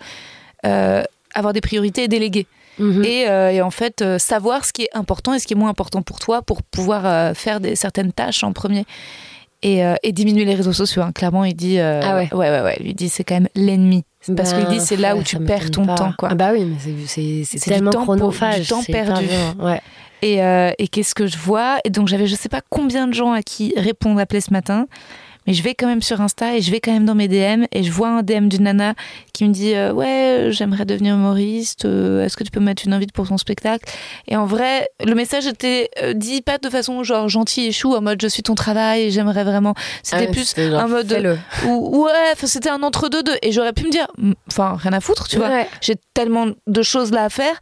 euh, 0.67 1.03
avoir 1.39 1.53
des 1.53 1.61
priorités 1.61 2.05
et 2.05 2.09
déléguer. 2.09 2.47
Mhm. 2.79 3.05
Et, 3.05 3.29
euh, 3.29 3.51
et 3.51 3.61
en 3.63 3.71
fait, 3.71 4.03
euh, 4.03 4.19
savoir 4.19 4.65
ce 4.65 4.73
qui 4.73 4.83
est 4.83 4.89
important 4.95 5.35
et 5.35 5.39
ce 5.41 5.47
qui 5.47 5.55
est 5.55 5.57
moins 5.57 5.71
important 5.71 6.01
pour 6.03 6.21
toi 6.21 6.43
pour 6.43 6.63
pouvoir 6.63 7.07
euh, 7.07 7.35
faire 7.35 7.59
des, 7.61 7.75
certaines 7.75 8.13
tâches 8.13 8.45
en 8.45 8.53
premier. 8.53 8.85
Et, 9.65 9.81
et 10.05 10.13
diminuer 10.13 10.45
les 10.45 10.55
réseaux 10.55 10.73
sociaux. 10.73 11.03
hein. 11.03 11.11
Clairement, 11.13 11.45
il 11.45 11.55
dit. 11.55 11.81
Ah 11.81 12.15
ouais. 12.15 12.29
Ouais, 12.33 12.49
ouais, 12.49 12.61
ouais. 12.63 12.77
Lui, 12.81 12.95
dit 12.95 13.09
c'est 13.09 13.25
quand 13.25 13.35
même 13.35 13.49
l'ennemi. 13.57 14.05
Parce 14.37 14.53
Ben, 14.53 14.61
qu'il 14.67 14.79
dit 14.79 14.81
c'est 14.81 14.95
là 14.97 15.17
où 15.17 15.23
tu 15.25 15.37
perds 15.41 15.73
ton 15.73 15.85
pas. 15.85 15.97
temps, 15.97 16.13
quoi. 16.17 16.29
Ah 16.31 16.37
bah 16.37 16.51
oui, 16.53 16.65
mais 16.65 16.77
c'est- 17.09 17.43
C'est 17.45 17.59
du 17.59 17.65
tellement 17.65 17.91
temps 17.91 18.05
chronophage. 18.05 18.61
du 18.61 18.67
temps 18.69 18.85
perdu. 18.85 19.25
Ouais. 19.59 19.81
Et, 20.23 20.37
et 20.79 20.87
qu'est-ce 20.87 21.13
que 21.13 21.27
je 21.27 21.37
vois? 21.39 21.79
Et 21.85 21.91
donc 21.91 22.07
j'avais 22.07 22.29
je 22.29 22.37
sais 22.37 22.49
pas 22.49 22.61
combien 22.71 23.09
de 23.09 23.15
gens 23.15 23.33
à 23.33 23.43
qui 23.43 23.75
répondre 23.77 24.21
appeler 24.21 24.41
ce 24.41 24.53
matin, 24.53 24.87
mais 25.49 25.55
je 25.55 25.63
vais 25.63 25.75
quand 25.75 25.87
même 25.87 26.03
sur 26.03 26.21
Insta 26.21 26.57
et 26.57 26.61
je 26.61 26.71
vais 26.71 26.79
quand 26.79 26.93
même 26.93 27.07
dans 27.07 27.15
mes 27.15 27.27
DM 27.27 27.65
et 27.73 27.83
je 27.83 27.91
vois 27.91 28.09
un 28.11 28.23
DM 28.23 28.49
d'une 28.49 28.65
nana 28.65 28.93
qui 29.33 29.47
me 29.47 29.51
dit 29.55 29.75
euh, 29.75 29.95
ouais 29.95 30.49
j'aimerais 30.51 30.85
devenir 30.85 31.15
humoriste, 31.15 31.87
euh, 31.87 32.23
est-ce 32.23 32.37
que 32.37 32.45
tu 32.45 32.51
peux 32.51 32.61
me 32.61 32.67
mettre 32.67 32.83
une 32.85 32.93
invite 32.93 33.13
pour 33.13 33.27
ton 33.27 33.39
spectacle? 33.39 33.91
Et 34.27 34.37
en 34.37 34.45
vrai 34.45 34.87
le 35.03 35.15
message 35.15 35.47
était 35.47 35.89
euh, 36.03 36.13
dit 36.13 36.43
pas 36.43 36.59
de 36.59 36.69
façon 36.69 37.03
genre 37.03 37.31
gentille 37.31 37.69
et 37.69 37.73
chou 37.73 37.95
en 37.95 38.03
mode 38.03 38.21
je 38.21 38.29
suis 38.29 38.43
ton 38.43 38.55
travail 38.55 39.11
j'aimerais 39.11 39.43
vraiment. 39.45 39.73
C'était 40.03 40.27
Ah, 40.29 40.33
plus 40.33 40.55
genre, 40.55 40.81
un 40.81 40.87
mode 40.87 41.41
ouais 41.65 42.13
c'était 42.45 42.69
un 42.69 42.83
entre 42.83 43.09
deux 43.09 43.23
deux 43.23 43.39
et 43.41 43.51
j'aurais 43.51 43.73
pu 43.73 43.85
me 43.87 43.91
dire 43.91 44.07
enfin 44.49 44.77
rien 44.79 44.93
à 44.93 45.01
foutre 45.01 45.29
tu 45.29 45.39
vois. 45.39 45.65
J'ai 45.81 45.95
tellement 46.13 46.49
de 46.67 46.83
choses 46.83 47.11
là 47.11 47.25
à 47.25 47.31
faire 47.31 47.59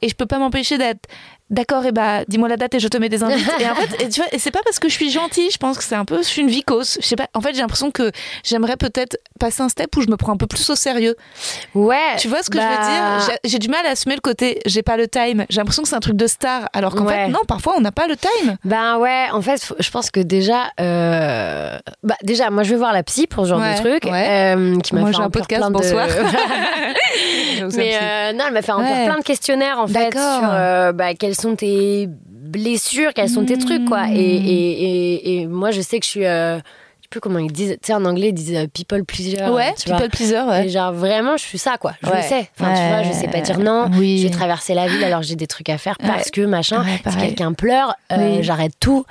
et 0.00 0.08
je 0.08 0.14
peux 0.14 0.24
pas 0.26 0.38
m'empêcher 0.38 0.78
d'être 0.78 1.06
d'accord 1.50 1.84
et 1.86 1.92
bah 1.92 2.24
dis-moi 2.28 2.48
la 2.48 2.56
date 2.56 2.74
et 2.74 2.78
je 2.80 2.88
te 2.88 2.96
mets 2.98 3.08
des 3.08 3.22
invites 3.22 3.46
et 3.60 3.68
en 3.68 3.74
fait 3.74 4.02
et 4.02 4.08
tu 4.08 4.20
vois 4.20 4.28
et 4.32 4.38
c'est 4.38 4.50
pas 4.50 4.60
parce 4.64 4.78
que 4.78 4.88
je 4.88 4.94
suis 4.94 5.10
gentille 5.10 5.50
je 5.50 5.56
pense 5.58 5.78
que 5.78 5.84
c'est 5.84 5.94
un 5.94 6.04
peu 6.04 6.18
je 6.18 6.22
suis 6.28 6.42
une 6.42 6.48
vicose 6.50 6.98
je 7.00 7.06
sais 7.06 7.16
pas 7.16 7.26
en 7.34 7.40
fait 7.40 7.54
j'ai 7.54 7.60
l'impression 7.60 7.90
que 7.90 8.10
j'aimerais 8.44 8.76
peut-être 8.76 9.16
passer 9.40 9.62
un 9.62 9.68
step 9.68 9.96
où 9.96 10.02
je 10.02 10.08
me 10.08 10.16
prends 10.16 10.32
un 10.32 10.36
peu 10.36 10.46
plus 10.46 10.68
au 10.70 10.76
sérieux 10.76 11.16
Ouais. 11.74 12.16
tu 12.18 12.28
vois 12.28 12.42
ce 12.42 12.50
que 12.50 12.58
je 12.58 12.62
bah, 12.62 12.70
veux 12.70 13.26
dire? 13.26 13.36
J'ai- 13.44 13.50
j'ai 13.50 13.58
du 13.58 13.68
mal 13.68 13.84
à 13.86 13.90
assumer 13.90 14.14
le 14.14 14.20
côté 14.20 14.60
j'ai 14.66 14.82
pas 14.82 14.96
le 14.96 15.08
time 15.08 15.46
j'ai 15.48 15.56
l'impression 15.60 15.82
que 15.82 15.88
c'est 15.88 15.96
un 15.96 16.00
truc 16.00 16.16
de 16.16 16.26
star 16.26 16.68
alors 16.72 16.94
qu'en 16.94 17.06
Ouais. 17.06 17.14
fait 17.26 17.28
non 17.28 17.40
parfois 17.46 17.74
on 17.76 17.80
n'a 17.80 17.92
pas 17.92 18.06
le 18.08 18.16
time 18.16 18.56
Ben 18.64 18.98
ouais, 18.98 19.26
en 19.32 19.40
fait, 19.40 19.62
faut- 19.64 19.76
je 19.78 19.90
pense 19.90 20.10
que 20.10 20.20
déjà, 20.20 20.64
euh, 20.80 21.78
bah 22.02 22.14
déjà, 22.22 22.50
moi 22.50 22.62
je 22.62 22.70
vais 22.70 22.76
voir 22.76 22.92
la 22.92 23.02
psy 23.02 23.26
pour 23.26 23.44
ce 23.44 23.50
genre 23.50 23.60
Ouais, 23.60 23.74
de 23.74 23.78
truc, 23.80 24.04
ouais. 24.04 24.54
euh, 24.56 24.78
qui 24.80 24.94
m'a 24.94 25.06
fait 25.06 25.12
j'ai 25.14 25.22
un 25.22 25.30
podcast, 25.30 25.60
plein 25.60 25.70
de- 25.70 25.74
bonsoir. 25.76 26.06
Mais 27.76 27.94
euh, 28.00 28.32
non, 28.32 28.44
elle 28.48 28.52
m'a 28.54 28.62
fait 28.62 28.72
Ouais. 28.72 29.04
plein 29.06 29.18
de 29.18 29.22
questionnaires 29.24 29.78
en 29.78 29.86
fait 29.86 30.12
sur 30.12 30.92
bah, 30.94 31.14
quelles 31.18 31.34
sont 31.40 31.56
tes 31.56 32.08
blessures, 32.08 33.12
quels 33.14 33.28
sont 33.28 33.44
tes 33.44 33.58
trucs 33.58 33.84
quoi. 33.84 34.10
Et, 34.10 34.16
et, 34.16 34.70
et, 34.84 35.40
et 35.40 35.46
moi, 35.46 35.70
je 35.70 35.80
sais 35.80 35.98
que 35.98 36.04
je 36.04 36.10
suis, 36.10 36.26
euh, 36.26 36.58
sais 37.08 37.10
plus 37.10 37.20
comment 37.20 37.38
ils 37.38 37.50
disent, 37.52 37.72
tu 37.80 37.86
sais 37.86 37.94
en 37.94 38.04
anglais 38.04 38.28
ils 38.28 38.34
disent 38.34 38.54
euh, 38.54 38.66
people 38.66 39.04
pleaser. 39.04 39.42
ouais 39.50 39.74
tu 39.78 39.88
vois. 39.88 39.96
people 39.98 40.10
pleaser 40.10 40.40
ouais 40.42 40.66
Et 40.66 40.68
genre 40.68 40.92
vraiment, 40.92 41.36
je 41.36 41.42
suis 41.42 41.58
ça 41.58 41.78
quoi. 41.78 41.94
Je 42.02 42.08
Ouais. 42.08 42.16
le 42.16 42.22
sais. 42.22 42.50
Enfin, 42.58 42.74
tu 42.74 42.80
vois, 42.88 43.02
je 43.02 43.12
sais 43.12 43.28
pas 43.28 43.40
dire 43.40 43.58
non. 43.58 43.90
Oui. 43.98 44.18
Je 44.18 44.26
vais 44.28 44.32
traverser 44.32 44.74
la 44.74 44.86
ville 44.86 45.02
alors 45.02 45.22
j'ai 45.22 45.36
des 45.36 45.46
trucs 45.46 45.68
à 45.70 45.78
faire 45.78 45.96
parce 45.98 46.30
que 46.30 46.42
machin. 46.42 46.84
Si 47.08 47.16
quelqu'un 47.16 47.52
pleure, 47.54 47.94
euh, 48.12 48.36
Oui. 48.36 48.42
j'arrête 48.42 48.72
tout. 48.80 49.04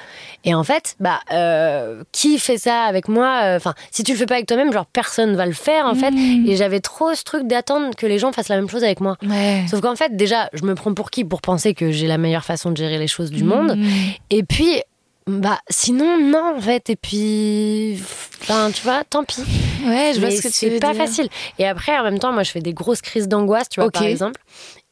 Et 0.44 0.54
en 0.54 0.64
fait, 0.64 0.96
bah, 1.00 1.20
euh, 1.34 2.04
qui 2.12 2.38
fait 2.40 2.58
ça 2.58 2.84
avec 2.84 3.08
moi 3.08 3.42
Enfin, 3.56 3.74
si 3.92 4.04
tu 4.04 4.12
le 4.14 4.18
fais 4.18 4.26
pas 4.26 4.36
avec 4.36 4.46
toi-même, 4.48 4.72
genre 4.72 4.86
personne 4.86 5.36
va 5.36 5.46
le 5.46 5.54
faire 5.54 5.86
en 5.88 5.96
fait. 5.96 6.12
Mm. 6.12 6.46
Et 6.48 6.56
j'avais 6.56 6.80
trop 6.80 7.14
ce 7.16 7.24
truc 7.24 7.48
d'attendre 7.48 7.96
que 7.96 8.06
les 8.06 8.20
gens 8.20 8.32
fassent 8.32 8.50
la 8.50 8.56
même 8.58 8.70
chose 8.70 8.84
avec 8.84 9.00
moi. 9.02 9.18
ouais 9.28 9.64
Sauf 9.70 9.82
qu'en 9.82 9.96
fait, 9.96 10.16
déjà, 10.16 10.50
je 10.54 10.64
me 10.64 10.76
prends 10.76 10.94
pour 10.94 11.10
qui 11.10 11.24
Pour 11.24 11.42
penser 11.42 11.74
que 11.74 11.92
j'ai 11.92 12.08
la 12.08 12.18
meilleure 12.18 12.46
façon 12.46 12.72
de 12.72 12.78
gérer 12.78 12.98
les 13.00 13.08
choses 13.08 13.32
du 13.32 13.44
monde. 13.44 13.76
Mm. 13.78 13.86
Et 14.30 14.44
puis, 14.44 14.82
bah, 15.28 15.60
sinon, 15.70 16.18
non, 16.22 16.56
en 16.58 16.62
fait. 16.62 16.90
Et 16.90 16.96
puis, 16.96 18.00
enfin, 18.42 18.72
tu 18.72 18.82
vois, 18.84 19.04
tant 19.04 19.24
pis. 19.24 19.42
ouais 19.86 20.12
je 20.16 20.20
vois 20.20 20.32
ce 20.32 20.42
que 20.42 20.48
tu 20.48 20.70
veux 20.70 20.80
pas 20.80 20.94
dire. 20.94 21.02
facile. 21.06 21.28
Et 21.60 21.68
après, 21.68 21.98
en 21.98 22.04
même 22.04 22.20
temps, 22.20 22.32
moi, 22.34 22.44
je 22.44 22.52
fais 22.52 22.62
des 22.62 22.74
grosses 22.74 23.02
crises 23.02 23.28
d'angoisse, 23.28 23.70
tu 23.70 23.80
vois, 23.80 23.88
par 23.92 24.04
exemple. 24.12 24.42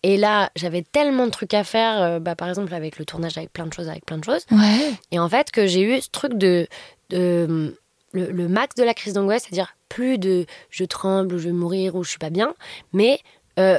Et 0.03 0.17
là, 0.17 0.51
j'avais 0.55 0.83
tellement 0.83 1.25
de 1.25 1.31
trucs 1.31 1.53
à 1.53 1.63
faire, 1.63 1.99
euh, 2.01 2.19
bah, 2.19 2.35
par 2.35 2.49
exemple, 2.49 2.73
avec 2.73 2.99
le 2.99 3.05
tournage, 3.05 3.37
avec 3.37 3.51
plein 3.51 3.65
de 3.65 3.73
choses, 3.73 3.89
avec 3.89 4.05
plein 4.05 4.17
de 4.19 4.23
choses. 4.23 4.45
ouais 4.51 4.91
Et 5.11 5.17
en 5.19 5.27
fait, 5.29 5.49
que 5.51 5.65
j'ai 5.67 5.81
eu 5.81 5.99
ce 6.01 6.09
truc 6.09 6.33
de. 6.35 6.67
de 7.09 7.75
le, 8.11 8.31
le 8.31 8.47
max 8.47 8.75
de 8.75 8.83
la 8.83 8.93
crise 8.93 9.11
d'angoisse, 9.13 9.43
c'est-à-dire 9.43 9.75
plus 9.89 10.17
de 10.17 10.45
je 10.69 10.85
tremble, 10.85 11.35
ou 11.35 11.37
je 11.37 11.45
vais 11.45 11.51
mourir, 11.51 11.95
ou 11.95 12.03
je 12.05 12.09
suis 12.09 12.17
pas 12.19 12.29
bien, 12.29 12.53
mais 12.93 13.19
euh, 13.59 13.77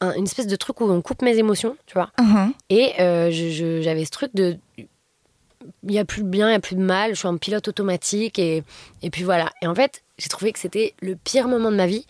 un- 0.00 0.12
une 0.14 0.24
espèce 0.24 0.48
de 0.48 0.56
truc 0.56 0.80
où 0.80 0.90
on 0.90 1.00
coupe 1.02 1.22
mes 1.22 1.36
émotions, 1.38 1.76
tu 1.86 1.94
vois. 1.94 2.10
Uh-huh. 2.18 2.50
Et 2.68 2.94
euh, 3.00 3.30
j'avais 3.82 4.04
ce 4.04 4.10
truc 4.10 4.32
de. 4.34 4.56
Il 5.82 5.90
n'y 5.90 5.98
a 5.98 6.04
plus 6.04 6.22
de 6.22 6.28
bien, 6.28 6.48
il 6.48 6.50
n'y 6.50 6.56
a 6.56 6.60
plus 6.60 6.76
de 6.76 6.80
mal, 6.80 7.10
je 7.10 7.18
suis 7.18 7.28
en 7.28 7.36
pilote 7.36 7.68
automatique, 7.68 8.38
et, 8.38 8.62
et 9.02 9.10
puis 9.10 9.22
voilà. 9.22 9.50
Et 9.62 9.66
en 9.66 9.74
fait, 9.74 10.02
j'ai 10.18 10.28
trouvé 10.28 10.52
que 10.52 10.58
c'était 10.58 10.94
le 11.00 11.16
pire 11.16 11.48
moment 11.48 11.70
de 11.70 11.76
ma 11.76 11.86
vie. 11.86 12.06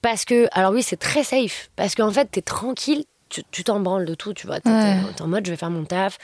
Parce 0.00 0.24
que, 0.24 0.48
alors 0.50 0.72
oui, 0.72 0.82
c'est 0.82 0.96
très 0.96 1.22
safe. 1.22 1.70
Parce 1.76 1.94
qu'en 1.94 2.10
fait, 2.10 2.28
t'es 2.30 2.42
tranquille, 2.42 3.04
tu 3.50 3.64
t'en 3.64 3.80
branles 3.80 4.04
de 4.04 4.14
tout, 4.14 4.32
tu 4.34 4.46
vois. 4.46 4.60
T'es 4.60 4.68
Ouais. 4.70 4.96
en 5.20 5.26
mode, 5.28 5.46
je 5.46 5.50
vais 5.50 5.56
faire 5.56 5.70
mon 5.70 5.84
taf. 5.84 6.18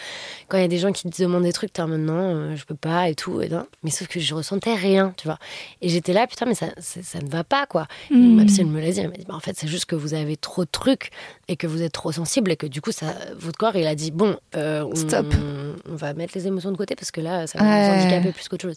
Quand 0.48 0.59
il 0.59 0.62
y 0.62 0.64
a 0.64 0.68
des 0.68 0.78
gens 0.78 0.92
qui 0.92 1.09
te 1.09 1.22
demandent 1.22 1.42
des 1.44 1.52
trucs, 1.52 1.72
t'es 1.72 1.82
en 1.82 1.88
mode, 1.88 2.00
non, 2.00 2.14
euh, 2.18 2.56
je 2.56 2.64
peux 2.64 2.74
pas 2.74 3.09
et 3.09 3.14
tout. 3.14 3.40
Et 3.40 3.48
non. 3.48 3.66
Mais 3.82 3.90
sauf 3.90 4.09
que 4.09 4.20
je 4.20 4.34
ressentais 4.34 4.74
rien, 4.74 5.12
tu 5.16 5.26
vois. 5.26 5.38
Et 5.80 5.88
j'étais 5.88 6.12
là, 6.12 6.26
putain, 6.26 6.46
mais 6.46 6.54
ça, 6.54 6.66
ça, 6.78 7.00
ça 7.02 7.18
ne 7.20 7.28
va 7.28 7.44
pas, 7.44 7.66
quoi. 7.66 7.86
Et 8.11 8.14
Mm. 8.14 8.34
Ma 8.36 8.44
psy, 8.44 8.61
elle 8.61 8.66
me 8.66 8.80
l'a 8.80 8.90
dit. 8.90 9.00
Elle 9.00 9.09
m'a 9.09 9.16
dit, 9.16 9.24
bah, 9.28 9.34
en 9.34 9.40
fait, 9.40 9.56
c'est 9.56 9.68
juste 9.68 9.86
que 9.86 9.96
vous 9.96 10.14
avez 10.14 10.36
trop 10.36 10.64
de 10.64 10.70
trucs 10.70 11.11
et 11.48 11.56
que 11.56 11.66
vous 11.66 11.82
êtes 11.82 11.92
trop 11.92 12.12
sensible 12.12 12.50
et 12.52 12.56
que 12.56 12.66
du 12.66 12.80
coup, 12.80 12.92
ça, 12.92 13.06
votre 13.38 13.59
corps, 13.59 13.76
il 13.76 13.86
a 13.86 13.94
dit, 13.94 14.11
bon, 14.11 14.36
euh, 14.56 14.84
on, 14.84 14.94
Stop. 14.94 15.26
on 15.88 15.94
va 15.96 16.12
mettre 16.14 16.32
les 16.36 16.46
émotions 16.46 16.70
de 16.72 16.76
côté 16.76 16.94
parce 16.94 17.11
que 17.11 17.20
là, 17.20 17.46
ça 17.46 17.59
va 17.59 17.64
Ouais. 17.64 17.88
nous 17.88 18.02
handicaper 18.02 18.32
plus 18.32 18.48
qu'autre 18.48 18.62
chose. 18.68 18.76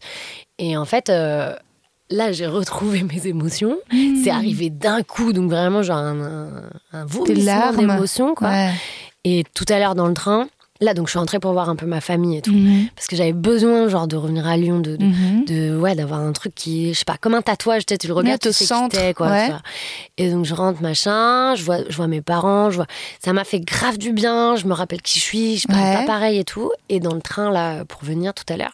Et 0.59 0.77
en 0.77 0.85
fait, 0.85 1.09
euh, 1.09 1.55
là, 2.11 2.31
j'ai 2.31 2.45
retrouvé 2.47 3.03
mes 3.11 3.27
émotions. 3.27 3.77
Mm. 3.91 4.21
C'est 4.23 4.31
arrivé 4.31 4.69
d'un 4.69 5.01
coup, 5.03 5.33
donc 5.33 5.49
vraiment, 5.49 5.81
genre 5.83 5.97
un, 5.97 6.21
un, 6.21 6.47
un 6.93 7.05
vomissement 7.05 7.73
d'émotions, 7.73 8.35
quoi. 8.35 8.49
Ouais. 8.49 8.71
Et 9.23 9.43
tout 9.53 9.65
à 9.69 9.79
l'heure 9.79 9.95
dans 9.95 10.07
le 10.07 10.13
train, 10.13 10.47
là, 10.79 10.95
donc 10.95 11.05
je 11.05 11.11
suis 11.11 11.19
rentrée 11.19 11.39
pour 11.39 11.51
voir 11.51 11.69
un 11.69 11.75
peu 11.75 11.85
ma 11.85 12.01
famille 12.01 12.37
et 12.37 12.41
tout. 12.41 12.51
Mhm. 12.53 12.87
Parce 12.95 13.05
que 13.07 13.15
j'avais 13.15 13.33
besoin, 13.33 13.87
genre, 13.87 14.07
de 14.07 14.15
revenir 14.15 14.47
à 14.47 14.57
Lyon, 14.57 14.79
de, 14.79 14.95
de, 14.95 15.05
Mhm. 15.05 15.45
de- 15.45 15.77
ouais, 15.77 15.93
d'avoir 15.93 16.21
un 16.21 16.31
truc 16.31 16.55
qui, 16.55 16.91
je 16.93 16.97
sais 16.99 17.05
pas, 17.05 17.17
comme 17.21 17.35
un 17.35 17.43
tatouage, 17.43 17.85
tu 17.85 17.93
sais, 17.93 17.97
tu 17.99 18.07
le 18.07 18.13
regardes, 18.13 18.39
tu 18.39 18.51
sais 18.51 18.65
qui 18.65 19.13
quoi. 19.13 19.27
ouais. 19.29 19.49
Et 20.17 20.31
donc 20.31 20.45
je 20.45 20.55
rentre, 20.55 20.81
machin, 20.81 21.53
je 21.53 21.63
vois, 21.63 21.77
je 21.87 21.95
vois 21.95 22.07
mes 22.07 22.21
parents, 22.21 22.71
je 22.71 22.77
vois, 22.77 22.87
ça 23.23 23.31
m'a 23.31 23.43
fait 23.43 23.59
grave 23.59 23.99
du 23.99 24.11
bien, 24.11 24.55
je 24.55 24.65
me 24.65 24.73
rappelle 24.73 25.03
qui 25.03 25.19
je 25.19 25.23
suis, 25.23 25.57
je 25.57 25.67
parle 25.67 25.81
Ouais. 25.81 25.93
pas 25.97 26.03
pareil 26.07 26.39
et 26.39 26.43
tout. 26.43 26.71
Et 26.89 26.99
dans 26.99 27.13
le 27.13 27.21
train, 27.21 27.51
là, 27.51 27.85
pour 27.85 28.03
venir 28.03 28.33
tout 28.33 28.51
à 28.51 28.57
l'heure, 28.57 28.73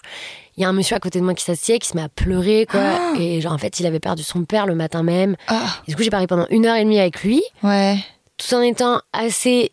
il 0.58 0.64
y 0.64 0.66
a 0.66 0.70
un 0.70 0.74
monsieur 0.74 0.96
à 0.96 1.00
côté 1.00 1.20
de 1.20 1.24
moi 1.24 1.34
qui 1.36 1.44
s'assied, 1.44 1.78
qui 1.80 1.88
se 1.88 1.96
met 1.96 2.02
à 2.04 2.10
pleurer, 2.10 2.66
quoi. 2.70 2.82
Ah. 2.84 3.14
Et 3.20 3.40
genre, 3.42 3.54
en 3.54 3.58
fait, 3.60 3.80
il 3.80 3.86
avait 3.86 4.00
perdu 4.00 4.24
son 4.24 4.44
père 4.44 4.66
le 4.66 4.74
matin 4.76 5.04
même. 5.04 5.36
Ah, 5.48 5.68
Et 5.88 5.92
du 5.92 5.96
coup, 5.96 6.04
j'ai 6.04 6.10
parlé 6.10 6.26
pendant 6.28 6.48
une 6.50 6.66
heure 6.66 6.76
et 6.76 6.84
demie 6.84 7.00
avec 7.00 7.22
lui 7.24 7.44
ouais. 7.64 7.98
tout 8.38 8.54
en 8.56 8.62
étant 8.62 9.00
assez 9.14 9.72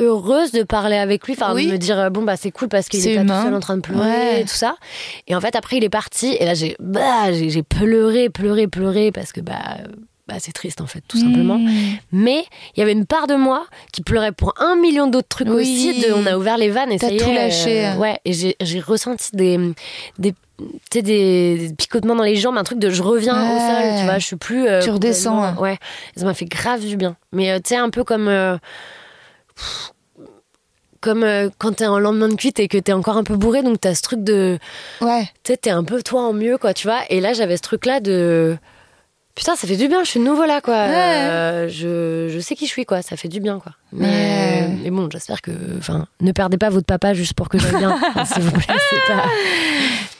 heureuse 0.00 0.52
de 0.52 0.62
parler 0.62 0.96
avec 0.96 1.26
lui, 1.26 1.34
enfin 1.34 1.54
Oui. 1.54 1.66
de 1.66 1.72
me 1.72 1.76
dire 1.78 2.10
bon 2.10 2.22
bah 2.22 2.36
c'est 2.36 2.50
cool 2.50 2.68
parce 2.68 2.88
qu'il 2.88 3.06
est 3.06 3.14
pas 3.14 3.20
humain. 3.20 3.38
tout 3.40 3.44
seul 3.46 3.54
en 3.54 3.60
train 3.60 3.76
de 3.76 3.82
pleurer 3.82 4.00
Ouais. 4.08 4.40
et 4.40 4.44
tout 4.44 4.48
ça. 4.54 4.76
Et 5.28 5.34
en 5.36 5.40
fait 5.40 5.54
après 5.54 5.76
il 5.76 5.84
est 5.84 5.90
parti 5.90 6.34
et 6.40 6.44
là 6.46 6.54
j'ai 6.54 6.76
bah 6.80 7.30
j'ai 7.30 7.62
pleuré 7.62 8.30
pleuré 8.30 8.66
pleuré 8.68 9.12
parce 9.12 9.32
que 9.32 9.40
bah 9.42 9.76
bah 10.32 10.38
c'est 10.40 10.52
triste 10.52 10.80
en 10.80 10.86
fait 10.86 11.02
tout 11.06 11.18
simplement. 11.18 11.58
Mhm. 11.58 11.98
Mais 12.12 12.44
il 12.74 12.80
y 12.80 12.82
avait 12.82 12.92
une 12.92 13.06
part 13.06 13.26
de 13.26 13.34
moi 13.34 13.66
qui 13.92 14.02
pleurait 14.02 14.32
pour 14.32 14.54
un 14.60 14.76
million 14.76 15.06
d'autres 15.06 15.28
trucs 15.28 15.48
Oui. 15.48 15.60
aussi. 15.62 16.00
De, 16.00 16.12
on 16.14 16.24
a 16.26 16.36
ouvert 16.38 16.56
les 16.56 16.70
vannes 16.70 16.90
et 16.92 16.98
ça 16.98 17.10
y 17.10 17.16
tout 17.18 17.28
est, 17.28 17.34
lâché. 17.34 17.86
euh, 17.86 17.96
ouais 17.96 18.18
et 18.24 18.32
j'ai 18.32 18.80
ressenti 18.80 19.30
des 19.34 19.58
des 20.18 20.34
tu 20.58 20.68
sais, 20.92 21.02
des, 21.02 21.68
des 21.68 21.74
picotements 21.74 22.14
dans 22.14 22.22
les 22.22 22.36
jambes, 22.36 22.56
un 22.56 22.62
truc 22.62 22.78
de 22.78 22.88
je 22.88 23.02
reviens 23.02 23.34
au 23.34 23.58
sol, 23.58 23.98
tu 23.98 24.04
vois, 24.04 24.18
je 24.18 24.26
suis 24.26 24.36
plus. 24.36 24.68
euh, 24.68 24.80
Tu 24.80 24.90
redescends, 24.90 25.56
Ouais, 25.56 25.76
ça 26.16 26.24
m'a 26.24 26.34
fait 26.34 26.44
grave 26.44 26.86
du 26.86 26.96
bien. 26.96 27.16
Mais 27.32 27.50
euh, 27.50 27.56
tu 27.56 27.70
sais, 27.70 27.76
un 27.76 27.90
peu 27.90 28.04
comme. 28.04 28.28
euh, 28.28 28.56
pff, 29.56 29.92
comme 31.00 31.26
quand 31.58 31.72
t'es 31.76 31.86
en 31.86 31.98
lendemain 31.98 32.28
de 32.28 32.34
cuite 32.36 32.60
et 32.60 32.68
que 32.68 32.78
t'es 32.78 32.92
encore 32.92 33.16
un 33.16 33.24
peu 33.24 33.34
bourré, 33.36 33.62
donc 33.64 33.80
t'as 33.80 33.94
ce 33.94 34.02
truc 34.02 34.22
de. 34.22 34.58
Ouais. 35.00 35.24
Tu 35.42 35.52
sais, 35.52 35.56
t'es 35.56 35.70
un 35.70 35.82
peu 35.82 36.00
toi 36.02 36.22
en 36.22 36.32
mieux, 36.32 36.58
quoi, 36.58 36.74
tu 36.74 36.86
vois. 36.86 37.00
Et 37.10 37.20
là, 37.20 37.32
j'avais 37.32 37.56
ce 37.56 37.62
truc-là 37.62 37.98
de. 37.98 38.56
Putain, 39.34 39.56
ça 39.56 39.66
fait 39.66 39.76
du 39.76 39.88
bien, 39.88 40.04
je 40.04 40.10
suis 40.10 40.20
de 40.20 40.24
nouveau 40.24 40.44
là, 40.44 40.60
quoi. 40.60 40.74
Euh, 40.74 41.68
je, 41.68 42.28
je 42.30 42.38
sais 42.38 42.54
qui 42.54 42.66
je 42.66 42.70
suis, 42.70 42.84
quoi. 42.84 43.00
Ça 43.00 43.16
fait 43.16 43.28
du 43.28 43.40
bien, 43.40 43.58
quoi. 43.60 43.72
Mais, 43.92 44.06
Ouais. 44.06 44.68
mais 44.82 44.90
bon, 44.90 45.08
j'espère 45.10 45.40
que. 45.40 45.50
Enfin, 45.78 46.06
ne 46.20 46.32
perdez 46.32 46.58
pas 46.58 46.68
votre 46.68 46.86
papa 46.86 47.14
juste 47.14 47.32
pour 47.32 47.48
que 47.48 47.58
j'aille 47.58 47.76
bien. 47.76 47.98
Enfin, 48.14 48.24
S'il 48.26 48.42
vous 48.42 48.50
plaît, 48.52 48.74
pas. 49.08 49.24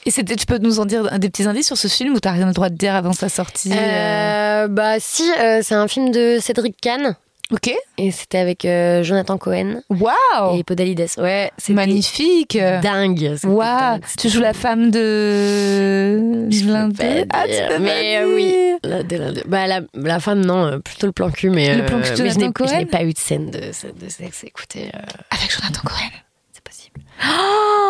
Et 0.05 0.11
c'était, 0.11 0.35
tu 0.35 0.45
peux 0.47 0.57
nous 0.57 0.79
en 0.79 0.85
dire 0.85 1.19
des 1.19 1.29
petits 1.29 1.43
indices 1.47 1.67
sur 1.67 1.77
ce 1.77 1.87
film 1.87 2.13
ou 2.15 2.19
t'as 2.19 2.31
rien 2.31 2.47
le 2.47 2.53
droit 2.53 2.69
de 2.69 2.75
dire 2.75 2.95
avant 2.95 3.13
sa 3.13 3.29
sortie 3.29 3.71
euh 3.71 4.63
Euh, 4.65 4.67
bah, 4.67 4.95
si, 4.99 5.29
euh, 5.39 5.59
c'est 5.61 5.75
un 5.75 5.87
film 5.87 6.11
de 6.11 6.39
Cédric 6.41 6.75
Kahn. 6.81 7.15
Ok. 7.53 7.71
Et 7.99 8.09
c'était 8.11 8.39
avec 8.39 8.65
euh, 8.65 9.03
Jonathan 9.03 9.37
Cohen 9.37 9.81
Waouh 9.89 10.57
et 10.57 10.63
Podalides. 10.63 11.05
Ouais, 11.19 11.51
c'était 11.57 11.73
Magnifique 11.73 12.57
dingue. 12.81 13.37
Waouh. 13.43 13.99
Tu 14.17 14.27
joues 14.29 14.41
la 14.41 14.53
femme 14.53 14.89
de... 14.89 16.47
D'eux 16.49 17.25
Ah, 17.31 17.43
tu 17.45 17.81
mais 17.81 18.17
euh, 18.17 18.35
oui. 18.35 18.55
La, 18.83 19.03
de- 19.03 19.17
la- 19.17 19.31
de- 19.31 19.43
bah, 19.45 19.67
la, 19.67 19.81
la 19.93 20.19
femme, 20.19 20.43
non, 20.43 20.65
euh, 20.65 20.79
plutôt 20.79 21.05
le 21.05 21.13
plan 21.13 21.29
cul, 21.29 21.49
mais, 21.51 21.75
Le 21.75 21.85
plan 21.85 22.01
cul 22.01 22.09
de 22.11 22.15
Jonathan 22.15 22.33
je 22.39 22.45
n'ai 22.45 22.51
Cohen? 22.53 22.85
pas 22.91 23.03
eu 23.03 23.13
de 23.13 23.17
scène 23.19 23.51
de, 23.51 23.59
de 23.59 24.09
sexe. 24.09 24.43
Écoutez, 24.43 24.89
euh, 24.93 24.99
Avec 25.29 25.51
Jonathan 25.55 25.81
Cohen? 25.85 26.09
c'est 26.53 26.63
possible. 26.63 27.01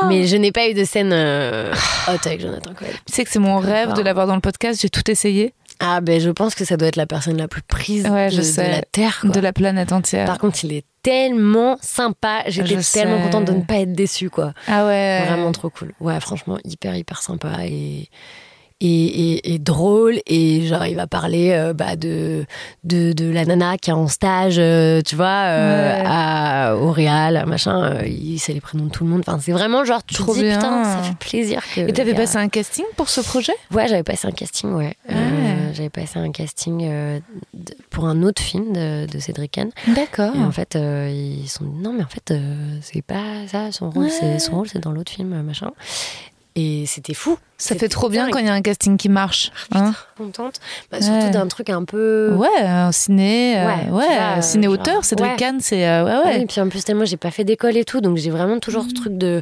mais 0.10 0.28
je 0.28 0.36
n'ai 0.36 0.52
pas 0.52 0.68
eu 0.68 0.74
de 0.74 0.84
scène 0.84 1.12
euh, 1.14 1.74
hot 2.08 2.18
avec 2.26 2.42
Jonathan 2.42 2.74
Cohen. 2.74 2.88
Tu 3.06 3.14
sais 3.14 3.24
que 3.24 3.32
c'est 3.32 3.40
mon 3.40 3.60
rêve 3.60 3.94
de 3.94 4.02
l'avoir 4.02 4.28
dans 4.28 4.36
le 4.36 4.42
podcast, 4.42 4.82
j'ai 4.82 4.90
tout 4.90 5.10
essayé. 5.10 5.54
Ah, 5.80 6.02
ben 6.02 6.20
je 6.22 6.30
pense 6.30 6.56
que 6.56 6.66
ça 6.66 6.78
doit 6.78 6.88
être 6.88 6.96
la 6.96 7.06
personne 7.06 7.38
la 7.38 7.48
plus 7.48 7.62
prise 7.62 8.06
Ouais, 8.08 8.28
de, 8.30 8.32
je 8.34 8.38
de 8.38 8.42
sais. 8.44 8.72
la 8.72 8.82
Terre. 8.82 9.20
quoi. 9.22 9.30
De 9.32 9.40
la 9.40 9.54
planète 9.54 9.92
entière. 9.92 10.26
Par 10.26 10.38
contre, 10.38 10.64
il 10.64 10.74
est 10.74 10.86
tellement 11.02 11.78
sympa. 11.82 12.44
J'étais 12.48 12.78
tellement 12.82 13.18
sais. 13.18 13.24
contente 13.24 13.46
de 13.46 13.52
ne 13.54 13.62
pas 13.62 13.76
être 13.80 13.94
déçue, 13.94 14.30
quoi. 14.30 14.54
Ah 14.68 14.86
ouais. 14.86 15.26
Vraiment 15.28 15.52
trop 15.52 15.70
cool. 15.70 15.94
Ouais, 16.00 16.20
franchement, 16.20 16.58
hyper, 16.64 16.96
hyper 16.96 17.22
sympa 17.22 17.66
et, 17.66 18.10
et, 18.86 19.32
et, 19.34 19.54
et 19.54 19.60
drôle. 19.60 20.20
Et 20.28 20.68
genre, 20.68 20.86
il 20.86 20.96
va 20.96 21.08
parler 21.08 21.52
euh, 21.52 21.74
bah, 21.74 21.96
de, 21.96 22.46
de, 22.84 23.14
de 23.14 23.30
la 23.32 23.46
nana 23.46 23.78
qui 23.78 23.90
est 23.90 23.94
en 23.94 24.08
stage, 24.08 24.56
euh, 24.60 25.02
tu 25.02 25.16
vois, 25.16 25.26
euh, 25.48 26.04
Ouais. 26.84 27.08
à, 27.08 27.46
machin. 27.46 27.84
euh, 27.84 28.08
il 28.08 28.40
sait 28.40 28.54
les 28.54 28.62
prénoms 28.62 28.86
de 28.86 28.90
tout 28.92 29.04
le 29.04 29.10
monde. 29.10 29.22
Enfin, 29.26 29.40
c'est 29.42 29.52
vraiment 29.52 29.84
genre, 29.86 30.04
tu 30.06 30.16
Trop 30.16 30.34
dis, 30.34 30.42
bien. 30.42 30.56
putain, 30.58 30.84
ça 30.84 31.02
fait 31.04 31.18
plaisir. 31.18 31.62
Que 31.74 31.82
Et 31.82 31.94
t'avais 31.94 32.14
a- 32.14 32.16
passé 32.16 32.38
un 32.38 32.50
casting 32.50 32.86
pour 32.98 33.10
ce 33.10 33.22
projet? 33.22 33.54
Ouais, 33.72 33.88
j'avais 33.88 34.04
passé 34.04 34.28
un 34.28 34.32
casting, 34.32 34.72
ouais. 34.74 34.96
Ouais. 35.10 35.16
j'avais 35.74 35.90
passé 35.90 36.20
un 36.20 36.32
casting 36.32 36.90
pour 37.90 38.06
un 38.06 38.22
autre 38.24 38.42
film 38.42 38.74
de, 38.74 39.06
de 39.06 39.20
Cédric 39.20 39.52
Kahn. 39.52 39.70
D'accord. 39.88 40.36
Et 40.36 40.40
en 40.40 40.52
fait, 40.52 40.76
ils 40.78 41.48
sont 41.48 41.66
dit, 41.66 41.82
non, 41.82 41.94
mais 41.94 42.04
en 42.04 42.08
fait, 42.08 42.34
c'est 42.82 43.02
pas 43.02 43.48
ça, 43.48 43.72
son 43.72 43.90
rôle, 43.90 44.04
Ouais. 44.06 44.10
c'est 44.10 44.40
son 44.40 44.54
rôle, 44.56 44.68
c'est 44.68 44.80
dans 44.80 44.92
l'autre 44.92 45.12
film, 45.12 45.42
machin. 45.42 45.72
Et 46.56 46.86
c'était 46.86 47.14
fou. 47.16 47.38
Ça 47.58 47.76
fait 47.76 47.88
trop 47.90 48.10
bien 48.10 48.30
quand 48.30 48.38
il 48.40 48.46
y 48.46 48.50
a 48.50 48.54
un 48.54 48.62
casting 48.62 48.96
qui 48.98 49.10
marche. 49.10 49.52
hein. 49.74 49.94
contente. 50.18 50.60
Bah, 50.92 51.02
surtout 51.02 51.26
Ouais. 51.26 51.30
d'un 51.32 51.48
truc 51.48 51.70
un 51.72 51.84
peu. 51.84 52.32
ouais, 52.36 52.62
un 52.62 52.92
ciné, 52.92 53.58
euh, 53.60 53.66
Ouais, 53.66 53.86
vois, 53.90 54.04
euh, 54.38 54.42
ciné-auteur, 54.42 54.96
genre, 54.96 55.06
Cédric 55.06 55.32
ouais. 55.32 55.38
Kahn, 55.38 55.60
c'est 55.62 55.88
euh, 55.88 56.04
ouais, 56.06 56.12
Ah 56.14 56.28
ouais. 56.28 56.38
oui, 56.40 56.46
puis 56.46 56.62
en 56.62 56.70
plus, 56.70 56.88
moi, 56.90 57.06
j'ai 57.06 57.18
pas 57.18 57.32
fait 57.32 57.44
d'école 57.44 57.76
et 57.78 57.86
tout, 57.86 58.02
donc 58.02 58.18
j'ai 58.18 58.30
vraiment 58.30 58.60
toujours 58.60 58.84
ce 58.84 58.94
truc 58.94 59.18
de. 59.18 59.42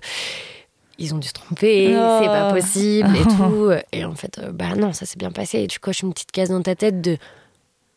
Ils 0.99 1.13
ont 1.13 1.17
dû 1.17 1.27
se 1.27 1.33
tromper, 1.33 1.95
Oh. 1.97 2.19
c'est 2.21 2.27
pas 2.27 2.53
possible 2.53 3.09
et 3.17 3.23
tout. 3.35 3.71
Et 3.91 4.05
en 4.05 4.13
fait, 4.15 4.37
euh, 4.37 4.51
bah 4.53 4.75
non, 4.77 4.93
ça 4.93 5.05
s'est 5.05 5.17
bien 5.17 5.31
passé. 5.31 5.63
Et 5.63 5.67
tu 5.67 5.79
coches 5.79 6.01
une 6.03 6.13
petite 6.13 6.31
case 6.31 6.49
dans 6.49 6.61
ta 6.61 6.75
tête 6.75 7.01
de. 7.01 7.17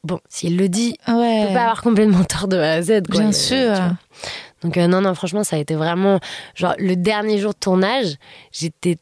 Bon, 0.05 0.21
s'il 0.29 0.57
le 0.57 0.69
dit, 0.69 0.97
Ouais. 1.07 1.43
il 1.43 1.47
peut 1.49 1.55
pas 1.55 1.63
avoir 1.63 1.83
complètement 1.83 2.25
tort 2.25 2.49
de 2.49 2.57
A 2.57 2.73
à 2.73 2.83
Z. 2.83 3.03
Quoi. 3.11 3.21
Bien 3.21 3.29
Euh, 3.29 3.33
sûr. 3.33 3.75
Donc 4.65 4.79
euh, 4.79 4.87
non, 4.89 5.03
non, 5.03 5.15
franchement, 5.15 5.45
ça 5.45 5.57
a 5.57 5.59
été 5.59 5.75
vraiment... 5.75 6.19
Genre, 6.55 6.75
le 6.79 6.97
dernier 6.97 7.39
jour 7.39 7.53
de 7.53 7.59
tournage, 7.59 8.17
j'étais... 8.51 8.99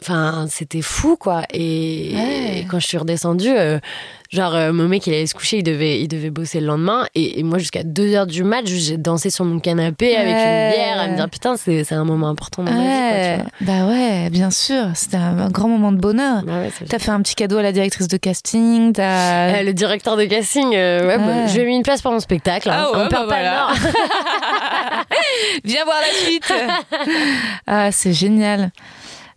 Enfin, 0.00 0.46
c'était 0.48 0.82
fou, 0.82 1.16
quoi. 1.16 1.42
Et, 1.52 2.12
Ouais. 2.14 2.58
et 2.60 2.66
quand 2.70 2.78
je 2.78 2.86
suis 2.86 2.96
redescendue, 2.98 3.50
euh, 3.50 3.80
genre, 4.30 4.54
euh, 4.54 4.72
mon 4.72 4.86
mec, 4.86 5.04
il 5.08 5.12
allait 5.12 5.26
se 5.26 5.34
coucher, 5.34 5.58
il 5.58 5.62
devait, 5.64 6.00
il 6.00 6.06
devait 6.06 6.30
bosser 6.30 6.60
le 6.60 6.66
lendemain. 6.68 7.04
Et, 7.16 7.40
et 7.40 7.42
moi, 7.42 7.58
jusqu'à 7.58 7.82
2 7.82 8.14
heures 8.14 8.26
du 8.28 8.44
match, 8.44 8.66
j'ai 8.68 8.96
dansé 8.96 9.28
sur 9.30 9.44
mon 9.44 9.58
canapé 9.58 10.14
avec 10.16 10.28
une 10.36 10.70
bière, 10.76 11.00
à 11.00 11.08
me 11.08 11.16
dire, 11.16 11.28
putain, 11.28 11.56
c'est 11.56 11.82
c'est 11.82 11.96
un 11.96 12.04
moment 12.04 12.28
important 12.28 12.62
dans 12.62 12.70
ma 12.70 12.78
vie, 12.78 12.84
quoi, 12.86 12.94
Ouais, 13.18 13.36
tu 13.58 13.64
vois. 13.64 13.74
bah 13.74 13.86
ouais, 13.90 14.30
bien 14.30 14.50
sûr, 14.52 14.84
c'était 14.94 15.16
un, 15.16 15.36
un 15.38 15.50
grand 15.50 15.68
moment 15.68 15.90
de 15.90 15.98
bonheur. 15.98 16.42
Bah 16.44 16.52
T'as 16.88 16.98
fait 17.00 17.10
un 17.10 17.20
petit 17.20 17.34
cadeau 17.34 17.58
à 17.58 17.62
la 17.62 17.72
directrice 17.72 18.06
de 18.06 18.16
casting, 18.18 18.92
t'as... 18.92 19.58
Euh, 19.58 19.62
le 19.64 19.72
directeur 19.72 20.16
de 20.16 20.26
casting, 20.26 20.74
euh, 20.76 21.08
ouais, 21.08 21.18
bah, 21.18 21.46
je 21.48 21.54
lui 21.56 21.62
ai 21.62 21.66
mis 21.66 21.74
une 21.76 21.82
place 21.82 22.02
pour 22.02 22.12
mon 22.12 22.20
spectacle. 22.20 22.70
hein. 22.70 22.86
Ah 22.86 22.92
ouais, 22.92 23.04
On 23.04 23.08
perd 23.08 23.26
bah 23.28 23.34
pas 23.34 23.40
voilà. 23.40 23.68
Viens 25.64 25.84
voir 25.84 25.96
la 26.00 26.14
suite. 26.26 26.52
ah, 27.66 27.90
c'est 27.90 28.12
génial. 28.12 28.70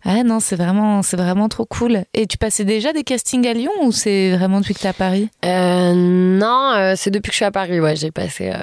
Ah 0.04 0.22
non, 0.24 0.40
c'est 0.40 0.56
vraiment, 0.56 1.02
c'est 1.02 1.16
vraiment 1.16 1.48
trop 1.48 1.64
cool. 1.64 2.04
Et 2.14 2.26
tu 2.26 2.36
passais 2.38 2.64
déjà 2.64 2.92
des 2.92 3.04
castings 3.04 3.46
à 3.46 3.52
Lyon 3.52 3.70
ou 3.82 3.92
c'est 3.92 4.36
vraiment 4.36 4.60
depuis 4.60 4.74
que 4.74 4.80
t'es 4.80 4.88
à 4.88 4.92
Paris? 4.92 5.28
Euh, 5.44 5.92
non, 5.94 6.72
euh, 6.74 6.94
c'est 6.96 7.10
depuis 7.10 7.28
que 7.28 7.34
je 7.34 7.36
suis 7.36 7.44
à 7.44 7.50
Paris. 7.52 7.78
Ouais, 7.80 7.94
j'ai 7.96 8.10
passé. 8.10 8.50
euh, 8.52 8.58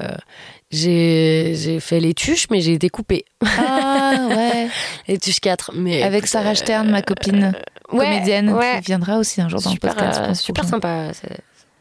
j'ai 0.72 1.54
j'ai 1.56 1.80
fait 1.80 2.00
les 2.00 2.14
tuches, 2.14 2.48
mais 2.52 2.62
j'ai 2.62 2.74
été 2.74 2.90
coupée. 2.90 3.26
Ah 3.44 4.28
ouais. 4.30 4.68
Les 5.08 5.18
tuches 5.18 5.40
4. 5.40 5.72
Mais 5.76 6.04
Avec 6.04 6.28
Sarah 6.28 6.52
euh, 6.52 6.56
Stern, 6.56 6.90
ma 6.92 7.02
copine 7.02 7.54
ouais, 7.92 8.06
comédienne, 8.06 8.52
ouais. 8.52 8.76
qui 8.80 8.86
viendra 8.88 9.18
aussi 9.18 9.42
un 9.42 9.50
jour 9.50 9.62
dans 9.62 9.72
super, 9.72 9.92
le 9.92 9.96
podcast. 9.96 10.18
je 10.20 10.24
euh, 10.24 10.28
pense, 10.28 10.42
super 10.42 10.66
sympa. 10.66 11.08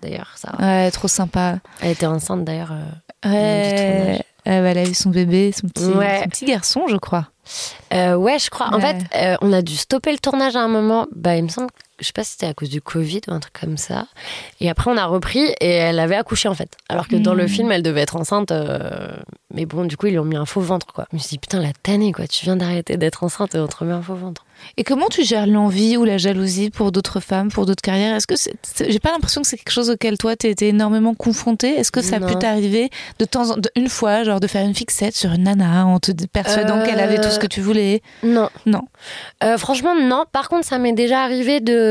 D'ailleurs, 0.00 0.32
ça. 0.36 0.54
Ouais, 0.58 0.90
trop 0.90 1.08
sympa. 1.08 1.58
Elle 1.82 1.90
était 1.90 2.06
enceinte 2.06 2.44
d'ailleurs. 2.44 2.72
euh, 2.72 2.84
Ouais. 3.28 4.22
Euh, 4.48 4.64
elle 4.66 4.78
a 4.78 4.84
eu 4.84 4.94
son 4.94 5.10
bébé, 5.10 5.52
son 5.52 5.68
petit, 5.68 5.84
Ouais. 5.84 6.20
son 6.22 6.28
petit 6.30 6.44
garçon, 6.46 6.82
je 6.88 6.96
crois. 6.96 7.28
Euh, 7.92 8.14
ouais, 8.14 8.38
je 8.38 8.50
crois. 8.50 8.68
En 8.68 8.80
Ouais. 8.80 8.80
fait, 8.80 9.16
euh, 9.32 9.36
on 9.42 9.52
a 9.52 9.62
dû 9.62 9.76
stopper 9.76 10.12
le 10.12 10.18
tournage 10.18 10.56
à 10.56 10.60
un 10.60 10.68
moment. 10.68 11.06
Bah, 11.14 11.36
il 11.36 11.44
me 11.44 11.48
semble, 11.48 11.68
je 12.00 12.06
sais 12.06 12.12
pas 12.12 12.24
si 12.24 12.32
c'était 12.32 12.46
à 12.46 12.54
cause 12.54 12.68
du 12.70 12.80
Covid 12.80 13.20
ou 13.28 13.32
un 13.32 13.40
truc 13.40 13.54
comme 13.60 13.76
ça. 13.76 14.06
Et 14.60 14.68
après, 14.70 14.90
on 14.90 14.96
a 14.96 15.06
repris 15.06 15.44
et 15.60 15.70
elle 15.70 15.98
avait 15.98 16.16
accouché 16.16 16.48
en 16.48 16.54
fait. 16.54 16.76
Alors 16.88 17.08
que 17.08 17.16
dans 17.16 17.34
le 17.34 17.44
Mhm. 17.44 17.48
film, 17.48 17.72
elle 17.72 17.82
devait 17.82 18.02
être 18.02 18.16
enceinte. 18.16 18.50
euh, 18.52 19.16
Mais 19.54 19.64
bon, 19.64 19.86
du 19.86 19.96
coup, 19.96 20.06
ils 20.06 20.10
lui 20.12 20.18
ont 20.18 20.24
mis 20.26 20.36
un 20.36 20.44
faux 20.44 20.60
ventre 20.60 20.86
quoi. 20.92 21.06
Je 21.10 21.16
me 21.16 21.20
suis 21.20 21.30
dit, 21.30 21.38
putain, 21.38 21.58
la 21.60 21.72
tannée 21.82 22.12
quoi. 22.12 22.26
Tu 22.26 22.44
viens 22.44 22.56
d'arrêter 22.56 22.98
d'être 22.98 23.24
enceinte 23.24 23.54
et 23.54 23.58
on 23.58 23.66
te 23.66 23.76
remet 23.78 23.94
un 23.94 24.02
faux 24.02 24.14
ventre. 24.14 24.44
Et 24.76 24.84
comment 24.84 25.06
tu 25.08 25.24
gères 25.24 25.46
l'envie 25.46 25.96
ou 25.96 26.04
la 26.04 26.18
jalousie 26.18 26.68
pour 26.68 26.92
d'autres 26.92 27.20
femmes, 27.20 27.50
pour 27.50 27.64
d'autres 27.64 27.80
carrières? 27.80 28.14
Est-ce 28.16 28.26
que 28.26 28.36
c'est, 28.36 28.52
c'est- 28.62 28.90
j'ai 28.90 28.98
pas 28.98 29.10
l'impression 29.12 29.40
que 29.40 29.48
c'est 29.48 29.56
quelque 29.56 29.70
chose 29.72 29.88
auquel 29.88 30.18
toi 30.18 30.36
t'es 30.36 30.50
été 30.50 30.68
énormément 30.68 31.14
confronté 31.14 31.68
Est-ce 31.78 31.90
que 31.92 32.02
ça 32.02 32.16
a 32.16 32.20
pu 32.20 32.32
Non. 32.34 32.38
t'arriver 32.40 32.90
de 33.18 33.24
temps 33.24 33.50
en 33.52 33.56
de- 33.56 33.70
une 33.76 33.88
fois, 33.88 34.22
genre 34.24 34.40
de 34.40 34.46
faire 34.48 34.64
une 34.66 34.74
fixette 34.74 35.16
sur 35.16 35.32
une 35.32 35.44
nana 35.44 35.86
en 35.86 35.98
te 35.98 36.12
persuadant 36.26 36.78
Euh, 36.80 36.84
qu'elle 36.86 37.00
avait 37.00 37.20
tout 37.20 37.30
ce 37.30 37.38
que 37.38 37.46
tu 37.46 37.60
voulais? 37.62 38.02
Non. 38.22 38.50
Non. 38.66 38.82
Euh, 39.44 39.56
franchement, 39.56 39.94
non. 39.98 40.24
Par 40.30 40.48
contre, 40.50 40.66
ça 40.66 40.78
m'est 40.78 40.92
déjà 40.92 41.22
arrivé 41.22 41.60
de, 41.60 41.87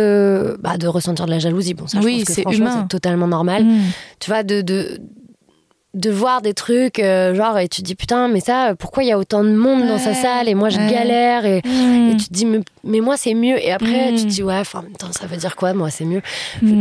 bah, 0.60 0.78
de 0.78 0.88
ressentir 0.88 1.26
de 1.26 1.32
la 1.32 1.40
jalousie. 1.40 1.74
Bon, 1.74 1.88
ça, 1.88 2.00
je 2.02 2.06
Oui, 2.06 2.18
pense 2.20 2.28
que 2.28 2.34
c'est 2.34 2.42
franchement, 2.42 2.66
humain. 2.66 2.80
c'est 2.84 2.90
totalement 2.90 3.28
normal. 3.28 3.64
Mm. 3.66 3.82
tu 4.20 4.30
vois, 4.30 4.44
de, 4.44 4.62
de, 4.62 5.00
de 5.94 6.12
voir 6.12 6.42
des 6.44 6.54
trucs, 6.54 7.00
euh, 7.00 7.34
genre, 7.34 7.58
et 7.58 7.68
tu 7.68 7.82
te 7.82 7.88
dis, 7.88 7.96
putain, 7.96 8.28
mais 8.28 8.40
ça, 8.40 8.76
pourquoi 8.78 9.02
il 9.04 9.08
y 9.08 9.12
a 9.12 9.18
autant 9.18 9.44
de 9.44 9.50
monde 9.56 9.88
dans 9.88 9.98
sa 9.98 10.14
salle 10.14 10.48
et 10.48 10.54
moi 10.54 10.70
je 10.70 10.78
ouais. 10.78 10.92
galère 10.92 11.46
et, 11.46 11.62
Mm. 11.66 12.12
et 12.12 12.18
tu 12.18 12.28
te 12.28 12.34
dis, 12.34 12.46
mais, 12.46 12.60
mais 12.84 13.00
moi 13.00 13.18
c'est 13.18 13.34
mieux. 13.34 13.58
Et 13.64 13.72
après, 13.72 14.12
tu 14.16 14.24
te 14.24 14.28
dis, 14.28 14.44
ouais, 14.44 14.60
enfin, 14.60 14.84
ça 15.12 15.26
veut 15.26 15.38
dire 15.38 15.56
quoi, 15.56 15.74
moi 15.74 15.90
c'est 15.90 16.06
mieux? 16.06 16.22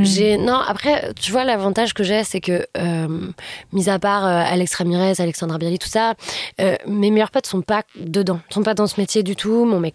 J'ai, 0.03 0.37
non, 0.37 0.59
après, 0.69 1.13
tu 1.19 1.33
vois, 1.33 1.45
l'avantage 1.45 1.95
que 1.95 2.03
j'ai, 2.05 2.25
c'est 2.25 2.41
que, 2.41 2.67
euh, 2.77 3.09
mis 3.73 3.89
à 3.89 3.99
part 3.99 4.27
euh, 4.27 4.43
Alex 4.53 4.75
Ramirez, 4.75 5.15
Alexandra 5.19 5.57
Bialy, 5.57 5.79
tout 5.79 5.89
ça, 5.89 6.13
euh, 6.61 6.77
mes 6.87 7.11
meilleurs 7.11 7.31
potes 7.31 7.47
sont 7.47 7.63
pas 7.63 7.83
dedans, 7.99 8.41
sont 8.51 8.63
pas 8.63 8.75
dans 8.75 8.87
ce 8.87 9.01
métier 9.01 9.23
du 9.23 9.35
tout. 9.35 9.65
Mon 9.65 9.81
mec, 9.81 9.95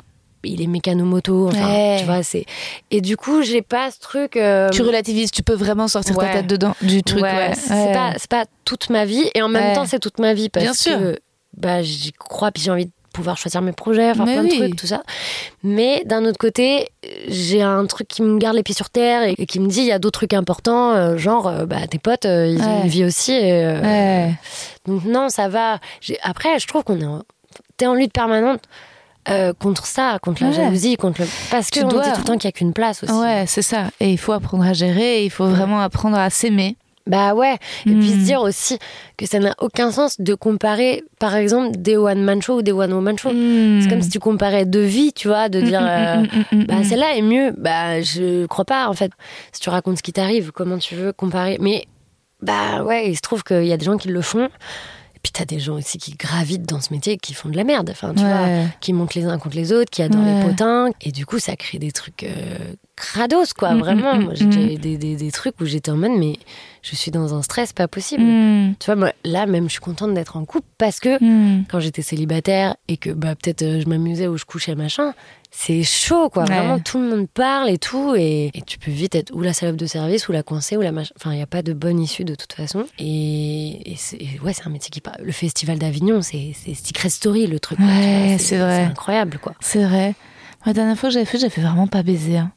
il 0.49 0.61
est 0.61 0.67
mécano-moto, 0.67 1.47
enfin, 1.49 1.67
Ouais. 1.67 1.97
tu 1.99 2.05
vois, 2.05 2.23
c'est. 2.23 2.45
Et 2.89 3.01
du 3.01 3.17
coup, 3.17 3.41
j'ai 3.43 3.61
pas 3.61 3.91
ce 3.91 3.99
truc. 3.99 4.35
euh, 4.37 4.69
Tu 4.71 4.81
relativises, 4.81 5.31
tu 5.31 5.43
peux 5.43 5.53
vraiment 5.53 5.87
sortir 5.87 6.17
ta 6.17 6.27
tête 6.33 6.47
dedans 6.47 6.75
du 6.81 7.03
truc. 7.03 7.21
Ouais, 7.21 7.51
c'est 7.55 8.29
pas 8.29 8.45
toute 8.65 8.89
ma 8.89 9.05
vie 9.05 9.29
et 9.35 9.41
en 9.41 9.49
même 9.49 9.73
temps 9.75 9.85
c'est 9.85 9.99
toute 9.99 10.19
ma 10.19 10.33
vie 10.33 10.49
parce 10.49 10.63
Bien 10.63 10.73
sûr. 10.73 10.97
que 10.97 11.19
bah 11.57 11.81
j'y 11.81 12.13
crois 12.13 12.51
puis 12.51 12.63
j'ai 12.63 12.71
envie 12.71 12.85
de 12.85 12.91
pouvoir 13.13 13.37
choisir 13.37 13.61
mes 13.61 13.73
projets, 13.73 14.13
faire 14.13 14.23
plein 14.23 14.43
oui. 14.43 14.49
de 14.49 14.55
trucs, 14.55 14.75
tout 14.77 14.87
ça. 14.87 15.03
Mais 15.63 16.03
d'un 16.05 16.23
autre 16.23 16.37
côté, 16.37 16.87
j'ai 17.27 17.61
un 17.61 17.85
truc 17.85 18.07
qui 18.07 18.21
me 18.21 18.37
garde 18.39 18.55
les 18.55 18.63
pieds 18.63 18.73
sur 18.73 18.89
terre 18.89 19.23
et, 19.23 19.35
qui 19.45 19.59
me 19.59 19.67
dit 19.67 19.81
il 19.81 19.87
y 19.87 19.91
a 19.91 19.99
d'autres 19.99 20.19
trucs 20.19 20.33
importants, 20.33 20.93
euh, 20.93 21.17
genre 21.17 21.47
euh, 21.47 21.65
bah 21.65 21.85
tes 21.89 21.99
potes 21.99 22.25
euh, 22.25 22.47
ils 22.47 22.61
ont 22.63 22.83
une 22.83 22.87
vie 22.89 23.03
aussi. 23.03 23.33
et, 23.33 23.51
Ouais. 23.81 24.33
Donc 24.87 25.03
non, 25.03 25.27
ça 25.27 25.49
va. 25.49 25.79
Après, 26.23 26.57
je 26.59 26.67
trouve 26.67 26.83
qu'on 26.85 27.01
est 27.01 27.05
en... 27.05 27.23
t'es 27.75 27.85
en 27.85 27.95
lutte 27.95 28.13
permanente. 28.13 28.61
Euh, 29.29 29.53
contre 29.53 29.85
ça, 29.85 30.17
contre 30.21 30.43
la 30.43 30.51
jalousie, 30.51 30.95
contre 30.97 31.21
le... 31.21 31.27
parce 31.51 31.69
Tu 31.71 31.81
qu'on 31.81 31.87
dois. 31.87 32.03
dit 32.03 32.11
tout 32.13 32.19
le 32.19 32.23
temps 32.25 32.37
qu'il 32.37 32.47
n'y 32.47 32.49
a 32.49 32.57
qu'une 32.57 32.73
place 32.73 33.03
aussi. 33.03 33.13
Ouais, 33.13 33.45
c'est 33.47 33.61
ça. 33.61 33.89
Et 33.99 34.11
il 34.11 34.17
faut 34.17 34.31
apprendre 34.33 34.63
à 34.65 34.73
gérer, 34.73 35.23
il 35.23 35.29
faut 35.29 35.45
vraiment 35.47 35.79
apprendre 35.81 36.17
à 36.17 36.29
s'aimer. 36.29 36.75
Bah 37.07 37.33
ouais, 37.33 37.55
et 37.87 37.93
puis 37.95 38.09
se 38.11 38.17
dire 38.17 38.41
aussi 38.41 38.77
que 39.17 39.25
ça 39.25 39.39
n'a 39.39 39.55
aucun 39.59 39.91
sens 39.91 40.21
de 40.21 40.35
comparer, 40.35 41.03
par 41.17 41.35
exemple, 41.35 41.71
des 41.77 41.97
one-man 41.97 42.43
show 42.43 42.59
ou 42.59 42.61
des 42.61 42.71
one-woman 42.71 43.17
show. 43.17 43.29
C'est 43.31 43.89
comme 43.89 44.03
si 44.03 44.09
tu 44.09 44.19
comparais 44.19 44.65
deux 44.65 44.83
vies, 44.83 45.11
tu 45.11 45.27
vois, 45.27 45.49
de 45.49 45.61
dire, 45.61 45.81
euh, 45.83 46.23
bah 46.67 46.83
celle-là 46.83 47.15
est 47.15 47.23
mieux. 47.23 47.53
Bah 47.57 48.01
je 48.01 48.45
crois 48.45 48.65
pas, 48.65 48.87
en 48.87 48.93
fait. 48.93 49.11
Si 49.51 49.59
tu 49.61 49.69
racontes 49.71 49.97
ce 49.97 50.03
qui 50.03 50.13
t'arrive, 50.13 50.51
comment 50.51 50.77
tu 50.77 50.93
veux 50.93 51.11
comparer? 51.11 51.57
Mais 51.59 51.85
bah 52.43 52.83
ouais, 52.83 53.09
il 53.09 53.15
se 53.15 53.21
trouve 53.21 53.43
qu'il 53.43 53.65
y 53.65 53.73
a 53.73 53.77
des 53.77 53.85
gens 53.85 53.97
qui 53.97 54.07
le 54.09 54.21
font. 54.21 54.49
Puis 55.23 55.31
t'as 55.31 55.45
des 55.45 55.59
gens 55.59 55.75
aussi 55.75 55.99
qui 55.99 56.13
gravitent 56.13 56.67
dans 56.67 56.81
ce 56.81 56.91
métier 56.91 57.13
et 57.13 57.17
qui 57.17 57.33
font 57.35 57.49
de 57.49 57.55
la 57.55 57.63
merde. 57.63 57.89
Enfin, 57.91 58.13
tu 58.15 58.23
vois, 58.23 58.47
qui 58.79 58.91
montent 58.91 59.13
les 59.13 59.25
uns 59.25 59.37
contre 59.37 59.55
les 59.55 59.71
autres, 59.71 59.91
qui 59.91 60.01
adorent 60.01 60.23
Ouais. 60.25 60.39
les 60.43 60.49
potins. 60.49 60.89
Et 61.01 61.11
du 61.11 61.27
coup, 61.27 61.37
ça 61.37 61.55
crée 61.55 61.77
des 61.77 61.91
trucs 61.91 62.23
euh, 62.23 62.57
crados, 62.95 63.53
quoi, 63.55 63.73
Mm, 63.75 63.79
vraiment. 63.79 64.15
mm, 64.15 64.19
mm, 64.19 64.23
Moi, 64.23 64.33
j'ai 64.33 64.45
mm. 64.45 64.51
eu 64.71 64.75
des, 64.77 64.97
des, 64.97 65.15
des 65.15 65.31
trucs 65.31 65.59
où 65.61 65.65
j'étais 65.65 65.91
en 65.91 65.97
mode, 65.97 66.17
mais 66.17 66.37
je 66.81 66.95
suis 66.95 67.11
dans 67.11 67.35
un 67.35 67.43
stress 67.43 67.71
pas 67.71 67.87
possible. 67.87 68.23
Mm. 68.23 68.75
Tu 68.79 68.85
vois, 68.87 68.95
moi, 68.95 69.13
là, 69.23 69.45
même, 69.45 69.65
je 69.65 69.73
suis 69.73 69.79
contente 69.79 70.13
d'être 70.15 70.37
en 70.37 70.45
couple 70.45 70.67
parce 70.79 70.99
que 70.99 71.19
quand 71.69 71.79
j'étais 71.79 72.01
célibataire 72.01 72.75
et 72.87 72.97
que 72.97 73.11
bah, 73.11 73.35
peut-être 73.35 73.61
euh, 73.61 73.79
je 73.81 73.87
m'amusais 73.87 74.27
ou 74.27 74.37
je 74.37 74.45
couchais, 74.45 74.73
machin, 74.73 75.13
c'est 75.53 75.83
chaud, 75.83 76.29
quoi. 76.29 76.43
Ouais. 76.43 76.49
Vraiment, 76.55 76.79
tout 76.79 76.97
le 76.97 77.09
monde 77.09 77.27
parle 77.29 77.69
et 77.69 77.77
tout. 77.77 78.15
Et, 78.15 78.51
et 78.53 78.61
tu 78.61 78.77
peux 78.79 78.89
vite 78.91 79.15
être 79.15 79.31
ou 79.33 79.41
la 79.41 79.51
salope 79.53 79.75
de 79.75 79.85
service 79.85 80.29
ou 80.29 80.31
la 80.31 80.43
coincée 80.43 80.77
ou 80.77 80.81
la 80.81 80.91
machin. 80.93 81.13
Enfin, 81.17 81.33
il 81.33 81.35
n'y 81.37 81.41
a 81.43 81.47
pas 81.47 81.61
de 81.61 81.73
bonne 81.73 81.99
issue 81.99 82.23
de 82.23 82.35
toute 82.35 82.53
façon. 82.53 82.85
Et, 82.99 83.91
et 83.91 84.39
ouais, 84.43 84.53
c'est 84.53 84.65
un 84.65 84.69
métier 84.69 84.89
qui 84.89 85.01
parle. 85.01 85.17
Le 85.21 85.31
festival 85.33 85.77
d'Avignon, 85.77 86.21
c'est 86.21 86.53
c'est 86.55 86.73
Secret 86.73 87.09
Story, 87.09 87.47
le 87.47 87.59
truc. 87.59 87.79
Ouais, 87.79 88.37
c'est 88.39 88.57
vrai. 88.57 88.77
C'est 88.85 88.91
incroyable, 88.91 89.39
quoi. 89.41 89.53
C'est 89.59 89.83
vrai. 89.83 90.15
La 90.65 90.73
dernière 90.73 90.97
fois 90.97 91.09
que 91.09 91.13
j'avais 91.13 91.25
fait, 91.25 91.37
j'avais 91.37 91.61
vraiment 91.61 91.87
pas 91.87 92.01
baisé. 92.03 92.37
hein. 92.37 92.51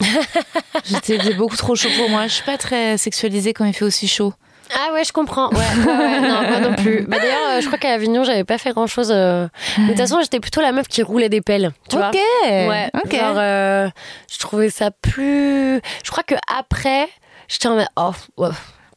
J'étais 0.84 1.34
beaucoup 1.34 1.56
trop 1.56 1.74
chaud 1.74 1.88
pour 1.98 2.08
moi. 2.08 2.26
Je 2.28 2.34
suis 2.34 2.44
pas 2.44 2.56
très 2.56 2.96
sexualisée 2.98 3.52
quand 3.52 3.64
il 3.64 3.72
fait 3.74 3.84
aussi 3.84 4.08
chaud. 4.08 4.32
Ah 4.74 4.92
ouais, 4.92 5.04
je 5.04 5.12
comprends. 5.12 5.48
Ouais, 5.50 5.56
ouais, 5.86 6.20
non, 6.20 6.42
moi 6.42 6.60
non 6.60 6.74
plus. 6.74 7.02
Bah, 7.08 7.18
D'ailleurs, 7.18 7.48
euh, 7.50 7.60
je 7.60 7.66
crois 7.66 7.78
qu'à 7.78 7.92
Avignon, 7.92 8.24
j'avais 8.24 8.44
pas 8.44 8.58
fait 8.58 8.72
grand 8.72 8.86
chose. 8.86 9.10
Mais 9.10 9.48
de 9.84 9.88
toute 9.88 9.96
façon, 9.98 10.18
j'étais 10.20 10.40
plutôt 10.40 10.60
la 10.60 10.72
meuf 10.72 10.88
qui 10.88 11.02
roulait 11.02 11.28
des 11.28 11.40
pelles. 11.40 11.72
Tu 11.88 11.96
vois 11.96 12.08
ok. 12.08 12.18
Ouais. 12.50 12.90
Ok. 13.04 13.14
Genre, 13.14 13.36
euh, 13.36 13.88
je 14.32 14.38
trouvais 14.38 14.70
ça 14.70 14.90
plus. 14.90 15.80
Je 16.04 16.10
crois 16.10 16.22
que 16.24 16.34
après, 16.54 17.08
j'étais 17.48 17.68
en 17.68 17.76
mode, 17.76 17.86
oh, 17.96 18.12
ouais. 18.36 18.48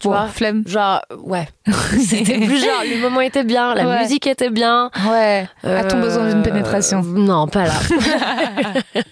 Tu 0.02 0.08
vois 0.08 0.28
flemme. 0.28 0.64
Genre, 0.68 1.02
ouais. 1.24 1.47
C'était 1.99 2.38
plus 2.39 2.60
genre, 2.60 2.82
le 2.84 2.99
moment 3.02 3.22
était 3.22 3.43
bien, 3.43 3.76
la 3.76 3.88
Ouais. 3.88 3.99
musique 4.02 4.26
était 4.28 4.49
bien. 4.49 4.89
Ouais. 5.10 5.47
A-t-on 5.64 5.97
Euh, 5.97 6.02
besoin 6.02 6.30
d'une 6.30 6.41
pénétration? 6.43 7.02
Non, 7.04 7.47
pas 7.47 7.66
là. 7.66 7.74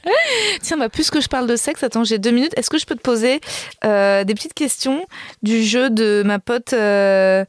Tiens, 0.62 0.78
bah, 0.78 0.90
puisque 0.90 1.22
je 1.22 1.28
parle 1.28 1.48
de 1.48 1.56
sexe, 1.56 1.84
attends, 1.84 2.04
j'ai 2.04 2.18
deux 2.18 2.32
minutes. 2.32 2.54
Est-ce 2.58 2.70
que 2.70 2.78
je 2.78 2.86
peux 2.86 2.96
te 2.96 3.02
poser 3.02 3.40
euh, 3.86 4.24
des 4.24 4.34
petites 4.34 4.54
questions 4.54 5.06
du 5.44 5.64
jeu 5.64 5.90
de 5.90 6.24
ma 6.26 6.40
pote 6.40 6.74
euh, 6.74 7.46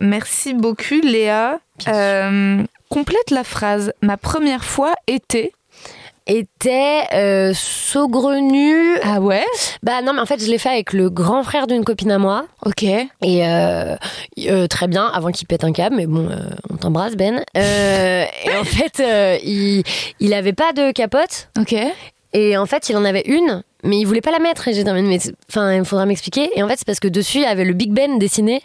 Merci 0.00 0.54
beaucoup, 0.54 1.00
Léa. 1.02 1.58
Euh, 1.88 2.62
complète 2.88 3.30
la 3.30 3.44
phrase. 3.44 3.92
Ma 4.02 4.16
première 4.16 4.64
fois 4.64 4.94
était. 5.06 5.52
Était 6.26 7.02
euh, 7.12 7.52
saugrenu. 7.54 8.96
Ah 9.02 9.20
ouais? 9.20 9.44
Bah 9.82 10.02
non, 10.02 10.12
mais 10.14 10.20
en 10.20 10.26
fait, 10.26 10.42
je 10.42 10.50
l'ai 10.50 10.58
fait 10.58 10.70
avec 10.70 10.92
le 10.92 11.10
grand 11.10 11.42
frère 11.42 11.66
d'une 11.66 11.84
copine 11.84 12.10
à 12.10 12.18
moi. 12.18 12.46
Ok. 12.64 12.82
Et 12.82 13.08
euh, 13.46 13.96
euh, 14.46 14.66
très 14.66 14.88
bien, 14.88 15.06
avant 15.06 15.30
qu'il 15.30 15.46
pète 15.46 15.64
un 15.64 15.72
câble, 15.72 15.96
mais 15.96 16.06
bon, 16.06 16.28
euh, 16.30 16.36
on 16.70 16.76
t'embrasse 16.76 17.16
Ben. 17.16 17.44
Et 17.54 18.56
en 18.58 18.64
fait, 18.64 19.02
il, 19.44 19.82
il 20.20 20.34
avait 20.34 20.52
pas 20.52 20.72
de 20.72 20.92
capote. 20.92 21.50
Ok. 21.58 21.74
Et 22.32 22.56
en 22.56 22.66
fait, 22.66 22.88
il 22.88 22.96
en 22.96 23.04
avait 23.04 23.22
une, 23.26 23.62
mais 23.84 23.98
il 23.98 24.04
voulait 24.04 24.20
pas 24.20 24.30
la 24.32 24.38
mettre. 24.38 24.66
Et 24.68 24.74
j'ai 24.74 24.82
dit, 24.84 24.90
mais, 24.90 25.02
mais 25.02 25.18
enfin, 25.50 25.74
il 25.74 25.84
faudra 25.84 26.06
m'expliquer. 26.06 26.50
Et 26.56 26.62
en 26.62 26.68
fait, 26.68 26.76
c'est 26.78 26.86
parce 26.86 27.00
que 27.00 27.08
dessus, 27.08 27.38
il 27.38 27.42
y 27.42 27.46
avait 27.46 27.64
le 27.64 27.74
Big 27.74 27.92
Ben 27.92 28.18
dessiné 28.18 28.62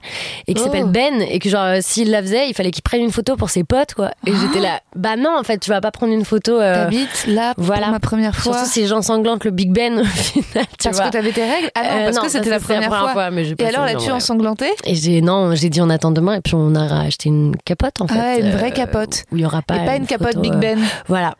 et 0.47 0.53
qui 0.53 0.61
Oh. 0.61 0.65
s'appelle 0.65 0.85
Ben. 0.85 1.21
Et 1.21 1.39
que 1.39 1.49
genre, 1.49 1.63
euh, 1.65 1.77
s'il 1.81 2.09
la 2.11 2.21
faisait, 2.21 2.47
il 2.49 2.53
fallait 2.53 2.71
qu'il 2.71 2.81
prenne 2.83 3.01
une 3.01 3.11
photo 3.11 3.35
pour 3.35 3.49
ses 3.49 3.63
potes, 3.63 3.93
quoi. 3.93 4.11
Et 4.25 4.31
j'étais 4.33 4.59
là, 4.59 4.79
bah 4.95 5.15
non, 5.15 5.37
en 5.37 5.43
fait, 5.43 5.57
tu 5.59 5.69
vas 5.69 5.81
pas 5.81 5.91
prendre 5.91 6.13
une 6.13 6.25
photo. 6.25 6.59
euh, 6.59 6.73
T'habites 6.85 7.25
là 7.27 7.53
voilà. 7.57 7.83
pour 7.83 7.91
ma 7.91 7.99
première 7.99 8.35
fois. 8.35 8.53
Surtout 8.53 8.69
si 8.69 8.87
j'ensanglantes 8.87 9.43
le 9.45 9.51
Big 9.51 9.71
Ben 9.71 9.99
au 9.99 10.03
final, 10.05 10.65
tu 10.77 10.83
parce 10.85 10.95
vois. 10.97 11.07
que 11.07 11.11
t'avais 11.11 11.31
tes 11.31 11.43
règles 11.43 11.69
Ah 11.75 11.83
non, 11.83 11.89
Euh, 11.89 12.03
parce 12.05 12.15
non, 12.17 12.21
que 12.23 12.29
c'était 12.29 12.49
la 12.49 12.59
première, 12.59 12.89
fois. 13.11 13.31
mais 13.31 13.43
j'ai 13.45 13.55
pas 13.55 13.63
Et 13.65 13.67
alors, 13.67 13.85
l'as-tu 13.85 14.11
ensanglanté 14.11 14.65
Et 14.85 14.95
j'ai 14.95 15.21
non, 15.21 15.53
j'ai 15.55 15.69
dit 15.69 15.81
on 15.81 15.89
attend 15.89 16.11
demain 16.11 16.35
et 16.35 16.41
puis 16.41 16.55
on 16.55 16.75
a 16.75 17.01
acheté 17.05 17.29
une 17.29 17.55
capote 17.65 18.01
en 18.01 18.07
fait. 18.07 18.15
Ah 18.17 18.21
ouais, 18.35 18.39
une 18.41 18.47
euh, 18.47 18.51
vraie 18.57 18.71
capote. 18.71 19.23
Où 19.31 19.35
il 19.37 19.41
y 19.41 19.45
aura 19.45 19.61
pas 19.61 19.75
Et 19.77 19.85
pas 19.85 19.95
une 19.95 20.05
capote 20.05 20.29
photo, 20.29 20.39
Big 20.41 20.53
euh, 20.53 20.57
Ben. 20.57 20.79
Voilà. 21.07 21.35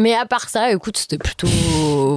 Mais 0.00 0.14
à 0.14 0.24
part 0.24 0.48
ça, 0.48 0.70
écoute, 0.72 0.96
c'était 0.96 1.18
plutôt 1.18 1.46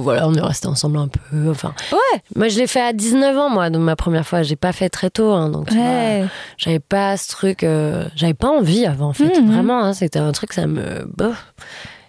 voilà, 0.00 0.26
on 0.26 0.34
est 0.34 0.40
resté 0.40 0.66
ensemble 0.68 0.96
un 0.98 1.08
peu. 1.08 1.50
Enfin, 1.50 1.74
Ouais. 1.92 2.20
moi 2.34 2.48
je 2.48 2.58
l'ai 2.58 2.66
fait 2.66 2.80
à 2.80 2.92
19 2.92 3.36
ans 3.38 3.50
moi, 3.50 3.68
donc 3.70 3.82
ma 3.82 3.96
première 3.96 4.26
fois, 4.26 4.42
j'ai 4.42 4.56
pas 4.56 4.72
fait 4.72 4.88
très 4.88 5.10
tôt 5.10 5.32
hein, 5.32 5.50
donc 5.50 5.68
Ouais. 5.70 6.24
j'avais 6.56 6.80
pas 6.80 7.16
ce 7.16 7.28
truc 7.28 7.62
euh, 7.62 8.06
j'avais 8.16 8.34
pas 8.34 8.48
envie 8.48 8.86
avant 8.86 9.08
en 9.08 9.12
fait, 9.12 9.38
Mhm. 9.40 9.52
vraiment 9.52 9.82
hein, 9.84 9.92
c'était 9.92 10.18
un 10.18 10.32
truc 10.32 10.52
ça 10.52 10.66
me. 10.66 11.06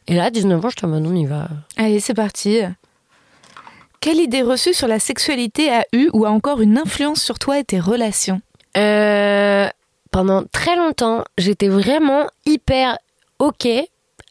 Et 0.08 0.16
là, 0.16 0.26
à 0.26 0.30
19 0.30 0.64
ans, 0.64 0.70
je 0.70 0.76
te 0.76 0.86
on 0.86 1.16
y 1.16 1.26
va. 1.26 1.48
Allez, 1.78 2.00
c'est 2.00 2.14
parti. 2.14 2.60
Quelle 4.02 4.20
idée 4.20 4.44
reçue 4.44 4.74
sur 4.74 4.88
la 4.88 5.00
sexualité 5.00 5.72
a 5.74 5.84
eu 5.94 6.10
ou 6.14 6.26
a 6.26 6.30
encore 6.30 6.62
une 6.62 6.78
influence 6.78 7.22
sur 7.24 7.40
toi 7.40 7.58
et 7.60 7.64
tes 7.64 7.80
relations? 7.80 8.40
Euh, 8.78 9.68
pendant 10.12 10.44
très 10.52 10.76
longtemps, 10.76 11.24
j'étais 11.40 11.70
vraiment 11.70 12.28
hyper 12.46 12.98
ok 13.40 13.68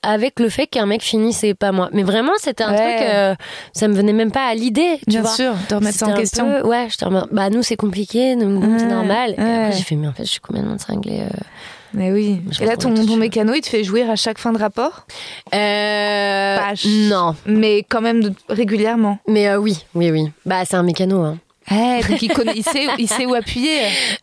avec 0.05 0.38
le 0.40 0.48
fait 0.48 0.66
qu'un 0.66 0.86
mec 0.86 1.02
finissait 1.02 1.55
pas 1.55 1.72
moi. 1.72 1.88
Mais 1.92 2.02
vraiment, 2.02 2.32
c'était 2.38 2.64
un 2.64 2.72
Ouais. 2.72 2.96
truc, 2.96 3.09
euh, 3.09 3.34
ça 3.72 3.88
me 3.88 3.94
venait 3.94 4.12
même 4.12 4.30
pas 4.32 4.46
à 4.46 4.55
l'idée, 4.55 4.98
tu 4.98 5.05
Bien 5.11 5.22
vois. 5.22 5.30
sûr, 5.30 5.55
de 5.68 5.74
remettre 5.74 5.98
ça 5.98 6.07
en 6.09 6.14
question. 6.14 6.48
peu- 6.62 6.66
ouais, 6.68 6.86
j'étais 6.90 7.05
en 7.07 7.11
mode, 7.11 7.28
bah 7.32 7.50
nous 7.50 7.62
c'est 7.62 7.76
compliqué, 7.76 8.36
nous 8.36 8.48
nous, 8.48 8.78
c'est 8.78 8.84
Ouais, 8.84 8.90
normal. 8.90 9.34
Et 9.36 9.40
ouais. 9.42 9.55
après 9.64 9.76
j'ai 9.76 9.82
fait, 9.84 9.96
mais 9.96 10.09
en 10.09 10.12
fait 10.12 10.24
je 10.24 10.30
suis 10.30 10.40
complètement 10.40 10.78
cinglée. 10.78 11.20
euh. 11.20 11.28
Mais 11.96 12.11
oui. 12.11 12.40
Je 12.50 12.61
Et 12.62 12.66
là, 12.66 12.76
ton, 12.76 12.90
mécano, 13.16 13.55
il 13.55 13.61
te 13.61 13.68
fait 13.68 13.84
jouir 13.84 14.11
à 14.11 14.16
chaque 14.16 14.38
fin 14.38 14.52
de 14.52 14.59
rapport? 14.59 15.07
Euh, 15.55 16.57
non, 17.09 17.36
Mais 17.46 17.84
quand 17.88 18.00
même 18.00 18.34
régulièrement. 18.48 19.18
mais 19.28 19.48
euh, 19.48 19.59
oui, 19.59 19.84
oui, 19.94 20.11
oui. 20.11 20.28
Bah 20.44 20.64
c'est 20.64 20.74
un 20.76 20.82
mécano. 20.82 21.22
Hein. 21.22 21.38
Donc 22.09 22.20
il, 22.20 22.28
connaît, 22.34 22.52
il, 22.57 22.62
sait, 22.64 22.86
il 22.98 23.09
sait 23.09 23.26
où 23.26 23.34
appuyer. 23.34 23.78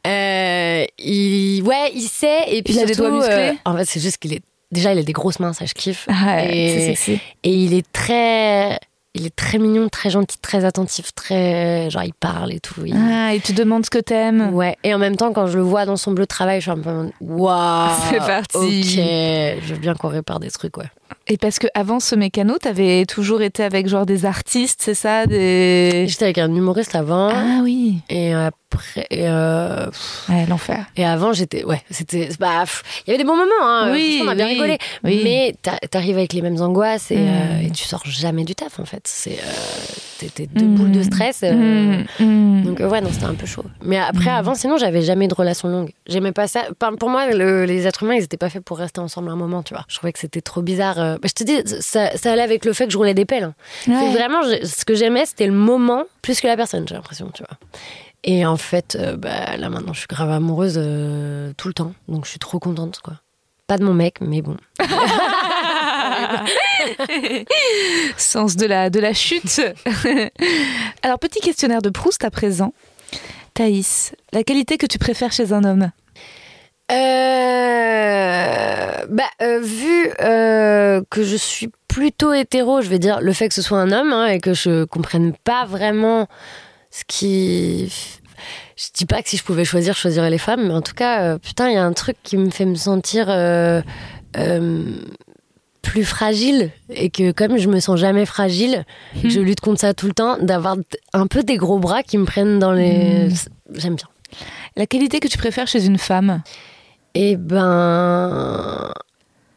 Euh, 0.05 0.85
il, 0.99 1.63
ouais, 1.63 1.91
il 1.95 2.01
sait. 2.07 2.41
Et 2.49 2.61
puis 2.61 2.73
Il 2.73 2.79
a 2.81 2.85
des 2.85 2.93
doigts 2.95 3.09
musclés? 3.09 3.33
euh, 3.33 3.53
en 3.65 3.75
fait, 3.77 3.85
c'est 3.85 3.99
juste 4.01 4.17
qu'il 4.17 4.33
est. 4.33 4.41
Déjà, 4.71 4.93
il 4.93 4.99
a 4.99 5.03
des 5.03 5.13
grosses 5.13 5.39
mains, 5.39 5.53
ça 5.53 5.65
je 5.65 5.73
kiffe. 5.73 6.07
Ah, 6.09 6.45
et 6.45 7.19
il 7.43 7.73
est 7.73 7.91
très. 7.91 8.79
Il 9.13 9.25
est 9.25 9.35
très 9.35 9.57
mignon, 9.57 9.89
très 9.89 10.09
gentil, 10.09 10.37
très 10.41 10.63
attentif, 10.63 11.13
très. 11.13 11.89
Genre, 11.89 12.03
il 12.03 12.13
parle 12.13 12.53
et 12.53 12.61
tout. 12.61 12.85
il- 12.85 12.95
Ah, 12.95 13.33
il 13.35 13.41
te 13.41 13.51
demande 13.51 13.85
ce 13.85 13.89
que 13.89 13.97
t'aimes. 13.99 14.53
Ouais, 14.53 14.77
et 14.85 14.93
en 14.93 14.99
même 14.99 15.17
temps, 15.17 15.33
quand 15.33 15.47
je 15.47 15.57
le 15.57 15.63
vois 15.63 15.85
dans 15.85 15.97
son 15.97 16.11
bleu 16.13 16.23
de 16.23 16.27
travail, 16.29 16.59
je 16.61 16.63
suis 16.63 16.71
un 16.71 16.77
peu. 16.79 17.09
Waouh! 17.19 17.89
C'est 18.09 18.17
parti. 18.19 18.57
Ok, 18.57 19.63
je 19.67 19.73
veux 19.73 19.79
bien 19.79 19.95
qu'on 19.95 20.07
répare 20.07 20.39
des 20.39 20.49
trucs, 20.49 20.77
ouais. 20.77 20.85
Et 21.27 21.37
parce 21.37 21.59
que 21.59 21.67
avant 21.75 21.99
ce 21.99 22.15
mécano, 22.15 22.57
t'avais 22.57 23.05
toujours 23.05 23.41
été 23.41 23.63
avec 23.63 23.87
genre 23.87 24.05
des 24.05 24.25
artistes, 24.25 24.81
c'est 24.81 24.93
ça 24.93 25.25
des... 25.25 26.05
J'étais 26.07 26.23
avec 26.25 26.37
un 26.37 26.53
humoriste 26.53 26.95
avant, 26.95 27.29
Ah 27.29 27.59
oui. 27.63 27.97
et 28.09 28.33
après. 28.33 29.05
Et, 29.11 29.27
euh, 29.27 29.87
Ouais, 30.29 30.45
l'enfer. 30.47 30.85
et 30.95 31.05
avant, 31.05 31.33
j'étais. 31.33 31.65
Ouais, 31.65 31.81
c'était. 31.91 32.29
Bah, 32.39 32.63
il 33.05 33.09
y 33.09 33.13
avait 33.13 33.17
des 33.21 33.27
bons 33.27 33.35
moments, 33.35 33.51
hein. 33.61 33.91
Oui, 33.91 34.21
on 34.23 34.27
a 34.29 34.35
bien 34.35 34.45
oui, 34.47 34.53
rigolé. 34.53 34.77
oui. 35.03 35.19
Mais 35.23 35.53
t'a- 35.61 35.77
t'arrives 35.89 36.17
avec 36.17 36.31
les 36.31 36.41
mêmes 36.41 36.61
angoisses 36.61 37.11
et, 37.11 37.17
Mm. 37.17 37.27
euh, 37.27 37.67
et 37.67 37.71
tu 37.71 37.83
sors 37.83 38.03
jamais 38.05 38.45
du 38.45 38.55
taf, 38.55 38.79
en 38.79 38.85
fait. 38.85 39.00
C'est. 39.05 39.39
Euh, 39.39 40.27
t'es- 40.35 40.45
deux 40.47 40.65
boules 40.67 40.91
de 40.91 41.01
stress. 41.03 41.41
euh, 41.43 41.53
Mm, 41.53 42.05
mm. 42.19 42.63
Donc 42.63 42.79
euh, 42.81 42.87
ouais, 42.89 43.01
non, 43.01 43.09
c'était 43.11 43.25
un 43.25 43.33
peu 43.33 43.45
chaud. 43.47 43.65
Mais 43.83 43.97
après, 43.97 44.29
avant, 44.29 44.53
sinon, 44.55 44.77
j'avais 44.77 45.01
jamais 45.01 45.27
de 45.27 45.33
relation 45.33 45.67
longue. 45.67 45.91
J'aimais 46.07 46.31
pas 46.31 46.47
ça. 46.47 46.65
Pour 46.99 47.09
moi, 47.09 47.29
le- 47.31 47.65
les 47.65 47.87
êtres 47.87 48.03
humains, 48.03 48.15
ils 48.15 48.23
étaient 48.23 48.37
pas 48.37 48.49
faits 48.49 48.63
pour 48.63 48.77
rester 48.77 49.01
ensemble 49.01 49.29
un 49.29 49.35
moment, 49.35 49.63
tu 49.63 49.73
vois. 49.73 49.83
Je 49.87 49.95
trouvais 49.97 50.13
que 50.13 50.19
c'était 50.19 50.41
trop 50.41 50.61
bizarre. 50.61 50.99
euh. 50.99 51.15
Bah, 51.21 51.27
je 51.27 51.33
te 51.33 51.43
dis, 51.43 51.57
ça, 51.81 52.15
ça 52.17 52.31
allait 52.31 52.41
avec 52.43 52.63
le 52.65 52.73
fait 52.73 52.85
que 52.85 52.91
je 52.93 52.97
roulais 52.97 53.13
des 53.15 53.25
pelles. 53.25 53.43
hein. 53.45 53.53
Ouais. 53.87 54.11
vraiment, 54.11 54.41
je- 54.43 54.65
ce 54.65 54.85
que 54.85 54.93
j'aimais, 54.95 55.25
c'était 55.25 55.47
le 55.47 55.53
moment 55.53 56.03
plus 56.21 56.39
que 56.41 56.47
la 56.47 56.55
personne, 56.55 56.87
j'ai 56.87 56.95
l'impression, 56.95 57.29
tu 57.33 57.43
vois. 57.43 57.57
Et 58.23 58.45
en 58.45 58.57
fait, 58.57 58.95
euh, 58.99 59.17
bah, 59.17 59.57
là 59.57 59.69
maintenant, 59.69 59.93
je 59.93 59.99
suis 59.99 60.07
grave 60.07 60.29
amoureuse 60.29 60.75
euh, 60.77 61.51
tout 61.57 61.67
le 61.67 61.73
temps. 61.73 61.93
Donc 62.07 62.25
je 62.25 62.29
suis 62.29 62.39
trop 62.39 62.59
contente, 62.59 62.99
quoi. 63.03 63.15
Pas 63.65 63.77
de 63.79 63.83
mon 63.83 63.95
mec, 63.95 64.17
mais 64.21 64.43
bon. 64.43 64.57
Sens 68.17 68.55
de 68.55 68.65
la, 68.65 68.89
de 68.89 68.99
la 68.99 69.13
chute. 69.13 69.61
Alors, 71.03 71.19
petit 71.19 71.39
questionnaire 71.39 71.81
de 71.81 71.89
Proust 71.89 72.23
à 72.23 72.31
présent. 72.31 72.73
Thaïs, 73.53 74.13
la 74.31 74.43
qualité 74.43 74.77
que 74.77 74.85
tu 74.85 74.97
préfères 74.97 75.31
chez 75.31 75.53
un 75.53 75.63
homme 75.63 75.91
Euh, 76.91 76.95
bah, 79.09 79.23
euh, 79.41 79.59
vu 79.59 80.09
euh, 80.21 81.01
que 81.09 81.23
je 81.23 81.35
suis 81.35 81.69
plutôt 81.87 82.33
hétéro, 82.33 82.81
je 82.81 82.89
vais 82.89 82.99
dire 82.99 83.19
le 83.21 83.33
fait 83.33 83.49
que 83.49 83.53
ce 83.53 83.61
soit 83.61 83.79
un 83.79 83.91
homme 83.91 84.13
hein, 84.13 84.27
et 84.27 84.39
que 84.39 84.53
je 84.53 84.85
comprenne 84.85 85.33
pas 85.43 85.65
vraiment 85.65 86.27
ce 86.89 87.03
qui. 87.05 87.91
Je 88.77 88.85
dis 88.95 89.05
pas 89.05 89.21
que 89.21 89.29
si 89.29 89.37
je 89.37 89.43
pouvais 89.43 89.65
choisir, 89.65 89.93
je 89.93 89.99
choisirais 89.99 90.29
les 90.29 90.37
femmes, 90.37 90.67
mais 90.67 90.73
en 90.73 90.81
tout 90.81 90.95
cas, 90.95 91.21
euh, 91.21 91.37
putain, 91.37 91.69
il 91.69 91.75
y 91.75 91.77
a 91.77 91.83
un 91.83 91.93
truc 91.93 92.17
qui 92.23 92.37
me 92.37 92.49
fait 92.49 92.65
me 92.65 92.75
sentir 92.75 93.27
plus 95.81 96.03
fragile 96.03 96.71
et 96.89 97.09
que 97.09 97.31
comme 97.31 97.57
je 97.57 97.67
me 97.67 97.79
sens 97.79 97.99
jamais 97.99 98.25
fragile, 98.25 98.85
que 99.21 99.29
je 99.29 99.39
lutte 99.39 99.61
contre 99.61 99.81
ça 99.81 99.93
tout 99.93 100.07
le 100.07 100.13
temps, 100.13 100.37
d'avoir 100.37 100.77
un 101.13 101.27
peu 101.27 101.43
des 101.43 101.57
gros 101.57 101.79
bras 101.79 102.03
qui 102.03 102.17
me 102.17 102.25
prennent 102.25 102.59
dans 102.59 102.71
les. 102.71 103.29
J'aime 103.73 103.95
bien. 103.95 104.07
La 104.75 104.85
qualité 104.85 105.19
que 105.19 105.27
tu 105.27 105.37
préfères 105.37 105.67
chez 105.67 105.85
une 105.85 105.97
femme? 105.97 106.41
Eh 107.13 107.35
ben, 107.35 108.93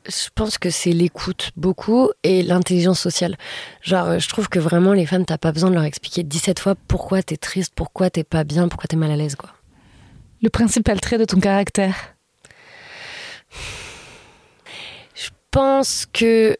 je 0.07 0.29
pense 0.35 0.59
que 0.59 0.70
c'est 0.70 0.93
l'écoute 0.93 1.53
beaucoup 1.57 2.11
et 2.22 2.43
l'intelligence 2.43 3.01
sociale. 3.01 3.37
Genre, 3.81 4.18
je 4.18 4.29
trouve 4.29 4.49
que 4.49 4.59
vraiment 4.59 4.93
les 4.93 5.07
femmes, 5.07 5.25
t'as 5.25 5.39
pas 5.39 5.53
besoin 5.53 5.70
de 5.70 5.75
leur 5.75 5.85
expliquer 5.85 6.22
17 6.22 6.59
fois 6.59 6.75
pourquoi 6.89 7.22
t'es 7.22 7.37
triste, 7.37 7.72
pourquoi 7.75 8.11
t'es 8.11 8.25
pas 8.25 8.45
bien, 8.45 8.68
pourquoi 8.68 8.89
t'es 8.89 8.97
mal 8.97 9.11
à 9.11 9.16
l'aise, 9.16 9.37
quoi. 9.37 9.51
Le 10.43 10.51
principal 10.51 11.01
trait 11.01 11.16
de 11.16 11.25
ton 11.25 11.41
caractère 11.41 11.95
Je 15.14 15.31
pense 15.55 16.07
que. 16.13 16.57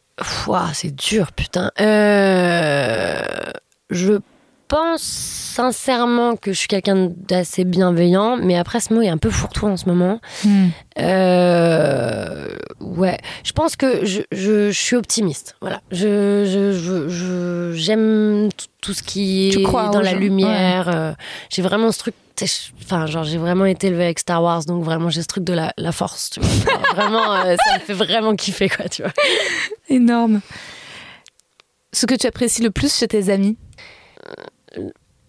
Ouah, 0.47 0.71
c'est 0.73 0.95
dur, 0.95 1.33
putain. 1.33 1.73
Euh, 1.81 3.51
je 3.91 4.21
pense 4.69 5.03
sincèrement 5.03 6.37
que 6.37 6.53
je 6.53 6.59
suis 6.59 6.69
quelqu'un 6.69 7.11
d'assez 7.29 7.65
bienveillant, 7.65 8.37
mais 8.37 8.57
après 8.57 8.81
ce 8.81 8.93
mot 8.93 9.01
est 9.03 9.09
un 9.09 9.19
peu 9.19 9.31
fourre-tout 9.31 9.67
en 9.67 9.77
ce 9.77 9.87
moment. 9.87 10.21
Hmm. 10.45 10.69
Euh, 10.99 12.49
ouais, 12.81 13.19
je 13.45 13.53
pense 13.53 13.77
que 13.77 14.05
je, 14.05 14.23
je, 14.33 14.71
je 14.71 14.79
suis 14.79 14.97
optimiste. 14.97 15.57
Voilà, 15.61 15.81
je 15.91 16.45
je- 16.47 16.73
je- 16.73 17.09
je- 17.09 17.73
j'aime 17.75 18.49
tout 18.81 18.95
ce 18.95 19.03
qui 19.03 19.51
Tu 19.53 19.61
est 19.61 19.63
crois 19.63 19.89
dans 19.91 20.01
la 20.01 20.13
gens, 20.13 20.19
lumière. 20.19 20.89
euh, 20.89 21.13
j'ai 21.51 21.63
vraiment 21.63 21.93
ce 21.93 21.99
truc. 21.99 22.15
je- 22.41 22.47
Enfin, 22.83 23.07
genre, 23.07 23.25
j'ai 23.25 23.39
vraiment 23.39 23.65
été 23.67 23.87
élevée 23.87 24.05
avec 24.05 24.19
Star 24.19 24.43
Wars, 24.43 24.65
donc 24.65 24.83
vraiment, 24.85 25.09
j'ai 25.09 25.23
ce 25.23 25.27
truc 25.29 25.45
de 25.45 25.53
la, 25.53 25.73
la 25.77 25.93
force. 25.93 26.31
Tu 26.31 26.41
vois. 26.41 26.49
Genre, 26.73 26.83
vraiment, 26.97 27.33
euh, 27.33 27.55
ça 27.65 27.75
me 27.75 27.81
fait 27.81 27.93
vraiment 27.95 28.35
kiffer, 28.35 28.69
quoi, 28.69 28.89
tu 28.89 29.03
vois. 29.03 29.13
Énorme. 29.89 30.41
Ce 31.93 32.07
que 32.07 32.15
tu 32.17 32.27
apprécies 32.27 32.63
le 32.63 32.71
plus 32.73 32.93
chez 32.95 33.07
tes 33.09 33.31
amis? 33.31 33.57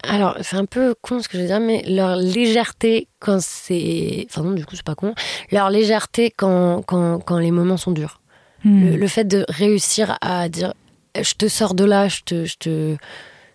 Alors, 0.03 0.37
c'est 0.41 0.55
un 0.57 0.65
peu 0.65 0.93
con 1.01 1.19
ce 1.21 1.27
que 1.27 1.37
je 1.37 1.41
veux 1.41 1.47
dire, 1.47 1.59
mais 1.59 1.83
leur 1.87 2.15
légèreté 2.15 3.07
quand 3.19 3.41
c'est. 3.41 4.27
Enfin, 4.29 4.43
non, 4.43 4.51
du 4.51 4.65
coup, 4.65 4.75
c'est 4.75 4.85
pas 4.85 4.93
con. 4.95 5.15
Leur 5.51 5.69
légèreté 5.71 6.31
quand, 6.35 6.83
quand, 6.83 7.19
quand 7.19 7.39
les 7.39 7.51
moments 7.51 7.77
sont 7.77 7.91
durs. 7.91 8.21
Hmm. 8.63 8.83
Le, 8.91 8.95
le 8.97 9.07
fait 9.07 9.23
de 9.25 9.45
réussir 9.49 10.17
à 10.21 10.47
dire 10.49 10.73
je 11.19 11.33
te 11.33 11.47
sors 11.47 11.73
de 11.73 11.85
là, 11.85 12.07
je 12.07 12.21
te. 12.25 12.45
Je 12.45 12.55
te 12.59 12.95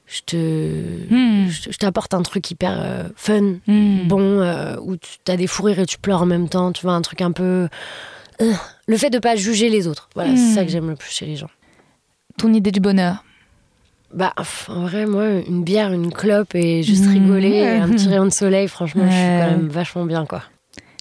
je 0.06 0.20
te 0.27 0.36
Hmm. 1.15 1.48
je 1.48 1.62
te- 1.62 1.73
je 1.73 1.78
t'apporte 1.78 2.15
un 2.15 2.23
truc 2.23 2.51
hyper 2.51 2.81
euh, 2.82 3.05
fun, 3.15 3.59
Hmm. 3.69 4.09
bon, 4.09 4.40
euh, 4.40 4.77
où 4.82 4.97
tu 4.97 5.31
as 5.31 5.36
des 5.36 5.47
fous 5.47 5.62
rires 5.62 5.78
et 5.78 5.86
tu 5.86 5.98
pleures 5.98 6.23
en 6.23 6.27
même 6.27 6.48
temps, 6.48 6.73
tu 6.73 6.82
vois, 6.82 6.94
un 6.94 7.02
truc 7.02 7.20
un 7.23 7.31
peu. 7.31 7.69
euh, 8.40 8.52
le 8.89 8.97
fait 8.97 9.10
de 9.10 9.20
pas 9.20 9.36
juger 9.36 9.69
les 9.69 9.86
autres. 9.86 10.09
Voilà, 10.16 10.35
c'est 10.35 10.55
ça 10.55 10.65
que 10.65 10.70
j'aime 10.70 10.89
le 10.89 10.97
plus 10.97 11.10
chez 11.12 11.27
les 11.27 11.36
gens. 11.36 11.51
Ton 12.39 12.52
idée 12.55 12.73
du 12.73 12.81
bonheur 12.81 13.23
Bah, 14.12 14.32
en 14.69 14.81
vrai, 14.82 15.07
moi, 15.07 15.27
une 15.47 15.62
bière, 15.62 15.93
une 15.93 16.12
clope 16.12 16.55
et 16.55 16.82
juste 16.82 17.05
Mmh. 17.07 17.12
rigoler, 17.12 17.49
et 17.51 17.69
un 17.78 17.89
petit 17.89 18.09
rayon 18.09 18.24
de 18.24 18.31
soleil, 18.31 18.66
franchement, 18.69 19.05
je 19.07 19.12
suis 19.12 19.20
quand 19.20 19.51
même 19.51 19.69
vachement 19.69 20.05
bien, 20.05 20.27
quoi. 20.27 20.43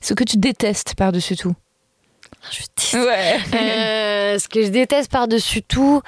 Ce 0.02 0.14
que 0.14 0.24
tu 0.24 0.38
détestes 0.38 0.94
par-dessus 0.96 1.36
tout 1.36 1.56
Je 2.52 2.60
déteste. 2.60 2.94
Ouais. 2.94 3.38
Euh, 3.60 4.38
ce 4.40 4.48
que 4.48 4.64
je 4.64 4.70
déteste 4.70 5.12
par-dessus 5.12 5.64
tout. 5.64 6.02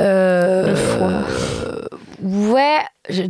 euh, 0.00 0.68
Le 0.68 0.74
froid. 0.74 1.10
euh, 1.10 1.82
ouais. 2.22 2.78
Je 3.08 3.22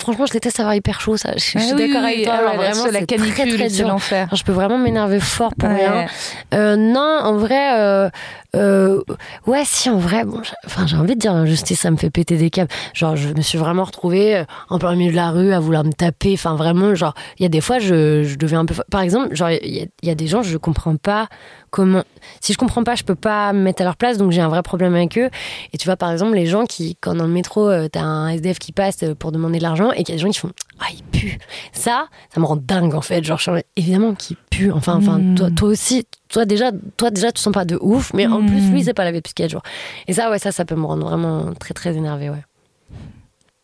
franchement, 0.00 0.26
je 0.26 0.32
déteste 0.32 0.60
avoir 0.60 0.74
hyper 0.74 1.00
chaud, 1.00 1.16
ça. 1.16 1.32
Je, 1.36 1.38
je 1.38 1.58
suis 1.58 1.58
Ah 1.60 1.74
oui, 1.76 1.86
d'accord 1.88 2.02
oui, 2.04 2.12
avec 2.12 2.24
toi. 2.24 2.34
ah 2.34 2.38
alors 2.38 2.58
ouais, 2.58 2.70
vraiment, 2.70 2.86
la 2.90 3.06
canicule, 3.06 3.32
très, 3.32 3.46
très 3.56 3.68
c'est 3.68 3.76
dur. 3.76 3.88
l'enfer. 3.88 4.28
Je 4.34 4.42
peux 4.42 4.52
vraiment 4.52 4.78
m'énerver 4.78 5.20
fort 5.20 5.52
pour 5.58 5.68
Ouais. 5.68 5.76
rien. 5.88 6.06
Euh, 6.54 6.76
non, 6.76 7.18
en 7.22 7.36
vrai, 7.36 7.78
euh, 7.78 8.10
euh, 8.56 9.00
ouais, 9.46 9.62
si, 9.64 9.88
en 9.90 9.98
vrai, 9.98 10.24
bon, 10.24 10.42
j'ai- 10.42 10.52
enfin, 10.66 10.86
j'ai 10.86 10.96
envie 10.96 11.14
de 11.14 11.20
dire 11.20 11.32
l'injustice, 11.34 11.80
ça 11.80 11.90
me 11.90 11.96
fait 11.96 12.10
péter 12.10 12.36
des 12.36 12.50
câbles. 12.50 12.70
Genre, 12.94 13.16
je 13.16 13.28
me 13.30 13.40
suis 13.42 13.58
vraiment 13.58 13.84
retrouvée 13.84 14.44
en 14.68 14.78
plein 14.78 14.94
milieu 14.94 15.10
de 15.10 15.16
la 15.16 15.30
rue 15.30 15.52
à 15.52 15.60
vouloir 15.60 15.84
me 15.84 15.92
taper. 15.92 16.32
Enfin, 16.34 16.54
vraiment, 16.56 16.94
genre, 16.94 17.14
il 17.38 17.42
y 17.42 17.46
a 17.46 17.48
des 17.48 17.60
fois, 17.60 17.78
je, 17.78 18.24
je 18.24 18.36
deviens 18.36 18.60
un 18.60 18.66
peu. 18.66 18.74
Par 18.90 19.00
exemple, 19.00 19.34
genre, 19.34 19.50
il 19.50 19.74
y, 19.74 19.80
a- 19.80 19.86
il 20.02 20.08
y 20.08 20.10
a 20.10 20.14
des 20.14 20.26
gens, 20.26 20.42
je 20.42 20.56
comprends 20.58 20.96
pas 20.96 21.28
comment. 21.70 22.02
Si 22.40 22.52
je 22.52 22.58
comprends 22.58 22.84
pas, 22.84 22.94
je 22.94 23.02
peux 23.04 23.14
pas 23.14 23.52
me 23.54 23.60
mettre 23.60 23.80
à 23.82 23.84
leur 23.84 23.96
place, 23.96 24.18
donc 24.18 24.30
j'ai 24.32 24.42
un 24.42 24.48
vrai 24.48 24.62
problème 24.62 24.94
avec 24.94 25.16
eux. 25.16 25.30
Et 25.72 25.78
tu 25.78 25.86
vois, 25.86 25.96
par 25.96 26.10
exemple, 26.12 26.34
les 26.34 26.46
gens 26.46 26.66
qui, 26.66 26.96
quand 27.00 27.14
dans 27.14 27.26
le 27.26 27.32
métro, 27.32 27.70
t'as 27.88 28.02
un 28.02 28.28
SDF 28.28 28.58
qui 28.58 28.72
passe 28.72 29.02
pour 29.14 29.32
demander 29.32 29.58
de 29.58 29.62
l'argent 29.62 29.90
et 29.92 30.04
qu'il 30.04 30.10
y 30.10 30.12
a 30.12 30.16
des 30.16 30.22
gens 30.22 30.30
qui 30.30 30.38
font 30.38 30.52
Ah, 30.80 30.86
il 30.92 31.02
pue. 31.04 31.38
Ça, 31.72 32.08
ça 32.34 32.40
me 32.40 32.46
rend 32.46 32.56
dingue, 32.56 32.94
en 32.94 33.00
fait. 33.00 33.22
Genre, 33.24 33.40
évidemment 33.76 34.14
qu'il 34.14 34.36
pue. 34.50 34.70
Enfin, 34.72 34.96
enfin 34.96 35.18
Mm. 35.18 35.34
toi, 35.34 35.50
toi 35.50 35.68
aussi, 35.68 36.06
toi 36.28 36.44
déjà, 36.44 36.70
toi 36.96 37.10
déjà, 37.10 37.32
tu 37.32 37.40
sens 37.40 37.52
pas 37.52 37.64
de 37.64 37.78
ouf, 37.80 38.12
mais 38.14 38.26
en 38.26 38.44
plus, 38.46 38.70
lui, 38.70 38.84
c'est 38.84 38.94
pas 38.94 39.04
lavé 39.04 39.18
depuis 39.18 39.34
4 39.34 39.50
jours. 39.50 39.62
Et 40.08 40.12
ça, 40.12 40.30
ouais, 40.30 40.38
ça, 40.38 40.52
ça 40.52 40.64
peut 40.64 40.74
me 40.76 40.86
rendre 40.86 41.06
vraiment 41.06 41.52
très, 41.54 41.74
très 41.74 41.96
énervée, 41.96 42.30
ouais. 42.30 42.44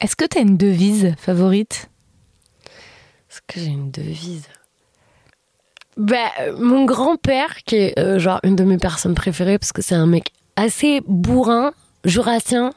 Est-ce 0.01 0.15
que 0.17 0.25
tu 0.25 0.39
as 0.39 0.43
une 0.43 0.57
devise 0.57 1.15
favorite? 1.19 1.89
Est-ce 3.31 3.41
que 3.47 3.61
j'ai 3.61 3.67
une 3.73 3.91
devise? 3.91 4.45
Bah, 5.97 6.31
mon 6.59 6.85
grand-père, 6.85 7.57
qui 7.65 7.75
est 7.77 7.99
euh, 7.99 8.19
genre 8.21 8.39
une 8.45 8.55
de 8.55 8.63
mes 8.65 8.79
personnes 8.79 9.15
préférées, 9.15 9.59
parce 9.59 9.73
que 9.73 9.83
c'est 9.83 9.97
un 9.97 10.07
mec 10.07 10.33
assez 10.55 11.01
bourrin, 11.09 11.73
jurassien, 12.05 12.71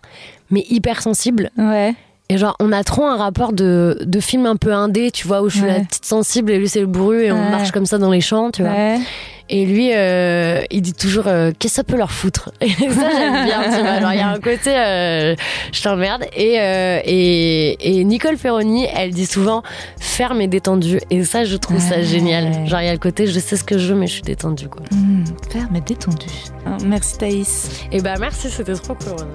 mais 0.49 0.65
hyper 0.69 1.01
sensible. 1.03 1.51
Ouais. 1.57 1.93
Et 2.31 2.37
genre, 2.37 2.55
on 2.61 2.71
a 2.71 2.83
trop 2.85 3.05
un 3.05 3.17
rapport 3.17 3.51
de, 3.51 3.97
de 4.05 4.19
film 4.21 4.45
un 4.45 4.55
peu 4.55 4.71
indé, 4.73 5.11
tu 5.11 5.27
vois, 5.27 5.41
où 5.41 5.49
je 5.49 5.57
suis 5.57 5.65
Ouais. 5.65 5.73
la 5.79 5.79
petite 5.81 6.05
sensible 6.05 6.49
et 6.51 6.57
lui 6.59 6.69
c'est 6.69 6.79
le 6.79 6.85
bourru 6.87 7.23
et 7.25 7.31
on 7.31 7.49
marche 7.49 7.71
comme 7.71 7.85
ça 7.85 7.97
dans 7.97 8.09
les 8.09 8.21
champs, 8.21 8.51
tu 8.51 8.61
vois. 8.61 8.71
Ouais. 8.71 8.99
Et 9.53 9.65
lui, 9.65 9.89
euh, 9.93 10.61
il 10.71 10.81
dit 10.81 10.93
toujours 10.93 11.25
euh, 11.27 11.51
qu'est-ce 11.59 11.73
que 11.73 11.75
ça 11.75 11.83
peut 11.83 11.97
leur 11.97 12.11
foutre? 12.11 12.51
Et 12.61 12.69
ça, 12.69 13.09
j'aime 13.11 13.43
bien. 13.43 13.63
Tu 13.63 13.81
vois, 13.81 13.99
genre 13.99 14.13
il 14.13 14.17
y 14.19 14.21
a 14.21 14.29
un 14.29 14.39
côté 14.39 14.69
euh, 14.73 15.35
je 15.73 15.81
t'emmerde. 15.83 16.23
Et, 16.37 16.53
et 16.55 17.99
et 17.99 18.03
Nicole 18.05 18.37
Ferroni, 18.37 18.87
elle 18.95 19.11
dit 19.11 19.25
souvent 19.25 19.61
ferme 19.99 20.39
et 20.39 20.47
détendu. 20.47 21.01
Et 21.09 21.25
ça, 21.25 21.43
je 21.43 21.57
trouve 21.57 21.79
ça 21.79 22.01
génial. 22.01 22.65
Genre 22.65 22.79
il 22.79 22.85
y 22.85 22.89
a 22.89 22.93
le 22.93 22.97
côté 22.99 23.27
je 23.27 23.37
sais 23.39 23.57
ce 23.57 23.65
que 23.65 23.77
je 23.77 23.91
veux, 23.93 23.99
mais 23.99 24.07
je 24.07 24.13
suis 24.13 24.21
détendue 24.21 24.69
quoi. 24.69 24.83
Hmm, 24.91 25.25
ferme 25.51 25.75
et 25.75 25.81
détendu. 25.81 26.27
Hein, 26.65 26.77
Merci 26.85 27.17
Thaïs. 27.17 27.69
Et 27.91 27.99
bah 27.99 28.13
merci, 28.21 28.49
c'était 28.49 28.73
trop 28.75 28.93
cool. 28.95 29.27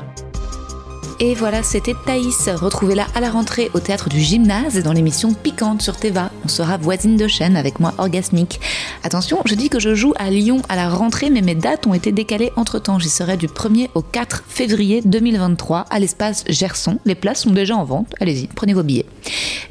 Et 1.18 1.34
voilà, 1.34 1.62
c'était 1.62 1.94
Thaïs. 2.04 2.50
Retrouvez-la 2.50 3.06
à 3.14 3.20
la 3.20 3.30
rentrée 3.30 3.70
au 3.72 3.80
théâtre 3.80 4.10
du 4.10 4.20
gymnase 4.20 4.76
et 4.76 4.82
dans 4.82 4.92
l'émission 4.92 5.32
Piquante 5.32 5.80
sur 5.80 5.96
Teva. 5.96 6.30
On 6.44 6.48
sera 6.48 6.76
voisine 6.76 7.16
de 7.16 7.26
chaîne 7.26 7.56
avec 7.56 7.80
moi 7.80 7.94
orgasmique. 7.96 8.60
Attention, 9.02 9.40
je 9.46 9.54
dis 9.54 9.70
que 9.70 9.80
je 9.80 9.94
joue 9.94 10.12
à 10.18 10.28
Lyon 10.28 10.60
à 10.68 10.76
la 10.76 10.90
rentrée, 10.90 11.30
mais 11.30 11.40
mes 11.40 11.54
dates 11.54 11.86
ont 11.86 11.94
été 11.94 12.12
décalées 12.12 12.52
entre 12.56 12.78
temps. 12.78 12.98
J'y 12.98 13.08
serai 13.08 13.38
du 13.38 13.46
1er 13.46 13.88
au 13.94 14.02
4 14.02 14.44
février 14.46 15.00
2023 15.06 15.86
à 15.88 15.98
l'espace 15.98 16.44
Gerson. 16.50 16.98
Les 17.06 17.14
places 17.14 17.44
sont 17.44 17.50
déjà 17.52 17.76
en 17.76 17.84
vente. 17.84 18.14
Allez-y, 18.20 18.48
prenez 18.48 18.74
vos 18.74 18.82
billets. 18.82 19.06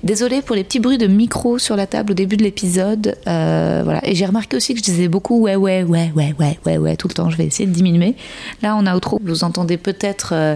Désolée 0.04 0.42
pour 0.42 0.56
les 0.56 0.64
petits 0.64 0.80
bruits 0.80 0.98
de 0.98 1.08
micro 1.08 1.60
sur 1.60 1.76
la 1.76 1.86
table 1.86 2.14
au 2.14 2.16
début 2.16 2.38
de 2.38 2.44
l'épisode. 2.44 3.18
Euh, 3.28 3.82
voilà. 3.84 4.02
Et 4.08 4.16
j'ai 4.16 4.26
remarqué 4.26 4.58
aussi 4.58 4.74
que 4.74 4.80
je 4.80 4.84
disais 4.84 5.08
beaucoup 5.08 5.42
ouais, 5.42 5.56
ouais, 5.56 5.84
ouais, 5.84 6.12
ouais, 6.16 6.34
ouais, 6.40 6.60
ouais, 6.66 6.78
ouais, 6.78 6.96
tout 6.96 7.08
le 7.08 7.14
temps. 7.14 7.30
Je 7.30 7.38
vais 7.38 7.46
essayer 7.46 7.68
de 7.68 7.74
diminuer. 7.74 8.16
Là, 8.64 8.76
on 8.80 8.88
a 8.88 8.96
outro. 8.96 9.22
Vous 9.24 9.44
entendez 9.44 9.78
peut-être 9.78 10.30
euh, 10.34 10.56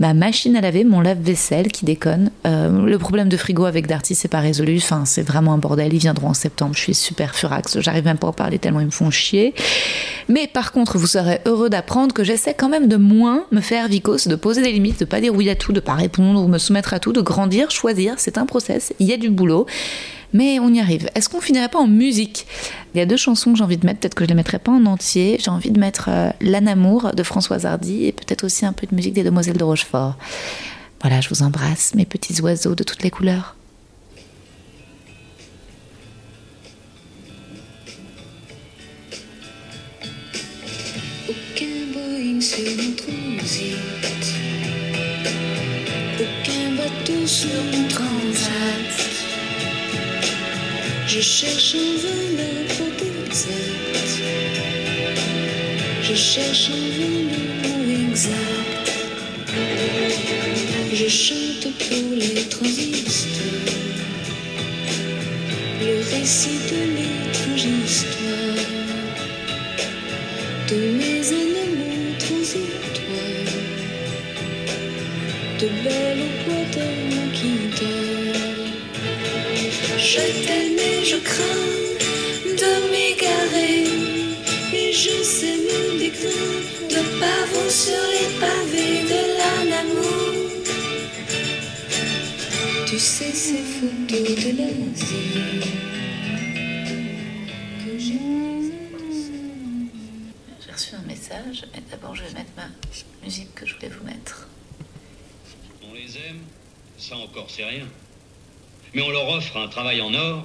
ma 0.00 0.14
machine 0.14 0.56
à 0.56 0.62
laver, 0.62 0.82
mon 0.82 1.00
lave-vaisselle 1.00 1.68
qui 1.68 1.84
déconne. 1.84 2.30
Euh, 2.46 2.86
le 2.86 2.98
problème 2.98 3.28
de 3.28 3.36
frigo 3.36 3.66
avec 3.66 3.86
Darty, 3.86 4.14
c'est 4.14 4.28
pas 4.28 4.40
résolu. 4.40 4.78
Enfin, 4.78 5.04
c'est 5.04 5.22
vraiment 5.22 5.52
un 5.52 5.58
bordel. 5.58 5.92
Ils 5.92 5.98
viendront 5.98 6.28
en 6.28 6.34
septembre. 6.34 6.74
Je 6.74 6.80
suis 6.80 6.94
super 6.94 7.34
furax. 7.34 7.78
J'arrive 7.80 8.04
même 8.04 8.16
pas 8.16 8.26
à 8.26 8.30
en 8.30 8.32
parler 8.32 8.58
tellement 8.58 8.80
ils 8.80 8.86
me 8.86 8.90
font 8.90 9.10
chier. 9.10 9.54
Mais 10.28 10.46
par 10.46 10.72
contre, 10.72 10.96
vous 10.96 11.06
serez 11.06 11.40
heureux 11.44 11.68
d'apprendre 11.68 12.14
que 12.14 12.24
j'essaie 12.24 12.54
quand 12.54 12.70
même 12.70 12.88
de 12.88 12.96
moins 12.96 13.44
me 13.52 13.60
faire 13.60 13.88
vicose, 13.88 14.26
de 14.26 14.36
poser 14.36 14.62
des 14.62 14.72
limites, 14.72 15.00
de 15.00 15.04
pas 15.04 15.20
dire 15.20 15.34
oui 15.34 15.50
à 15.50 15.54
tout, 15.54 15.72
de 15.72 15.80
pas 15.80 15.94
répondre 15.94 16.42
ou 16.42 16.48
me 16.48 16.58
soumettre 16.58 16.94
à 16.94 16.98
tout, 16.98 17.12
de 17.12 17.20
grandir, 17.20 17.70
choisir. 17.70 18.14
C'est 18.16 18.38
un 18.38 18.46
process. 18.46 18.94
Il 19.00 19.06
y 19.06 19.12
a 19.12 19.18
du 19.18 19.28
boulot. 19.28 19.66
Mais 20.32 20.58
on 20.60 20.72
y 20.72 20.80
arrive. 20.80 21.08
Est-ce 21.14 21.28
qu'on 21.28 21.40
finirait 21.40 21.68
pas 21.68 21.78
en 21.78 21.88
musique? 21.88 22.46
Il 22.94 22.98
y 22.98 23.00
a 23.00 23.06
deux 23.06 23.16
chansons 23.16 23.52
que 23.52 23.58
j'ai 23.58 23.64
envie 23.64 23.76
de 23.76 23.86
mettre, 23.86 24.00
peut-être 24.00 24.14
que 24.14 24.24
je 24.24 24.28
les 24.28 24.34
mettrai 24.34 24.58
pas 24.58 24.72
en 24.72 24.86
entier. 24.86 25.38
J'ai 25.40 25.50
envie 25.50 25.70
de 25.70 25.80
mettre 25.80 26.08
euh, 26.08 26.30
L'Anamour 26.40 27.12
de 27.14 27.22
Françoise 27.22 27.66
Hardy 27.66 28.06
et 28.06 28.12
peut-être 28.12 28.44
aussi 28.44 28.64
un 28.64 28.72
peu 28.72 28.86
de 28.86 28.94
musique 28.94 29.14
des 29.14 29.24
Demoiselles 29.24 29.56
de 29.56 29.64
Rochefort. 29.64 30.16
Voilà, 31.00 31.20
je 31.20 31.28
vous 31.30 31.42
embrasse, 31.42 31.94
mes 31.94 32.04
petits 32.04 32.40
oiseaux 32.42 32.74
de 32.74 32.84
toutes 32.84 33.02
les 33.02 33.10
couleurs. 33.10 33.56
Aucun 41.28 42.40
sur 42.40 42.64
mon. 42.64 42.90
Aucun 46.20 46.76
bateau 46.76 47.26
sur 47.26 47.48
mon. 47.48 49.09
Je 51.12 51.20
cherche 51.20 51.74
en 51.74 51.96
vain 52.02 52.24
le 52.38 53.26
exact. 53.26 54.10
Je 56.04 56.14
cherche 56.14 56.70
en 56.70 56.84
vain 56.96 57.18
le 57.32 57.42
mot 57.62 58.08
exact. 58.08 58.92
Je 60.92 61.08
chante 61.08 61.66
pour 61.80 62.14
les 62.14 62.44
transistors. 62.48 63.74
Le 65.82 65.94
récit 66.12 66.60
de 66.70 66.80
l'étrange 66.94 67.66
histoire 67.84 68.70
de 70.68 70.76
mes 70.96 71.26
animaux 71.42 72.14
transitoires, 72.20 73.50
de 75.58 75.66
belles 75.82 76.30
guitare. 76.46 77.29
Je 80.22 80.46
t'aime 80.46 80.78
et 80.78 81.04
je 81.04 81.16
crains 81.16 81.70
de 82.44 82.72
m'égarer, 82.90 83.84
et 84.72 84.92
je 84.92 85.22
sais 85.22 85.56
mon 85.56 85.98
déclin 85.98 86.52
de 86.88 87.00
pavot 87.18 87.70
sur 87.70 88.02
les 88.14 88.28
pavés 88.38 89.02
de 89.12 89.22
l'amour. 89.70 90.34
Tu 92.86 92.98
sais 92.98 93.32
ces 93.32 93.62
photos 93.62 94.36
de 94.44 94.50
l'Asie 94.58 95.60
que 97.82 97.98
j'ai 97.98 98.20
J'ai 100.60 100.72
reçu 100.72 100.94
un 100.96 101.06
message, 101.06 101.64
mais 101.72 101.82
d'abord 101.90 102.14
je 102.14 102.24
vais 102.24 102.34
mettre 102.34 102.52
ma 102.56 102.68
musique 103.24 103.54
que 103.54 103.64
je 103.66 103.74
voulais 103.74 103.88
vous 103.88 104.04
mettre. 104.04 104.48
On 105.82 105.94
les 105.94 106.14
aime, 106.18 106.42
Ça 106.98 107.16
encore, 107.16 107.48
c'est 107.48 107.64
rien. 107.64 107.86
Mais 108.94 109.02
on 109.02 109.10
leur 109.10 109.28
offre 109.28 109.56
un 109.56 109.68
travail 109.68 110.00
en 110.00 110.12
or 110.14 110.44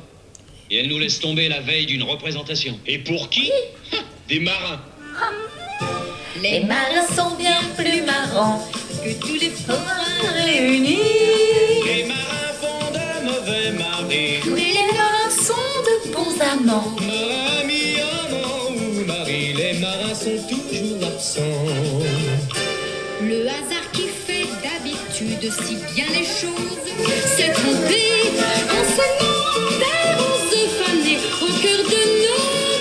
et 0.70 0.78
elles 0.78 0.88
nous 0.88 1.00
laissent 1.00 1.20
tomber 1.20 1.48
la 1.48 1.62
veille 1.62 1.86
d'une 1.86 2.04
représentation. 2.04 2.80
Et 2.86 2.98
pour 3.00 3.30
qui 3.30 3.52
Des 4.28 4.40
marins. 4.40 4.82
Les 6.42 6.62
marins 6.62 7.08
sont 7.16 7.36
bien 7.36 7.60
plus 7.78 8.02
marrants 8.02 8.60
que 9.04 9.14
tous 9.20 9.36
les 9.40 9.50
forains 9.50 10.34
réunis. 10.34 10.98
Les 11.86 12.04
marins 12.04 12.54
font 12.60 12.92
de 12.92 13.26
mauvais 13.26 13.72
maris. 13.72 14.40
Oui, 14.48 14.74
les 14.74 14.98
marins 14.98 15.30
sont 15.30 15.54
de 15.88 16.12
bons 16.12 16.42
amants. 16.42 16.96
Marin, 17.00 17.62
ami, 17.62 17.96
amant 18.02 18.76
ou 18.76 19.06
mari, 19.06 19.54
les 19.54 19.74
marins 19.80 20.14
sont 20.14 20.48
toujours 20.50 21.08
absents. 21.08 21.44
Le 23.22 23.48
hasard 23.48 23.75
si 25.18 25.76
bien 25.94 26.06
les 26.10 26.26
choses 26.26 26.78
s'est 27.38 27.54
trompé 27.54 28.04
en 28.70 28.84
semant 28.98 29.56
des 29.80 30.08
roses 30.20 30.68
fanées 30.82 31.20
au 31.42 31.50
cœur 31.62 31.82
de 31.94 32.04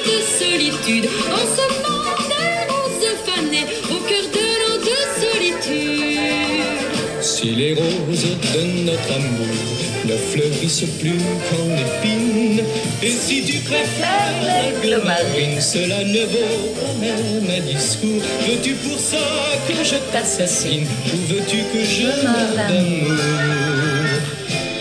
nos 0.08 0.22
solitudes. 0.40 1.08
En 1.30 1.44
semant 1.58 2.02
des 2.32 2.54
roses 2.72 3.14
fanées 3.24 3.66
au 3.88 3.98
cœur 4.08 4.26
de 4.36 4.46
nos 4.84 5.06
solitudes. 5.22 6.18
Si 7.20 7.48
les 7.54 7.72
roses 7.74 8.36
de 8.54 8.62
notre 8.82 9.12
amour 9.12 9.83
ne 10.06 10.16
fleurissent 10.16 10.90
plus 11.00 11.18
qu'en 11.48 11.70
épines, 11.86 12.62
et 13.02 13.10
si 13.10 13.42
tu 13.44 13.58
préfères 13.58 14.34
l'aigle 14.42 15.02
marine, 15.04 15.60
cela 15.60 16.04
ne 16.04 16.20
vaut 16.20 16.74
pas 16.80 16.94
même 17.00 17.48
un 17.48 17.60
discours. 17.60 18.22
Veux-tu 18.46 18.74
pour 18.74 18.98
ça 18.98 19.26
que 19.66 19.74
je 19.82 19.96
t'assassine, 20.12 20.86
ou 21.12 21.16
veux-tu 21.32 21.58
que 21.72 21.84
je 21.84 22.06
meure 22.24 22.54
d'amour? 22.56 23.18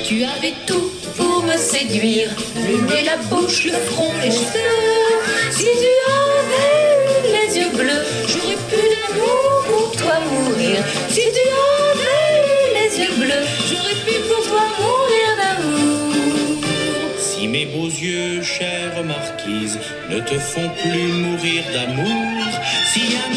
Tu 0.06 0.24
avais 0.24 0.54
tout 0.68 0.92
pour 1.18 1.44
me 1.44 1.58
séduire, 1.58 2.30
le 2.56 2.82
nez, 2.88 3.04
la 3.06 3.18
bouche, 3.30 3.66
le 3.66 3.80
front, 3.92 4.12
les 4.24 4.32
cheveux. 4.32 5.20
Si 5.52 5.64
tu 5.64 5.94
avais 6.20 6.84
eu 7.08 7.32
les 7.36 7.60
yeux 7.60 7.70
bleus, 7.70 8.06
j'aurais 8.28 8.62
pu 8.70 8.82
d'amour 8.94 9.40
pour 9.68 9.92
toi 9.96 10.16
mourir. 10.30 10.78
Si 11.10 11.22
tu 11.22 11.46
avais 11.72 12.32
eu 12.52 12.64
les 12.78 12.92
yeux 13.04 13.16
bleus, 13.18 13.46
j'aurais 13.70 13.93
mes 17.54 17.68
beaux 17.68 17.86
yeux, 17.86 18.42
chère 18.42 19.04
marquise, 19.06 19.78
ne 20.10 20.20
te 20.20 20.34
font 20.40 20.70
plus 20.82 21.08
mourir 21.24 21.64
d'amour, 21.72 22.46
si 22.92 23.02
un 23.24 23.30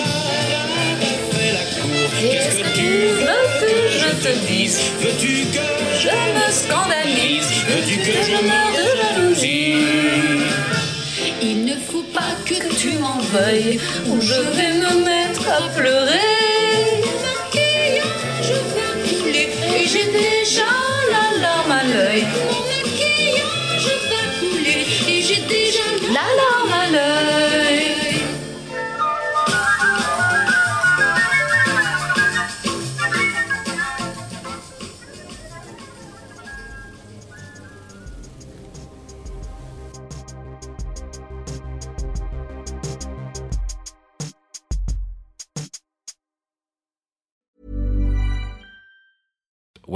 te 1.03 1.11
fait 1.37 1.53
la 1.59 1.67
cour, 1.83 2.09
qu'est-ce 2.23 2.57
que 2.57 2.69
tu 2.81 2.93
veux 3.25 3.45
que 3.61 3.75
je 4.01 4.11
te 4.25 4.33
dise? 4.51 4.81
Veux-tu 5.03 5.35
que 5.55 5.65
Je 6.05 6.17
me 6.37 6.47
scandalise, 6.63 7.51
Veux-tu 7.69 7.97
que 8.07 8.17
je 8.29 8.39
meure 8.51 8.73
de 8.79 8.87
jalousie? 9.03 9.75
Il 11.43 11.67
ne 11.67 11.75
faut 11.75 12.07
pas 12.15 12.35
que 12.47 12.75
tu 12.75 12.93
m'en 12.93 13.19
veuilles, 13.35 13.79
ou 14.09 14.19
je 14.19 14.41
vais 14.57 14.73
me 14.85 15.05
mettre 15.05 15.47
à 15.47 15.69
pleurer. 15.79 16.36